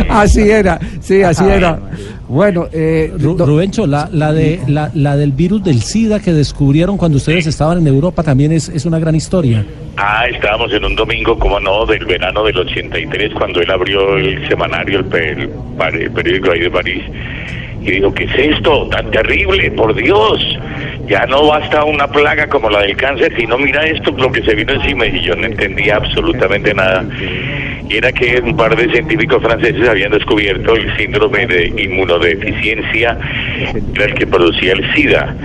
Así 0.10 0.50
era, 0.50 0.80
sí, 1.00 1.22
así 1.22 1.44
era. 1.48 1.78
Bueno, 2.34 2.68
eh, 2.74 3.12
Ru- 3.16 3.38
Rubencho, 3.46 3.86
la, 3.86 4.10
la, 4.12 4.34
de, 4.34 4.60
la, 4.68 4.90
la 4.96 5.16
del 5.16 5.32
virus 5.34 5.64
del 5.64 5.82
SIDA 5.82 6.20
que 6.20 6.34
descubrieron 6.34 6.98
cuando 6.98 7.18
ustedes 7.18 7.46
estaban 7.46 7.78
en 7.78 7.86
Europa 7.86 8.24
también 8.24 8.52
es, 8.52 8.70
es 8.70 8.86
una 8.86 8.98
gran 8.98 9.14
historia. 9.14 9.64
Ah, 9.98 10.26
estábamos 10.28 10.74
en 10.74 10.84
un 10.84 10.96
domingo, 10.96 11.38
como 11.38 11.60
no, 11.60 11.86
del 11.86 12.04
verano 12.06 12.44
del 12.44 12.58
83, 12.58 13.34
cuando 13.36 13.62
él 13.62 13.70
abrió 13.70 14.18
el 14.18 14.48
semanario, 14.48 14.98
el, 15.00 15.06
pe- 15.06 15.30
el 15.34 15.50
par- 15.78 15.96
el 15.96 16.10
periódico 16.10 16.52
ahí 16.52 16.62
de 16.62 16.72
París, 16.72 17.04
y 17.84 17.92
dijo, 17.92 18.12
¿qué 18.16 18.24
es 18.24 18.56
esto 18.58 18.88
tan 18.90 19.12
terrible? 19.12 19.70
Por 19.72 19.94
Dios, 19.94 20.40
ya 21.08 21.26
no 21.26 21.48
basta 21.48 21.84
una 21.84 22.08
plaga 22.08 22.48
como 22.48 22.70
la 22.70 22.82
del 22.82 22.96
cáncer, 22.96 23.34
sino 23.38 23.58
mira 23.58 23.86
esto, 23.86 24.12
lo 24.12 24.32
que 24.32 24.42
se 24.44 24.56
vino 24.56 24.74
encima, 24.74 25.06
y 25.06 25.22
yo 25.22 25.36
no 25.36 25.46
entendía 25.46 25.98
absolutamente 25.98 26.74
nada. 26.74 27.06
Y 27.90 27.98
era 27.98 28.12
que 28.12 28.40
un 28.42 28.56
par 28.56 28.76
de 28.76 28.90
científicos 28.90 29.42
franceses 29.44 29.88
habían 29.88 30.12
descubierto 30.12 30.76
el 30.76 30.96
síndrome 30.98 31.46
de 31.46 31.68
inmunodeficiencia, 31.78 33.18
el 33.74 34.14
que 34.14 34.26
producía 34.26 34.74
el 34.74 34.94
SIDA. 34.94 35.36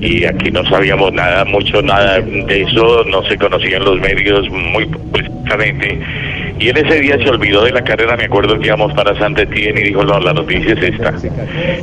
Y 0.00 0.24
aquí 0.24 0.50
no 0.50 0.64
sabíamos 0.66 1.12
nada, 1.12 1.44
mucho 1.44 1.82
nada 1.82 2.20
de 2.20 2.62
eso, 2.62 3.04
no 3.04 3.22
se 3.24 3.36
conocían 3.36 3.84
los 3.84 4.00
medios 4.00 4.48
muy 4.50 4.86
precisamente. 5.12 5.98
Y 6.58 6.68
él 6.68 6.76
ese 6.76 7.00
día 7.00 7.16
se 7.18 7.28
olvidó 7.28 7.64
de 7.64 7.72
la 7.72 7.82
carrera, 7.82 8.16
me 8.16 8.24
acuerdo 8.24 8.58
que 8.58 8.66
íbamos 8.66 8.92
para 8.94 9.16
Santa 9.18 9.42
Etienne 9.42 9.80
y 9.80 9.84
dijo, 9.84 10.02
no, 10.02 10.18
la 10.18 10.32
noticia 10.32 10.74
es 10.74 10.82
esta. 10.82 11.14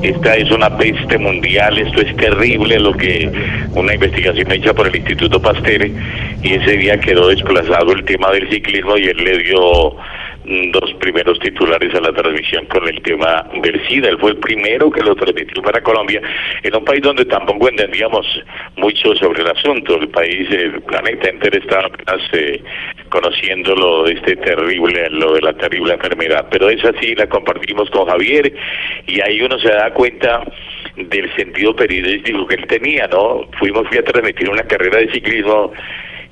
Esta 0.02 0.36
es 0.36 0.52
una 0.52 0.78
peste 0.78 1.18
mundial, 1.18 1.78
esto 1.78 2.02
es 2.02 2.16
terrible, 2.18 2.80
lo 2.80 2.92
que 2.94 3.32
una 3.74 3.94
investigación 3.94 4.52
hecha 4.52 4.74
por 4.74 4.88
el 4.88 4.96
Instituto 4.96 5.42
Pasteur, 5.42 5.90
y 6.42 6.54
ese 6.54 6.78
día 6.78 7.00
quedó 7.00 7.30
desplazado 7.30 7.94
el 7.94 8.04
tema 8.04 8.32
del 8.32 8.50
ciclismo 8.50 8.98
y 8.98 9.06
él 9.06 9.24
le 9.24 9.38
dio 9.44 9.96
dos 10.72 10.94
primeros 11.00 11.40
titulares 11.40 11.94
a 11.96 12.02
la 12.02 12.14
transmisión 12.14 12.66
con 12.68 12.88
el 12.88 13.02
tema 13.02 13.48
del 13.62 13.88
SIDA. 13.88 14.10
Él 14.10 14.18
fue 14.20 14.32
el 14.32 14.38
primero 14.38 14.92
que 14.92 15.02
lo 15.02 15.16
transmitió 15.16 15.62
para 15.62 15.82
Colombia, 15.82 16.22
en 16.64 16.76
un 16.76 16.86
país 16.86 17.02
donde 17.02 17.26
tampoco 17.26 17.70
entendíamos 17.70 18.26
mucho 18.78 19.16
sobre 19.16 19.42
el 19.42 19.50
asunto. 19.50 19.96
El 19.96 20.10
país, 20.10 20.50
el 20.52 20.82
planeta 20.84 21.30
entero 21.30 21.58
estaba 21.58 21.88
apenas 21.88 22.22
eh, 22.34 22.62
conociendo 23.10 23.76
lo 23.76 24.04
de 24.04 24.14
este 24.14 24.36
terrible, 24.38 25.10
lo 25.10 25.34
de 25.34 25.42
la 25.42 25.54
terrible 25.54 25.94
enfermedad. 25.94 26.48
Pero 26.52 26.70
esa 26.70 26.92
sí 27.00 27.16
la 27.16 27.28
compartimos 27.28 27.90
con 27.90 28.08
Javier 28.08 28.54
y 29.08 29.22
ahí 29.22 29.42
uno 29.42 29.58
se 29.60 29.70
da 29.70 29.94
cuenta 29.94 30.44
del 30.96 31.36
sentido 31.36 31.76
periodístico 31.76 32.48
que 32.48 32.56
él 32.56 32.68
tenía, 32.68 33.08
¿no? 33.08 33.48
Fuimos 33.60 33.88
fui 33.88 33.98
a 33.98 34.04
transmitir 34.04 34.50
una 34.50 34.64
carrera 34.64 35.00
de 35.00 35.12
ciclismo 35.12 35.72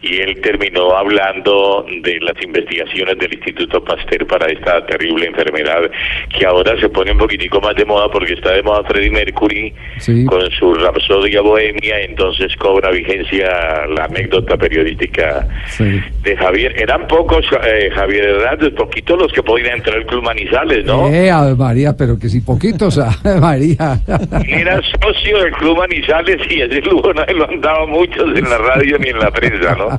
y 0.03 0.17
él 0.19 0.39
terminó 0.41 0.95
hablando 0.97 1.85
de 2.01 2.19
las 2.19 2.35
investigaciones 2.43 3.17
del 3.17 3.33
Instituto 3.33 3.83
Pasteur 3.83 4.27
para 4.27 4.47
esta 4.51 4.85
terrible 4.85 5.25
enfermedad 5.27 5.89
que 6.37 6.45
ahora 6.45 6.77
se 6.79 6.89
pone 6.89 7.11
un 7.13 7.17
poquitico 7.17 7.61
más 7.61 7.75
de 7.75 7.85
moda 7.85 8.09
porque 8.11 8.33
está 8.33 8.51
de 8.51 8.63
moda 8.63 8.83
Freddie 8.83 9.09
Mercury 9.11 9.73
Sí. 9.99 10.25
con 10.25 10.41
su 10.51 10.73
Rapsodia 10.73 11.41
Bohemia, 11.41 12.01
entonces 12.01 12.53
cobra 12.57 12.91
vigencia 12.91 13.47
la 13.95 14.05
anécdota 14.05 14.57
periodística 14.57 15.47
de 15.79 16.35
Javier. 16.37 16.73
Eran 16.77 17.07
pocos, 17.07 17.45
eh, 17.65 17.89
Javier, 17.95 18.25
¿verdad? 18.37 18.71
Poquitos 18.73 19.17
los 19.21 19.31
que 19.31 19.41
podían 19.41 19.77
entrar 19.77 19.97
al 19.97 20.05
Club 20.05 20.23
Manizales, 20.23 20.83
¿no? 20.85 21.07
Eh, 21.13 21.31
Ave 21.31 21.55
María, 21.55 21.95
pero 21.95 22.19
que 22.19 22.27
si 22.27 22.41
poquitos, 22.41 22.97
Ave 22.97 23.39
María. 23.39 23.99
Era 24.47 24.81
socio 25.01 25.39
del 25.43 25.51
Club 25.53 25.77
Manizales 25.77 26.37
y 26.49 26.61
ese 26.61 26.81
lujo 26.81 27.13
no 27.13 27.23
lo 27.33 27.49
han 27.49 27.61
dado 27.61 27.87
muchos 27.87 28.37
en 28.37 28.49
la 28.49 28.57
radio 28.57 28.97
ni 28.99 29.09
en 29.09 29.19
la 29.19 29.31
prensa, 29.31 29.75
¿no? 29.75 29.92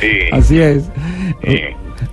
Sí. 0.00 0.08
Así 0.32 0.60
es. 0.60 0.84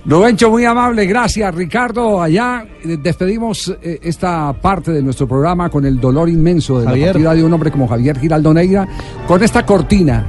Rubencho, 0.04 0.50
muy 0.50 0.64
amable, 0.64 1.06
gracias. 1.06 1.54
Ricardo, 1.54 2.22
allá 2.22 2.64
despedimos 2.84 3.76
eh, 3.82 3.98
esta 4.02 4.52
parte 4.54 4.92
de 4.92 5.02
nuestro 5.02 5.28
programa 5.28 5.68
con 5.68 5.84
el 5.84 6.00
dolor 6.00 6.28
inmenso 6.28 6.80
de 6.80 6.86
Javier. 6.86 7.06
la 7.08 7.12
partida 7.12 7.34
de 7.34 7.44
un 7.44 7.52
hombre 7.52 7.70
como 7.70 7.86
Javier 7.86 8.18
Giraldo 8.18 8.54
Neira, 8.54 8.88
con 9.26 9.42
esta 9.42 9.64
cortina, 9.66 10.24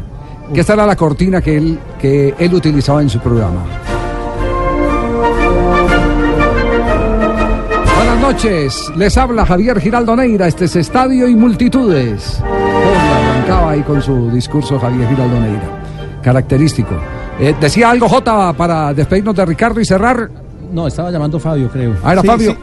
que 0.53 0.59
esta 0.59 0.73
era 0.73 0.85
la 0.85 0.95
cortina 0.95 1.41
que 1.41 1.57
él, 1.57 1.79
que 1.99 2.35
él 2.37 2.53
utilizaba 2.53 3.01
en 3.01 3.09
su 3.09 3.19
programa. 3.19 3.63
Buenas 7.95 8.19
noches, 8.19 8.91
les 8.95 9.17
habla 9.17 9.45
Javier 9.45 9.79
Giraldo 9.79 10.15
Neira, 10.15 10.47
este 10.47 10.65
es 10.65 10.75
Estadio 10.75 11.27
y 11.27 11.35
Multitudes. 11.35 12.41
Oh, 12.41 13.33
arrancaba 13.33 13.71
ahí 13.71 13.81
con 13.81 14.01
su 14.01 14.29
discurso 14.31 14.79
Javier 14.79 15.07
Giraldo 15.09 15.39
Neira, 15.39 15.80
característico. 16.21 16.95
Eh, 17.39 17.55
¿Decía 17.59 17.89
algo 17.89 18.07
Jota 18.07 18.53
para 18.53 18.93
despedirnos 18.93 19.35
de 19.35 19.45
Ricardo 19.45 19.79
y 19.79 19.85
cerrar? 19.85 20.29
No, 20.71 20.87
estaba 20.87 21.11
llamando 21.11 21.39
Fabio, 21.39 21.69
creo. 21.69 21.95
Ah, 22.03 22.13
era 22.13 22.21
Sí, 22.21 22.27
Fabio. 22.27 22.51
Sí, 22.51 22.57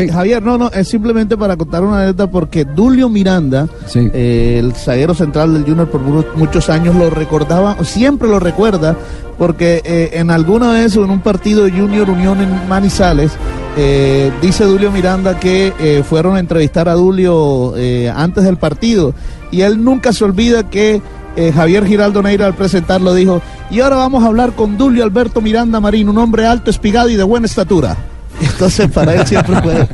Sí, 0.00 0.08
Javier, 0.08 0.42
no, 0.42 0.56
no, 0.56 0.70
es 0.70 0.88
simplemente 0.88 1.36
para 1.36 1.58
contar 1.58 1.84
una 1.84 1.98
anécdota 1.98 2.30
porque 2.30 2.64
Dulio 2.64 3.10
Miranda, 3.10 3.68
eh, 3.94 4.56
el 4.58 4.72
zaguero 4.72 5.12
central 5.14 5.52
del 5.52 5.64
Junior 5.64 5.90
por 5.90 6.00
mu- 6.00 6.24
muchos 6.36 6.70
años, 6.70 6.94
lo 6.96 7.10
recordaba, 7.10 7.76
siempre 7.84 8.26
lo 8.26 8.40
recuerda, 8.40 8.96
porque 9.36 9.82
eh, 9.84 10.08
en 10.14 10.30
alguna 10.30 10.72
vez 10.72 10.96
en 10.96 11.10
un 11.10 11.20
partido 11.20 11.64
de 11.64 11.72
Junior 11.72 12.08
Unión 12.08 12.40
en 12.40 12.66
Manizales, 12.66 13.32
eh, 13.76 14.32
dice 14.40 14.64
Dulio 14.64 14.90
Miranda 14.90 15.38
que 15.38 15.74
eh, 15.78 16.02
fueron 16.02 16.36
a 16.36 16.40
entrevistar 16.40 16.88
a 16.88 16.94
Dulio 16.94 17.74
eh, 17.76 18.10
antes 18.14 18.42
del 18.44 18.56
partido 18.56 19.12
y 19.50 19.60
él 19.60 19.84
nunca 19.84 20.14
se 20.14 20.24
olvida 20.24 20.70
que 20.70 21.02
eh, 21.36 21.52
Javier 21.52 21.86
Giraldo 21.86 22.22
Neira 22.22 22.46
al 22.46 22.54
presentarlo 22.54 23.14
dijo, 23.14 23.40
y 23.70 23.80
ahora 23.80 23.96
vamos 23.96 24.22
a 24.24 24.26
hablar 24.26 24.52
con 24.52 24.76
Dulio 24.78 25.04
Alberto 25.04 25.40
Miranda 25.40 25.80
Marín, 25.80 26.08
un 26.08 26.18
hombre 26.18 26.46
alto, 26.46 26.70
espigado 26.70 27.08
y 27.08 27.16
de 27.16 27.22
buena 27.24 27.46
estatura. 27.46 27.96
Entonces 28.40 28.90
para 28.90 29.14
él 29.14 29.24
siempre 29.28 29.62
fue, 29.62 29.86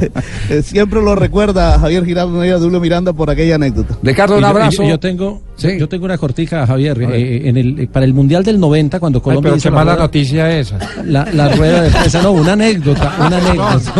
eh, 0.48 0.62
siempre 0.62 1.02
lo 1.02 1.14
recuerda 1.14 1.78
Javier 1.78 2.04
Giraldo 2.06 2.40
Neira 2.40 2.56
Dulio 2.58 2.80
Miranda 2.80 3.12
por 3.12 3.28
aquella 3.28 3.56
anécdota. 3.56 3.96
Ricardo, 4.02 4.40
yo- 4.40 4.40
y 4.70 4.76
Yo, 4.76 4.84
yo 4.84 4.98
tengo, 5.00 5.42
yo 5.58 5.86
tengo 5.88 6.06
una 6.06 6.16
cortica, 6.16 6.66
Javier. 6.66 6.98
Eh, 7.02 7.46
en 7.48 7.56
el, 7.58 7.78
eh, 7.80 7.86
para 7.92 8.06
el 8.06 8.14
Mundial 8.14 8.42
del 8.42 8.58
90, 8.58 8.98
cuando 9.00 9.20
Colombia 9.22 9.48
pero 9.50 9.56
hizo 9.58 9.64
qué 9.68 9.70
la 9.70 9.76
mala 9.76 9.92
rueda- 9.92 10.04
noticia 10.06 10.58
esa. 10.58 10.78
La, 11.04 11.28
la 11.30 11.50
rueda 11.54 11.82
de 11.82 11.90
prensa, 11.90 12.22
no, 12.22 12.32
una 12.32 12.52
anécdota, 12.54 13.14
una 13.18 13.36
anécdota. 13.36 13.92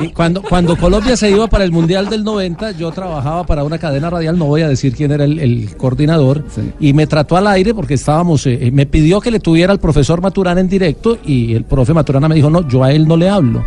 Y 0.00 0.08
cuando, 0.08 0.42
cuando 0.42 0.76
Colombia 0.76 1.16
se 1.16 1.30
iba 1.30 1.46
para 1.46 1.64
el 1.64 1.72
Mundial 1.72 2.08
del 2.08 2.24
90, 2.24 2.72
yo 2.72 2.90
trabajaba 2.90 3.44
para 3.44 3.64
una 3.64 3.78
cadena 3.78 4.10
radial, 4.10 4.38
no 4.38 4.46
voy 4.46 4.62
a 4.62 4.68
decir 4.68 4.94
quién 4.94 5.12
era 5.12 5.24
el, 5.24 5.38
el 5.38 5.76
coordinador, 5.76 6.44
y 6.80 6.92
me 6.92 7.06
trató 7.06 7.36
al 7.36 7.46
aire 7.46 7.74
porque 7.74 7.94
estábamos, 7.94 8.46
eh, 8.46 8.70
me 8.72 8.86
pidió 8.86 9.20
que 9.20 9.30
le 9.30 9.40
tuviera 9.40 9.72
al 9.72 9.80
profesor 9.80 10.20
Maturana 10.20 10.60
en 10.60 10.68
directo 10.68 11.18
y 11.24 11.54
el 11.54 11.64
profe 11.64 11.92
Maturana 11.94 12.28
me 12.28 12.34
dijo, 12.34 12.50
no, 12.50 12.66
yo 12.68 12.84
a 12.84 12.92
él 12.92 13.06
no 13.06 13.16
le 13.16 13.28
hablo. 13.28 13.64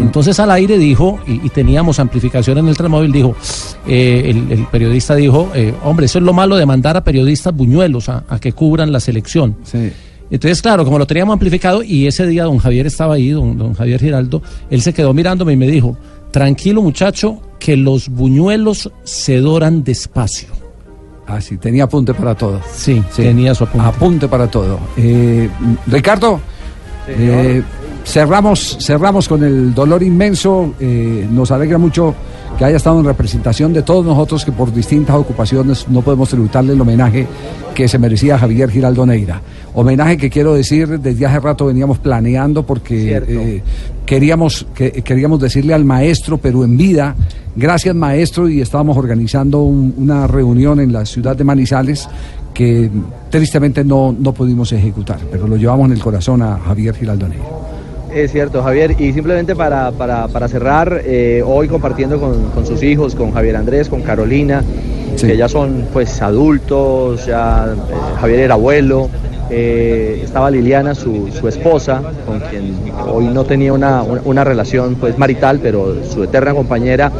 Entonces 0.00 0.40
al 0.40 0.50
aire 0.50 0.78
dijo, 0.78 1.20
y, 1.28 1.46
y 1.46 1.48
teníamos 1.50 2.00
amplificación 2.00 2.58
en 2.58 2.66
el 2.66 2.76
tramóvil, 2.76 3.12
dijo, 3.12 3.36
eh, 3.86 4.24
el, 4.26 4.50
el 4.50 4.66
periodista 4.66 5.14
dijo, 5.14 5.52
eh, 5.54 5.72
hombre, 5.84 6.06
eso 6.06 6.18
es 6.18 6.24
lo 6.24 6.32
malo 6.32 6.56
de 6.56 6.66
mandar 6.66 6.96
a 6.96 7.04
periodistas 7.04 7.54
buñuelos 7.54 8.08
a, 8.08 8.24
a 8.28 8.40
que 8.40 8.52
cubran 8.52 8.90
la 8.90 8.98
selección. 8.98 9.56
Entonces, 10.30 10.60
claro, 10.60 10.84
como 10.84 10.98
lo 10.98 11.06
teníamos 11.06 11.34
amplificado 11.34 11.82
y 11.82 12.06
ese 12.06 12.26
día 12.26 12.44
don 12.44 12.58
Javier 12.58 12.86
estaba 12.86 13.14
ahí, 13.14 13.30
don, 13.30 13.56
don 13.56 13.74
Javier 13.74 14.00
Giraldo, 14.00 14.42
él 14.70 14.82
se 14.82 14.92
quedó 14.92 15.14
mirándome 15.14 15.52
y 15.52 15.56
me 15.56 15.68
dijo, 15.68 15.96
tranquilo 16.30 16.82
muchacho, 16.82 17.40
que 17.58 17.76
los 17.76 18.08
buñuelos 18.08 18.90
se 19.04 19.38
doran 19.38 19.84
despacio. 19.84 20.48
Ah, 21.26 21.40
sí, 21.40 21.56
tenía 21.56 21.84
apunte 21.84 22.14
para 22.14 22.34
todo. 22.34 22.60
Sí, 22.72 23.02
tenía 23.14 23.54
su 23.54 23.64
apunte. 23.64 23.86
Apunte 23.86 24.28
para 24.28 24.48
todo. 24.48 24.78
Eh, 24.96 25.48
Ricardo, 25.86 26.40
eh, 27.08 27.62
cerramos, 28.04 28.78
cerramos 28.80 29.28
con 29.28 29.42
el 29.42 29.74
dolor 29.74 30.02
inmenso. 30.02 30.74
eh, 30.78 31.26
nos 31.30 31.50
alegra 31.50 31.78
mucho 31.78 32.14
que 32.56 32.64
haya 32.64 32.76
estado 32.76 33.00
en 33.00 33.06
representación 33.06 33.72
de 33.72 33.82
todos 33.82 34.04
nosotros 34.04 34.44
que 34.44 34.52
por 34.52 34.72
distintas 34.72 35.16
ocupaciones 35.16 35.88
no 35.88 36.00
podemos 36.00 36.28
tributarle 36.28 36.72
el 36.72 36.80
homenaje 36.80 37.26
que 37.74 37.88
se 37.88 37.98
merecía 37.98 38.38
Javier 38.38 38.70
Giraldo 38.70 39.04
Neira. 39.04 39.42
Homenaje 39.78 40.16
que 40.16 40.30
quiero 40.30 40.54
decir, 40.54 40.98
desde 41.00 41.26
hace 41.26 41.38
rato 41.38 41.66
veníamos 41.66 41.98
planeando 41.98 42.64
porque 42.64 43.14
eh, 43.28 43.62
queríamos, 44.06 44.66
que, 44.74 44.90
queríamos 44.90 45.38
decirle 45.38 45.74
al 45.74 45.84
maestro, 45.84 46.38
pero 46.38 46.64
en 46.64 46.78
vida, 46.78 47.14
gracias 47.54 47.94
maestro, 47.94 48.48
y 48.48 48.62
estábamos 48.62 48.96
organizando 48.96 49.60
un- 49.62 49.92
una 49.98 50.26
reunión 50.26 50.80
en 50.80 50.92
la 50.94 51.04
ciudad 51.04 51.36
de 51.36 51.44
Manizales 51.44 52.08
que 52.54 52.90
tristemente 53.28 53.84
no, 53.84 54.16
no 54.18 54.32
pudimos 54.32 54.72
ejecutar, 54.72 55.18
pero 55.30 55.46
lo 55.46 55.56
llevamos 55.56 55.86
en 55.88 55.92
el 55.92 56.00
corazón 56.02 56.40
a 56.40 56.58
Javier 56.58 56.94
Giraldo 56.94 57.28
Neira. 57.28 57.44
Es 58.14 58.32
cierto, 58.32 58.62
Javier. 58.62 58.92
Y 58.98 59.12
simplemente 59.12 59.54
para, 59.54 59.90
para, 59.92 60.26
para 60.28 60.48
cerrar, 60.48 61.02
eh, 61.04 61.42
hoy 61.44 61.68
compartiendo 61.68 62.18
con, 62.18 62.44
con 62.54 62.64
sus 62.64 62.82
hijos, 62.82 63.14
con 63.14 63.30
Javier 63.32 63.56
Andrés, 63.56 63.90
con 63.90 64.00
Carolina, 64.00 64.62
que 65.20 65.36
ya 65.36 65.48
son 65.50 65.86
pues 65.92 66.22
adultos, 66.22 67.26
ya 67.26 67.66
eh, 67.74 67.92
Javier 68.20 68.40
era 68.40 68.54
abuelo, 68.54 69.10
eh, 69.50 70.20
estaba 70.24 70.50
Liliana, 70.50 70.94
su, 70.94 71.28
su 71.32 71.48
esposa, 71.48 72.02
con 72.26 72.40
quien 72.40 72.74
hoy 73.08 73.26
no 73.26 73.44
tenía 73.44 73.72
una, 73.72 74.02
una- 74.02 74.44
relación 74.44 74.96
pues 74.96 75.18
marital, 75.18 75.60
pero 75.62 76.04
su 76.04 76.22
eterna 76.24 76.54
compañera. 76.54 77.10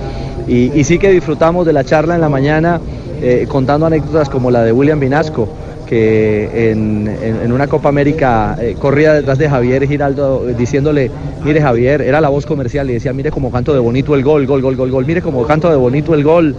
Y, 0.46 0.84
sí 0.84 0.98
que 0.98 1.10
disfrutamos 1.10 1.66
de 1.66 1.72
la 1.72 1.84
charla 1.84 2.14
en 2.14 2.20
la 2.20 2.28
mañana 2.28 2.80
eh, 3.20 3.46
contando 3.48 3.86
anécdotas 3.86 4.28
como 4.28 4.50
la 4.50 4.62
de 4.62 4.72
William 4.72 5.00
Vinasco, 5.00 5.48
que 5.86 6.70
en, 6.70 7.08
en- 7.08 7.52
una 7.52 7.66
Copa 7.66 7.88
América 7.88 8.56
eh, 8.60 8.76
corría 8.78 9.12
detrás 9.14 9.38
de 9.38 9.48
Javier 9.48 9.86
Giraldo 9.88 10.44
diciéndole, 10.56 11.10
mire 11.44 11.60
Javier, 11.60 12.00
era 12.02 12.20
la 12.20 12.28
voz 12.28 12.46
comercial 12.46 12.88
y 12.90 12.94
decía, 12.94 13.12
mire 13.12 13.30
como 13.30 13.50
canto 13.50 13.72
de 13.72 13.80
bonito 13.80 14.14
el 14.14 14.22
gol, 14.22 14.46
gol, 14.46 14.62
gol, 14.62 14.76
gol, 14.76 14.90
gol, 14.90 15.06
mire 15.06 15.20
como 15.22 15.44
canto 15.46 15.68
de 15.70 15.76
bonito 15.76 16.14
el 16.14 16.22
gol. 16.24 16.54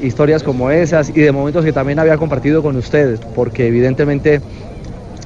Historias 0.00 0.44
como 0.44 0.70
esas 0.70 1.10
y 1.10 1.20
de 1.20 1.32
momentos 1.32 1.64
que 1.64 1.72
también 1.72 1.98
había 1.98 2.16
compartido 2.18 2.62
con 2.62 2.76
ustedes, 2.76 3.18
porque 3.34 3.66
evidentemente 3.66 4.40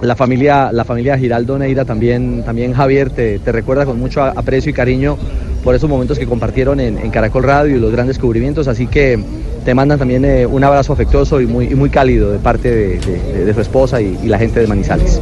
la 0.02 0.16
familia, 0.16 0.72
la 0.72 0.84
familia 0.84 1.16
Giraldo 1.16 1.58
Neira 1.58 1.84
también, 1.84 2.42
también 2.44 2.72
Javier 2.72 3.10
te, 3.10 3.38
te 3.38 3.52
recuerda 3.52 3.86
con 3.86 3.98
mucho 3.98 4.22
aprecio 4.22 4.70
y 4.70 4.74
cariño 4.74 5.16
por 5.62 5.74
esos 5.74 5.88
momentos 5.88 6.18
que 6.18 6.26
compartieron 6.26 6.80
en, 6.80 6.98
en 6.98 7.10
Caracol 7.10 7.44
Radio 7.44 7.76
y 7.76 7.80
los 7.80 7.92
grandes 7.92 8.16
descubrimientos, 8.16 8.66
así 8.66 8.88
que 8.88 9.22
te 9.64 9.74
mandan 9.74 9.98
también 9.98 10.24
eh, 10.24 10.46
un 10.46 10.62
abrazo 10.64 10.92
afectuoso 10.92 11.40
y 11.40 11.46
muy, 11.46 11.66
y 11.66 11.74
muy 11.74 11.90
cálido 11.90 12.30
de 12.32 12.38
parte 12.38 12.70
de, 12.70 12.98
de- 12.98 13.44
de 13.44 13.54
su 13.54 13.60
esposa 13.60 14.00
y, 14.00 14.18
y 14.22 14.28
la 14.28 14.38
gente 14.38 14.60
de 14.60 14.66
Manizales. 14.66 15.20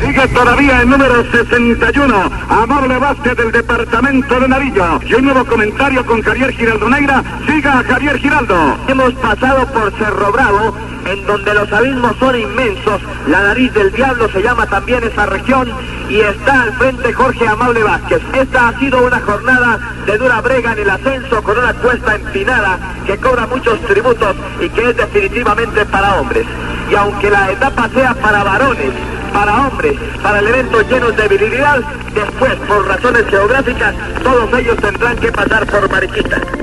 Sigue 0.00 0.28
todavía 0.28 0.80
el 0.82 0.88
número 0.88 1.30
61, 1.30 2.14
Amable 2.48 2.98
Vázquez 2.98 3.36
del 3.36 3.52
departamento 3.52 4.40
de 4.40 4.48
Narillo. 4.48 5.00
Y 5.06 5.14
un 5.14 5.24
nuevo 5.24 5.44
comentario 5.44 6.04
con 6.06 6.22
Javier 6.22 6.50
Giraldo 6.52 6.88
Negra. 6.88 7.22
Siga 7.46 7.82
Javier 7.86 8.16
Giraldo. 8.18 8.76
Hemos 8.88 9.12
pasado 9.14 9.66
por 9.66 9.92
Cerro 9.98 10.32
Bravo, 10.32 10.74
en 11.04 11.26
donde 11.26 11.54
los 11.54 11.70
abismos 11.72 12.16
son 12.18 12.34
inmensos. 12.38 13.00
La 13.28 13.42
nariz 13.42 13.72
del 13.74 13.92
diablo 13.92 14.28
se 14.32 14.42
llama 14.42 14.66
también 14.66 15.04
esa 15.04 15.26
región 15.26 15.68
y 16.08 16.20
está 16.20 16.62
al 16.62 16.72
frente 16.72 17.12
Jorge 17.12 17.46
Amable 17.46 17.82
Vázquez. 17.82 18.20
Esta 18.32 18.68
ha 18.68 18.78
sido 18.78 19.06
una 19.06 19.20
jornada 19.20 19.78
de 20.06 20.16
dura 20.18 20.40
brega 20.40 20.72
en 20.72 20.78
el 20.78 20.90
ascenso 20.90 21.42
con 21.42 21.58
una 21.58 21.74
cuesta 21.74 22.14
empinada 22.16 22.78
que 23.06 23.16
cobra 23.18 23.46
muchos 23.50 23.80
tributos 23.82 24.36
y 24.60 24.68
que 24.68 24.90
es 24.90 24.96
definitivamente 24.96 25.84
para 25.86 26.20
hombres. 26.20 26.46
Y 26.90 26.94
aunque 26.94 27.30
la 27.30 27.50
etapa 27.50 27.88
sea 27.94 28.14
para 28.14 28.42
varones, 28.42 28.92
para 29.32 29.66
hombres, 29.66 29.94
para 30.22 30.38
elementos 30.38 30.88
llenos 30.88 31.16
de 31.16 31.28
virilidad, 31.28 31.80
después, 32.14 32.54
por 32.66 32.86
razones 32.86 33.26
geográficas, 33.28 33.94
todos 34.22 34.52
ellos 34.58 34.76
tendrán 34.78 35.16
que 35.18 35.30
pasar 35.32 35.66
por 35.66 35.90
Mariquita. 35.90 36.59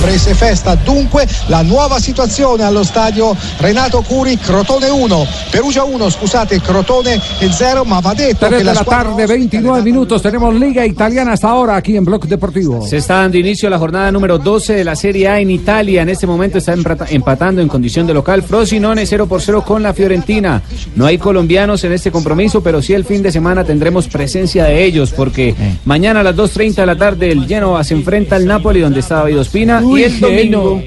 Calabrese 0.00 0.34
Festa. 0.34 0.74
Dunque 0.76 1.26
la 1.48 1.62
nuova 1.62 2.00
situazione 2.00 2.64
allo 2.64 2.82
stadio 2.82 3.36
Renato 3.58 4.00
Curi, 4.02 4.38
Crotone 4.38 4.88
1, 4.88 5.26
Perugia 5.50 5.84
1, 5.84 6.08
scusate, 6.08 6.58
Crotone 6.60 7.20
0, 7.38 7.84
ma 7.84 8.00
va 8.00 8.14
detto 8.14 8.46
3 8.46 8.48
che 8.48 8.56
de 8.56 8.62
la 8.64 8.72
la 8.72 8.82
tarde, 8.84 9.26
29 9.26 9.82
minutos. 9.82 10.22
Tenemos 10.22 10.54
Liga 10.54 10.86
Italiana 10.86 11.32
hasta 11.32 11.50
ahora 11.50 11.76
aquí 11.76 11.96
en 11.96 12.04
Bloque 12.04 12.26
Deportivo. 12.26 12.86
Se 12.86 12.96
está 12.96 13.16
dando 13.16 13.36
inicio 13.36 13.68
a 13.68 13.70
la 13.70 13.78
jornada 13.78 14.10
número 14.10 14.38
12 14.38 14.72
de 14.72 14.84
la 14.84 14.96
Serie 14.96 15.28
A 15.28 15.38
en 15.38 15.50
Italia. 15.50 16.00
En 16.00 16.08
este 16.08 16.26
momento 16.26 16.56
está 16.56 16.74
empatando 17.10 17.60
en 17.60 17.68
condición 17.68 18.06
de 18.06 18.14
local 18.14 18.42
Frosinone 18.42 19.04
0 19.04 19.26
por 19.26 19.42
0 19.42 19.64
con 19.66 19.82
la 19.82 19.92
Fiorentina. 19.92 20.62
No 20.96 21.04
hay 21.04 21.18
colombianos 21.18 21.84
en 21.84 21.92
este 21.92 22.10
compromiso, 22.10 22.62
pero 22.62 22.80
sí 22.80 22.94
el 22.94 23.04
fin 23.04 23.22
de 23.22 23.30
semana 23.30 23.64
tendremos 23.64 24.08
presencia 24.08 24.64
de 24.64 24.82
ellos 24.82 25.12
porque 25.14 25.54
mañana 25.84 26.20
a 26.20 26.22
las 26.22 26.36
2.30 26.36 26.74
de 26.76 26.86
la 26.86 26.96
tarde 26.96 27.30
el 27.30 27.46
Genoa 27.46 27.84
se 27.84 27.92
enfrenta 27.92 28.36
al 28.36 28.46
Napoli 28.46 28.80
donde 28.80 29.00
está 29.00 29.16
David 29.16 29.40
Ospina 29.40 29.82
Uy, 29.90 30.00
y 30.00 30.04
el 30.04 30.20
domingo 30.20 30.82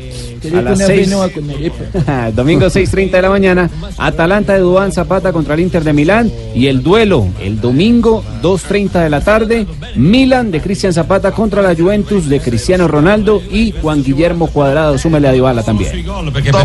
a 0.52 0.62
las 0.62 0.78
Una 0.80 0.88
6 0.88 1.10
Genoa 1.10 1.30
con 1.30 1.50
arepa. 1.50 2.32
Domingo 2.36 2.66
6.30 2.68 3.12
de 3.12 3.22
la 3.22 3.30
mañana, 3.30 3.70
Atalanta 3.98 4.54
de 4.54 4.60
Dubán 4.60 4.92
Zapata 4.92 5.32
contra 5.32 5.54
el 5.54 5.62
Inter 5.62 5.84
de 5.84 5.94
Milán 5.94 6.32
y 6.54 6.68
el 6.68 6.84
duelo 6.84 7.28
el 7.40 7.62
domingo 7.62 8.24
2.30 8.42 9.04
de 9.04 9.10
la 9.10 9.22
tarde, 9.22 9.68
Milan 9.96 10.52
de 10.52 10.62
Cristian 10.62 10.94
Zapata 10.94 11.32
contra 11.32 11.62
la 11.62 11.76
Juventus 11.76 12.28
de 12.28 12.40
Cristiano 12.40 12.88
Ronaldo 12.88 13.42
y 13.52 13.74
Juan 13.82 14.04
Guillermo 14.04 14.48
Cuadrado, 14.48 14.98
súmele 14.98 15.28
a 15.28 15.32
Dybala 15.32 15.64
también. 15.64 15.92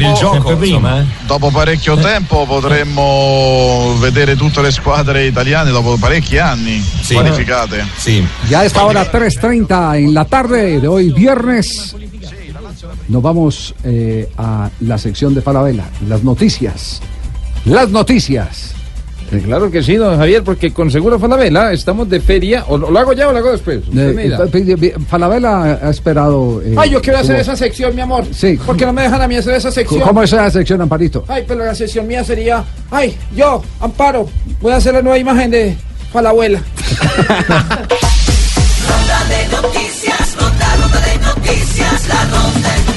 Insomma, 0.01 1.07
dopo 1.27 1.51
parecchio 1.53 1.97
tempo 1.97 2.47
potremmo 2.47 3.97
vedere 4.01 4.37
tutte 4.37 4.63
le 4.63 4.73
squadre 4.73 5.27
italiane 5.27 5.71
dopo 5.71 5.97
parecchi 5.99 6.39
anni 6.39 6.83
qualificate. 7.09 7.85
Sì. 7.97 8.27
Ya 8.49 8.61
a 8.61 8.65
esta 8.65 8.85
hora 8.85 9.11
3.30 9.11 9.99
en 9.99 10.15
la 10.15 10.25
tarde 10.25 10.81
de 10.81 10.89
hoy 10.89 11.13
viernes. 11.13 11.95
Nos 13.09 13.23
vamos 13.23 13.75
eh, 13.85 14.29
a 14.37 14.71
la 14.81 14.99
sección 14.99 15.35
de 15.35 15.41
Falabella, 15.43 15.85
las 16.09 16.23
noticias. 16.23 17.01
Las 17.65 17.89
noticias. 17.91 18.75
Eh, 19.33 19.43
Claro 19.45 19.71
que 19.71 19.83
sí, 19.83 19.97
don 19.97 20.17
Javier, 20.17 20.43
porque 20.43 20.73
con 20.73 20.91
Seguro 20.91 21.19
Falabella 21.19 21.71
estamos 21.73 22.09
de 22.09 22.19
feria. 22.21 22.65
¿O 22.69 22.79
lo 22.79 22.91
lo 22.91 22.99
hago 22.99 23.13
ya 23.13 23.29
o 23.29 23.33
lo 23.33 23.39
hago 23.39 23.53
después? 23.53 23.81
Eh, 23.95 24.95
Falabella 25.09 25.79
ha 25.83 25.91
esperado. 25.91 26.63
eh, 26.65 26.75
Ay, 26.79 26.91
yo 26.91 27.03
quiero 27.03 27.19
hacer 27.19 27.33
como- 27.37 27.43
esa 27.43 27.57
sección, 27.57 27.95
mi 27.95 28.01
amor. 28.01 28.25
Sí. 28.33 28.59
¿Por 28.65 28.75
qué 28.77 28.87
no 28.87 28.93
me 28.95 29.03
dejan 29.03 29.21
a 29.21 29.29
mí 29.29 29.37
hacer 29.37 29.55
esa 29.55 29.71
sección? 29.71 30.01
¿Cómo 30.01 30.23
es 30.23 30.33
esa 30.33 30.51
sección, 30.51 30.81
Amparito? 30.81 31.25
Ay, 31.29 31.45
pero 31.47 31.63
la 31.65 31.75
sección 31.75 32.07
mía 32.07 32.25
sería. 32.25 32.65
Ay, 32.91 33.15
yo, 33.37 33.63
Amparo, 33.81 34.29
voy 34.63 34.73
a 34.73 34.77
hacer 34.77 34.95
la 34.95 35.03
nueva 35.03 35.19
imagen 35.19 35.51
de 35.51 35.77
de 39.29 39.49
noticias, 39.57 40.37
ronda, 40.41 40.77
ronda 40.81 41.01
de 41.01 41.19
noticias, 41.19 42.09
la 42.09 42.25
ronda 42.25 42.88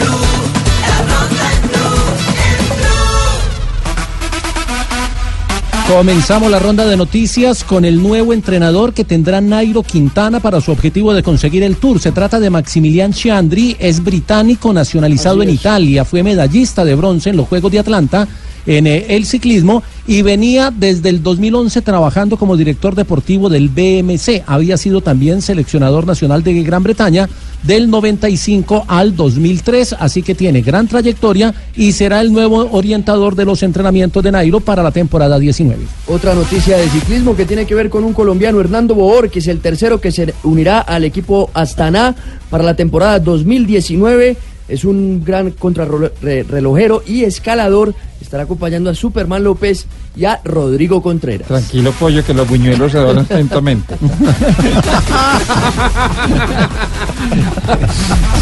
Comenzamos 5.91 6.49
la 6.49 6.57
ronda 6.57 6.85
de 6.85 6.95
noticias 6.95 7.65
con 7.65 7.83
el 7.83 8.01
nuevo 8.01 8.31
entrenador 8.31 8.93
que 8.93 9.03
tendrá 9.03 9.41
Nairo 9.41 9.83
Quintana 9.83 10.39
para 10.39 10.61
su 10.61 10.71
objetivo 10.71 11.13
de 11.13 11.21
conseguir 11.21 11.63
el 11.63 11.75
Tour. 11.75 11.99
Se 11.99 12.13
trata 12.13 12.39
de 12.39 12.49
Maximilian 12.49 13.11
Chiandri, 13.11 13.75
es 13.77 14.01
británico 14.01 14.71
nacionalizado 14.71 15.43
en 15.43 15.49
Italia, 15.49 16.05
fue 16.05 16.23
medallista 16.23 16.85
de 16.85 16.95
bronce 16.95 17.31
en 17.31 17.37
los 17.37 17.47
Juegos 17.49 17.73
de 17.73 17.79
Atlanta 17.79 18.25
en 18.65 18.87
eh, 18.87 19.05
el 19.09 19.25
ciclismo 19.25 19.83
y 20.07 20.21
venía 20.21 20.71
desde 20.71 21.09
el 21.09 21.23
2011 21.23 21.81
trabajando 21.81 22.37
como 22.37 22.57
director 22.57 22.95
deportivo 22.95 23.49
del 23.49 23.69
BMC. 23.69 24.43
Había 24.45 24.77
sido 24.77 25.01
también 25.01 25.41
seleccionador 25.41 26.05
nacional 26.07 26.43
de 26.43 26.61
Gran 26.63 26.83
Bretaña 26.83 27.29
del 27.63 27.89
95 27.89 28.85
al 28.87 29.15
2003, 29.15 29.95
así 29.99 30.23
que 30.23 30.35
tiene 30.35 30.61
gran 30.61 30.87
trayectoria 30.87 31.53
y 31.75 31.91
será 31.91 32.21
el 32.21 32.33
nuevo 32.33 32.67
orientador 32.71 33.35
de 33.35 33.45
los 33.45 33.61
entrenamientos 33.63 34.23
de 34.23 34.31
Nairo 34.31 34.59
para 34.59 34.83
la 34.83 34.91
temporada 34.91 35.37
19. 35.37 35.85
Otra 36.07 36.33
noticia 36.33 36.77
de 36.77 36.89
ciclismo 36.89 37.35
que 37.35 37.45
tiene 37.45 37.65
que 37.65 37.75
ver 37.75 37.89
con 37.89 38.03
un 38.03 38.13
colombiano, 38.13 38.59
Hernando 38.59 38.95
Boor, 38.95 39.29
que 39.29 39.39
es 39.39 39.47
el 39.47 39.59
tercero 39.59 40.01
que 40.01 40.11
se 40.11 40.33
unirá 40.43 40.79
al 40.79 41.03
equipo 41.03 41.51
Astana 41.53 42.15
para 42.49 42.63
la 42.63 42.75
temporada 42.75 43.19
2019. 43.19 44.37
Es 44.67 44.85
un 44.85 45.23
gran 45.23 45.51
contrarrelojero 45.51 47.03
y 47.05 47.23
escalador. 47.23 47.93
Estará 48.31 48.45
acompañando 48.45 48.89
a 48.89 48.95
Superman 48.95 49.43
López 49.43 49.85
y 50.15 50.23
a 50.23 50.39
Rodrigo 50.45 51.01
Contreras. 51.01 51.49
Tranquilo, 51.49 51.91
pollo, 51.91 52.23
que 52.23 52.33
los 52.33 52.47
buñuelos 52.47 52.93
se 52.93 52.97
doran 52.97 53.27
lentamente. 53.29 53.93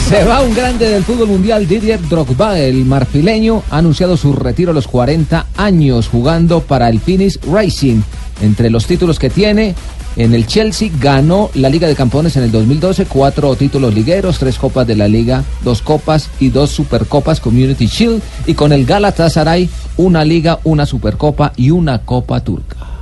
Se 0.07 0.23
va 0.25 0.41
un 0.41 0.53
grande 0.53 0.89
del 0.89 1.03
fútbol 1.03 1.29
mundial, 1.29 1.67
Didier 1.67 1.99
Drogba, 2.07 2.59
el 2.59 2.85
marfileño, 2.85 3.63
ha 3.71 3.79
anunciado 3.79 4.15
su 4.15 4.33
retiro 4.33 4.69
a 4.69 4.75
los 4.75 4.87
40 4.87 5.47
años 5.57 6.07
jugando 6.07 6.61
para 6.61 6.87
el 6.87 6.99
Finish 6.99 7.39
Racing. 7.51 8.03
Entre 8.43 8.69
los 8.69 8.85
títulos 8.85 9.17
que 9.17 9.31
tiene, 9.31 9.73
en 10.19 10.35
el 10.35 10.45
Chelsea 10.45 10.91
ganó 10.99 11.49
la 11.53 11.69
Liga 11.69 11.87
de 11.87 11.95
Campeones 11.95 12.35
en 12.35 12.43
el 12.43 12.51
2012, 12.51 13.05
cuatro 13.05 13.55
títulos 13.55 13.93
ligueros, 13.93 14.37
tres 14.37 14.57
copas 14.57 14.85
de 14.85 14.97
la 14.97 15.07
Liga, 15.07 15.45
dos 15.63 15.81
copas 15.81 16.29
y 16.41 16.49
dos 16.49 16.71
supercopas 16.71 17.39
Community 17.39 17.87
Shield. 17.87 18.21
Y 18.45 18.53
con 18.53 18.73
el 18.73 18.85
Galatasaray, 18.85 19.69
una 19.95 20.25
Liga, 20.25 20.59
una 20.65 20.85
supercopa 20.85 21.53
y 21.55 21.71
una 21.71 21.99
Copa 21.99 22.41
Turca. 22.41 22.98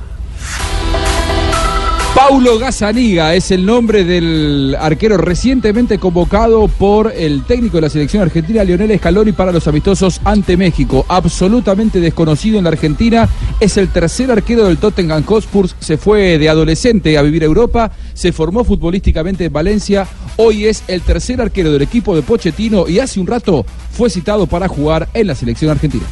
Paulo 2.28 2.58
Gazzaniga 2.58 3.34
es 3.34 3.50
el 3.52 3.64
nombre 3.64 4.04
del 4.04 4.76
arquero 4.78 5.16
recientemente 5.16 5.96
convocado 5.96 6.68
por 6.68 7.10
el 7.16 7.42
técnico 7.44 7.78
de 7.78 7.80
la 7.80 7.88
selección 7.88 8.22
argentina, 8.22 8.62
Lionel 8.64 8.98
Scaloni, 8.98 9.32
para 9.32 9.50
los 9.50 9.66
amistosos 9.66 10.20
ante 10.24 10.58
México. 10.58 11.06
Absolutamente 11.08 12.00
desconocido 12.00 12.58
en 12.58 12.64
la 12.64 12.70
Argentina, 12.70 13.26
es 13.60 13.78
el 13.78 13.88
tercer 13.88 14.30
arquero 14.30 14.66
del 14.66 14.76
Tottenham 14.76 15.24
Hotspur. 15.24 15.70
Se 15.80 15.96
fue 15.96 16.36
de 16.36 16.50
adolescente 16.50 17.16
a 17.16 17.22
vivir 17.22 17.44
a 17.44 17.46
Europa, 17.46 17.92
se 18.12 18.30
formó 18.30 18.62
futbolísticamente 18.62 19.46
en 19.46 19.52
Valencia. 19.54 20.06
Hoy 20.36 20.66
es 20.66 20.84
el 20.86 21.00
tercer 21.00 21.40
arquero 21.40 21.72
del 21.72 21.80
equipo 21.80 22.14
de 22.14 22.20
Pochettino 22.20 22.86
y 22.88 22.98
hace 22.98 23.20
un 23.20 23.26
rato 23.26 23.64
fue 23.90 24.10
citado 24.10 24.46
para 24.46 24.68
jugar 24.68 25.08
en 25.14 25.28
la 25.28 25.34
selección 25.34 25.70
argentina. 25.70 26.04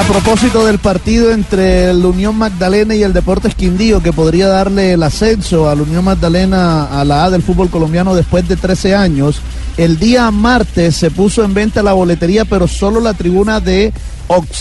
A 0.00 0.04
propósito 0.04 0.64
del 0.64 0.78
partido 0.78 1.30
entre 1.30 1.90
el 1.90 2.02
Unión 2.06 2.34
Magdalena 2.34 2.94
y 2.94 3.02
el 3.02 3.12
Deportes 3.12 3.54
Quindío, 3.54 4.02
que 4.02 4.14
podría 4.14 4.48
darle 4.48 4.94
el 4.94 5.02
ascenso 5.02 5.68
a 5.68 5.74
la 5.74 5.82
Unión 5.82 6.02
Magdalena 6.02 6.86
a 6.86 7.04
la 7.04 7.24
A 7.24 7.30
del 7.30 7.42
fútbol 7.42 7.68
colombiano 7.68 8.14
después 8.14 8.48
de 8.48 8.56
13 8.56 8.94
años, 8.94 9.42
el 9.76 9.98
día 9.98 10.30
martes 10.30 10.96
se 10.96 11.10
puso 11.10 11.44
en 11.44 11.52
venta 11.52 11.82
la 11.82 11.92
boletería, 11.92 12.46
pero 12.46 12.66
solo 12.66 12.98
la 12.98 13.12
tribuna 13.12 13.60
de, 13.60 13.92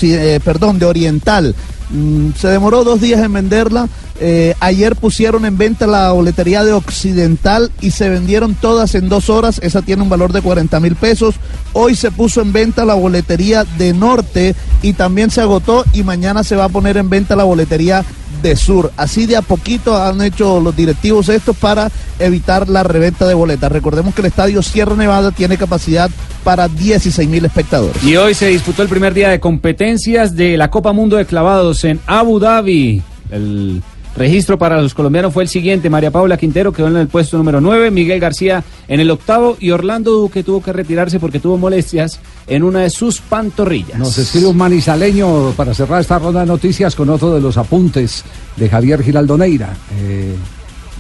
eh, 0.02 0.40
perdón, 0.44 0.78
de 0.78 0.86
Oriental. 0.86 1.56
Mm, 1.90 2.32
se 2.36 2.48
demoró 2.48 2.84
dos 2.84 3.02
días 3.02 3.22
en 3.22 3.34
venderla. 3.34 3.90
Eh, 4.22 4.54
ayer 4.60 4.96
pusieron 4.96 5.46
en 5.46 5.58
venta 5.58 5.88
la 5.88 6.12
boletería 6.12 6.64
de 6.64 6.74
Occidental 6.74 7.72
y 7.80 7.92
se 7.92 8.10
vendieron 8.10 8.54
todas 8.56 8.96
en 8.96 9.10
dos 9.10 9.30
horas. 9.30 9.60
Esa 9.64 9.82
tiene 9.82 10.04
un 10.04 10.10
valor 10.10 10.34
de 10.34 10.42
40 10.42 10.80
mil 10.80 10.96
pesos. 10.96 11.36
Hoy 11.74 11.96
se 11.96 12.12
puso 12.12 12.42
en 12.42 12.52
venta 12.52 12.86
la 12.86 12.96
boletería 12.96 13.64
de 13.78 13.94
Norte 13.94 14.56
y 14.82 14.94
también 14.94 15.32
se 15.32 15.42
agotó. 15.42 15.86
Y 15.94 16.04
mañana 16.04 16.44
se 16.44 16.56
va 16.56 16.66
a 16.66 16.70
poner 16.70 16.98
en 16.98 17.10
venta 17.10 17.36
la 17.36 17.44
boletería 17.44 18.04
de 18.42 18.56
Sur. 18.56 18.92
Así 18.98 19.26
de 19.26 19.38
a 19.38 19.42
poquito 19.42 20.02
han 20.02 20.22
hecho 20.22 20.60
los 20.60 20.76
directivos 20.76 21.30
esto 21.30 21.54
para 21.54 21.92
evitar 22.20 22.70
la 22.70 22.84
reventa 22.84 23.28
de 23.28 23.34
boletas. 23.34 23.72
Recordemos 23.72 24.14
que 24.14 24.22
el 24.22 24.28
estadio 24.28 24.62
Sierra 24.62 24.96
Nevada 24.96 25.32
tiene 25.32 25.58
capacidad 25.58 26.10
para 26.44 26.68
16 26.68 27.28
mil 27.30 27.46
espectadores. 27.46 28.04
Y 28.04 28.16
hoy 28.16 28.34
se 28.34 28.48
disputó 28.48 28.82
el 28.84 28.90
primer 28.90 29.14
día 29.14 29.30
de 29.30 29.40
competencias 29.40 30.36
de 30.36 30.58
la 30.58 30.70
Copa 30.70 30.94
Mundo 30.94 31.18
de 31.18 31.26
Clavados 31.26 31.84
en 31.84 32.00
Abu 32.08 32.40
Dhabi. 32.40 33.02
El 33.32 33.82
registro 34.20 34.60
para 34.60 34.80
los 34.82 34.94
colombianos 34.94 35.34
fue 35.34 35.44
el 35.44 35.50
siguiente. 35.50 35.90
María 35.90 36.12
Paula 36.12 36.38
Quintero 36.38 36.72
quedó 36.72 36.88
en 36.90 36.98
el 36.98 37.08
puesto 37.08 37.38
número 37.38 37.62
9, 37.62 37.90
Miguel 37.90 38.20
García 38.20 38.64
en 38.88 39.00
el 39.00 39.10
octavo 39.10 39.58
y 39.60 39.72
Orlando 39.72 40.12
Duque 40.12 40.44
tuvo 40.44 40.62
que 40.62 40.74
retirarse 40.74 41.20
porque 41.20 41.40
tuvo 41.40 41.58
molestias 41.58 42.20
en 42.46 42.64
una 42.64 42.82
de 42.82 42.90
sus 42.90 43.22
pantorrillas. 43.22 43.98
Nos 43.98 44.18
escribe 44.18 44.48
un 44.48 44.58
manizaleño 44.58 45.52
para 45.52 45.74
cerrar 45.74 46.02
esta 46.02 46.20
ronda 46.20 46.42
de 46.42 46.46
noticias 46.46 46.96
con 46.96 47.10
otro 47.10 47.34
de 47.34 47.42
los 47.42 47.58
apuntes 47.58 48.24
de 48.58 48.70
Javier 48.70 49.02
Giraldoneira. 49.02 49.76
Eh, 50.00 50.36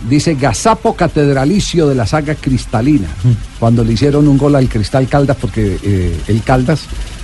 dice 0.08 0.36
Gazapo 0.36 0.96
Catedralicio 0.96 1.88
de 1.88 1.96
la 1.96 2.06
saga 2.06 2.36
Cristalina, 2.36 3.10
cuando 3.60 3.84
le 3.84 3.94
hicieron 3.94 4.28
un 4.28 4.38
gol 4.38 4.56
al 4.56 4.70
Cristal 4.70 5.08
Caldas, 5.08 5.38
porque 5.40 5.78
eh, 5.84 6.18
el 6.28 6.41
Caldas 6.44 6.82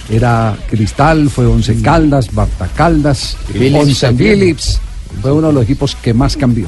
era 0.10 0.58
Cristal, 0.70 1.30
fue 1.30 1.46
Once 1.46 1.82
Caldas, 1.82 2.34
Barta 2.34 2.68
Caldas, 2.76 3.38
Phillips 3.54 3.82
Once 3.82 4.08
también. 4.08 4.34
Phillips, 4.34 4.82
fue 5.22 5.32
uno 5.32 5.48
de 5.48 5.54
los 5.54 5.64
equipos 5.64 5.96
que 5.96 6.14
más 6.14 6.36
cambió. 6.38 6.68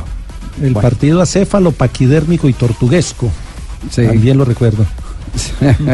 El 0.61 0.73
Bueno. 0.73 0.81
partido 0.81 1.21
acéfalo, 1.21 1.71
paquidérmico 1.71 2.49
y 2.49 2.53
tortuguesco. 2.53 3.29
También 3.95 4.37
lo 4.37 4.45
recuerdo. 4.45 4.85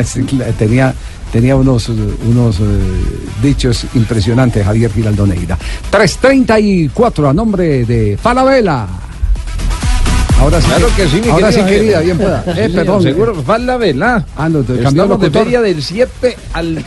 Sí, 0.06 0.22
tenía, 0.58 0.94
tenía 1.34 1.56
unos, 1.58 1.90
unos 1.90 2.60
eh, 2.62 2.64
dichos 3.42 3.86
impresionantes 3.96 4.64
Javier 4.66 4.92
Giraldoneira. 4.94 5.58
334 5.92 7.30
a 7.30 7.34
nombre 7.34 7.84
de 7.86 8.18
Falabella. 8.22 8.88
Ahora 10.40 10.62
sí, 10.62 10.68
Claro 10.68 10.88
que 10.96 11.08
sí, 11.08 11.22
mi 11.24 11.30
ahora 11.30 11.52
sí, 11.52 11.62
querida, 11.64 12.00
bien 12.02 12.18
pueda. 12.18 12.44
Sí, 12.44 12.52
Eh, 12.56 12.70
perdón. 12.74 13.04
seguro, 13.04 13.36
falta 13.44 13.78
vela. 13.78 14.26
Ah, 14.38 14.48
no, 14.50 14.60
Estamos 14.62 15.20
de 15.20 15.32
feria 15.32 15.62
del 15.62 15.82
7 15.84 16.38
al 16.54 16.84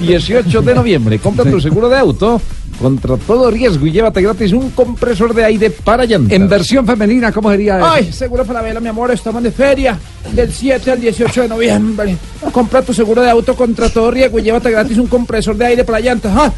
18 0.00 0.62
de 0.62 0.74
noviembre. 0.74 1.18
Compra 1.18 1.50
tu 1.50 1.60
seguro 1.60 1.88
de 1.88 1.96
auto 1.98 2.40
contra 2.80 3.16
todo 3.18 3.50
riesgo 3.50 3.86
y 3.86 3.92
llévate 3.92 4.22
gratis 4.22 4.52
un 4.52 4.70
compresor 4.70 5.34
de 5.34 5.44
aire 5.44 5.70
para 5.70 6.04
llantas. 6.04 6.32
En 6.32 6.48
versión 6.48 6.86
femenina, 6.86 7.30
¿cómo 7.30 7.50
sería 7.50 7.76
eso? 7.76 7.86
Ay, 7.86 8.12
seguro 8.12 8.44
para 8.44 8.60
la 8.60 8.68
vela, 8.68 8.80
mi 8.80 8.88
amor, 8.88 9.10
estamos 9.10 9.42
de 9.42 9.52
feria 9.52 9.98
del 10.32 10.52
7 10.52 10.90
al 10.92 11.00
18 11.00 11.42
de 11.42 11.48
noviembre. 11.48 12.16
Compra 12.52 12.82
tu 12.82 12.94
seguro 12.94 13.22
de 13.22 13.30
auto 13.30 13.54
contra 13.54 13.90
todo 13.90 14.10
riesgo 14.10 14.38
y 14.38 14.42
llévate 14.42 14.70
gratis 14.70 14.98
un 14.98 15.06
compresor 15.06 15.56
de 15.56 15.66
aire 15.66 15.84
para 15.84 16.00
llantas. 16.00 16.32
Ah, 16.34 16.52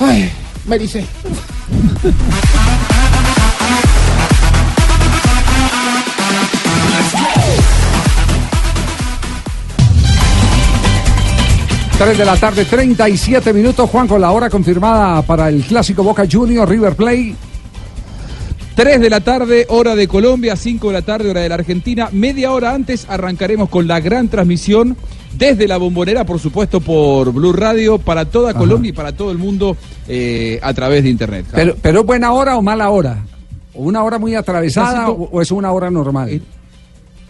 Ay, 0.00 0.30
me 0.66 0.78
dice. 0.78 1.04
Tres 12.02 12.18
de 12.18 12.24
la 12.24 12.36
tarde, 12.36 12.64
37 12.64 13.52
minutos, 13.52 13.88
Juan, 13.88 14.08
con 14.08 14.20
la 14.20 14.32
hora 14.32 14.50
confirmada 14.50 15.22
para 15.22 15.48
el 15.48 15.62
clásico 15.62 16.02
Boca 16.02 16.24
Junior 16.28 16.68
River 16.68 16.96
Play. 16.96 17.36
3 18.74 19.00
de 19.00 19.08
la 19.08 19.20
tarde, 19.20 19.66
hora 19.68 19.94
de 19.94 20.08
Colombia, 20.08 20.56
5 20.56 20.88
de 20.88 20.92
la 20.92 21.02
tarde, 21.02 21.30
hora 21.30 21.42
de 21.42 21.48
la 21.48 21.54
Argentina. 21.54 22.08
Media 22.10 22.50
hora 22.50 22.74
antes 22.74 23.06
arrancaremos 23.08 23.68
con 23.68 23.86
la 23.86 24.00
gran 24.00 24.26
transmisión 24.26 24.96
desde 25.34 25.68
la 25.68 25.76
bombonera, 25.76 26.26
por 26.26 26.40
supuesto, 26.40 26.80
por 26.80 27.32
Blue 27.32 27.52
Radio, 27.52 27.98
para 27.98 28.24
toda 28.24 28.52
Colombia 28.52 28.88
y 28.88 28.92
para 28.92 29.12
todo 29.12 29.30
el 29.30 29.38
mundo 29.38 29.76
eh, 30.08 30.58
a 30.60 30.74
través 30.74 31.04
de 31.04 31.10
Internet. 31.10 31.46
Pero, 31.52 31.76
pero 31.80 32.00
¿es 32.00 32.06
buena 32.06 32.32
hora 32.32 32.56
o 32.56 32.62
mala 32.62 32.90
hora? 32.90 33.24
¿O 33.74 33.84
una 33.84 34.02
hora 34.02 34.18
muy 34.18 34.34
atravesada 34.34 35.08
o, 35.08 35.28
o 35.30 35.40
es 35.40 35.52
una 35.52 35.70
hora 35.70 35.88
normal? 35.88 36.42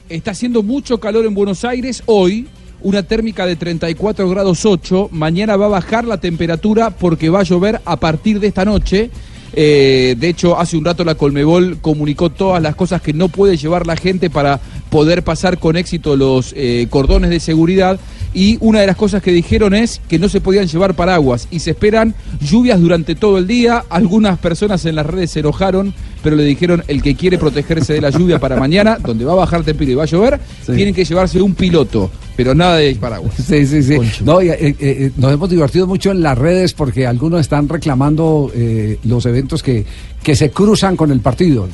Está 0.09 0.31
haciendo 0.31 0.63
mucho 0.63 0.99
calor 0.99 1.27
en 1.27 1.35
Buenos 1.35 1.63
Aires 1.63 2.03
hoy, 2.07 2.49
una 2.83 3.03
térmica 3.03 3.47
de 3.47 3.57
34 3.57 4.29
grados 4.29 4.65
8. 4.65 5.09
Mañana 5.13 5.57
va 5.57 5.67
a 5.67 5.71
bajar 5.71 6.05
la 6.05 6.19
temperatura 6.19 6.91
porque 6.91 7.31
va 7.31 7.41
a 7.41 7.45
llover 7.45 7.81
a 7.85 7.97
partir 7.97 8.41
de 8.41 8.49
esta 8.49 8.65
noche. 8.65 9.11
Eh, 9.55 10.17
de 10.19 10.29
hecho, 10.29 10.59
hace 10.59 10.77
un 10.77 10.85
rato 10.85 11.05
la 11.05 11.15
Colmebol 11.15 11.79
comunicó 11.81 12.31
todas 12.31 12.63
las 12.63 12.75
cosas 12.75 13.03
que 13.03 13.13
no 13.13 13.29
puede 13.29 13.57
llevar 13.57 13.87
la 13.87 13.97
gente 13.97 14.31
para 14.31 14.61
poder 14.89 15.23
pasar 15.23 15.59
con 15.59 15.77
éxito 15.77 16.17
los 16.17 16.55
eh, 16.57 16.87
cordones 16.89 17.31
de 17.31 17.41
seguridad. 17.41 17.99
Y 18.35 18.59
una 18.61 18.81
de 18.81 18.87
las 18.87 18.97
cosas 18.97 19.23
que 19.23 19.33
dijeron 19.33 19.75
es 19.75 20.01
que 20.09 20.19
no 20.19 20.29
se 20.29 20.41
podían 20.41 20.67
llevar 20.67 20.95
paraguas 20.95 21.49
y 21.51 21.61
se 21.61 21.71
esperan 21.71 22.15
lluvias 22.41 22.81
durante 22.81 23.15
todo 23.15 23.39
el 23.39 23.47
día. 23.47 23.85
Algunas 23.89 24.39
personas 24.39 24.85
en 24.87 24.97
las 24.97 25.07
redes 25.07 25.33
se 25.33 25.41
enojaron 25.41 25.95
pero 26.23 26.37
le 26.37 26.45
dijeron 26.45 26.83
el 26.87 27.03
que 27.03 27.15
quiere 27.15 27.39
protegerse 27.39 27.95
de 27.95 28.01
la 28.01 28.11
lluvia 28.11 28.39
para 28.39 28.57
mañana, 28.57 28.99
donde 29.01 29.25
va 29.25 29.33
a 29.33 29.37
bajar 29.37 29.65
temperatura 29.65 29.93
y 29.93 29.95
va 29.95 30.03
a 30.05 30.07
llover, 30.07 30.41
tienen 30.67 30.95
que 30.95 31.05
llevarse 31.05 31.43
un 31.43 31.55
piloto, 31.55 32.11
pero 32.37 32.55
nada 32.55 32.77
de 32.77 32.95
paraguas. 32.95 33.35
Sí, 33.35 33.67
sí, 33.67 33.83
sí. 33.83 33.99
No, 34.25 34.41
y, 34.41 34.49
eh, 34.49 34.57
eh, 34.61 34.77
eh, 34.81 35.13
nos 35.17 35.33
hemos 35.33 35.51
divertido 35.51 35.87
mucho 35.87 36.11
en 36.13 36.23
las 36.23 36.39
redes 36.39 36.73
porque 36.73 37.07
algunos 37.07 37.41
están 37.41 37.69
reclamando 37.69 38.51
eh, 38.55 38.99
los 39.05 39.27
eventos 39.27 39.63
que, 39.63 39.85
que 40.23 40.37
se 40.37 40.51
cruzan 40.51 40.97
con 40.97 41.11
el 41.11 41.21
partido. 41.21 41.69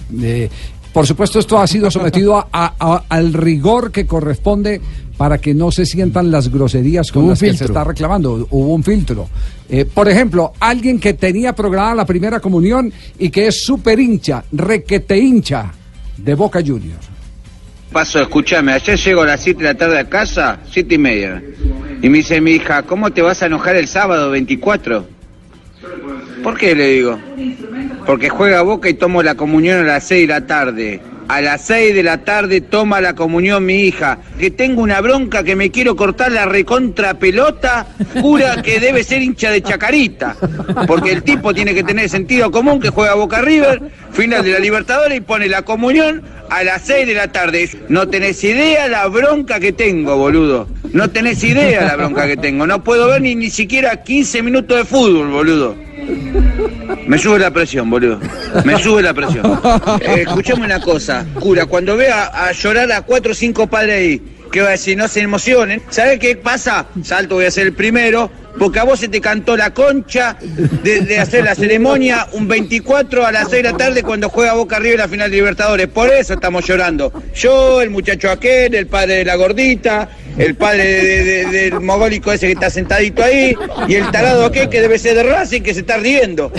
Por 0.99 1.07
supuesto, 1.07 1.39
esto 1.39 1.61
ha 1.61 1.67
sido 1.69 1.93
sometido 1.93 2.37
a- 2.37 2.49
a- 2.51 2.75
a- 2.81 3.05
al 3.09 3.33
rigor 3.33 3.93
que 3.93 4.05
corresponde 4.05 4.81
para 5.17 5.39
que 5.39 5.55
no 5.55 5.71
se 5.71 5.87
sientan 5.87 6.29
las 6.33 6.49
groserías 6.51 7.13
con 7.13 7.29
las 7.29 7.39
que 7.39 7.47
se 7.47 7.51
filtro. 7.53 7.67
está 7.69 7.85
reclamando. 7.85 8.49
Hubo 8.51 8.75
un 8.75 8.83
filtro. 8.83 9.29
Eh, 9.69 9.85
por 9.85 10.09
ejemplo, 10.09 10.55
alguien 10.59 10.99
que 10.99 11.15
tenía 11.15 11.53
programada 11.53 11.95
la 11.95 12.05
primera 12.05 12.41
comunión 12.41 12.93
y 13.17 13.31
que 13.31 13.47
es 13.47 13.63
súper 13.65 14.01
hincha, 14.01 14.43
requete 14.51 15.17
hincha 15.17 15.71
de 16.17 16.35
Boca 16.35 16.59
Juniors. 16.67 17.07
Paso, 17.93 18.21
escúchame, 18.21 18.73
ayer 18.73 18.99
llego 18.99 19.23
a 19.23 19.27
las 19.27 19.41
7 19.41 19.63
de 19.63 19.65
la 19.73 19.79
tarde 19.79 20.01
a 20.01 20.09
casa, 20.09 20.59
siete 20.69 20.97
y 20.97 20.99
media. 20.99 21.41
Y 22.03 22.09
me 22.09 22.19
dice 22.19 22.41
mi 22.41 22.51
hija, 22.55 22.83
¿cómo 22.83 23.13
te 23.13 23.23
vas 23.23 23.41
a 23.41 23.47
enojar 23.47 23.77
el 23.77 23.87
sábado 23.87 24.31
24? 24.33 25.07
¿Por 26.43 26.57
qué? 26.57 26.75
Le 26.75 26.89
digo. 26.89 27.19
Porque 28.07 28.29
juega 28.29 28.63
Boca 28.63 28.89
y 28.89 28.95
tomo 28.95 29.23
la 29.23 29.35
comunión 29.35 29.81
a 29.81 29.83
las 29.83 30.05
6 30.05 30.29
de 30.29 30.35
la 30.35 30.47
tarde. 30.47 31.01
A 31.29 31.43
las 31.43 31.67
6 31.67 31.95
de 31.95 32.03
la 32.03 32.25
tarde 32.25 32.63
toma 32.63 33.03
la 33.03 33.15
comunión 33.15 33.67
mi 33.67 33.83
hija. 33.83 34.19
Que 34.39 34.51
tengo 34.51 34.81
una 34.81 35.03
bronca 35.03 35.43
que 35.43 35.57
me 35.57 35.71
quiero 35.71 35.95
cortar 35.95 36.33
la 36.33 36.47
recontra 36.47 37.19
pelota. 37.19 37.87
Jura 38.19 38.63
que 38.63 38.81
debe 38.81 39.05
ser 39.05 39.21
hincha 39.21 39.51
de 39.51 39.61
Chacarita. 39.61 40.37
Porque 40.87 41.13
el 41.13 41.23
tipo 41.23 41.53
tiene 41.53 41.75
que 41.75 41.83
tener 41.83 42.09
sentido 42.09 42.51
común 42.51 42.81
que 42.81 42.89
juega 42.89 43.15
Boca 43.15 43.43
River, 43.43 43.83
final 44.11 44.43
de 44.43 44.53
la 44.53 44.59
Libertadores 44.59 45.19
y 45.19 45.21
pone 45.21 45.49
la 45.49 45.63
comunión 45.63 46.23
a 46.49 46.65
las 46.65 46.87
6 46.87 47.07
de 47.07 47.15
la 47.15 47.31
tarde. 47.31 47.69
No 47.91 48.09
tenés 48.09 48.43
idea 48.43 48.89
la 48.89 49.07
bronca 49.09 49.61
que 49.61 49.73
tengo, 49.73 50.17
boludo. 50.17 50.67
No 50.95 51.11
tenés 51.11 51.45
idea 51.45 51.85
la 51.85 51.97
bronca 51.97 52.27
que 52.27 52.39
tengo. 52.39 52.67
No 52.67 52.83
puedo 52.83 53.07
ver 53.09 53.21
ni, 53.21 53.35
ni 53.35 53.51
siquiera 53.51 54.03
15 54.03 54.43
minutos 54.43 54.79
de 54.79 54.85
fútbol, 54.87 55.29
boludo. 55.29 55.88
Me 57.07 57.19
sube 57.19 57.39
la 57.39 57.51
presión, 57.51 57.89
boludo. 57.91 58.21
Me 58.65 58.79
sube 58.79 59.03
la 59.03 59.15
presión. 59.15 59.61
Eh, 60.01 60.25
escuchame 60.27 60.65
una 60.65 60.81
cosa, 60.81 61.27
cura, 61.41 61.67
cuando 61.67 61.97
vea 61.97 62.27
a 62.27 62.53
llorar 62.53 62.91
a 62.93 63.03
cuatro 63.03 63.33
o 63.33 63.35
cinco 63.35 63.67
padres 63.67 63.97
ahí, 63.97 64.23
¿qué 64.53 64.61
va 64.63 64.69
a 64.69 64.71
decir? 64.73 64.97
No 64.97 65.09
se 65.09 65.21
emocionen. 65.21 65.83
¿Sabes 65.91 66.19
qué 66.19 66.37
pasa? 66.37 66.87
Salto, 67.03 67.37
voy 67.37 67.47
a 67.47 67.51
ser 67.51 67.67
el 67.67 67.73
primero. 67.75 68.31
Porque 68.59 68.81
a 68.81 68.85
vos 68.85 68.99
se 68.99 69.09
te 69.09 69.21
cantó 69.21 69.57
la 69.57 69.73
concha 69.73 70.37
de, 70.41 71.01
de 71.03 71.19
hacer 71.21 71.45
la 71.45 71.55
ceremonia 71.55 72.27
un 72.33 72.49
24 72.49 73.25
a 73.25 73.31
las 73.31 73.51
6 73.51 73.63
de 73.63 73.71
la 73.71 73.77
tarde 73.77 74.03
cuando 74.03 74.29
juega 74.29 74.55
Boca 74.55 74.77
arriba 74.77 74.95
en 74.95 75.01
la 75.01 75.09
final 75.09 75.31
de 75.31 75.37
Libertadores. 75.37 75.87
Por 75.87 76.13
eso 76.13 76.35
estamos 76.35 76.67
llorando. 76.67 77.13
Yo, 77.35 77.81
el 77.81 77.91
muchacho 77.91 78.31
aquel, 78.31 78.75
el 78.75 78.89
padre 78.89 79.17
de 79.17 79.25
la 79.25 79.37
gordita, 79.37 80.09
el 80.39 80.55
padre 80.55 80.85
de- 80.85 81.25
de- 81.25 81.45
del 81.47 81.81
mogólico 81.81 82.33
ese 82.33 82.47
que 82.47 82.53
está 82.53 82.71
sentadito 82.71 83.23
ahí, 83.23 83.55
y 83.87 83.95
el 83.95 84.11
tarado 84.11 84.51
que 84.51 84.67
debe 84.69 84.99
ser 84.99 85.17
de 85.17 85.23
Racing 85.25 85.63
que 85.63 85.75
se 85.75 85.81
está 85.81 85.97
riendo. 85.99 86.53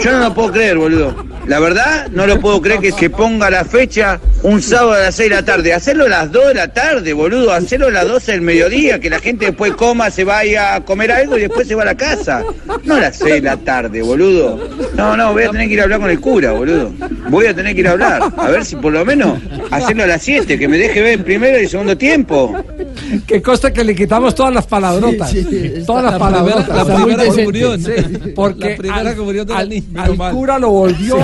Yo 0.00 0.12
no 0.12 0.18
lo 0.20 0.34
puedo 0.34 0.52
creer, 0.52 0.76
boludo. 0.78 1.14
La 1.46 1.58
verdad, 1.58 2.08
no 2.12 2.26
lo 2.26 2.38
puedo 2.38 2.60
creer 2.60 2.80
que 2.80 2.92
se 2.92 3.10
ponga 3.10 3.50
la 3.50 3.64
fecha 3.64 4.20
un 4.42 4.62
sábado 4.62 4.92
a 4.92 4.98
las 5.00 5.14
6 5.16 5.30
de 5.30 5.36
la 5.36 5.44
tarde. 5.44 5.72
Hacerlo 5.72 6.04
a 6.04 6.08
las 6.08 6.30
2 6.30 6.48
de 6.48 6.54
la 6.54 6.68
tarde, 6.72 7.12
boludo. 7.12 7.52
Hacerlo 7.52 7.88
a 7.88 7.90
las 7.90 8.06
12 8.06 8.32
del 8.32 8.42
mediodía, 8.42 9.00
que 9.00 9.10
la 9.10 9.18
gente 9.18 9.46
después 9.46 9.72
coma, 9.72 10.10
se 10.10 10.22
vaya 10.24 10.74
a 10.74 10.84
comer 10.84 11.10
algo 11.10 11.36
y 11.38 11.42
después 11.42 11.66
se 11.66 11.74
va 11.74 11.82
a 11.82 11.86
la 11.86 11.96
casa. 11.96 12.44
No 12.84 12.94
a 12.96 13.00
las 13.00 13.16
6 13.16 13.34
de 13.34 13.40
la 13.42 13.56
tarde, 13.56 14.02
boludo. 14.02 14.60
No, 14.94 15.16
no, 15.16 15.32
voy 15.32 15.44
a 15.44 15.50
tener 15.50 15.66
que 15.68 15.74
ir 15.74 15.80
a 15.80 15.84
hablar 15.84 16.00
con 16.00 16.10
el 16.10 16.20
cura, 16.20 16.52
boludo. 16.52 16.92
Voy 17.30 17.46
a 17.46 17.54
tener 17.54 17.74
que 17.74 17.80
ir 17.80 17.88
a 17.88 17.92
hablar. 17.92 18.22
A 18.36 18.48
ver 18.50 18.64
si 18.64 18.76
por 18.76 18.92
lo 18.92 19.04
menos 19.04 19.38
hacerlo 19.70 20.04
a 20.04 20.06
las 20.06 20.22
7, 20.22 20.58
que 20.58 20.68
me 20.68 20.78
deje 20.78 21.00
ver 21.00 21.14
el 21.14 21.24
primero 21.24 21.58
y 21.58 21.62
el 21.62 21.68
segundo 21.68 21.96
tiempo. 21.96 22.62
Que 23.26 23.40
consta 23.42 23.72
que 23.72 23.84
le 23.84 23.94
quitamos 23.94 24.34
todas 24.34 24.52
las 24.54 24.66
palabrotas. 24.66 25.34
todas 25.86 26.04
las 26.04 26.12
la 26.12 26.18
palabrotas. 26.18 26.64
primera- 26.66 26.84
la 26.84 27.04
primera 27.04 27.24
comunión. 27.26 27.80
Sí, 27.80 27.92
porque 28.34 28.70
La 28.70 28.76
primera 28.76 29.10
al, 29.10 29.16
comunión 29.16 29.46
de 29.46 29.52
la 29.52 29.58
al- 29.60 29.68
niña. 29.68 30.02
al 30.04 30.16
cura 30.32 30.58
lo 30.58 30.70
volvió. 30.70 31.16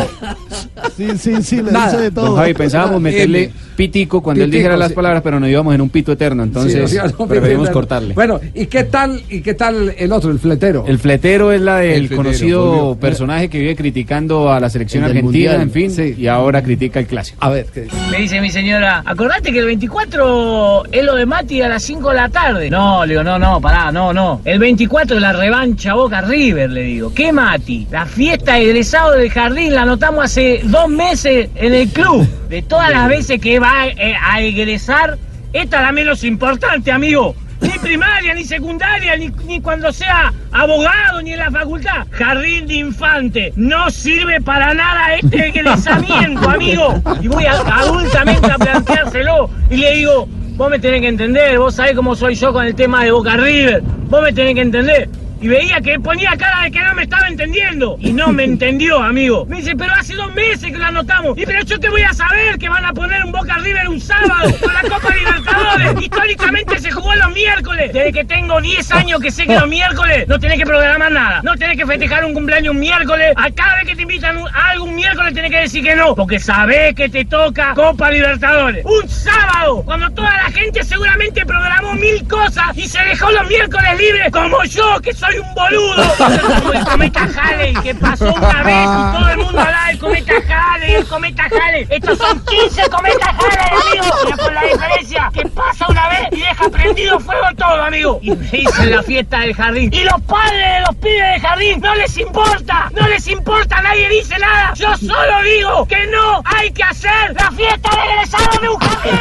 Sí, 0.97 1.07
sí, 1.19 1.43
sí, 1.43 1.57
le 1.63 1.73
Nada. 1.73 1.91
dice 1.91 2.03
de 2.03 2.11
todo. 2.11 2.27
Don 2.27 2.37
Javi, 2.37 2.55
pensábamos 2.55 3.01
meterle 3.01 3.51
pitico 3.77 4.23
cuando 4.23 4.43
él 4.45 4.51
dijera 4.51 4.77
las 4.77 4.89
sí. 4.89 4.95
palabras, 4.95 5.23
pero 5.23 5.39
nos 5.39 5.49
íbamos 5.51 5.75
en 5.75 5.81
un 5.83 5.91
pito 5.91 6.13
eterno, 6.13 6.43
entonces 6.43 6.99
no, 7.19 7.27
preferimos 7.27 7.69
cortarle. 7.71 8.15
Bueno, 8.15 8.41
¿y 8.55 8.67
qué 8.67 8.85
tal 8.85 9.23
y 9.29 9.43
qué 9.43 9.53
tal 9.55 9.95
el 9.99 10.13
otro, 10.13 10.31
el 10.31 10.39
fletero? 10.39 10.85
El 10.87 10.99
fletero 10.99 11.53
es 11.53 11.61
la 11.61 11.79
del 11.79 12.05
El 12.05 12.15
conocido 12.17 12.97
personaje 12.99 13.49
que 13.51 13.59
vive 13.59 13.77
criticando 13.77 14.51
a 14.51 14.61
la 14.61 14.71
selección 14.71 15.05
El 15.05 15.11
argentina, 15.11 15.55
en 15.61 15.71
fin, 15.71 15.93
y 16.17 16.27
ahora 16.27 16.63
critica 16.63 17.01
el 17.01 17.07
clásico. 17.07 17.37
A 17.41 17.51
ver, 17.51 17.67
Me 18.11 18.19
dice 18.19 18.41
mi 18.41 18.51
señora, 18.51 19.03
acordate 19.05 19.53
que 19.53 19.59
el 19.59 19.67
24 19.67 20.85
es 20.91 21.05
lo 21.05 21.15
de 21.17 21.27
Mati 21.27 21.61
a 21.67 21.69
las 21.71 21.83
5 21.83 22.09
de 22.11 22.15
la 22.17 22.29
tarde. 22.29 22.71
No, 22.71 23.05
le 23.05 23.13
digo, 23.15 23.23
no, 23.25 23.39
no, 23.39 23.61
pará, 23.61 23.93
no, 23.93 24.13
no. 24.13 24.41
El 24.45 24.59
24 24.59 25.17
es 25.17 25.23
la 25.23 25.33
revancha 25.33 25.95
Boca 25.95 26.21
River, 26.23 26.71
le 26.71 26.83
digo. 26.83 27.13
¿Qué 27.15 27.33
Mati? 27.33 27.87
La 27.91 28.07
fiesta 28.07 28.55
de 28.55 28.63
egresado 28.71 29.13
del 29.13 29.31
jardín 29.31 29.75
la 29.75 29.83
anotamos 29.83 30.25
hace 30.25 30.61
dos 30.65 30.89
meses 30.89 31.51
en 31.55 31.75
el 31.75 31.89
club. 31.89 32.27
De 32.49 32.63
todas 32.63 32.91
las 32.91 33.09
veces 33.09 33.41
que 33.41 33.59
va 33.59 33.87
eh, 33.89 34.15
a 34.21 34.41
egresar, 34.41 35.19
esta 35.53 35.77
es 35.79 35.83
la 35.83 35.93
menos 35.93 36.25
importante, 36.25 36.91
amigo. 36.93 37.35
Ni 37.59 37.71
primaria, 37.79 38.35
ni 38.35 38.45
secundaria, 38.45 39.17
ni, 39.17 39.29
ni 39.47 39.63
cuando 39.63 39.91
sea 39.91 40.31
abogado, 40.53 41.23
ni 41.23 41.33
en 41.33 41.39
la 41.39 41.51
facultad. 41.51 42.07
Jardín 42.11 42.67
de 42.67 42.75
infante. 42.75 43.53
No 43.57 43.89
sirve 43.91 44.43
para 44.43 44.75
nada 44.75 45.15
este 45.15 45.49
egresamiento, 45.49 46.51
amigo. 46.51 47.03
Y 47.23 47.29
voy 47.29 47.47
a- 47.47 47.53
adultamente 47.79 48.51
a 48.53 48.59
planteárselo. 48.59 49.49
Y 49.71 49.77
le 49.79 49.95
digo, 49.97 50.29
vos 50.57 50.71
me 50.71 50.79
tenés 50.79 51.01
que 51.03 51.09
entender, 51.09 51.59
vos 51.59 51.75
sabés 51.75 51.95
cómo 51.95 52.17
soy 52.17 52.35
yo 52.35 52.53
con 52.53 52.65
el 52.65 52.75
tema 52.75 53.05
de 53.05 53.13
Boca 53.13 53.37
River. 53.37 53.83
Vos 54.09 54.23
me 54.23 54.33
tenés 54.33 54.55
que 54.55 54.63
entender. 54.63 55.09
Y 55.41 55.49
veía 55.49 55.81
que 55.81 56.01
ponía 56.01 56.37
cara 56.37 56.63
de 56.63 56.71
que 56.71 56.81
no 56.81 56.95
me 56.95 57.03
estaba 57.03 57.29
entendiendo. 57.29 57.97
Y 58.01 58.13
no 58.13 58.29
me 58.33 58.45
entendió, 58.53 59.03
amigo. 59.03 59.45
Me 59.47 59.57
dice, 59.57 59.77
pero 59.77 59.93
hace 59.93 60.15
dos 60.15 60.33
meses 60.35 60.73
que 60.73 60.79
lo 60.79 60.87
anotamos. 60.87 61.37
Y 61.39 61.45
pero 61.45 61.63
yo 61.65 61.79
qué 61.79 61.89
voy 61.91 62.03
a 62.03 62.13
saber 62.15 62.59
que 62.59 62.69
van 62.69 62.85
a 62.85 62.93
poner 62.93 63.25
un 63.25 63.33
Boca 63.33 63.59
River 63.59 63.89
un 63.89 64.01
sábado 64.01 64.51
con 64.63 64.73
la 64.73 64.83
Copa 64.83 65.15
Libertadores. 65.15 65.95
Históricamente 66.03 66.79
se 66.79 66.91
jugó 66.91 67.15
los 67.15 67.33
miércoles. 67.33 67.93
Desde 67.93 68.13
que 68.13 68.25
tengo 68.25 68.61
10 68.61 68.91
años 68.93 69.21
que 69.21 69.31
sé 69.31 69.47
que 69.47 69.55
los 69.55 69.69
miércoles 69.69 70.27
no 70.29 70.39
tenés 70.39 70.59
que 70.59 70.67
programar 70.67 71.13
nada. 71.13 71.41
No 71.43 71.55
tenés 71.57 71.77
que 71.77 71.87
festejar 71.87 72.25
un 72.25 72.33
cumpleaños 72.33 72.75
un 72.75 72.81
miércoles. 72.81 73.33
A 73.37 73.51
cada 73.51 73.75
vez 73.77 73.89
que 73.89 73.97
te 73.97 74.03
invitan 74.03 74.39
a 74.53 74.71
algún 74.71 74.95
miércoles 74.95 75.35
tenés 75.35 75.51
que 75.51 75.61
decir 75.61 75.85
que 75.85 75.95
no. 75.95 76.15
Porque 76.15 76.39
sabés 76.39 76.95
que 76.95 77.09
te 77.09 77.25
toca 77.25 77.75
Copa 77.75 78.11
Libertadores. 78.11 78.85
Un 78.85 79.09
sábado, 79.09 79.83
cuando 79.85 80.11
toda 80.11 80.35
la 80.37 80.51
gente 80.51 80.83
seguramente 80.83 81.45
programó 81.45 81.95
mil 81.95 82.27
cosas 82.27 82.77
y 82.77 82.89
se 82.89 83.03
dejó 83.05 83.31
los 83.31 83.47
miércoles 83.49 83.99
libres, 83.99 84.33
como 84.33 84.65
yo, 84.65 85.01
que 85.03 85.13
soy 85.13 85.26
un 85.35 85.55
boludo. 85.55 86.05
Como 86.17 86.73
el 86.73 86.85
cometa 86.85 87.29
Halley, 87.37 87.75
que 87.75 87.95
pasó 87.95 88.33
una 88.33 88.63
vez 88.63 88.87
y 88.87 89.19
todo 89.19 89.29
el 89.29 89.39
mundo 89.39 89.61
hablaba 89.61 89.87
del 89.89 89.99
cometa 89.99 90.33
Halley, 90.49 90.95
el 90.95 91.07
cometa 91.07 91.45
Halley. 91.45 91.87
Estos 91.91 92.19
son 92.19 92.45
15 92.45 92.83
cometas 92.91 93.29
Halley, 93.29 93.99
amigo. 93.99 94.17
Pero 94.25 94.37
con 94.37 94.55
la 94.55 94.63
diferencia 94.63 95.31
que 95.33 95.43
pasa 95.49 95.87
una 95.89 96.09
vez 96.09 96.29
y 96.33 96.41
deja 96.41 96.69
prendido 96.69 97.21
fuego 97.21 97.47
todo, 97.57 97.83
amigo. 97.83 98.19
Y 98.23 98.31
me 98.31 98.47
dicen 98.51 98.91
la 98.91 99.03
fiesta 99.03 99.41
del 99.41 99.55
jardín. 99.55 99.91
Y 99.93 100.05
los 100.05 100.21
padres 100.23 100.53
de 100.53 100.81
los 100.87 100.97
pibes 100.97 101.33
del 101.33 101.41
jardín 101.41 101.81
no 101.81 101.95
les 101.95 102.19
importa, 102.19 102.91
no 102.95 103.09
les 103.09 103.27
importa, 103.29 103.83
nadie 103.83 104.09
dice 104.09 104.39
nada. 104.39 104.73
Yo 104.75 104.97
solo 104.97 105.43
digo 105.43 105.87
que 105.87 106.07
no 106.07 106.43
hay 106.45 106.71
que 106.71 106.83
hacer 106.83 107.35
la 107.35 107.51
fiesta 107.51 107.91
de 107.91 108.13
egresado 108.13 108.61
de 108.61 108.69
un 108.69 108.77
jardín. 108.79 109.17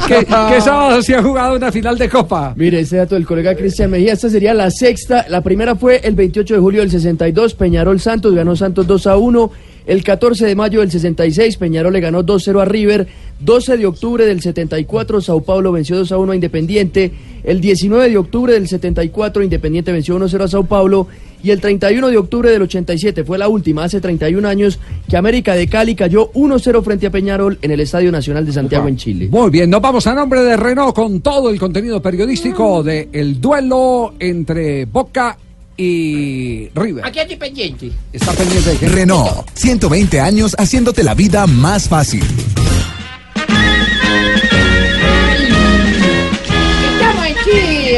¿Qué, 0.06 0.26
qué 0.26 0.60
sábado 0.60 1.02
se 1.02 1.16
ha 1.16 1.22
jugado 1.22 1.56
una 1.56 1.72
final 1.72 1.98
de 1.98 2.08
Copa? 2.08 2.52
Mire, 2.56 2.80
ese 2.80 2.96
dato 2.98 3.14
del 3.14 3.26
colega 3.26 3.54
Cristian 3.54 3.90
Mejía, 3.96 4.12
esta 4.12 4.28
sería 4.28 4.52
la 4.52 4.70
sexta. 4.70 5.24
La 5.30 5.40
primera 5.40 5.74
fue 5.74 6.02
el 6.04 6.14
28 6.14 6.52
de 6.52 6.60
julio 6.60 6.80
del 6.82 6.90
62, 6.90 7.54
Peñarol 7.54 7.98
Santos, 7.98 8.34
ganó 8.34 8.54
Santos 8.54 8.86
2 8.86 9.06
a 9.06 9.16
1. 9.16 9.50
El 9.86 10.04
14 10.04 10.44
de 10.44 10.54
mayo 10.54 10.80
del 10.80 10.90
66, 10.90 11.56
Peñarol 11.56 11.94
le 11.94 12.00
ganó 12.00 12.22
2-0 12.22 12.60
a 12.60 12.66
River. 12.66 13.06
12 13.40 13.78
de 13.78 13.86
octubre 13.86 14.26
del 14.26 14.42
74, 14.42 15.22
Sao 15.22 15.40
Paulo 15.40 15.72
venció 15.72 15.96
2 15.96 16.12
a 16.12 16.18
1 16.18 16.32
a 16.32 16.34
Independiente. 16.34 17.10
El 17.42 17.62
19 17.62 18.10
de 18.10 18.18
octubre 18.18 18.52
del 18.52 18.68
74, 18.68 19.42
Independiente 19.42 19.92
venció 19.92 20.18
1-0 20.18 20.42
a 20.42 20.48
Sao 20.48 20.66
Paulo. 20.66 21.08
Y 21.46 21.52
el 21.52 21.60
31 21.60 22.08
de 22.08 22.16
octubre 22.16 22.50
del 22.50 22.62
87, 22.62 23.22
fue 23.22 23.38
la 23.38 23.46
última, 23.46 23.84
hace 23.84 24.00
31 24.00 24.48
años, 24.48 24.80
que 25.08 25.16
América 25.16 25.54
de 25.54 25.68
Cali 25.68 25.94
cayó 25.94 26.32
1-0 26.32 26.82
frente 26.82 27.06
a 27.06 27.10
Peñarol 27.12 27.56
en 27.62 27.70
el 27.70 27.78
Estadio 27.78 28.10
Nacional 28.10 28.44
de 28.44 28.52
Santiago 28.52 28.88
en 28.88 28.96
Chile. 28.96 29.28
Muy 29.30 29.50
bien, 29.50 29.70
nos 29.70 29.80
vamos 29.80 30.04
a 30.08 30.14
nombre 30.14 30.42
de 30.42 30.56
Renault 30.56 30.92
con 30.92 31.20
todo 31.20 31.48
el 31.50 31.60
contenido 31.60 32.02
periodístico 32.02 32.82
de 32.82 33.10
el 33.12 33.40
duelo 33.40 34.14
entre 34.18 34.86
Boca 34.86 35.38
y 35.76 36.68
River. 36.74 37.04
Aquí 37.06 37.20
estoy 37.20 37.36
pendiente. 37.36 37.92
Está 38.12 38.32
pendiente 38.32 38.78
de 38.78 38.88
Renault, 38.88 39.48
120 39.54 40.18
años 40.18 40.56
haciéndote 40.58 41.04
la 41.04 41.14
vida 41.14 41.46
más 41.46 41.88
fácil. 41.88 42.24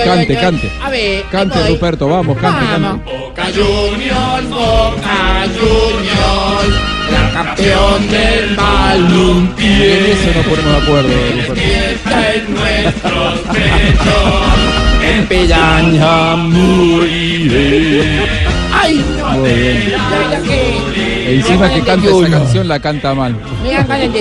Cante, 0.04 0.34
cante. 0.36 0.70
A 0.82 0.90
ver. 0.90 1.24
Cante, 1.30 1.58
voy. 1.58 1.68
Ruperto, 1.70 2.08
vamos, 2.08 2.36
cante, 2.38 2.64
Vamos. 2.64 2.90
cante. 3.04 3.18
Boca 3.18 3.44
Juniors, 3.44 4.50
Boca 4.50 5.46
Juniors, 5.58 6.74
la 7.12 7.30
campeón 7.32 8.08
del 8.08 8.56
balompié. 8.56 9.98
En 9.98 10.04
eso 10.12 10.30
nos 10.36 10.46
ponemos 10.46 10.72
de 10.72 10.78
acuerdo. 10.82 11.08
Ruperto. 11.48 12.10
En 12.38 12.54
nuestros 12.54 13.34
pechos, 13.54 14.34
en 15.04 15.26
Peña 15.26 16.36
moriré. 16.36 18.04
Ay, 18.72 19.04
no, 19.18 19.28
Muy 19.30 19.50
bien. 19.52 19.92
la 19.92 20.08
verdad 20.10 20.42
que 20.42 20.58
Encima 21.28 21.72
que 21.72 21.82
canta 21.82 22.08
esa 22.08 22.30
canción 22.30 22.68
la 22.68 22.80
canta 22.80 23.14
mal. 23.14 23.36
me 23.62 23.72
dan 23.72 23.86
ganas 23.86 24.12
de. 24.12 24.18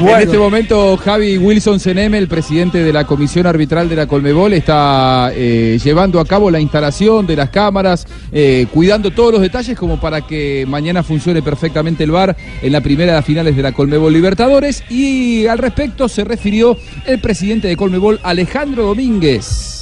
En 0.00 0.20
este 0.20 0.38
momento, 0.38 0.96
Javi 0.96 1.38
Wilson 1.38 1.78
Seneme, 1.78 2.18
el 2.18 2.28
presidente 2.28 2.78
de 2.82 2.92
la 2.92 3.06
Comisión 3.06 3.46
Arbitral 3.46 3.88
de 3.88 3.96
la 3.96 4.06
Colmebol, 4.06 4.52
está 4.52 5.30
eh, 5.34 5.78
llevando 5.82 6.18
a 6.20 6.24
cabo 6.24 6.50
la 6.50 6.60
instalación 6.60 7.26
de 7.26 7.36
las 7.36 7.50
cámaras, 7.50 8.06
eh, 8.32 8.66
cuidando 8.72 9.10
todos 9.10 9.32
los 9.32 9.40
detalles 9.40 9.78
como 9.78 10.00
para 10.00 10.22
que 10.22 10.64
mañana 10.66 11.02
funcione 11.02 11.42
perfectamente 11.42 12.04
el 12.04 12.10
VAR 12.10 12.36
en 12.62 12.72
la 12.72 12.80
primera 12.80 13.12
de 13.12 13.18
las 13.18 13.24
finales 13.24 13.56
de 13.56 13.62
la 13.62 13.72
Colmebol 13.72 14.12
Libertadores. 14.12 14.82
Y 14.90 15.46
al 15.46 15.58
respecto 15.58 16.08
se 16.08 16.24
refirió 16.24 16.76
el 17.06 17.20
presidente 17.20 17.68
de 17.68 17.76
Colmebol, 17.76 18.18
Alejandro 18.22 18.84
Domínguez. 18.84 19.77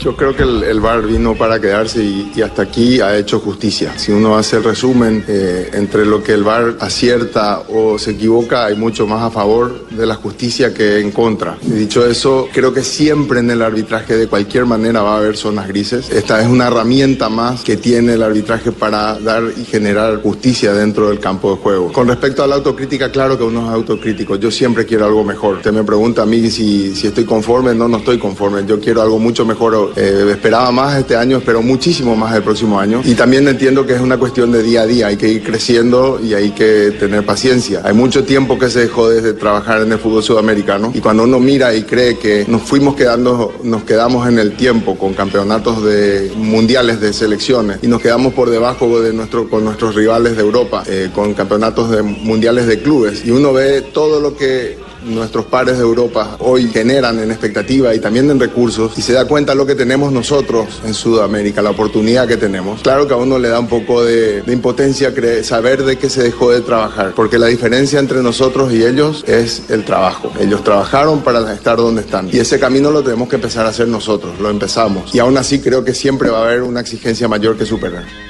Yo 0.00 0.16
creo 0.16 0.34
que 0.34 0.44
el, 0.44 0.62
el 0.62 0.80
VAR 0.80 1.02
vino 1.02 1.34
para 1.34 1.60
quedarse 1.60 2.02
y, 2.02 2.40
hasta 2.40 2.62
aquí 2.62 3.02
ha 3.02 3.18
hecho 3.18 3.38
justicia. 3.38 3.98
Si 3.98 4.10
uno 4.10 4.36
hace 4.36 4.56
el 4.56 4.64
resumen 4.64 5.22
eh, 5.28 5.70
entre 5.74 6.06
lo 6.06 6.22
que 6.22 6.32
el 6.32 6.42
VAR 6.42 6.76
acierta 6.80 7.64
o 7.68 7.98
se 7.98 8.12
equivoca, 8.12 8.64
hay 8.64 8.76
mucho 8.76 9.06
más 9.06 9.22
a 9.22 9.30
favor 9.30 9.88
de 9.90 10.06
la 10.06 10.14
justicia 10.14 10.72
que 10.72 11.00
en 11.00 11.10
contra. 11.10 11.58
Dicho 11.60 12.06
eso, 12.06 12.48
creo 12.50 12.72
que 12.72 12.82
siempre 12.82 13.40
en 13.40 13.50
el 13.50 13.60
arbitraje 13.60 14.16
de 14.16 14.26
cualquier 14.26 14.64
manera 14.64 15.02
va 15.02 15.16
a 15.16 15.18
haber 15.18 15.36
zonas 15.36 15.68
grises. 15.68 16.08
Esta 16.10 16.40
es 16.40 16.48
una 16.48 16.68
herramienta 16.68 17.28
más 17.28 17.62
que 17.62 17.76
tiene 17.76 18.14
el 18.14 18.22
arbitraje 18.22 18.72
para 18.72 19.18
dar 19.18 19.42
y 19.54 19.66
generar 19.66 20.22
justicia 20.22 20.72
dentro 20.72 21.10
del 21.10 21.20
campo 21.20 21.50
de 21.50 21.56
juego. 21.58 21.92
Con 21.92 22.08
respecto 22.08 22.42
a 22.42 22.46
la 22.46 22.54
autocrítica, 22.54 23.12
claro 23.12 23.36
que 23.36 23.44
uno 23.44 23.66
es 23.66 23.74
autocrítico. 23.74 24.36
Yo 24.36 24.50
siempre 24.50 24.86
quiero 24.86 25.04
algo 25.04 25.24
mejor. 25.24 25.56
Usted 25.56 25.72
me 25.72 25.84
pregunta 25.84 26.22
a 26.22 26.26
mí 26.26 26.50
si, 26.50 26.96
si 26.96 27.08
estoy 27.08 27.24
conforme. 27.24 27.74
No, 27.74 27.86
no 27.86 27.98
estoy 27.98 28.18
conforme. 28.18 28.64
Yo 28.64 28.80
quiero 28.80 29.02
algo 29.02 29.18
mucho 29.18 29.44
mejor. 29.44 29.89
Eh, 29.96 30.26
esperaba 30.30 30.70
más 30.70 30.98
este 30.98 31.16
año, 31.16 31.38
espero 31.38 31.62
muchísimo 31.62 32.16
más 32.16 32.34
el 32.34 32.42
próximo 32.42 32.78
año. 32.78 33.02
Y 33.04 33.14
también 33.14 33.46
entiendo 33.48 33.86
que 33.86 33.94
es 33.94 34.00
una 34.00 34.18
cuestión 34.18 34.52
de 34.52 34.62
día 34.62 34.82
a 34.82 34.86
día. 34.86 35.06
Hay 35.08 35.16
que 35.16 35.28
ir 35.28 35.42
creciendo 35.42 36.20
y 36.22 36.34
hay 36.34 36.50
que 36.50 36.92
tener 36.98 37.24
paciencia. 37.24 37.82
Hay 37.84 37.94
mucho 37.94 38.24
tiempo 38.24 38.58
que 38.58 38.70
se 38.70 38.80
dejó 38.80 39.08
desde 39.08 39.32
trabajar 39.32 39.82
en 39.82 39.92
el 39.92 39.98
fútbol 39.98 40.22
sudamericano. 40.22 40.92
Y 40.94 41.00
cuando 41.00 41.24
uno 41.24 41.38
mira 41.38 41.74
y 41.74 41.82
cree 41.82 42.18
que 42.18 42.44
nos 42.48 42.62
fuimos 42.62 42.94
quedando, 42.94 43.54
nos 43.62 43.84
quedamos 43.84 44.28
en 44.28 44.38
el 44.38 44.52
tiempo 44.52 44.96
con 44.96 45.14
campeonatos 45.14 45.82
de 45.84 46.32
mundiales 46.36 47.00
de 47.00 47.12
selecciones 47.12 47.78
y 47.82 47.86
nos 47.86 48.00
quedamos 48.00 48.34
por 48.34 48.50
debajo 48.50 49.00
de 49.00 49.12
nuestro, 49.12 49.48
con 49.48 49.64
nuestros 49.64 49.94
rivales 49.94 50.36
de 50.36 50.42
Europa, 50.42 50.82
eh, 50.86 51.10
con 51.14 51.34
campeonatos 51.34 51.90
de 51.90 52.02
mundiales 52.02 52.66
de 52.66 52.80
clubes. 52.80 53.24
Y 53.24 53.30
uno 53.30 53.52
ve 53.52 53.82
todo 53.82 54.20
lo 54.20 54.36
que 54.36 54.78
nuestros 55.04 55.46
pares 55.46 55.76
de 55.78 55.82
Europa 55.82 56.36
hoy 56.40 56.68
generan 56.68 57.18
en 57.18 57.30
expectativa 57.30 57.94
y 57.94 58.00
también 58.00 58.30
en 58.30 58.38
recursos 58.38 58.92
y 58.96 59.02
se 59.02 59.12
da 59.12 59.26
cuenta 59.26 59.54
lo 59.54 59.66
que 59.66 59.74
tenemos 59.74 60.12
nosotros 60.12 60.80
en 60.84 60.94
Sudamérica, 60.94 61.62
la 61.62 61.70
oportunidad 61.70 62.26
que 62.26 62.36
tenemos. 62.36 62.82
Claro 62.82 63.06
que 63.06 63.14
a 63.14 63.16
uno 63.16 63.38
le 63.38 63.48
da 63.48 63.60
un 63.60 63.68
poco 63.68 64.04
de, 64.04 64.42
de 64.42 64.52
impotencia 64.52 65.12
saber 65.42 65.84
de 65.84 65.96
qué 65.96 66.08
se 66.08 66.22
dejó 66.22 66.50
de 66.50 66.60
trabajar, 66.60 67.12
porque 67.14 67.38
la 67.38 67.46
diferencia 67.46 67.98
entre 67.98 68.22
nosotros 68.22 68.72
y 68.72 68.84
ellos 68.84 69.24
es 69.26 69.64
el 69.68 69.84
trabajo. 69.84 70.32
Ellos 70.40 70.62
trabajaron 70.64 71.22
para 71.22 71.52
estar 71.52 71.76
donde 71.76 72.02
están 72.02 72.28
y 72.32 72.38
ese 72.38 72.58
camino 72.58 72.90
lo 72.90 73.02
tenemos 73.02 73.28
que 73.28 73.36
empezar 73.36 73.66
a 73.66 73.70
hacer 73.70 73.88
nosotros, 73.88 74.38
lo 74.40 74.50
empezamos 74.50 75.14
y 75.14 75.18
aún 75.18 75.36
así 75.36 75.60
creo 75.60 75.84
que 75.84 75.94
siempre 75.94 76.30
va 76.30 76.40
a 76.40 76.44
haber 76.44 76.62
una 76.62 76.80
exigencia 76.80 77.28
mayor 77.28 77.56
que 77.56 77.66
superar. 77.66 78.29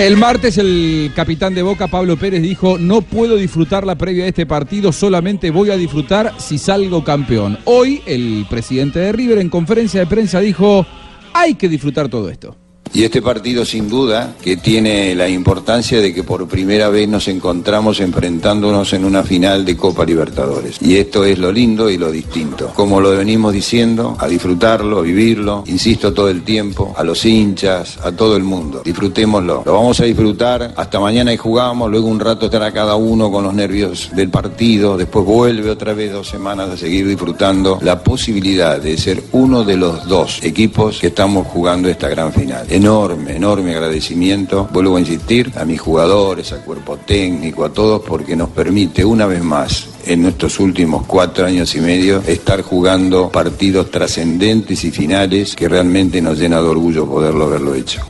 El 0.00 0.16
martes 0.16 0.56
el 0.56 1.12
capitán 1.14 1.54
de 1.54 1.60
Boca, 1.60 1.86
Pablo 1.86 2.16
Pérez, 2.16 2.40
dijo, 2.40 2.78
no 2.78 3.02
puedo 3.02 3.36
disfrutar 3.36 3.86
la 3.86 3.96
previa 3.96 4.22
de 4.22 4.30
este 4.30 4.46
partido, 4.46 4.92
solamente 4.92 5.50
voy 5.50 5.70
a 5.70 5.76
disfrutar 5.76 6.32
si 6.38 6.56
salgo 6.56 7.04
campeón. 7.04 7.58
Hoy 7.66 8.00
el 8.06 8.46
presidente 8.48 8.98
de 8.98 9.12
River 9.12 9.36
en 9.36 9.50
conferencia 9.50 10.00
de 10.00 10.06
prensa 10.06 10.40
dijo, 10.40 10.86
hay 11.34 11.54
que 11.54 11.68
disfrutar 11.68 12.08
todo 12.08 12.30
esto. 12.30 12.56
Y 12.92 13.04
este 13.04 13.22
partido 13.22 13.64
sin 13.64 13.88
duda 13.88 14.34
que 14.42 14.56
tiene 14.56 15.14
la 15.14 15.28
importancia 15.28 16.00
de 16.00 16.12
que 16.12 16.24
por 16.24 16.48
primera 16.48 16.88
vez 16.88 17.08
nos 17.08 17.28
encontramos 17.28 18.00
enfrentándonos 18.00 18.92
en 18.92 19.04
una 19.04 19.22
final 19.22 19.64
de 19.64 19.76
Copa 19.76 20.04
Libertadores. 20.04 20.76
Y 20.80 20.96
esto 20.96 21.24
es 21.24 21.38
lo 21.38 21.52
lindo 21.52 21.88
y 21.88 21.98
lo 21.98 22.10
distinto. 22.10 22.72
Como 22.74 23.00
lo 23.00 23.10
venimos 23.10 23.52
diciendo, 23.52 24.16
a 24.18 24.26
disfrutarlo, 24.26 24.98
a 24.98 25.02
vivirlo, 25.02 25.64
insisto 25.66 26.12
todo 26.12 26.28
el 26.28 26.42
tiempo, 26.42 26.94
a 26.96 27.04
los 27.04 27.24
hinchas, 27.24 27.98
a 28.02 28.12
todo 28.12 28.36
el 28.36 28.42
mundo. 28.42 28.82
Disfrutémoslo. 28.84 29.62
Lo 29.64 29.74
vamos 29.74 30.00
a 30.00 30.04
disfrutar 30.04 30.74
hasta 30.76 30.98
mañana 30.98 31.32
y 31.32 31.36
jugamos, 31.36 31.90
luego 31.90 32.08
un 32.08 32.20
rato 32.20 32.46
estará 32.46 32.72
cada 32.72 32.96
uno 32.96 33.30
con 33.30 33.44
los 33.44 33.54
nervios 33.54 34.10
del 34.14 34.30
partido, 34.30 34.96
después 34.96 35.24
vuelve 35.24 35.70
otra 35.70 35.94
vez 35.94 36.12
dos 36.12 36.28
semanas 36.28 36.70
a 36.70 36.76
seguir 36.76 37.06
disfrutando 37.06 37.78
la 37.82 38.02
posibilidad 38.02 38.80
de 38.80 38.96
ser 38.98 39.22
uno 39.32 39.64
de 39.64 39.76
los 39.76 40.06
dos 40.08 40.42
equipos 40.42 40.98
que 40.98 41.08
estamos 41.08 41.46
jugando 41.46 41.88
esta 41.88 42.08
gran 42.08 42.32
final. 42.32 42.66
Enorme, 42.80 43.36
enorme 43.36 43.72
agradecimiento, 43.72 44.66
vuelvo 44.72 44.96
a 44.96 45.00
insistir, 45.00 45.52
a 45.56 45.66
mis 45.66 45.78
jugadores, 45.78 46.50
al 46.50 46.64
cuerpo 46.64 46.96
técnico, 46.96 47.66
a 47.66 47.70
todos, 47.70 48.00
porque 48.00 48.34
nos 48.34 48.48
permite 48.48 49.04
una 49.04 49.26
vez 49.26 49.44
más 49.44 49.86
en 50.06 50.22
nuestros 50.22 50.58
últimos 50.58 51.04
cuatro 51.06 51.44
años 51.44 51.74
y 51.74 51.80
medio 51.82 52.22
estar 52.26 52.62
jugando 52.62 53.28
partidos 53.28 53.90
trascendentes 53.90 54.82
y 54.82 54.90
finales 54.90 55.54
que 55.54 55.68
realmente 55.68 56.22
nos 56.22 56.38
llena 56.38 56.62
de 56.62 56.68
orgullo 56.68 57.04
poderlo 57.04 57.44
haberlo 57.44 57.74
hecho. 57.74 58.00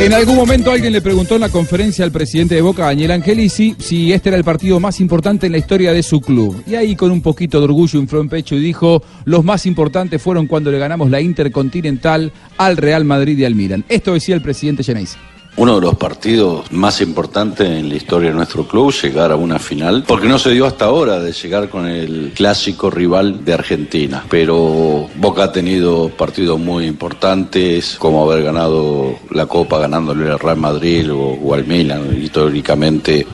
En 0.00 0.12
algún 0.14 0.36
momento 0.36 0.70
alguien 0.70 0.92
le 0.92 1.00
preguntó 1.00 1.34
en 1.34 1.40
la 1.40 1.48
conferencia 1.48 2.04
al 2.04 2.12
presidente 2.12 2.54
de 2.54 2.60
Boca, 2.60 2.84
Daniel 2.84 3.10
Angelici, 3.10 3.74
si 3.80 4.12
este 4.12 4.28
era 4.28 4.38
el 4.38 4.44
partido 4.44 4.78
más 4.78 5.00
importante 5.00 5.46
en 5.46 5.52
la 5.52 5.58
historia 5.58 5.92
de 5.92 6.04
su 6.04 6.20
club. 6.20 6.62
Y 6.68 6.76
ahí 6.76 6.94
con 6.94 7.10
un 7.10 7.20
poquito 7.20 7.58
de 7.58 7.64
orgullo 7.64 7.98
infló 7.98 8.20
en 8.20 8.28
pecho 8.28 8.54
y 8.54 8.60
dijo, 8.60 9.02
los 9.24 9.42
más 9.42 9.66
importantes 9.66 10.22
fueron 10.22 10.46
cuando 10.46 10.70
le 10.70 10.78
ganamos 10.78 11.10
la 11.10 11.20
Intercontinental 11.20 12.32
al 12.58 12.76
Real 12.76 13.04
Madrid 13.04 13.38
y 13.38 13.44
al 13.44 13.56
Milan. 13.56 13.84
Esto 13.88 14.14
decía 14.14 14.36
el 14.36 14.42
presidente 14.42 14.84
Geneise. 14.84 15.18
Uno 15.58 15.74
de 15.74 15.80
los 15.80 15.96
partidos 15.96 16.70
más 16.70 17.00
importantes 17.00 17.68
en 17.68 17.88
la 17.88 17.96
historia 17.96 18.30
de 18.30 18.36
nuestro 18.36 18.64
club, 18.64 18.92
llegar 18.92 19.32
a 19.32 19.36
una 19.36 19.58
final, 19.58 20.04
porque 20.06 20.28
no 20.28 20.38
se 20.38 20.52
dio 20.52 20.66
hasta 20.66 20.84
ahora 20.84 21.18
de 21.18 21.32
llegar 21.32 21.68
con 21.68 21.88
el 21.88 22.30
clásico 22.32 22.90
rival 22.90 23.44
de 23.44 23.54
Argentina. 23.54 24.24
Pero 24.30 25.08
Boca 25.16 25.42
ha 25.42 25.52
tenido 25.52 26.10
partidos 26.10 26.60
muy 26.60 26.86
importantes, 26.86 27.96
como 27.98 28.22
haber 28.22 28.44
ganado 28.44 29.16
la 29.32 29.46
Copa 29.46 29.78
ganándole 29.78 30.30
al 30.30 30.38
Real 30.38 30.58
Madrid 30.58 31.12
o, 31.12 31.18
o 31.18 31.54
al 31.54 31.66
Milan. 31.66 32.16
Históricamente 32.22 33.26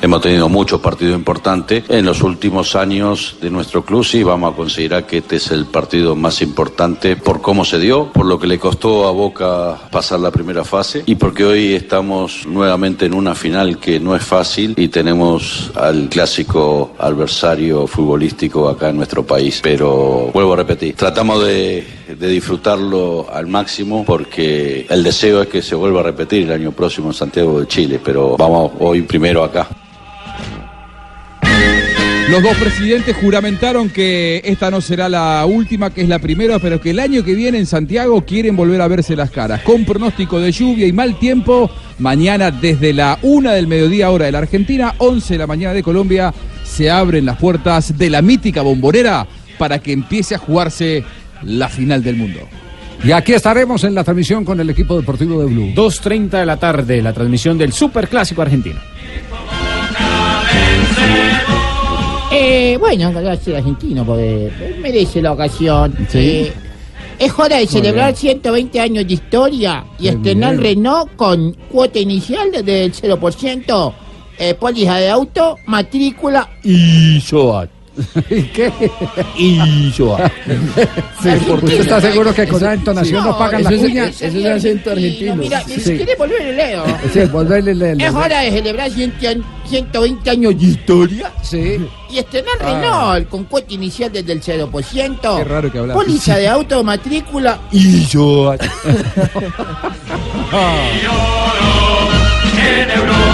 hemos 0.00 0.20
tenido 0.20 0.48
muchos 0.48 0.80
partidos 0.80 1.16
importantes. 1.16 1.84
En 1.88 2.04
los 2.04 2.22
últimos 2.22 2.76
años 2.76 3.36
de 3.40 3.50
nuestro 3.50 3.84
club 3.84 4.04
sí 4.04 4.22
vamos 4.22 4.52
a 4.52 4.56
considerar 4.56 5.06
que 5.06 5.18
este 5.18 5.36
es 5.36 5.50
el 5.50 5.66
partido 5.66 6.14
más 6.16 6.42
importante 6.42 7.16
por 7.16 7.40
cómo 7.40 7.64
se 7.64 7.78
dio, 7.78 8.12
por 8.12 8.26
lo 8.26 8.38
que 8.38 8.46
le 8.46 8.58
costó 8.58 9.06
a 9.06 9.12
Boca 9.12 9.78
pasar 9.90 10.20
la 10.20 10.30
primera 10.30 10.64
fase 10.64 11.02
y 11.06 11.14
porque 11.14 11.44
hoy 11.44 11.74
estamos 11.74 12.46
nuevamente 12.46 13.06
en 13.06 13.14
una 13.14 13.34
final 13.34 13.78
que 13.78 14.00
no 14.00 14.14
es 14.14 14.22
fácil 14.22 14.74
y 14.76 14.88
tenemos 14.88 15.70
al 15.74 16.08
clásico 16.08 16.94
adversario 16.98 17.86
futbolístico 17.86 18.68
acá 18.68 18.90
en 18.90 18.96
nuestro 18.96 19.24
país. 19.26 19.60
Pero 19.62 20.30
vuelvo 20.32 20.52
a 20.52 20.56
repetir, 20.56 20.94
tratamos 20.94 21.44
de, 21.44 21.97
de 22.16 22.28
disfrutarlo 22.28 23.26
al 23.30 23.46
máximo 23.46 24.04
porque 24.04 24.86
el 24.88 25.02
deseo 25.02 25.42
es 25.42 25.48
que 25.48 25.60
se 25.60 25.74
vuelva 25.74 26.00
a 26.00 26.04
repetir 26.04 26.44
el 26.44 26.52
año 26.52 26.72
próximo 26.72 27.08
en 27.08 27.14
Santiago 27.14 27.60
de 27.60 27.66
Chile, 27.66 28.00
pero 28.02 28.36
vamos 28.36 28.72
hoy 28.78 29.02
primero 29.02 29.44
acá. 29.44 29.68
Los 32.30 32.42
dos 32.42 32.56
presidentes 32.58 33.16
juramentaron 33.16 33.88
que 33.88 34.42
esta 34.44 34.70
no 34.70 34.82
será 34.82 35.08
la 35.08 35.46
última, 35.46 35.88
que 35.88 36.02
es 36.02 36.08
la 36.10 36.18
primera, 36.18 36.58
pero 36.58 36.78
que 36.78 36.90
el 36.90 37.00
año 37.00 37.24
que 37.24 37.34
viene 37.34 37.56
en 37.56 37.64
Santiago 37.64 38.22
quieren 38.22 38.54
volver 38.54 38.82
a 38.82 38.88
verse 38.88 39.16
las 39.16 39.30
caras. 39.30 39.62
Con 39.62 39.86
pronóstico 39.86 40.38
de 40.38 40.52
lluvia 40.52 40.86
y 40.86 40.92
mal 40.92 41.18
tiempo, 41.18 41.70
mañana 41.98 42.50
desde 42.50 42.92
la 42.92 43.18
una 43.22 43.54
del 43.54 43.66
mediodía 43.66 44.10
hora 44.10 44.26
de 44.26 44.32
la 44.32 44.38
Argentina, 44.38 44.94
11 44.98 45.34
de 45.34 45.38
la 45.38 45.46
mañana 45.46 45.72
de 45.72 45.82
Colombia, 45.82 46.34
se 46.64 46.90
abren 46.90 47.24
las 47.24 47.38
puertas 47.38 47.96
de 47.96 48.10
la 48.10 48.20
mítica 48.20 48.60
bombonera 48.60 49.26
para 49.56 49.78
que 49.78 49.92
empiece 49.92 50.34
a 50.34 50.38
jugarse 50.38 51.04
la 51.42 51.68
final 51.68 52.02
del 52.02 52.16
mundo. 52.16 52.40
Y 53.04 53.12
aquí 53.12 53.32
estaremos 53.32 53.84
en 53.84 53.94
la 53.94 54.02
transmisión 54.02 54.44
con 54.44 54.58
el 54.58 54.70
equipo 54.70 54.96
deportivo 54.96 55.40
de 55.40 55.46
Blue. 55.46 55.72
2.30 55.74 56.30
de 56.30 56.46
la 56.46 56.56
tarde, 56.56 57.00
la 57.00 57.12
transmisión 57.12 57.56
del 57.56 57.72
Superclásico 57.72 58.42
argentino. 58.42 58.80
Eh, 62.30 62.76
bueno, 62.78 63.12
gracias 63.12 63.56
argentino, 63.56 64.04
porque 64.04 64.50
merece 64.80 65.22
la 65.22 65.32
ocasión. 65.32 65.96
Eh, 66.12 66.52
es 67.18 67.32
hora 67.38 67.56
de 67.56 67.66
celebrar 67.66 68.14
120 68.14 68.80
años 68.80 69.06
de 69.06 69.14
historia 69.14 69.84
y 69.98 70.04
Qué 70.04 70.08
estrenar 70.10 70.52
bien. 70.52 70.76
Renault 70.76 71.16
con 71.16 71.52
cuota 71.70 71.98
inicial 71.98 72.50
del 72.64 72.92
0%, 72.92 73.94
eh, 74.38 74.54
póliza 74.54 74.96
de 74.96 75.08
auto, 75.08 75.56
matrícula 75.66 76.48
y 76.62 77.20
SOAT. 77.20 77.77
¿Y 78.30 78.42
qué? 78.44 78.72
Isoa. 79.36 80.30
Sí, 81.20 81.30
¿Usted 81.30 81.80
está 81.80 82.00
seguro 82.00 82.32
que 82.32 82.46
con 82.46 82.58
esa 82.58 82.74
entonación 82.74 83.24
no 83.24 83.36
pagan 83.36 83.64
la 83.64 83.70
cuña? 83.70 84.04
Eso 84.06 84.26
es 84.26 84.34
el 84.34 84.52
acento 84.52 84.90
argentino. 84.92 85.34
Mira, 85.34 85.60
Sí. 85.66 85.80
si 85.80 85.96
quiere 85.96 86.14
volver 86.16 86.40
el 86.42 86.56
dedo. 86.56 86.84
Sí, 87.12 87.20
volverle 87.32 87.72
el- 87.72 88.00
Es 88.00 88.14
hora 88.14 88.40
de 88.42 88.50
celebrar 88.52 88.88
100 88.88 89.12
an- 89.26 89.44
120 89.68 90.30
años 90.30 90.56
de 90.58 90.64
historia. 90.64 91.32
Sí. 91.42 91.76
Y 92.10 92.18
estrenar 92.18 92.54
Ah. 92.60 92.64
Renault 92.64 93.28
con 93.28 93.44
cuota 93.44 93.74
inicial 93.74 94.12
desde 94.12 94.32
el 94.32 94.40
0%. 94.40 95.38
Qué 95.38 95.44
raro 95.44 95.72
que 95.72 95.78
hablas. 95.78 95.96
Póliza 95.96 96.36
de 96.36 96.48
auto, 96.56 96.84
matrícula 96.84 97.58
y 97.72 98.04
yo. 98.06 98.54
En 102.68 102.90
Europa 102.90 103.27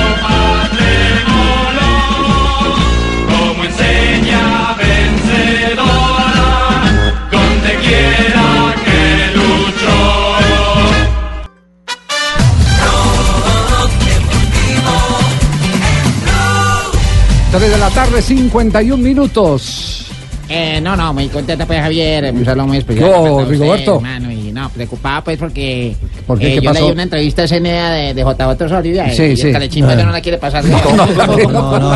3 17.57 17.71
de 17.71 17.79
la 17.79 17.91
tarde, 17.91 18.21
51 18.21 19.03
minutos. 19.03 20.07
Eh, 20.49 20.79
no, 20.83 20.95
no, 20.95 21.15
muy 21.15 21.29
contenta 21.29 21.65
pues 21.65 21.81
Javier, 21.81 22.31
un 22.35 22.45
saludo 22.45 22.67
muy 22.67 22.77
especial. 22.79 23.11
No, 23.11 23.17
todos 23.17 23.49
Rigoberto. 23.49 23.95
hermano, 23.97 24.31
y 24.31 24.53
no, 24.53 24.69
preocupado 24.71 25.25
pues 25.25 25.39
porque 25.39 25.97
¿Por 26.27 26.39
qué? 26.39 26.49
eh, 26.49 26.55
¿Qué 26.57 26.61
yo 26.61 26.71
pasó? 26.71 26.83
leí 26.85 26.93
una 26.93 27.03
entrevista 27.05 27.45
a 27.45 27.49
CNA 27.49 27.91
de, 27.93 28.13
de 28.15 28.23
JJ 28.23 28.63
Osorio 28.65 29.07
y, 29.07 29.11
Sí, 29.17 29.23
y 29.23 29.37
sí. 29.39 29.47
el 29.47 29.53
calechimba 29.55 29.93
Ah. 29.93 29.97
no 30.05 30.11
la 30.13 30.21
quiere 30.21 30.37
pasar. 30.37 30.63
No, 30.69 30.79
no, 30.97 31.07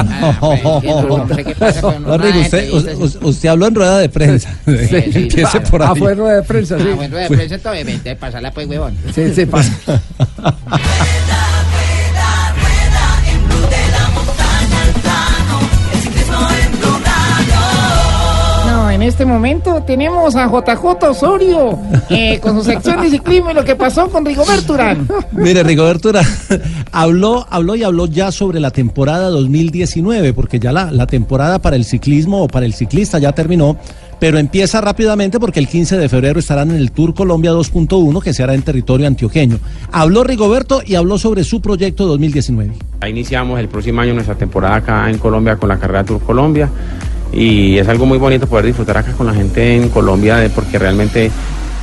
no. 0.03 1.27
No 1.29 1.35
sé 1.35 1.45
qué 1.45 1.55
pasa 1.57 1.81
con 1.83 2.03
No, 2.03 2.15
una 2.15 2.25
Rigo, 2.25 2.41
usted, 2.41 2.73
usted- 2.73 3.23
usted 3.23 3.49
habló 3.51 3.67
en 3.67 3.75
rueda 3.75 3.99
de 3.99 4.09
prensa. 4.09 4.57
Empiece 4.67 5.61
por 5.71 5.83
ahí. 5.83 5.89
Ah, 5.91 5.95
fue 5.95 6.15
rueda 6.15 6.37
de 6.37 6.43
prensa, 6.43 6.79
sí. 6.79 6.85
Ah, 6.91 6.95
bueno, 6.97 7.17
de 7.17 7.29
prensa 7.29 7.55
entonces, 7.57 7.85
vente, 7.85 8.17
pasarla 8.17 8.51
pues, 8.53 8.67
huevón. 8.67 8.97
Sí, 9.15 9.35
sí, 9.35 9.45
pasa. 9.45 9.73
este 19.09 19.25
momento 19.25 19.83
tenemos 19.83 20.37
a 20.37 20.47
JJ 20.47 21.09
Osorio 21.09 21.79
eh, 22.11 22.39
con 22.41 22.57
su 22.57 22.65
sección 22.65 23.01
de 23.03 23.11
ciclismo 23.11 23.51
y 23.51 23.55
lo 23.55 23.65
que 23.65 23.75
pasó 23.75 24.09
con 24.09 24.25
Rigoberto 24.25 24.75
Urán. 24.75 25.09
Mire, 25.33 25.63
Rigoberto 25.63 26.11
Urán 26.11 26.25
habló, 26.93 27.47
habló 27.51 27.75
y 27.75 27.83
habló 27.83 28.07
ya 28.07 28.31
sobre 28.31 28.61
la 28.61 28.71
temporada 28.71 29.29
2019, 29.31 30.33
porque 30.33 30.59
ya 30.59 30.73
la, 30.73 30.91
la 30.91 31.07
temporada 31.07 31.59
para 31.61 31.77
el 31.77 31.85
ciclismo 31.85 32.43
o 32.43 32.49
para 32.49 32.67
el 32.67 32.75
ciclista 32.75 33.19
ya 33.19 33.33
terminó, 33.33 33.77
pero 34.21 34.39
empieza 34.39 34.81
rápidamente 34.81 35.41
porque 35.41 35.61
el 35.61 35.69
15 35.69 35.97
de 35.97 36.09
febrero 36.09 36.39
estarán 36.39 36.71
en 36.71 36.77
el 36.77 36.93
Tour 36.93 37.15
Colombia 37.15 37.53
2.1 37.53 38.23
que 38.23 38.35
se 38.35 38.43
hará 38.43 38.55
en 38.55 38.63
territorio 38.63 39.07
antioqueño. 39.07 39.59
Habló 39.93 40.25
Rigoberto 40.25 40.83
y 40.85 40.97
habló 40.97 41.19
sobre 41.19 41.45
su 41.45 41.61
proyecto 41.61 42.07
2019. 42.07 42.75
Ya 43.01 43.09
iniciamos 43.09 43.61
el 43.61 43.69
próximo 43.69 44.01
año 44.01 44.15
nuestra 44.15 44.35
temporada 44.35 44.77
acá 44.77 45.09
en 45.09 45.19
Colombia 45.19 45.57
con 45.57 45.69
la 45.69 45.79
carrera 45.79 46.05
Tour 46.05 46.21
Colombia 46.21 46.69
y 47.33 47.79
es 47.79 47.89
algo 47.89 48.07
muy 48.07 48.19
bonito 48.19 48.47
poder 48.47 48.67
disfrutar 48.67 48.99
acá 48.99 49.13
con 49.13 49.27
la 49.27 49.35
gente 49.35 49.77
en 49.77 49.89
Colombia 49.91 50.37
de- 50.37 50.51
porque 50.51 50.79
realmente 50.79 51.31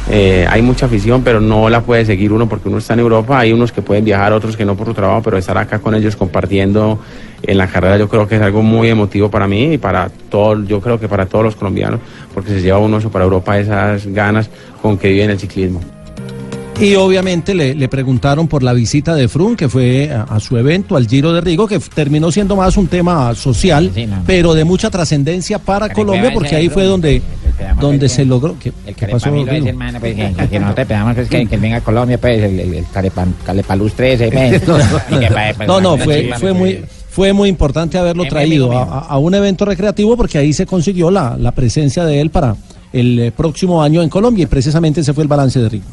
eh, 0.09 0.45
hay 0.49 0.61
mucha 0.61 0.85
afición 0.85 1.23
pero 1.23 1.39
no 1.41 1.67
la 1.69 1.81
puede 1.81 2.05
seguir 2.05 2.31
uno 2.31 2.47
porque 2.47 2.69
uno 2.69 2.77
está 2.77 2.93
en 2.93 2.99
Europa, 2.99 3.39
hay 3.39 3.53
unos 3.53 3.71
que 3.71 3.81
pueden 3.81 4.05
viajar, 4.05 4.33
otros 4.33 4.55
que 4.55 4.63
no 4.65 4.75
por 4.75 4.87
su 4.87 4.93
trabajo, 4.93 5.21
pero 5.23 5.37
estar 5.37 5.57
acá 5.57 5.79
con 5.79 5.95
ellos 5.95 6.15
compartiendo 6.15 6.99
en 7.43 7.57
la 7.57 7.67
carrera 7.67 7.97
yo 7.97 8.07
creo 8.07 8.27
que 8.27 8.35
es 8.35 8.41
algo 8.41 8.61
muy 8.61 8.89
emotivo 8.89 9.29
para 9.31 9.47
mí 9.47 9.73
y 9.73 9.77
para 9.77 10.09
todo, 10.29 10.63
yo 10.63 10.79
creo 10.81 10.99
que 10.99 11.07
para 11.07 11.25
todos 11.25 11.45
los 11.45 11.55
colombianos 11.55 11.99
porque 12.33 12.49
se 12.51 12.61
lleva 12.61 12.77
uno 12.77 12.97
eso 12.97 13.09
para 13.09 13.25
Europa 13.25 13.57
esas 13.57 14.05
ganas 14.07 14.49
con 14.81 14.97
que 14.97 15.09
viven 15.09 15.31
el 15.31 15.39
ciclismo. 15.39 15.81
Y 16.79 16.93
obviamente 16.95 17.55
le, 17.55 17.73
le 17.73 17.87
preguntaron 17.87 18.49
por 18.49 18.61
la 18.61 18.73
visita 18.73 19.15
de 19.15 19.29
Frun, 19.29 19.55
que 19.55 19.69
fue 19.69 20.11
a, 20.11 20.23
a 20.23 20.39
su 20.41 20.57
evento, 20.57 20.97
al 20.97 21.07
Giro 21.07 21.31
de 21.31 21.39
Rigo, 21.39 21.67
que 21.67 21.79
terminó 21.79 22.31
siendo 22.33 22.57
más 22.57 22.75
un 22.75 22.87
tema 22.87 23.33
social, 23.33 23.91
pero 24.25 24.53
de 24.53 24.65
mucha 24.65 24.89
trascendencia 24.89 25.57
para 25.57 25.87
Colombia, 25.93 26.31
porque 26.33 26.55
ahí 26.55 26.67
fue 26.69 26.83
donde, 26.83 27.21
donde 27.79 28.09
se 28.09 28.25
logró. 28.25 28.57
¿Qué, 28.59 28.73
El 28.85 28.93
qué 28.93 29.07
pasó, 29.07 29.29
ese 29.33 29.45
pues, 30.01 30.15
que, 30.15 30.33
que- 30.35 30.47
que 30.49 30.59
nosotros 30.59 30.87
pues, 31.15 31.29
que, 31.29 31.45
que 31.47 31.57
venga 31.57 31.77
a 31.77 31.81
Colombia, 31.81 32.17
pues, 32.19 32.43
el, 32.43 32.59
el, 32.59 32.73
el 32.73 32.85
carepan, 32.91 33.33
calepaluz 33.45 33.93
13, 33.93 34.29
pues. 34.31 34.51
Que 34.51 34.59
pues, 35.55 35.67
No, 35.67 35.79
no, 35.79 35.93
una 35.95 36.03
fue, 36.03 36.23
fue 36.37 36.53
pues, 36.53 36.55
muy 36.55 36.85
fue 37.09 37.31
muy 37.31 37.47
importante 37.47 37.97
haberlo 37.97 38.25
traído 38.25 38.73
a- 38.77 38.99
a 38.99 39.17
un 39.17 39.33
evento 39.33 39.63
recreativo 39.63 40.17
porque 40.17 40.37
ahí 40.37 40.51
se 40.51 40.65
consiguió 40.65 41.09
la, 41.09 41.37
la 41.39 41.53
presencia 41.53 42.03
de 42.03 42.19
él 42.19 42.29
para 42.31 42.57
el 42.91 43.17
eh, 43.19 43.31
próximo 43.31 43.81
año 43.81 44.03
en 44.03 44.09
Colombia 44.09 44.43
y 44.43 44.47
precisamente 44.47 44.99
ese 44.99 45.13
fue 45.13 45.23
el 45.23 45.29
balance 45.29 45.57
de 45.61 45.69
Rigo. 45.69 45.85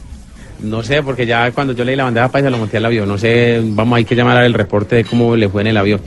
No 0.63 0.83
sé, 0.83 1.03
porque 1.03 1.27
ya 1.27 1.51
cuando 1.51 1.73
yo 1.73 1.85
leí 1.85 1.97
la 1.97 2.05
bandeja 2.05 2.29
paisa 2.29 2.51
lo 2.51 2.59
monté 2.59 2.77
al 2.77 2.87
avión. 2.87 3.09
No 3.09 3.19
sé, 3.19 3.61
vamos, 3.63 3.97
hay 3.97 4.05
que 4.05 4.15
llamar 4.15 4.37
al 4.37 4.55
reporte 4.55 4.97
de 4.97 5.05
cómo 5.05 5.35
le 5.37 5.49
fue 5.49 5.63
en 5.63 5.69
el 5.69 5.77
avión. 5.77 6.01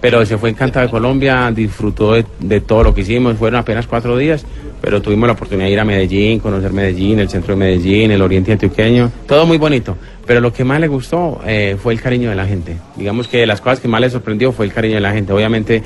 Pero 0.00 0.24
se 0.24 0.38
fue 0.38 0.50
encantado 0.50 0.86
de 0.86 0.90
Colombia, 0.90 1.50
disfrutó 1.54 2.14
de, 2.14 2.60
todo 2.60 2.84
lo 2.84 2.94
que 2.94 3.00
hicimos. 3.00 3.36
Fueron 3.36 3.58
apenas 3.58 3.86
cuatro 3.86 4.16
días, 4.16 4.46
pero 4.80 5.02
tuvimos 5.02 5.26
la 5.26 5.32
oportunidad 5.32 5.66
de 5.66 5.72
ir 5.72 5.80
a 5.80 5.84
Medellín, 5.84 6.38
conocer 6.38 6.72
Medellín, 6.72 7.18
el 7.18 7.28
centro 7.28 7.54
de 7.54 7.58
Medellín, 7.58 8.12
el 8.12 8.22
oriente 8.22 8.52
antioqueño. 8.52 9.10
Todo 9.26 9.44
muy 9.44 9.58
bonito. 9.58 9.96
Pero 10.24 10.40
lo 10.40 10.52
que 10.52 10.62
más 10.62 10.80
le 10.80 10.86
gustó 10.86 11.40
eh, 11.44 11.76
fue 11.82 11.92
el 11.94 12.00
cariño 12.00 12.30
de 12.30 12.36
la 12.36 12.46
gente. 12.46 12.76
Digamos 12.96 13.26
que 13.26 13.44
las 13.44 13.60
cosas 13.60 13.80
que 13.80 13.88
más 13.88 14.00
le 14.00 14.08
sorprendió 14.08 14.52
fue 14.52 14.66
el 14.66 14.72
cariño 14.72 14.94
de 14.94 15.00
la 15.00 15.12
gente. 15.12 15.32
Obviamente 15.32 15.82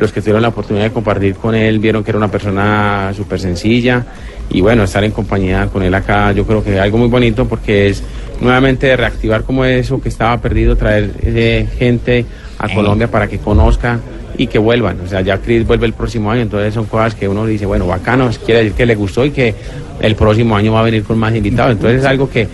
los 0.00 0.12
que 0.12 0.20
tuvieron 0.20 0.42
la 0.42 0.48
oportunidad 0.48 0.84
de 0.84 0.92
compartir 0.92 1.34
con 1.34 1.54
él 1.54 1.78
vieron 1.78 2.02
que 2.02 2.10
era 2.10 2.18
una 2.18 2.30
persona 2.30 3.12
súper 3.14 3.38
sencilla 3.38 4.04
y 4.48 4.60
bueno, 4.60 4.84
estar 4.84 5.04
en 5.04 5.12
compañía 5.12 5.68
con 5.72 5.82
él 5.82 5.94
acá 5.94 6.32
yo 6.32 6.44
creo 6.46 6.64
que 6.64 6.74
es 6.74 6.80
algo 6.80 6.98
muy 6.98 7.08
bonito 7.08 7.46
porque 7.46 7.88
es 7.88 8.02
nuevamente 8.40 8.96
reactivar 8.96 9.44
como 9.44 9.64
eso 9.64 10.00
que 10.00 10.08
estaba 10.08 10.38
perdido, 10.38 10.76
traer 10.76 11.12
eh, 11.22 11.68
gente 11.78 12.24
a 12.58 12.72
Colombia 12.72 13.10
para 13.10 13.28
que 13.28 13.38
conozca 13.38 14.00
y 14.36 14.46
que 14.46 14.58
vuelvan. 14.58 15.00
O 15.00 15.06
sea, 15.06 15.20
ya 15.20 15.38
Chris 15.38 15.66
vuelve 15.66 15.86
el 15.86 15.92
próximo 15.92 16.30
año, 16.30 16.42
entonces 16.42 16.72
son 16.72 16.86
cosas 16.86 17.14
que 17.14 17.28
uno 17.28 17.44
dice, 17.44 17.66
bueno, 17.66 17.86
bacano, 17.86 18.30
quiere 18.44 18.62
decir 18.62 18.76
que 18.76 18.86
le 18.86 18.94
gustó 18.94 19.24
y 19.24 19.30
que 19.30 19.54
el 20.00 20.14
próximo 20.14 20.56
año 20.56 20.72
va 20.72 20.80
a 20.80 20.84
venir 20.84 21.04
con 21.04 21.18
más 21.18 21.34
invitados. 21.34 21.72
Entonces 21.72 22.00
es 22.00 22.06
algo 22.06 22.30
que 22.30 22.48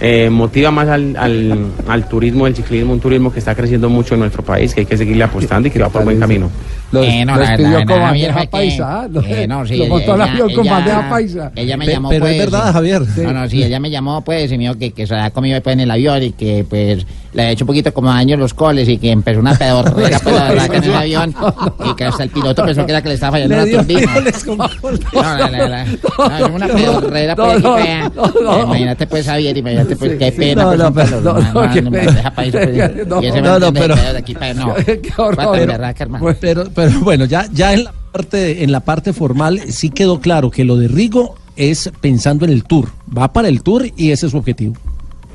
eh, 0.00 0.28
motiva 0.28 0.70
más 0.70 0.88
al, 0.88 1.16
al, 1.16 1.66
al 1.88 2.08
turismo, 2.08 2.46
el 2.46 2.54
ciclismo, 2.54 2.92
un 2.92 3.00
turismo 3.00 3.32
que 3.32 3.38
está 3.38 3.54
creciendo 3.54 3.88
mucho 3.88 4.14
en 4.14 4.20
nuestro 4.20 4.42
país, 4.42 4.74
que 4.74 4.80
hay 4.80 4.86
que 4.86 4.96
seguirle 4.96 5.24
apostando 5.24 5.68
y 5.68 5.70
que 5.70 5.78
va 5.78 5.88
por 5.88 6.04
buen 6.04 6.18
camino. 6.20 6.50
Los, 6.94 7.06
Eh, 7.06 7.24
no, 7.24 7.36
los 7.36 7.48
la- 7.48 7.56
pidió 7.56 7.78
la- 7.78 7.84
con 7.86 7.96
la- 7.96 8.02
bandeja 8.02 8.32
fue 8.32 8.42
que- 8.42 8.48
paisa. 8.48 9.08
Lo, 9.10 9.22
eh, 9.22 9.46
no, 9.46 9.66
sí, 9.66 9.76
lo 9.76 9.86
montó 9.86 10.12
al 10.14 10.20
ella- 10.22 10.32
avión 10.32 10.52
con 10.54 10.66
bandeja 10.66 11.08
paisa. 11.10 11.52
Ella 11.56 11.76
me 11.76 11.84
Pe- 11.86 11.92
llamó, 11.92 12.08
pero 12.08 12.26
es 12.26 12.36
pues, 12.36 12.50
verdad, 12.50 12.72
Javier. 12.72 13.02
No, 13.18 13.32
no, 13.32 13.48
sí, 13.48 13.62
ella 13.62 13.80
me 13.80 13.90
llamó, 13.90 14.22
pues, 14.24 14.50
y 14.52 14.56
me 14.58 14.64
dijo 14.64 14.78
que, 14.78 14.92
que 14.92 15.06
se 15.06 15.14
había 15.14 15.30
comido 15.30 15.54
después 15.54 15.74
en 15.74 15.80
el 15.80 15.90
avión 15.90 16.22
y 16.22 16.32
que, 16.32 16.64
pues, 16.68 17.06
le 17.32 17.42
había 17.42 17.52
hecho 17.52 17.64
un 17.64 17.66
poquito 17.66 17.92
como 17.92 18.08
daño 18.10 18.36
los 18.36 18.54
coles 18.54 18.88
y 18.88 18.96
que 18.98 19.10
empezó 19.10 19.40
una 19.40 19.54
pedorrera, 19.56 20.20
pues, 20.20 20.34
la 20.36 20.48
verdad, 20.48 20.68
que 20.68 20.76
en 20.76 20.84
el 20.84 20.94
avión 20.94 21.34
y 21.90 21.94
que 21.96 22.04
hasta 22.04 22.22
el 22.22 22.30
piloto 22.30 22.64
pensó 22.64 22.86
que 22.86 22.92
era 22.92 23.02
que 23.02 23.08
le 23.08 23.14
estaba 23.14 23.32
fallando 23.32 23.64
dio 23.64 23.78
turbina. 23.80 24.12
No, 25.12 25.22
la, 25.68 25.84
no, 25.84 26.36
es 26.38 26.50
una 26.54 26.66
pedorrera, 26.68 27.34
pues, 27.36 27.62
no, 27.62 27.76
fea. 27.76 28.12
no, 28.14 28.32
no. 28.42 28.62
Imagínate, 28.64 29.06
pues, 29.08 29.26
Javier, 29.26 29.56
imagínate, 29.56 29.96
pues, 29.96 30.12
qué 30.16 30.30
pena, 30.32 30.62
No, 30.62 30.68
pues, 30.68 30.78
no, 30.78 30.92
pero- 30.94 31.20
no, 31.20 31.32
no, 31.32 31.40
no, 31.42 31.52
pues, 31.52 32.54
No, 33.06 33.20
no, 33.42 33.58
no, 33.58 33.72
pero- 33.72 33.94
bueno, 37.02 37.24
ya, 37.24 37.48
ya 37.52 37.74
en 37.74 37.84
la 37.84 37.92
parte, 38.12 38.64
en 38.64 38.72
la 38.72 38.80
parte 38.80 39.12
formal 39.12 39.60
sí 39.68 39.90
quedó 39.90 40.20
claro 40.20 40.50
que 40.50 40.64
lo 40.64 40.76
de 40.76 40.88
Rigo 40.88 41.36
es 41.56 41.90
pensando 42.00 42.44
en 42.44 42.52
el 42.52 42.64
tour. 42.64 42.88
Va 43.16 43.32
para 43.32 43.48
el 43.48 43.62
tour 43.62 43.86
y 43.96 44.10
ese 44.10 44.26
es 44.26 44.32
su 44.32 44.38
objetivo. 44.38 44.74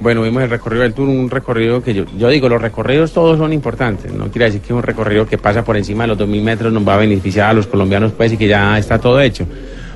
Bueno, 0.01 0.21
vimos 0.21 0.41
el 0.41 0.49
recorrido 0.49 0.83
del 0.83 0.93
Tour, 0.93 1.09
un 1.09 1.29
recorrido 1.29 1.83
que 1.83 1.93
yo, 1.93 2.05
yo 2.17 2.29
digo, 2.29 2.47
los 2.47 2.61
recorridos 2.61 3.11
todos 3.11 3.37
son 3.37 3.51
importantes. 3.51 4.13
No 4.13 4.31
quiere 4.31 4.45
decir 4.45 4.61
que 4.61 4.73
un 4.73 4.81
recorrido 4.81 5.27
que 5.27 5.37
pasa 5.37 5.65
por 5.65 5.75
encima 5.75 6.03
de 6.03 6.07
los 6.07 6.17
2.000 6.17 6.41
metros 6.41 6.71
nos 6.71 6.87
va 6.87 6.93
a 6.93 6.97
beneficiar 6.97 7.49
a 7.49 7.53
los 7.53 7.67
colombianos, 7.67 8.13
pues, 8.13 8.31
y 8.31 8.37
que 8.37 8.47
ya 8.47 8.77
está 8.77 8.97
todo 8.97 9.19
hecho. 9.19 9.45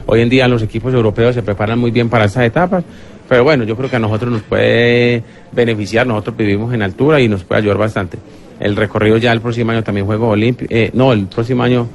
Hoy 0.05 0.19
en 0.19 0.27
día 0.27 0.49
los 0.49 0.61
equipos 0.61 0.93
europeos 0.93 1.33
se 1.35 1.41
preparan 1.41 1.79
muy 1.79 1.91
bien 1.91 2.09
para 2.09 2.25
estas 2.25 2.43
etapas, 2.43 2.83
pero 3.29 3.45
bueno, 3.45 3.63
yo 3.63 3.77
creo 3.77 3.89
que 3.89 3.95
a 3.95 3.99
nosotros 3.99 4.29
nos 4.29 4.41
puede 4.41 5.23
beneficiar. 5.53 6.05
Nosotros 6.05 6.35
vivimos 6.35 6.73
en 6.73 6.81
altura 6.81 7.21
y 7.21 7.29
nos 7.29 7.45
puede 7.45 7.61
ayudar 7.61 7.77
bastante. 7.77 8.17
El 8.63 8.77
recorrido 8.77 9.17
ya 9.17 9.33
el 9.33 9.41
próximo 9.41 9.73
año 9.73 9.83
también 9.83 10.05
Juego 10.05 10.29
Olímpico, 10.29 10.73
eh, 10.73 10.89
no, 10.93 11.11
el 11.11 11.27
próximo 11.27 11.63
año, 11.63 11.85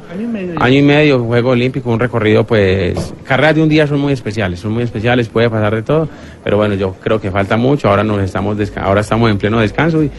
año 0.61 0.79
y 0.79 0.83
medio, 0.83 1.25
Juego 1.25 1.51
Olímpico, 1.53 1.91
un 1.91 1.99
recorrido, 1.99 2.45
pues, 2.45 3.15
carreras 3.25 3.55
de 3.55 3.63
un 3.63 3.71
día 3.71 3.87
son 3.87 4.01
muy 4.01 4.13
especiales, 4.13 4.61
son 4.61 4.73
muy 4.73 4.83
especiales, 4.83 5.31
puede 5.31 5.49
pasar 5.49 5.75
de 5.75 5.83
todo, 5.83 6.11
pero 6.45 6.59
bueno, 6.59 6.75
yo 6.75 6.93
creo 7.01 7.19
que 7.19 7.31
falta 7.31 7.57
mucho, 7.57 7.89
ahora 7.89 8.05
nos 8.05 8.21
estamos, 8.21 8.59
ahora 8.77 9.01
estamos 9.01 9.31
en 9.31 9.39
pleno 9.39 9.61
descanso 9.61 10.05
y, 10.05 10.11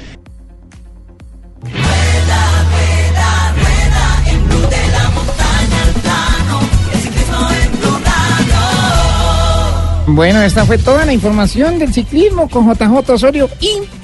Bueno, 10.15 10.41
esta 10.41 10.65
fue 10.65 10.77
toda 10.77 11.05
la 11.05 11.13
información 11.13 11.79
del 11.79 11.93
ciclismo 11.93 12.49
con 12.49 12.69
JJ 12.71 13.09
Osorio. 13.11 13.49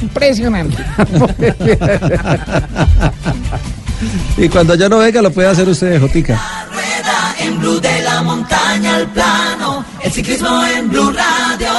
Impresionante. 0.02 0.78
Y 4.38 4.50
cuando 4.50 4.76
yo 4.76 4.90
no 4.90 4.98
venga 4.98 5.22
lo 5.22 5.32
puede 5.32 5.48
hacer 5.48 5.68
usted, 5.68 6.00
Jotica. 6.00 6.40
rueda 6.70 7.36
en 7.40 7.60
Blue 7.60 7.80
de 7.80 8.02
la 8.04 8.22
montaña 8.22 8.98
al 8.98 9.08
plano, 9.08 9.86
el 10.04 10.12
ciclismo 10.12 10.64
en 10.66 10.90
Blue 10.90 11.12
Radio. 11.12 11.70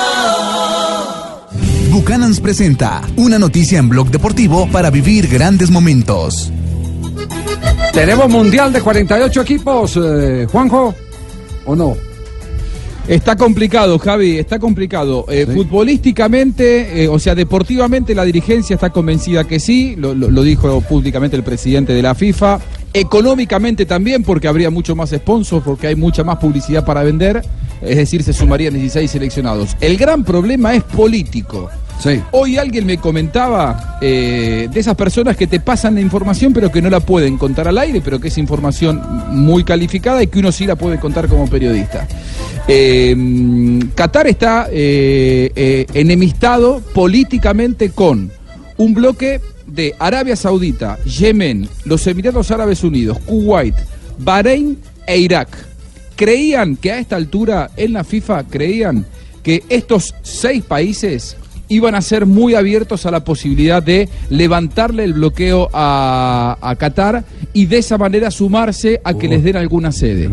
Buchanan's 1.90 2.40
presenta 2.40 3.02
una 3.16 3.38
noticia 3.38 3.78
en 3.78 3.88
blog 3.88 4.10
deportivo 4.10 4.66
para 4.70 4.90
vivir 4.90 5.28
grandes 5.28 5.70
momentos. 5.70 6.50
Tenemos 7.92 8.28
mundial 8.28 8.72
de 8.72 8.80
48 8.80 9.40
equipos, 9.42 9.98
eh, 10.02 10.46
Juanjo, 10.50 10.94
¿o 11.66 11.76
no? 11.76 11.96
Está 13.08 13.36
complicado, 13.36 13.98
Javi, 14.00 14.36
está 14.38 14.58
complicado. 14.58 15.26
Eh, 15.28 15.46
Futbolísticamente, 15.46 17.04
eh, 17.04 17.08
o 17.08 17.18
sea, 17.20 17.36
deportivamente 17.36 18.14
la 18.16 18.24
dirigencia 18.24 18.74
está 18.74 18.90
convencida 18.90 19.44
que 19.44 19.60
sí, 19.60 19.94
lo, 19.96 20.12
lo- 20.14 20.28
lo 20.30 20.42
dijo 20.42 20.80
públicamente 20.80 21.36
el 21.36 21.44
presidente 21.44 21.92
de 21.92 22.02
la 22.02 22.14
FIFA. 22.16 22.58
Económicamente 22.92 23.86
también, 23.86 24.24
porque 24.24 24.48
habría 24.48 24.70
mucho 24.70 24.96
más 24.96 25.10
sponsors, 25.10 25.64
porque 25.64 25.86
hay 25.86 25.94
mucha 25.94 26.24
más 26.24 26.38
publicidad 26.38 26.84
para 26.84 27.04
vender, 27.04 27.42
es 27.82 27.96
decir, 27.96 28.22
se 28.24 28.32
sumarían 28.32 28.74
16 28.74 29.08
seleccionados. 29.10 29.76
El 29.80 29.96
gran 29.96 30.24
problema 30.24 30.74
es 30.74 30.82
político. 30.82 31.68
Hoy 32.30 32.56
alguien 32.56 32.86
me 32.86 32.98
comentaba 32.98 33.98
eh, 34.00 34.68
de 34.70 34.80
esas 34.80 34.94
personas 34.94 35.36
que 35.36 35.46
te 35.46 35.58
pasan 35.58 35.96
la 35.96 36.00
información 36.00 36.52
pero 36.52 36.70
que 36.70 36.80
no 36.80 36.88
la 36.88 37.00
pueden 37.00 37.36
contar 37.36 37.66
al 37.66 37.78
aire, 37.78 38.00
pero 38.00 38.20
que 38.20 38.28
es 38.28 38.38
información 38.38 39.02
muy 39.30 39.64
calificada 39.64 40.22
y 40.22 40.28
que 40.28 40.38
uno 40.38 40.52
sí 40.52 40.66
la 40.66 40.76
puede 40.76 41.00
contar 41.00 41.26
como 41.26 41.48
periodista. 41.48 42.06
Mm, 42.68 43.80
Qatar 43.94 44.26
está 44.26 44.68
eh, 44.70 45.50
eh, 45.54 45.86
enemistado 45.94 46.80
políticamente 46.94 47.90
con 47.90 48.30
un 48.76 48.94
bloque 48.94 49.40
de 49.66 49.94
Arabia 49.98 50.36
Saudita, 50.36 50.98
Yemen, 51.04 51.68
los 51.84 52.06
Emiratos 52.06 52.50
Árabes 52.50 52.84
Unidos, 52.84 53.18
Kuwait, 53.26 53.74
Bahrein 54.18 54.78
e 55.06 55.18
Irak. 55.18 55.48
Creían 56.14 56.76
que 56.76 56.92
a 56.92 56.98
esta 56.98 57.16
altura 57.16 57.70
en 57.76 57.92
la 57.92 58.04
FIFA 58.04 58.44
creían 58.44 59.06
que 59.42 59.62
estos 59.68 60.14
seis 60.22 60.62
países 60.64 61.36
iban 61.68 61.94
a 61.94 62.02
ser 62.02 62.26
muy 62.26 62.54
abiertos 62.54 63.06
a 63.06 63.10
la 63.10 63.24
posibilidad 63.24 63.82
de 63.82 64.08
levantarle 64.30 65.04
el 65.04 65.14
bloqueo 65.14 65.68
a, 65.72 66.58
a 66.60 66.76
Qatar 66.76 67.24
y 67.52 67.66
de 67.66 67.78
esa 67.78 67.98
manera 67.98 68.30
sumarse 68.30 69.00
a 69.02 69.14
que 69.14 69.28
les 69.28 69.42
den 69.42 69.56
alguna 69.56 69.92
sede. 69.92 70.28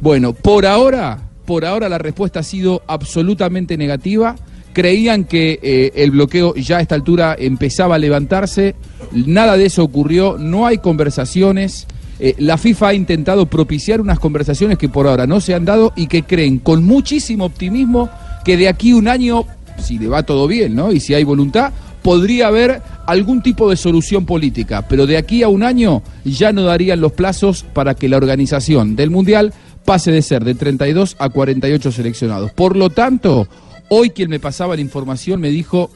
Bueno, 0.00 0.32
por 0.32 0.66
ahora, 0.66 1.18
por 1.44 1.64
ahora 1.64 1.88
la 1.88 1.98
respuesta 1.98 2.40
ha 2.40 2.42
sido 2.42 2.82
absolutamente 2.86 3.76
negativa. 3.76 4.36
Creían 4.72 5.24
que 5.24 5.58
eh, 5.62 5.92
el 5.94 6.10
bloqueo 6.10 6.54
ya 6.54 6.78
a 6.78 6.80
esta 6.80 6.94
altura 6.94 7.34
empezaba 7.38 7.94
a 7.94 7.98
levantarse. 7.98 8.74
Nada 9.12 9.56
de 9.56 9.66
eso 9.66 9.82
ocurrió. 9.82 10.36
No 10.38 10.66
hay 10.66 10.78
conversaciones. 10.78 11.86
Eh, 12.18 12.34
la 12.38 12.58
FIFA 12.58 12.88
ha 12.88 12.94
intentado 12.94 13.46
propiciar 13.46 14.00
unas 14.00 14.18
conversaciones 14.18 14.76
que 14.76 14.88
por 14.88 15.06
ahora 15.06 15.26
no 15.26 15.40
se 15.40 15.54
han 15.54 15.64
dado 15.64 15.92
y 15.96 16.08
que 16.08 16.24
creen 16.24 16.58
con 16.58 16.84
muchísimo 16.84 17.44
optimismo 17.44 18.10
que 18.44 18.56
de 18.56 18.68
aquí 18.68 18.92
un 18.92 19.08
año, 19.08 19.44
si 19.78 19.98
le 19.98 20.08
va 20.08 20.22
todo 20.22 20.46
bien, 20.46 20.74
¿no? 20.74 20.92
Y 20.92 21.00
si 21.00 21.14
hay 21.14 21.24
voluntad, 21.24 21.72
podría 22.02 22.48
haber 22.48 22.82
algún 23.06 23.42
tipo 23.42 23.68
de 23.68 23.76
solución 23.76 24.26
política. 24.26 24.86
Pero 24.88 25.06
de 25.06 25.16
aquí 25.16 25.42
a 25.42 25.48
un 25.48 25.62
año 25.62 26.02
ya 26.24 26.52
no 26.52 26.62
darían 26.62 27.00
los 27.00 27.12
plazos 27.12 27.64
para 27.72 27.94
que 27.94 28.08
la 28.08 28.16
organización 28.16 28.96
del 28.96 29.10
Mundial 29.10 29.52
pase 29.84 30.10
de 30.12 30.22
ser 30.22 30.44
de 30.44 30.54
32 30.54 31.16
a 31.18 31.28
48 31.28 31.92
seleccionados. 31.92 32.52
Por 32.52 32.76
lo 32.76 32.90
tanto, 32.90 33.48
hoy 33.88 34.10
quien 34.10 34.30
me 34.30 34.40
pasaba 34.40 34.74
la 34.74 34.82
información 34.82 35.40
me 35.40 35.50
dijo 35.50 35.90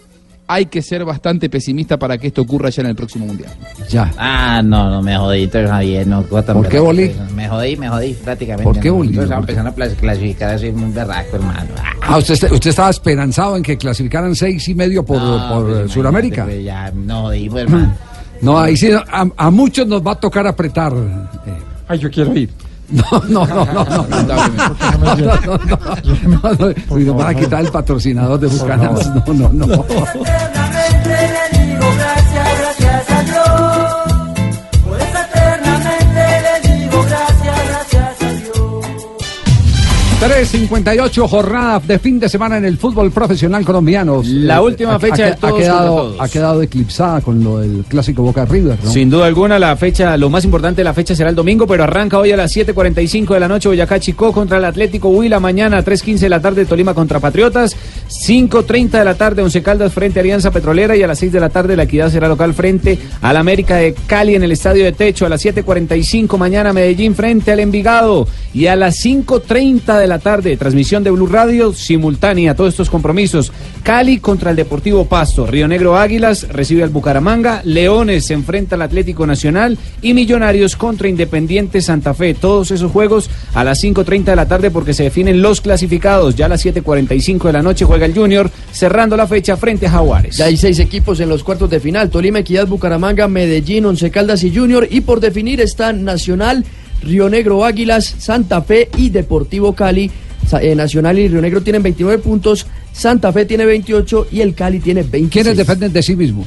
hay 0.52 0.66
que 0.66 0.82
ser 0.82 1.04
bastante 1.04 1.48
pesimista 1.48 1.96
para 1.96 2.18
que 2.18 2.26
esto 2.26 2.42
ocurra 2.42 2.70
ya 2.70 2.82
en 2.82 2.88
el 2.88 2.96
próximo 2.96 3.24
Mundial. 3.24 3.52
Ya. 3.88 4.12
Ah, 4.18 4.60
no, 4.64 4.90
no 4.90 5.00
me 5.00 5.16
jodí, 5.16 5.44
entonces 5.44 5.70
Javier, 5.70 6.06
no. 6.08 6.24
¿Por 6.24 6.68
qué 6.68 6.80
bolí? 6.80 7.12
Me 7.36 7.48
jodí, 7.48 7.76
me 7.76 7.88
jodí 7.88 8.14
prácticamente. 8.14 8.64
¿Por 8.64 8.80
qué 8.80 8.90
bolí? 8.90 9.10
Entonces 9.10 9.36
empezando 9.36 9.70
a 9.70 9.88
clasificar 9.94 10.50
así 10.50 10.72
muy 10.72 10.90
berraco, 10.90 11.36
hermano. 11.36 11.68
Ah, 12.02 12.18
usted, 12.18 12.50
usted 12.50 12.70
estaba 12.70 12.90
esperanzado 12.90 13.56
en 13.56 13.62
que 13.62 13.76
clasificaran 13.76 14.34
seis 14.34 14.66
y 14.68 14.74
medio 14.74 15.04
por, 15.04 15.22
no, 15.22 15.48
por 15.48 15.66
pues, 15.66 15.78
eh, 15.86 15.88
Sudamérica. 15.88 16.44
pues, 16.44 16.64
ya 16.64 16.90
no 16.90 17.22
jodí, 17.22 17.48
pues, 17.48 17.64
hermano. 17.64 17.94
No, 18.42 18.58
ahí 18.58 18.74
sí, 18.74 18.90
a, 18.90 19.28
a 19.36 19.50
muchos 19.50 19.86
nos 19.86 20.04
va 20.04 20.12
a 20.12 20.14
tocar 20.14 20.46
apretar. 20.46 20.94
Ay, 21.86 21.98
yo 21.98 22.10
quiero 22.10 22.34
ir. 22.34 22.48
No, 22.90 23.04
no, 23.28 23.46
no, 23.46 23.64
no, 23.64 23.84
no. 23.84 23.84
No, 23.84 24.04
no, 24.04 25.16
no, 25.16 25.58
no, 25.58 25.58
no, 25.66 26.52
no. 26.58 26.74
Uy, 26.88 27.04
nos 27.04 27.16
van 27.16 27.36
a 27.36 27.38
quitar 27.38 27.60
el 27.60 27.70
patrocinador 27.70 28.40
de 28.40 28.48
Bucanas. 28.48 29.06
No, 29.26 29.32
no, 29.32 29.66
no. 29.66 29.84
3.58 40.20 41.26
jornada 41.28 41.80
de 41.80 41.98
fin 41.98 42.20
de 42.20 42.28
semana 42.28 42.58
en 42.58 42.66
el 42.66 42.76
fútbol 42.76 43.10
profesional 43.10 43.64
colombiano. 43.64 44.20
La 44.22 44.60
última 44.60 44.96
ha- 44.96 45.00
fecha 45.00 45.24
ha, 45.24 45.30
de 45.30 45.36
todos 45.36 45.54
ha 45.54 45.56
quedado, 45.56 45.78
contra 45.78 45.86
todos. 46.02 46.16
ha 46.20 46.28
quedado 46.28 46.62
eclipsada 46.62 47.20
con 47.22 47.42
lo 47.42 47.58
del 47.60 47.84
clásico 47.88 48.22
Boca 48.22 48.44
River, 48.44 48.76
¿no? 48.84 48.90
Sin 48.90 49.08
duda 49.08 49.24
alguna, 49.24 49.58
la 49.58 49.74
fecha, 49.76 50.14
lo 50.18 50.28
más 50.28 50.44
importante 50.44 50.80
de 50.80 50.84
la 50.84 50.92
fecha 50.92 51.14
será 51.14 51.30
el 51.30 51.36
domingo, 51.36 51.66
pero 51.66 51.84
arranca 51.84 52.18
hoy 52.18 52.32
a 52.32 52.36
las 52.36 52.54
7.45 52.54 53.32
de 53.32 53.40
la 53.40 53.48
noche 53.48 53.70
Boyacá 53.70 53.98
Chicó 53.98 54.30
contra 54.30 54.58
el 54.58 54.64
Atlético 54.66 55.08
Huila, 55.08 55.40
mañana 55.40 55.78
a 55.78 55.84
3.15 55.84 56.18
de 56.18 56.28
la 56.28 56.40
tarde 56.42 56.66
Tolima 56.66 56.92
contra 56.92 57.18
Patriotas, 57.18 57.74
5.30 58.10 58.90
de 58.90 59.04
la 59.06 59.14
tarde 59.14 59.40
Once 59.40 59.62
Caldas 59.62 59.90
frente 59.90 60.18
a 60.18 60.22
Alianza 60.22 60.50
Petrolera 60.50 60.96
y 60.96 61.02
a 61.02 61.06
las 61.06 61.18
6 61.18 61.32
de 61.32 61.40
la 61.40 61.48
tarde 61.48 61.76
la 61.76 61.84
Equidad 61.84 62.10
será 62.10 62.28
local 62.28 62.52
frente 62.52 62.98
al 63.22 63.38
América 63.38 63.76
de 63.76 63.94
Cali 64.06 64.34
en 64.34 64.42
el 64.42 64.52
Estadio 64.52 64.84
de 64.84 64.92
Techo, 64.92 65.24
a 65.24 65.30
las 65.30 65.42
7.45 65.42 66.36
mañana 66.36 66.74
Medellín 66.74 67.14
frente 67.14 67.52
al 67.52 67.60
Envigado 67.60 68.28
y 68.52 68.66
a 68.66 68.76
las 68.76 69.02
5.30 69.02 69.98
de 69.98 70.09
la 70.10 70.18
tarde 70.18 70.56
transmisión 70.56 71.04
de 71.04 71.10
Blue 71.10 71.28
Radio 71.28 71.72
simultánea 71.72 72.54
todos 72.54 72.74
estos 72.74 72.90
compromisos. 72.90 73.52
Cali 73.84 74.18
contra 74.18 74.50
el 74.50 74.56
Deportivo 74.56 75.06
Pasto, 75.06 75.46
Río 75.46 75.68
Negro 75.68 75.96
Águilas 75.96 76.48
recibe 76.48 76.82
al 76.82 76.90
Bucaramanga, 76.90 77.62
Leones 77.64 78.26
se 78.26 78.34
enfrenta 78.34 78.74
al 78.74 78.82
Atlético 78.82 79.24
Nacional 79.24 79.78
y 80.02 80.12
Millonarios 80.12 80.74
contra 80.74 81.08
Independiente 81.08 81.80
Santa 81.80 82.12
Fe. 82.12 82.34
Todos 82.34 82.72
esos 82.72 82.90
juegos 82.90 83.30
a 83.54 83.62
las 83.62 83.82
5.30 83.82 84.24
de 84.24 84.36
la 84.36 84.48
tarde 84.48 84.70
porque 84.72 84.94
se 84.94 85.04
definen 85.04 85.40
los 85.40 85.60
clasificados. 85.60 86.34
Ya 86.34 86.46
a 86.46 86.48
las 86.48 86.66
7.45 86.66 87.44
de 87.44 87.52
la 87.52 87.62
noche 87.62 87.84
juega 87.84 88.06
el 88.06 88.14
Junior 88.14 88.50
cerrando 88.72 89.16
la 89.16 89.28
fecha 89.28 89.56
frente 89.56 89.86
a 89.86 89.90
Jaguares. 89.90 90.36
Ya 90.36 90.46
hay 90.46 90.56
seis 90.56 90.80
equipos 90.80 91.20
en 91.20 91.28
los 91.28 91.44
cuartos 91.44 91.70
de 91.70 91.78
final. 91.78 92.10
Tolima, 92.10 92.40
Equidad, 92.40 92.66
Bucaramanga, 92.66 93.28
Medellín, 93.28 93.86
Once 93.86 94.10
Caldas 94.10 94.42
y 94.42 94.54
Junior. 94.54 94.88
Y 94.90 95.02
por 95.02 95.20
definir 95.20 95.60
están 95.60 96.02
Nacional, 96.02 96.64
Río 97.02 97.28
Negro 97.28 97.64
Águilas, 97.64 98.14
Santa 98.18 98.62
Fe 98.62 98.88
y 98.96 99.10
Deportivo 99.10 99.74
Cali. 99.74 100.10
Eh, 100.60 100.74
Nacional 100.74 101.18
y 101.18 101.28
Río 101.28 101.40
Negro 101.40 101.62
tienen 101.62 101.82
29 101.82 102.20
puntos, 102.22 102.66
Santa 102.92 103.32
Fe 103.32 103.44
tiene 103.44 103.64
28 103.66 104.28
y 104.32 104.40
el 104.40 104.54
Cali 104.54 104.80
tiene 104.80 105.02
20. 105.04 105.30
¿Quiénes 105.30 105.56
dependen 105.56 105.92
de 105.92 106.02
sí 106.02 106.16
mismo? 106.16 106.44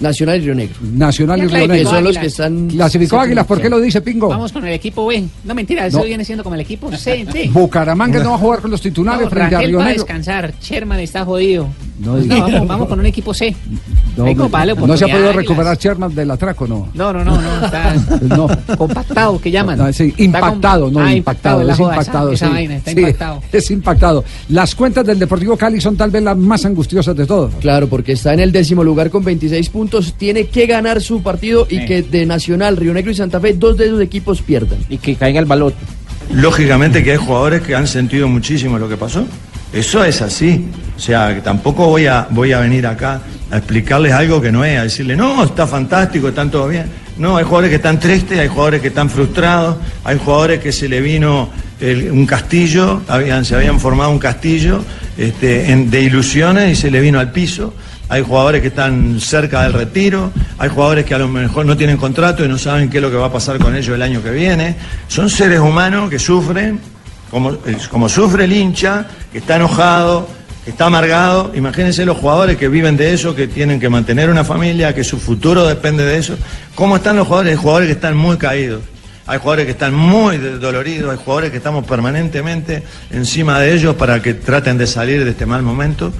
Nacional 0.00 0.38
y 0.40 0.44
Río 0.44 0.54
Negro. 0.56 0.74
Nacional 0.82 1.38
y 1.38 1.42
Río 1.42 1.50
clasificó 1.50 1.72
Negro. 1.74 1.90
son 1.90 2.04
los 2.04 2.18
que 2.18 2.26
están- 2.26 2.68
Clasificó 2.68 3.20
Águilas, 3.20 3.46
¿por 3.46 3.60
qué 3.60 3.68
lo 3.70 3.80
dice 3.80 4.00
Pingo? 4.00 4.28
Vamos 4.28 4.50
con 4.50 4.66
el 4.66 4.72
equipo 4.72 5.06
B. 5.06 5.22
No, 5.44 5.54
mentira, 5.54 5.86
eso 5.86 5.98
No. 5.98 6.04
viene 6.04 6.24
siendo 6.24 6.42
como 6.42 6.56
el 6.56 6.62
equipo 6.62 6.90
C. 6.96 7.24
Bucaramanga 7.52 8.20
no 8.24 8.30
va 8.30 8.34
a 8.36 8.38
jugar 8.38 8.60
con 8.60 8.72
los 8.72 8.80
titulares 8.80 9.24
No, 9.24 9.30
frente 9.30 9.54
a 9.54 9.60
Río 9.60 9.78
va 9.78 9.84
a 9.84 9.88
Negro. 9.88 10.02
descansar. 10.02 10.52
Sherman 10.60 10.98
está 10.98 11.24
jodido. 11.24 11.68
No 11.98 12.12
No, 12.16 12.20
diga. 12.20 12.40
vamos, 12.40 12.66
vamos 12.68 12.88
con 12.88 12.98
un 13.00 13.06
equipo 13.06 13.32
C. 13.32 13.54
No, 14.16 14.24
Hay 14.24 14.34
que 14.34 14.38
no, 14.42 14.48
darle 14.48 14.74
no 14.74 14.96
se 14.96 15.04
ha 15.04 15.08
podido 15.08 15.32
recuperar 15.32 15.78
Sherman 15.78 16.14
del 16.14 16.30
atraco, 16.30 16.66
¿no. 16.66 16.88
No, 16.94 17.12
no, 17.12 17.24
no, 17.24 17.40
no, 17.40 17.64
está 17.64 17.94
No. 18.36 18.48
compactado, 18.76 19.40
que 19.40 19.50
llaman. 19.50 19.78
No, 19.78 19.92
sí, 19.92 20.08
Está 20.08 20.22
impactado, 20.24 20.84
con- 20.86 20.94
no 20.94 21.00
ah, 21.00 21.14
impactado, 21.14 21.68
es 21.70 21.76
joda, 21.76 21.92
impactado. 21.94 22.32
Esa, 22.32 22.46
sí. 22.48 22.52
vaina, 22.52 22.76
está 22.76 22.90
Sí, 22.92 22.98
impactado. 22.98 23.42
Es 23.52 23.70
impactado. 23.70 24.24
Las 24.48 24.74
cuentas 24.74 25.06
del 25.06 25.18
Deportivo 25.18 25.56
Cali 25.56 25.80
son 25.80 25.96
tal 25.96 26.10
vez 26.10 26.22
las 26.22 26.36
más 26.36 26.64
angustiosas 26.64 27.14
de 27.16 27.26
todos. 27.26 27.52
Claro, 27.60 27.88
porque 27.88 28.12
está 28.12 28.34
en 28.34 28.40
el 28.40 28.50
décimo 28.52 28.82
lugar 28.82 29.10
con 29.10 29.22
26 29.24 29.68
puntos, 29.68 30.14
tiene 30.14 30.46
que 30.46 30.66
ganar 30.66 31.00
su 31.00 31.22
partido 31.22 31.66
y 31.70 31.78
Sí. 31.78 31.84
que 31.86 32.02
de 32.02 32.26
Nacional, 32.26 32.76
Río 32.76 32.92
Negro 32.92 33.10
y 33.10 33.14
Santa 33.14 33.38
Fe, 33.40 33.54
dos 33.54 33.76
de 33.76 33.86
esos 33.86 34.00
equipos 34.00 34.42
pierdan. 34.42 34.78
Y 34.88 34.98
que 34.98 35.14
caiga 35.16 35.38
el 35.40 35.46
balón. 35.46 35.74
Lógicamente 36.32 37.04
que 37.04 37.12
hay 37.12 37.16
jugadores 37.18 37.62
que 37.62 37.74
han 37.74 37.86
sentido 37.86 38.28
muchísimo 38.28 38.78
lo 38.78 38.88
que 38.88 38.96
pasó. 38.96 39.24
Eso 39.74 40.04
es 40.04 40.22
así. 40.22 40.66
O 40.96 41.00
sea, 41.00 41.42
tampoco 41.42 41.88
voy 41.88 42.06
a, 42.06 42.28
voy 42.30 42.52
a 42.52 42.60
venir 42.60 42.86
acá 42.86 43.20
a 43.50 43.56
explicarles 43.56 44.12
algo 44.12 44.40
que 44.40 44.52
no 44.52 44.64
es, 44.64 44.78
a 44.78 44.84
decirle, 44.84 45.16
no, 45.16 45.42
está 45.42 45.66
fantástico, 45.66 46.28
están 46.28 46.48
todo 46.48 46.68
bien. 46.68 46.86
No, 47.18 47.36
hay 47.36 47.44
jugadores 47.44 47.70
que 47.70 47.76
están 47.76 47.98
tristes, 47.98 48.38
hay 48.38 48.46
jugadores 48.46 48.80
que 48.80 48.88
están 48.88 49.10
frustrados, 49.10 49.76
hay 50.04 50.16
jugadores 50.18 50.60
que 50.60 50.70
se 50.70 50.88
le 50.88 51.00
vino 51.00 51.48
un 51.80 52.24
castillo, 52.24 53.02
habían, 53.08 53.44
se 53.44 53.56
habían 53.56 53.80
formado 53.80 54.10
un 54.10 54.18
castillo 54.20 54.84
este, 55.18 55.76
de 55.76 56.00
ilusiones 56.00 56.78
y 56.78 56.80
se 56.80 56.90
le 56.90 57.00
vino 57.00 57.18
al 57.18 57.32
piso. 57.32 57.74
Hay 58.08 58.22
jugadores 58.22 58.62
que 58.62 58.68
están 58.68 59.18
cerca 59.20 59.64
del 59.64 59.72
retiro, 59.72 60.30
hay 60.58 60.68
jugadores 60.68 61.04
que 61.04 61.14
a 61.14 61.18
lo 61.18 61.26
mejor 61.26 61.66
no 61.66 61.76
tienen 61.76 61.96
contrato 61.96 62.44
y 62.44 62.48
no 62.48 62.58
saben 62.58 62.88
qué 62.90 62.98
es 62.98 63.02
lo 63.02 63.10
que 63.10 63.16
va 63.16 63.26
a 63.26 63.32
pasar 63.32 63.58
con 63.58 63.74
ellos 63.74 63.94
el 63.94 64.02
año 64.02 64.22
que 64.22 64.30
viene. 64.30 64.76
Son 65.08 65.28
seres 65.28 65.58
humanos 65.58 66.10
que 66.10 66.20
sufren, 66.20 66.78
como, 67.90 68.08
sufre 68.08 68.44
el 68.44 68.52
hincha, 68.52 69.08
que 69.32 69.38
está 69.38 69.56
enojado, 69.56 70.28
que 70.64 70.70
está 70.70 70.86
amargado. 70.86 71.50
Imagínense 71.54 72.06
los 72.06 72.16
jugadores 72.16 72.56
que 72.56 72.68
viven 72.68 72.96
de 72.96 73.12
eso, 73.12 73.34
que 73.34 73.48
tienen 73.48 73.80
que 73.80 73.88
mantener 73.88 74.30
una 74.30 74.44
familia, 74.44 74.94
que 74.94 75.02
su 75.02 75.18
futuro 75.18 75.66
depende 75.66 76.04
de 76.04 76.18
eso. 76.18 76.36
¿Cómo 76.74 76.96
están 76.96 77.16
los 77.16 77.26
jugadores? 77.26 77.52
Hay 77.52 77.58
jugadores 77.58 77.88
que 77.88 77.94
están 77.94 78.16
muy 78.16 78.36
caídos. 78.36 78.82
Hay 79.26 79.38
jugadores 79.38 79.64
que 79.64 79.72
están 79.72 79.94
muy 79.94 80.36
doloridos, 80.36 81.10
hay 81.10 81.16
jugadores 81.16 81.50
que 81.50 81.56
estamos 81.56 81.86
permanentemente 81.86 82.82
encima 83.10 83.58
de 83.58 83.74
ellos 83.74 83.94
para 83.96 84.20
que 84.20 84.34
traten 84.34 84.76
de 84.76 84.86
salir 84.86 85.24
de 85.24 85.30
este 85.30 85.46
mal 85.46 85.62
momento. 85.62 86.12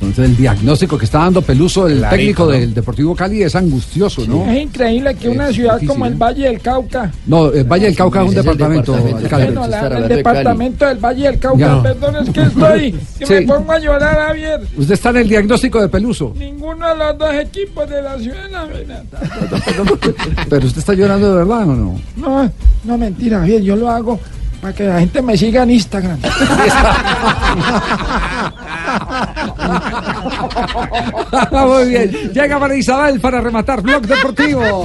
Entonces 0.00 0.30
el 0.30 0.36
diagnóstico 0.36 0.96
que 0.96 1.04
está 1.04 1.18
dando 1.18 1.42
Peluso, 1.42 1.86
el 1.86 1.98
Clarito, 1.98 2.16
técnico 2.16 2.44
¿no? 2.46 2.50
del 2.52 2.72
Deportivo 2.72 3.14
Cali, 3.14 3.42
es 3.42 3.54
angustioso, 3.54 4.26
¿no? 4.26 4.50
Es 4.50 4.62
increíble 4.62 5.14
que 5.14 5.28
una 5.28 5.50
Es 5.50 5.56
ciudad 5.56 5.74
difícil, 5.74 5.88
como 5.88 6.06
el 6.06 6.14
¿eh? 6.14 6.16
Valle 6.16 6.44
del 6.44 6.60
Cauca, 6.60 7.12
No, 7.26 7.52
el 7.52 7.64
Valle 7.64 7.84
del 7.86 7.96
Cauca 7.96 8.22
es 8.22 8.28
un 8.30 8.34
departamento, 8.34 8.92
bueno, 8.94 9.66
la- 9.68 9.86
el 9.98 10.08
departamento 10.08 10.86
del 10.86 10.98
Valle 10.98 11.22
del 11.24 11.38
Cauca, 11.38 11.58
Ya. 11.58 11.82
perdón, 11.82 12.16
es 12.16 12.30
que 12.30 12.40
estoy, 12.42 12.92
que 13.18 13.26
Sí. 13.26 13.32
me 13.34 13.42
pongo 13.42 13.72
a 13.72 13.78
llorar, 13.78 14.14
Javier. 14.28 14.60
Usted 14.78 14.94
está 14.94 15.10
en 15.10 15.16
el 15.18 15.28
diagnóstico 15.28 15.80
de 15.82 15.88
Peluso, 15.88 16.32
Ninguno 16.38 16.88
de 16.88 16.96
los 16.96 17.18
dos 17.18 17.34
equipos 17.34 17.88
de 17.90 18.00
la 18.02 18.18
ciudad, 18.18 18.50
la 18.50 18.64
verdad. 18.64 19.04
pero 20.48 20.66
usted 20.66 20.78
está 20.78 20.94
llorando 20.94 21.28
de 21.30 21.36
verdad 21.36 21.68
o 21.68 21.74
no? 21.74 22.00
No, 22.16 22.52
no, 22.84 22.98
mentira, 22.98 23.40
Javier, 23.40 23.62
yo 23.62 23.76
lo 23.76 23.90
hago 23.90 24.18
para 24.60 24.74
que 24.74 24.84
la 24.84 25.00
gente 25.00 25.22
me 25.22 25.36
siga 25.36 25.62
en 25.62 25.70
Instagram. 25.70 26.18
Muy 31.52 31.88
bien, 31.88 32.10
llega 32.32 32.58
para 32.58 32.74
Isabel 32.76 33.20
para 33.20 33.40
rematar 33.40 33.80
Blog 33.82 34.02
Deportivo. 34.02 34.84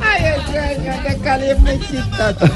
Ay, 0.00 0.24
el 0.24 0.42
sueño 0.44 0.92
de 1.02 1.16
Cali 1.18 1.50
es 1.50 1.58
muy 1.58 1.78
chistoso. 1.80 2.46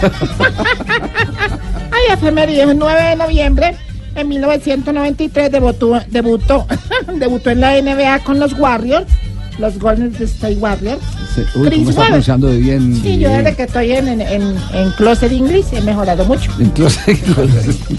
Ay, 1.90 2.12
efeméride, 2.12 2.62
el 2.62 2.78
9 2.78 3.02
de 3.02 3.16
noviembre 3.16 3.76
en 4.14 4.28
1993 4.28 5.50
debutó, 5.50 6.00
debutó, 6.08 6.66
debutó 7.14 7.50
en 7.50 7.60
la 7.60 7.80
NBA 7.80 8.20
con 8.20 8.38
los 8.40 8.58
Warriors, 8.58 9.06
los 9.60 9.78
Golden 9.78 10.14
State 10.20 10.56
Warriors. 10.56 11.00
Sí, 11.34 11.42
Uy, 11.54 11.66
Chris 11.68 11.78
¿cómo 11.78 11.90
está 11.90 12.02
pronunciando 12.06 12.46
de 12.48 12.56
bien? 12.58 13.00
Sí, 13.02 13.18
yo 13.18 13.28
desde 13.30 13.54
que 13.54 13.62
estoy 13.64 13.92
en, 13.92 14.08
en, 14.08 14.20
en, 14.20 14.54
en 14.74 14.90
Closet 14.96 15.30
English 15.32 15.66
he 15.72 15.80
mejorado 15.82 16.24
mucho. 16.24 16.50
Incluso, 16.58 16.98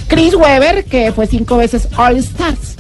Chris 0.08 0.34
Webber, 0.36 0.84
que 0.86 1.12
fue 1.12 1.28
cinco 1.28 1.58
veces 1.58 1.88
All 1.98 2.18
Stars. 2.18 2.76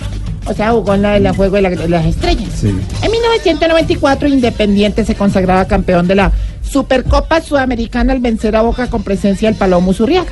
O 0.48 0.54
sea, 0.54 0.72
jugó 0.72 0.96
en 0.96 1.04
la, 1.04 1.18
en 1.18 1.24
la 1.24 1.34
juego 1.34 1.56
de, 1.58 1.62
la- 1.62 1.70
de 1.70 1.88
las 1.88 2.06
estrellas. 2.06 2.50
Sí. 2.60 2.70
En 2.70 3.12
1994, 3.12 4.28
Independiente 4.28 5.06
se 5.06 5.14
consagraba 5.16 5.66
campeón 5.66 6.08
de 6.08 6.16
la 6.16 6.32
Supercopa 6.68 7.42
Sudamericana 7.42 8.14
al 8.14 8.20
vencer 8.20 8.56
a 8.56 8.62
Boca 8.64 8.88
con 8.90 9.04
presencia 9.04 9.50
del 9.50 9.58
Palomo 9.58 9.94
Zurriaga. 9.94 10.32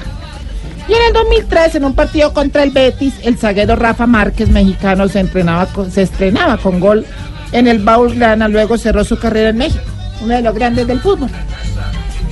Y 0.88 0.93
en 0.93 0.99
el 1.07 1.13
2003, 1.13 1.76
en 1.76 1.85
un 1.85 1.93
partido 1.93 2.34
contra 2.34 2.63
el 2.63 2.71
Betis, 2.71 3.13
el 3.23 3.38
zaguero 3.38 3.76
Rafa 3.76 4.07
Márquez, 4.07 4.49
mexicano, 4.49 5.07
se, 5.07 5.19
entrenaba 5.19 5.67
con- 5.67 5.91
se 5.91 6.01
estrenaba 6.01 6.57
con 6.57 6.80
gol 6.80 7.05
en 7.51 7.67
el 7.67 7.80
Baulgrana, 7.80 8.47
luego 8.47 8.77
cerró 8.77 9.03
su 9.03 9.17
carrera 9.17 9.49
en 9.49 9.57
México, 9.57 9.84
uno 10.21 10.35
de 10.35 10.41
los 10.41 10.53
grandes 10.53 10.88
del 10.88 10.99
fútbol. 10.99 11.30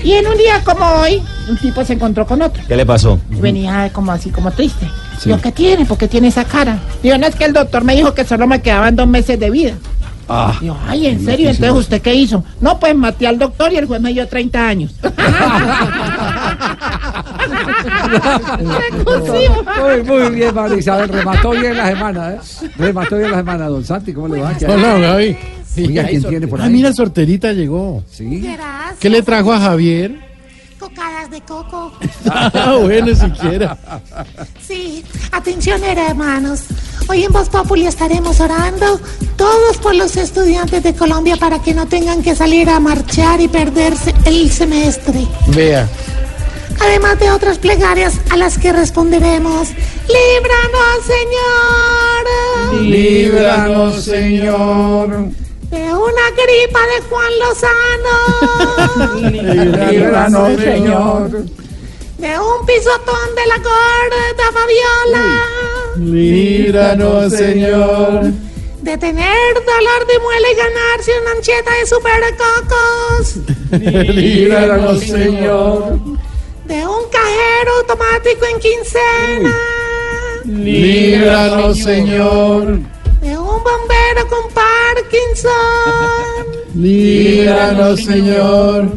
Y 0.04 0.14
en 0.14 0.28
un 0.28 0.38
día 0.38 0.64
como 0.64 0.86
hoy, 0.86 1.22
un 1.50 1.58
tipo 1.58 1.84
se 1.84 1.94
encontró 1.94 2.26
con 2.26 2.42
otro. 2.42 2.62
¿Qué 2.68 2.76
le 2.76 2.86
pasó? 2.86 3.20
Venía 3.30 3.90
como 3.92 4.12
así, 4.12 4.30
como 4.30 4.52
triste. 4.52 4.88
Sí. 5.20 5.32
¿qué 5.42 5.52
tiene? 5.52 5.86
¿Por 5.86 5.98
qué 5.98 6.08
tiene 6.08 6.28
esa 6.28 6.46
cara? 6.46 6.78
Digo, 7.02 7.18
no 7.18 7.26
es 7.26 7.36
que 7.36 7.46
el 7.46 7.54
doctor 7.54 7.84
me 7.84 7.96
dijo 7.96 8.14
que 8.14 8.24
solo 8.24 8.46
me 8.46 8.62
quedaban 8.62 8.96
dos 8.96 9.08
meses 9.08 9.40
de 9.40 9.50
vida. 9.50 9.74
Ah, 10.30 10.58
Digo, 10.60 10.78
ay, 10.88 11.08
¿en 11.08 11.24
serio? 11.24 11.50
Entonces, 11.50 11.78
¿usted 11.78 12.02
qué 12.02 12.14
hizo? 12.14 12.44
No, 12.60 12.78
pues 12.80 12.94
maté 12.96 13.28
al 13.28 13.40
doctor 13.40 13.72
y 13.72 13.78
el 13.78 13.86
juez 13.86 14.02
me 14.02 14.12
dio 14.12 14.28
30 14.28 14.68
años. 14.68 14.94
muy, 19.06 20.04
muy 20.04 20.36
bien, 20.36 20.54
María 20.54 20.78
Isabel, 20.78 21.10
remató 21.10 21.52
bien 21.52 21.78
la 21.78 21.88
semana, 21.88 22.34
¿eh? 22.34 22.40
Remató 22.78 23.18
bien 23.18 23.32
la 23.32 23.38
semana, 23.38 23.68
don 23.68 23.84
Santi, 23.86 24.14
¿cómo 24.14 24.28
le 24.28 24.42
va? 24.42 24.54
¿Qué 24.58 24.66
Hola? 24.66 24.98
Gaby. 25.00 25.38
Oiga, 25.78 26.04
¿quién 26.08 26.24
tiene 26.24 26.48
por 26.48 26.60
Ah, 26.62 26.66
ahí? 26.66 26.72
mira, 26.74 26.90
el 26.90 26.96
sorterita 26.96 27.54
llegó. 27.54 28.04
Sí. 28.10 28.46
¿Qué 29.00 29.10
le 29.10 29.22
trajo 29.22 29.54
a 29.54 29.60
Javier? 29.60 30.27
De 31.30 31.42
coco. 31.42 31.92
Ah, 32.30 32.78
bueno, 32.82 33.14
siquiera. 33.14 33.78
Sí, 34.66 35.06
atención 35.32 35.84
hermanos. 35.84 36.62
Hoy 37.08 37.24
en 37.24 37.32
Voz 37.32 37.50
Populi 37.50 37.86
estaremos 37.86 38.40
orando 38.40 39.00
todos 39.36 39.78
por 39.78 39.94
los 39.94 40.18
estudiantes 40.18 40.82
de 40.82 40.96
Colombia 40.96 41.38
para 41.38 41.62
que 41.62 41.76
no 41.76 41.88
tengan 41.88 42.24
que 42.24 42.36
salir 42.36 42.68
a 42.70 42.80
marchar 42.80 43.40
y 43.42 43.48
perderse 43.48 44.14
el 44.26 44.50
semestre. 44.52 45.28
Vea. 45.50 45.88
Además 46.80 47.20
de 47.20 47.30
otras 47.30 47.60
plegarias 47.60 48.20
a 48.32 48.38
las 48.38 48.58
que 48.58 48.74
responderemos. 48.74 49.70
Líbranos, 50.08 51.06
Señor. 52.74 52.84
Líbranos, 52.84 54.04
Señor. 54.04 55.47
De 55.70 55.94
una 55.94 56.32
gripa 56.32 56.80
de 56.88 57.02
Juan 57.10 57.32
Lozano. 57.40 58.16
Líbranos, 59.92 60.62
Señor. 60.62 61.30
De 62.18 62.40
un 62.40 62.66
pisotón 62.66 63.36
de 63.36 63.46
la 63.48 63.58
gorda 63.58 64.52
Fabiola. 64.54 65.28
Líbranos, 65.98 67.34
Señor. 67.34 68.32
De 68.82 68.98
tener 68.98 69.54
dolor 69.56 70.08
de 70.08 70.20
muela 70.20 70.48
y 70.52 70.56
ganarse 70.56 71.12
una 71.22 71.32
ancheta 71.32 71.72
de 71.74 71.86
super 71.86 72.24
cocos. 72.38 73.36
Líbranos, 74.16 75.02
Señor. 75.02 76.00
De 76.66 76.88
un 76.88 77.10
cajero 77.12 77.72
automático 77.82 78.46
en 78.54 78.60
quincena. 78.60 79.54
Líbranos, 80.46 81.78
Señor. 81.80 82.80
De 83.28 83.38
un 83.38 83.62
bombero 83.62 84.26
con 84.30 84.50
Parkinson. 84.54 85.52
Líbranos, 86.76 88.02
Señor. 88.02 88.90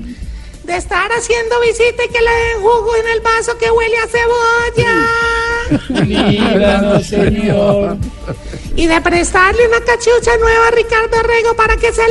De 0.63 0.77
estar 0.77 1.11
haciendo 1.11 1.61
visita 1.61 2.05
y 2.05 2.09
que 2.13 2.21
le 2.21 2.31
den 2.31 2.61
jugo 2.61 2.95
en 2.95 3.09
el 3.09 3.21
vaso 3.23 3.59
que 3.59 3.73
huele 3.73 3.97
a 3.99 4.07
cebolla. 4.07 6.05
Líbranos, 6.07 7.07
Señor. 7.09 7.97
Y 8.77 8.87
de 8.87 9.01
prestarle 9.01 9.61
una 9.69 9.81
cachucha 9.85 10.31
nueva 10.41 10.69
a 10.69 10.71
Ricardo 10.71 11.23
Rego 11.27 11.57
para 11.57 11.77
que 11.77 11.93
se 11.93 12.03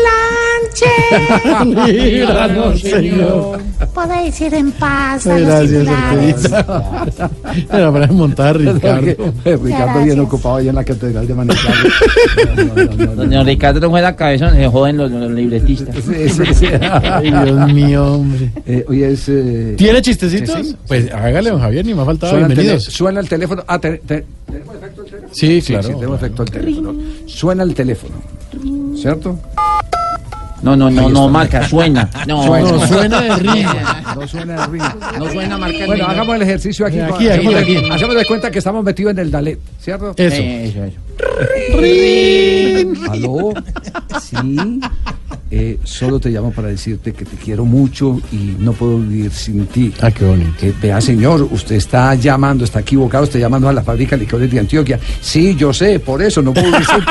lanche. 1.85 1.93
Líbranos, 1.93 2.79
Señor. 2.81 3.59
Podéis 3.93 4.39
ir 4.41 4.53
en 4.53 4.71
paz 4.73 5.25
a 5.27 5.37
los 5.39 5.47
Gracias, 5.47 5.79
titulares. 5.79 6.45
Era 7.71 7.91
para 7.91 8.07
montar, 8.07 8.57
Ricardo. 8.57 9.33
Ricardo 9.45 10.03
bien 10.03 10.19
ocupado 10.19 10.55
ahí 10.57 10.69
en 10.69 10.75
la 10.75 10.83
catedral 10.83 11.27
de 11.27 11.33
Manizales. 11.33 11.93
Don 13.15 13.45
Ricardo 13.45 13.79
no 13.79 13.89
juega 13.89 14.15
cabezón, 14.15 14.53
se 14.55 14.67
joden 14.67 14.97
los, 14.97 15.11
los 15.11 15.31
libretistas. 15.31 15.95
Sí, 15.95 16.29
sí, 16.29 16.53
sí. 16.53 16.65
Ay, 16.81 17.31
Dios 17.31 17.73
mío, 17.73 18.05
hombre. 18.15 18.51
Eh, 18.65 18.85
hoy 18.87 19.03
es. 19.03 19.27
eh, 19.29 19.75
¿Tiene 19.77 20.01
chistecitos? 20.01 20.55
sí, 20.57 20.63
sí. 20.71 20.77
Pues 20.87 21.11
hágale, 21.13 21.49
don 21.49 21.59
Javier, 21.61 21.85
ni 21.85 21.93
me 21.93 22.01
ha 22.01 22.05
faltado. 22.05 22.31
Suena 22.33 22.45
el, 22.47 22.51
tele- 22.53 22.61
Bienvenidos. 22.63 22.93
suena 22.93 23.19
el 23.19 23.29
teléfono. 23.29 23.63
Ah, 23.67 23.79
te- 23.79 23.97
te- 23.99 24.25
Sí, 25.31 25.61
sí, 25.61 25.73
claro. 25.73 25.87
sí, 25.87 25.93
tenemos 25.93 26.17
efecto 26.17 26.43
el 26.43 26.51
teléfono. 26.51 26.95
Suena 27.25 27.63
el 27.63 27.73
teléfono. 27.73 28.15
¿Cierto? 28.95 29.39
No, 30.61 30.75
no, 30.75 30.89
no, 30.89 31.09
no, 31.09 31.29
marca, 31.29 31.67
suena. 31.67 32.09
No, 32.27 32.43
Suena. 32.43 32.71
No, 32.71 32.87
suena 32.87 33.21
de 33.21 33.35
ritmo. 33.37 33.73
No 34.15 34.27
suena 34.27 34.53
de 34.53 34.67
ritmo. 34.67 34.89
No 35.17 35.31
suena 35.31 35.57
marca. 35.57 35.85
Bueno, 35.85 36.05
hagamos 36.05 36.35
el 36.35 36.41
ejercicio 36.41 36.85
aquí. 36.85 36.99
Aquí, 36.99 37.13
aquí, 37.13 37.27
hacemos, 37.29 37.55
aquí. 37.55 37.75
De, 37.75 37.93
hacemos 37.93 38.15
de 38.15 38.25
cuenta 38.25 38.51
que 38.51 38.59
estamos 38.59 38.83
metidos 38.83 39.11
en 39.11 39.19
el 39.19 39.31
Dalet, 39.31 39.59
¿cierto? 39.79 40.13
Eso. 40.17 40.35
Eso, 40.35 40.83
eso. 40.83 40.97
¿Aló? 43.09 43.53
Sí. 44.21 44.79
Eh, 45.51 45.79
solo 45.83 46.19
te 46.19 46.29
llamo 46.29 46.51
para 46.51 46.67
decirte 46.67 47.11
que 47.11 47.25
te 47.25 47.35
quiero 47.35 47.65
mucho 47.65 48.21
y 48.31 48.55
no 48.59 48.71
puedo 48.73 48.99
vivir 48.99 49.31
sin 49.31 49.65
ti. 49.65 49.91
Ah, 49.99 50.11
qué 50.11 50.23
bonito. 50.23 50.53
Eh, 50.61 50.73
vea, 50.79 51.01
señor, 51.01 51.41
usted 51.41 51.75
está 51.75 52.13
llamando, 52.13 52.63
está 52.63 52.81
equivocado, 52.81 53.23
está 53.23 53.39
llamando 53.39 53.67
a 53.67 53.73
la 53.73 53.81
fábrica 53.81 54.15
de 54.15 54.21
licores 54.25 54.51
de 54.51 54.59
Antioquia. 54.59 54.99
Sí, 55.21 55.55
yo 55.55 55.73
sé, 55.73 55.99
por 55.99 56.21
eso 56.21 56.43
no 56.43 56.53
puedo 56.53 56.67
vivir 56.67 56.85
sin 56.85 57.03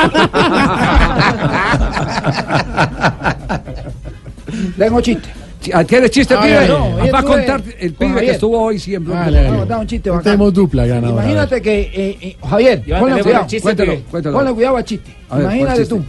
Tengo 4.79 5.01
chiste. 5.01 5.29
Ti. 5.69 5.73
Ah, 5.75 5.85
¿Tienes 5.85 6.11
chiste, 6.11 6.35
Ah, 6.35 6.41
pibe? 6.43 6.69
no, 6.69 6.97
Ah, 7.01 7.07
Va 7.13 7.19
a 7.19 7.23
contar 7.23 7.63
el 7.79 7.93
pibe 7.95 8.21
que 8.21 8.31
estuvo 8.33 8.61
hoy 8.61 8.79
siempre. 8.79 9.15
Vale, 9.15 9.51
No, 9.51 9.67
da 9.67 9.79
un 9.79 9.87
chiste 9.87 10.11
bacán. 10.11 10.25
tenemos 10.25 10.53
dupla 10.55 10.87
ganadora. 10.87 11.23
Imagínate 11.23 11.63
que, 11.63 11.81
eh, 11.81 12.19
eh, 12.21 12.37
Javier, 12.49 12.83
ponle 12.99 13.23
cuidado, 13.23 13.47
chiste, 13.47 13.63
cuéntalo. 13.63 13.95
Cuéntalo. 14.11 14.37
ponle 14.37 14.53
cuidado 14.55 14.77
al 14.77 14.85
chiste. 14.85 15.17
A 15.31 15.41
Imagínate 15.41 15.75
¿cuál 15.87 15.89
tú 15.89 16.05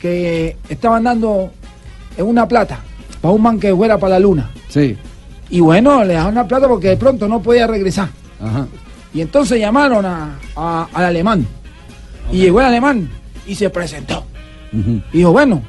que 0.00 0.56
estaban 0.68 1.04
dando 1.04 1.50
una 2.18 2.46
plata 2.46 2.78
para 3.20 3.34
un 3.34 3.42
man 3.42 3.58
que 3.58 3.74
fuera 3.74 3.98
para 3.98 4.14
la 4.14 4.20
luna. 4.20 4.50
Sí. 4.68 4.96
Y 5.50 5.60
bueno, 5.60 6.04
le 6.04 6.12
dejaron 6.14 6.34
la 6.36 6.46
plata 6.46 6.68
porque 6.68 6.88
de 6.88 6.96
pronto 6.96 7.26
no 7.26 7.40
podía 7.42 7.66
regresar. 7.66 8.08
Ajá. 8.40 8.66
Y 9.14 9.20
entonces 9.22 9.58
llamaron 9.58 10.04
a, 10.06 10.38
a- 10.54 10.88
al 10.92 11.04
alemán. 11.04 11.46
Y 12.30 12.38
llegó 12.38 12.60
el 12.60 12.66
alemán 12.66 13.10
y 13.46 13.54
se 13.54 13.70
presentó. 13.70 14.24
Y 15.12 15.18
dijo, 15.18 15.32
bueno, 15.32 15.62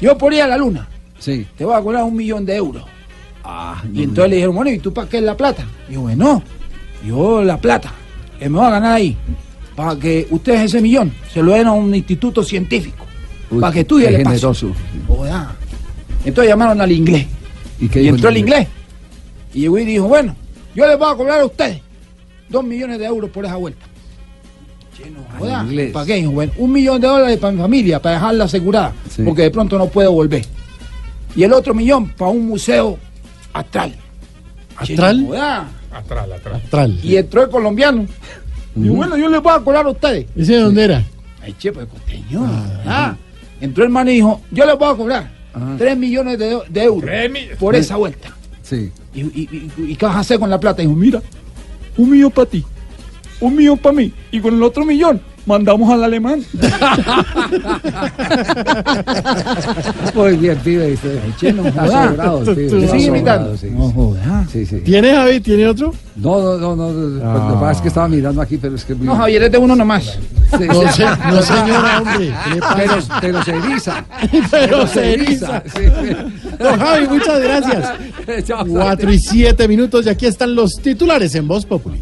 yo 0.00 0.16
por 0.16 0.32
ir 0.32 0.42
a 0.42 0.48
la 0.48 0.56
luna, 0.56 0.88
Sí. 1.18 1.46
te 1.56 1.64
voy 1.64 1.74
a 1.74 1.80
cobrar 1.80 2.04
un 2.04 2.14
millón 2.16 2.44
de 2.44 2.56
euros. 2.56 2.84
Ah, 3.44 3.82
Y 3.92 4.02
entonces 4.02 4.30
le 4.30 4.36
dijeron, 4.36 4.56
bueno, 4.56 4.70
¿y 4.70 4.78
tú 4.78 4.92
para 4.92 5.08
qué 5.08 5.18
es 5.18 5.22
la 5.22 5.36
plata? 5.36 5.64
Y 5.88 5.94
yo, 5.94 6.00
bueno, 6.02 6.42
yo 7.06 7.42
la 7.44 7.58
plata, 7.60 7.92
que 8.38 8.48
me 8.48 8.58
voy 8.58 8.66
a 8.66 8.70
ganar 8.70 8.94
ahí, 8.96 9.16
para 9.74 9.96
que 9.98 10.26
ustedes 10.30 10.62
ese 10.62 10.80
millón 10.80 11.12
se 11.32 11.42
lo 11.42 11.52
den 11.52 11.66
a 11.66 11.72
un 11.72 11.94
instituto 11.94 12.42
científico, 12.42 13.04
Uy, 13.50 13.60
para 13.60 13.72
que 13.72 13.80
estudie 13.80 14.08
el 14.08 14.16
espacio. 14.16 14.54
Entonces 16.24 16.48
llamaron 16.50 16.80
al 16.80 16.90
inglés. 16.90 17.26
¿Y 17.78 17.88
qué 17.88 18.00
Y 18.00 18.02
dijo 18.04 18.14
entró 18.16 18.30
el 18.30 18.36
inglés. 18.38 18.66
Y 19.54 19.60
llegó 19.60 19.78
y 19.78 19.84
dijo, 19.84 20.08
bueno, 20.08 20.34
yo 20.74 20.86
les 20.86 20.98
voy 20.98 21.12
a 21.12 21.16
cobrar 21.16 21.40
a 21.40 21.44
ustedes 21.44 21.80
dos 22.48 22.64
millones 22.64 22.98
de 22.98 23.04
euros 23.06 23.30
por 23.30 23.44
esa 23.44 23.56
vuelta. 23.56 23.86
¿Para 25.92 26.06
qué? 26.06 26.26
Bueno, 26.26 26.52
un 26.56 26.72
millón 26.72 27.00
de 27.00 27.06
dólares 27.06 27.38
para 27.38 27.52
mi 27.52 27.60
familia, 27.60 28.00
para 28.00 28.14
dejarla 28.16 28.44
asegurada, 28.44 28.92
Sí. 29.10 29.22
porque 29.22 29.42
de 29.42 29.50
pronto 29.50 29.78
no 29.78 29.86
puedo 29.88 30.10
volver. 30.12 30.44
Y 31.36 31.44
el 31.44 31.52
otro 31.52 31.74
millón 31.74 32.08
para 32.08 32.30
un 32.30 32.46
museo 32.46 32.98
astral. 33.52 33.94
¿Astral? 34.76 35.26
Astral, 35.92 36.32
astral. 36.32 36.54
Astral. 36.56 37.00
Y 37.02 37.16
entró 37.16 37.42
el 37.44 37.50
colombiano. 37.50 38.06
Y 38.74 38.88
bueno, 38.88 39.16
yo 39.16 39.28
les 39.28 39.40
voy 39.42 39.52
a 39.54 39.60
cobrar 39.60 39.86
a 39.86 39.90
ustedes. 39.90 40.26
¿Ese 40.36 40.54
de 40.54 40.60
dónde 40.60 40.84
era? 40.84 41.04
Ay, 41.42 41.54
che, 41.58 41.72
pues 41.72 41.86
costeño. 41.86 42.42
¿verdad? 42.42 43.16
Entró 43.60 43.84
el 43.84 43.90
man 43.90 44.08
y 44.08 44.14
dijo, 44.16 44.42
yo 44.50 44.66
les 44.66 44.76
voy 44.78 44.92
a 44.92 44.96
cobrar 44.96 45.30
tres 45.78 45.96
millones 45.96 46.38
de, 46.38 46.58
de 46.68 46.82
euros 46.82 47.08
por 47.58 47.74
esa 47.74 47.96
vuelta. 47.96 48.28
Sí. 48.62 48.90
Y, 49.14 49.20
y, 49.20 49.48
y- 49.78 49.82
y 49.92 49.96
qué 49.96 50.04
vas 50.06 50.16
a 50.16 50.20
hacer 50.20 50.38
con 50.38 50.50
la 50.50 50.60
plata? 50.60 50.82
Dijo, 50.82 50.94
mira, 50.94 51.22
un 51.96 52.10
millón 52.10 52.30
para 52.32 52.50
ti, 52.50 52.62
un 53.40 53.56
millón 53.56 53.78
para 53.78 53.94
mí, 53.94 54.12
y 54.30 54.40
con 54.40 54.54
el 54.54 54.62
otro 54.62 54.84
millón 54.84 55.20
mandamos 55.46 55.90
al 55.90 56.04
alemán. 56.04 56.44
Muy 60.14 60.36
bien, 60.36 60.56
pibe. 60.58 60.96
¿Se 60.96 61.20
sigue 61.38 61.54
sobrado, 61.54 62.42
imitando? 62.98 63.56
sí. 63.56 63.68
No. 63.70 64.14
Sí, 64.50 64.66
sí. 64.66 64.76
¿Tiene 64.80 65.14
Javi? 65.14 65.40
¿Tiene 65.40 65.66
otro? 65.68 65.92
No, 66.16 66.58
no, 66.58 66.76
no, 66.76 66.78
no. 66.92 66.92
Lo 66.92 67.48
que 67.48 67.54
pasa 67.60 67.72
es 67.72 67.80
que 67.80 67.88
estaba 67.88 68.08
mirando 68.08 68.40
aquí, 68.40 68.56
pero 68.56 68.74
es 68.74 68.84
que. 68.84 68.94
No, 68.94 69.14
Javier, 69.16 69.44
es 69.44 69.52
de 69.52 69.58
uno 69.58 69.76
nomás. 69.76 70.18
Sí, 70.58 70.64
No, 70.68 70.80
sí. 70.92 71.02
se- 71.02 71.04
no, 71.04 71.42
señora, 71.42 71.98
hombre. 72.00 72.32
Pero, 72.76 72.94
pero 73.20 73.42
se 73.42 73.50
eriza. 73.56 74.04
Pero 74.50 74.86
se 74.86 75.14
eriza. 75.14 75.62
Sí. 75.66 75.80
Don 76.58 76.78
Javi, 76.78 77.08
muchas 77.08 77.40
gracias. 77.40 77.92
Cuatro 78.68 79.12
y 79.12 79.18
siete 79.18 79.68
minutos 79.68 80.06
y 80.06 80.08
aquí 80.08 80.26
están 80.26 80.54
los 80.54 80.72
titulares 80.82 81.34
en 81.34 81.46
Voz 81.48 81.66
Populi. 81.66 82.00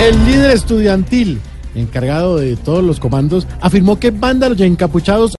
El 0.00 0.24
líder 0.26 0.50
estudiantil, 0.50 1.40
encargado 1.74 2.36
de 2.36 2.54
todos 2.56 2.84
los 2.84 3.00
comandos, 3.00 3.46
afirmó 3.62 3.98
que 3.98 4.10
vándalos 4.10 4.60
y 4.60 4.64
encapuchados 4.64 5.36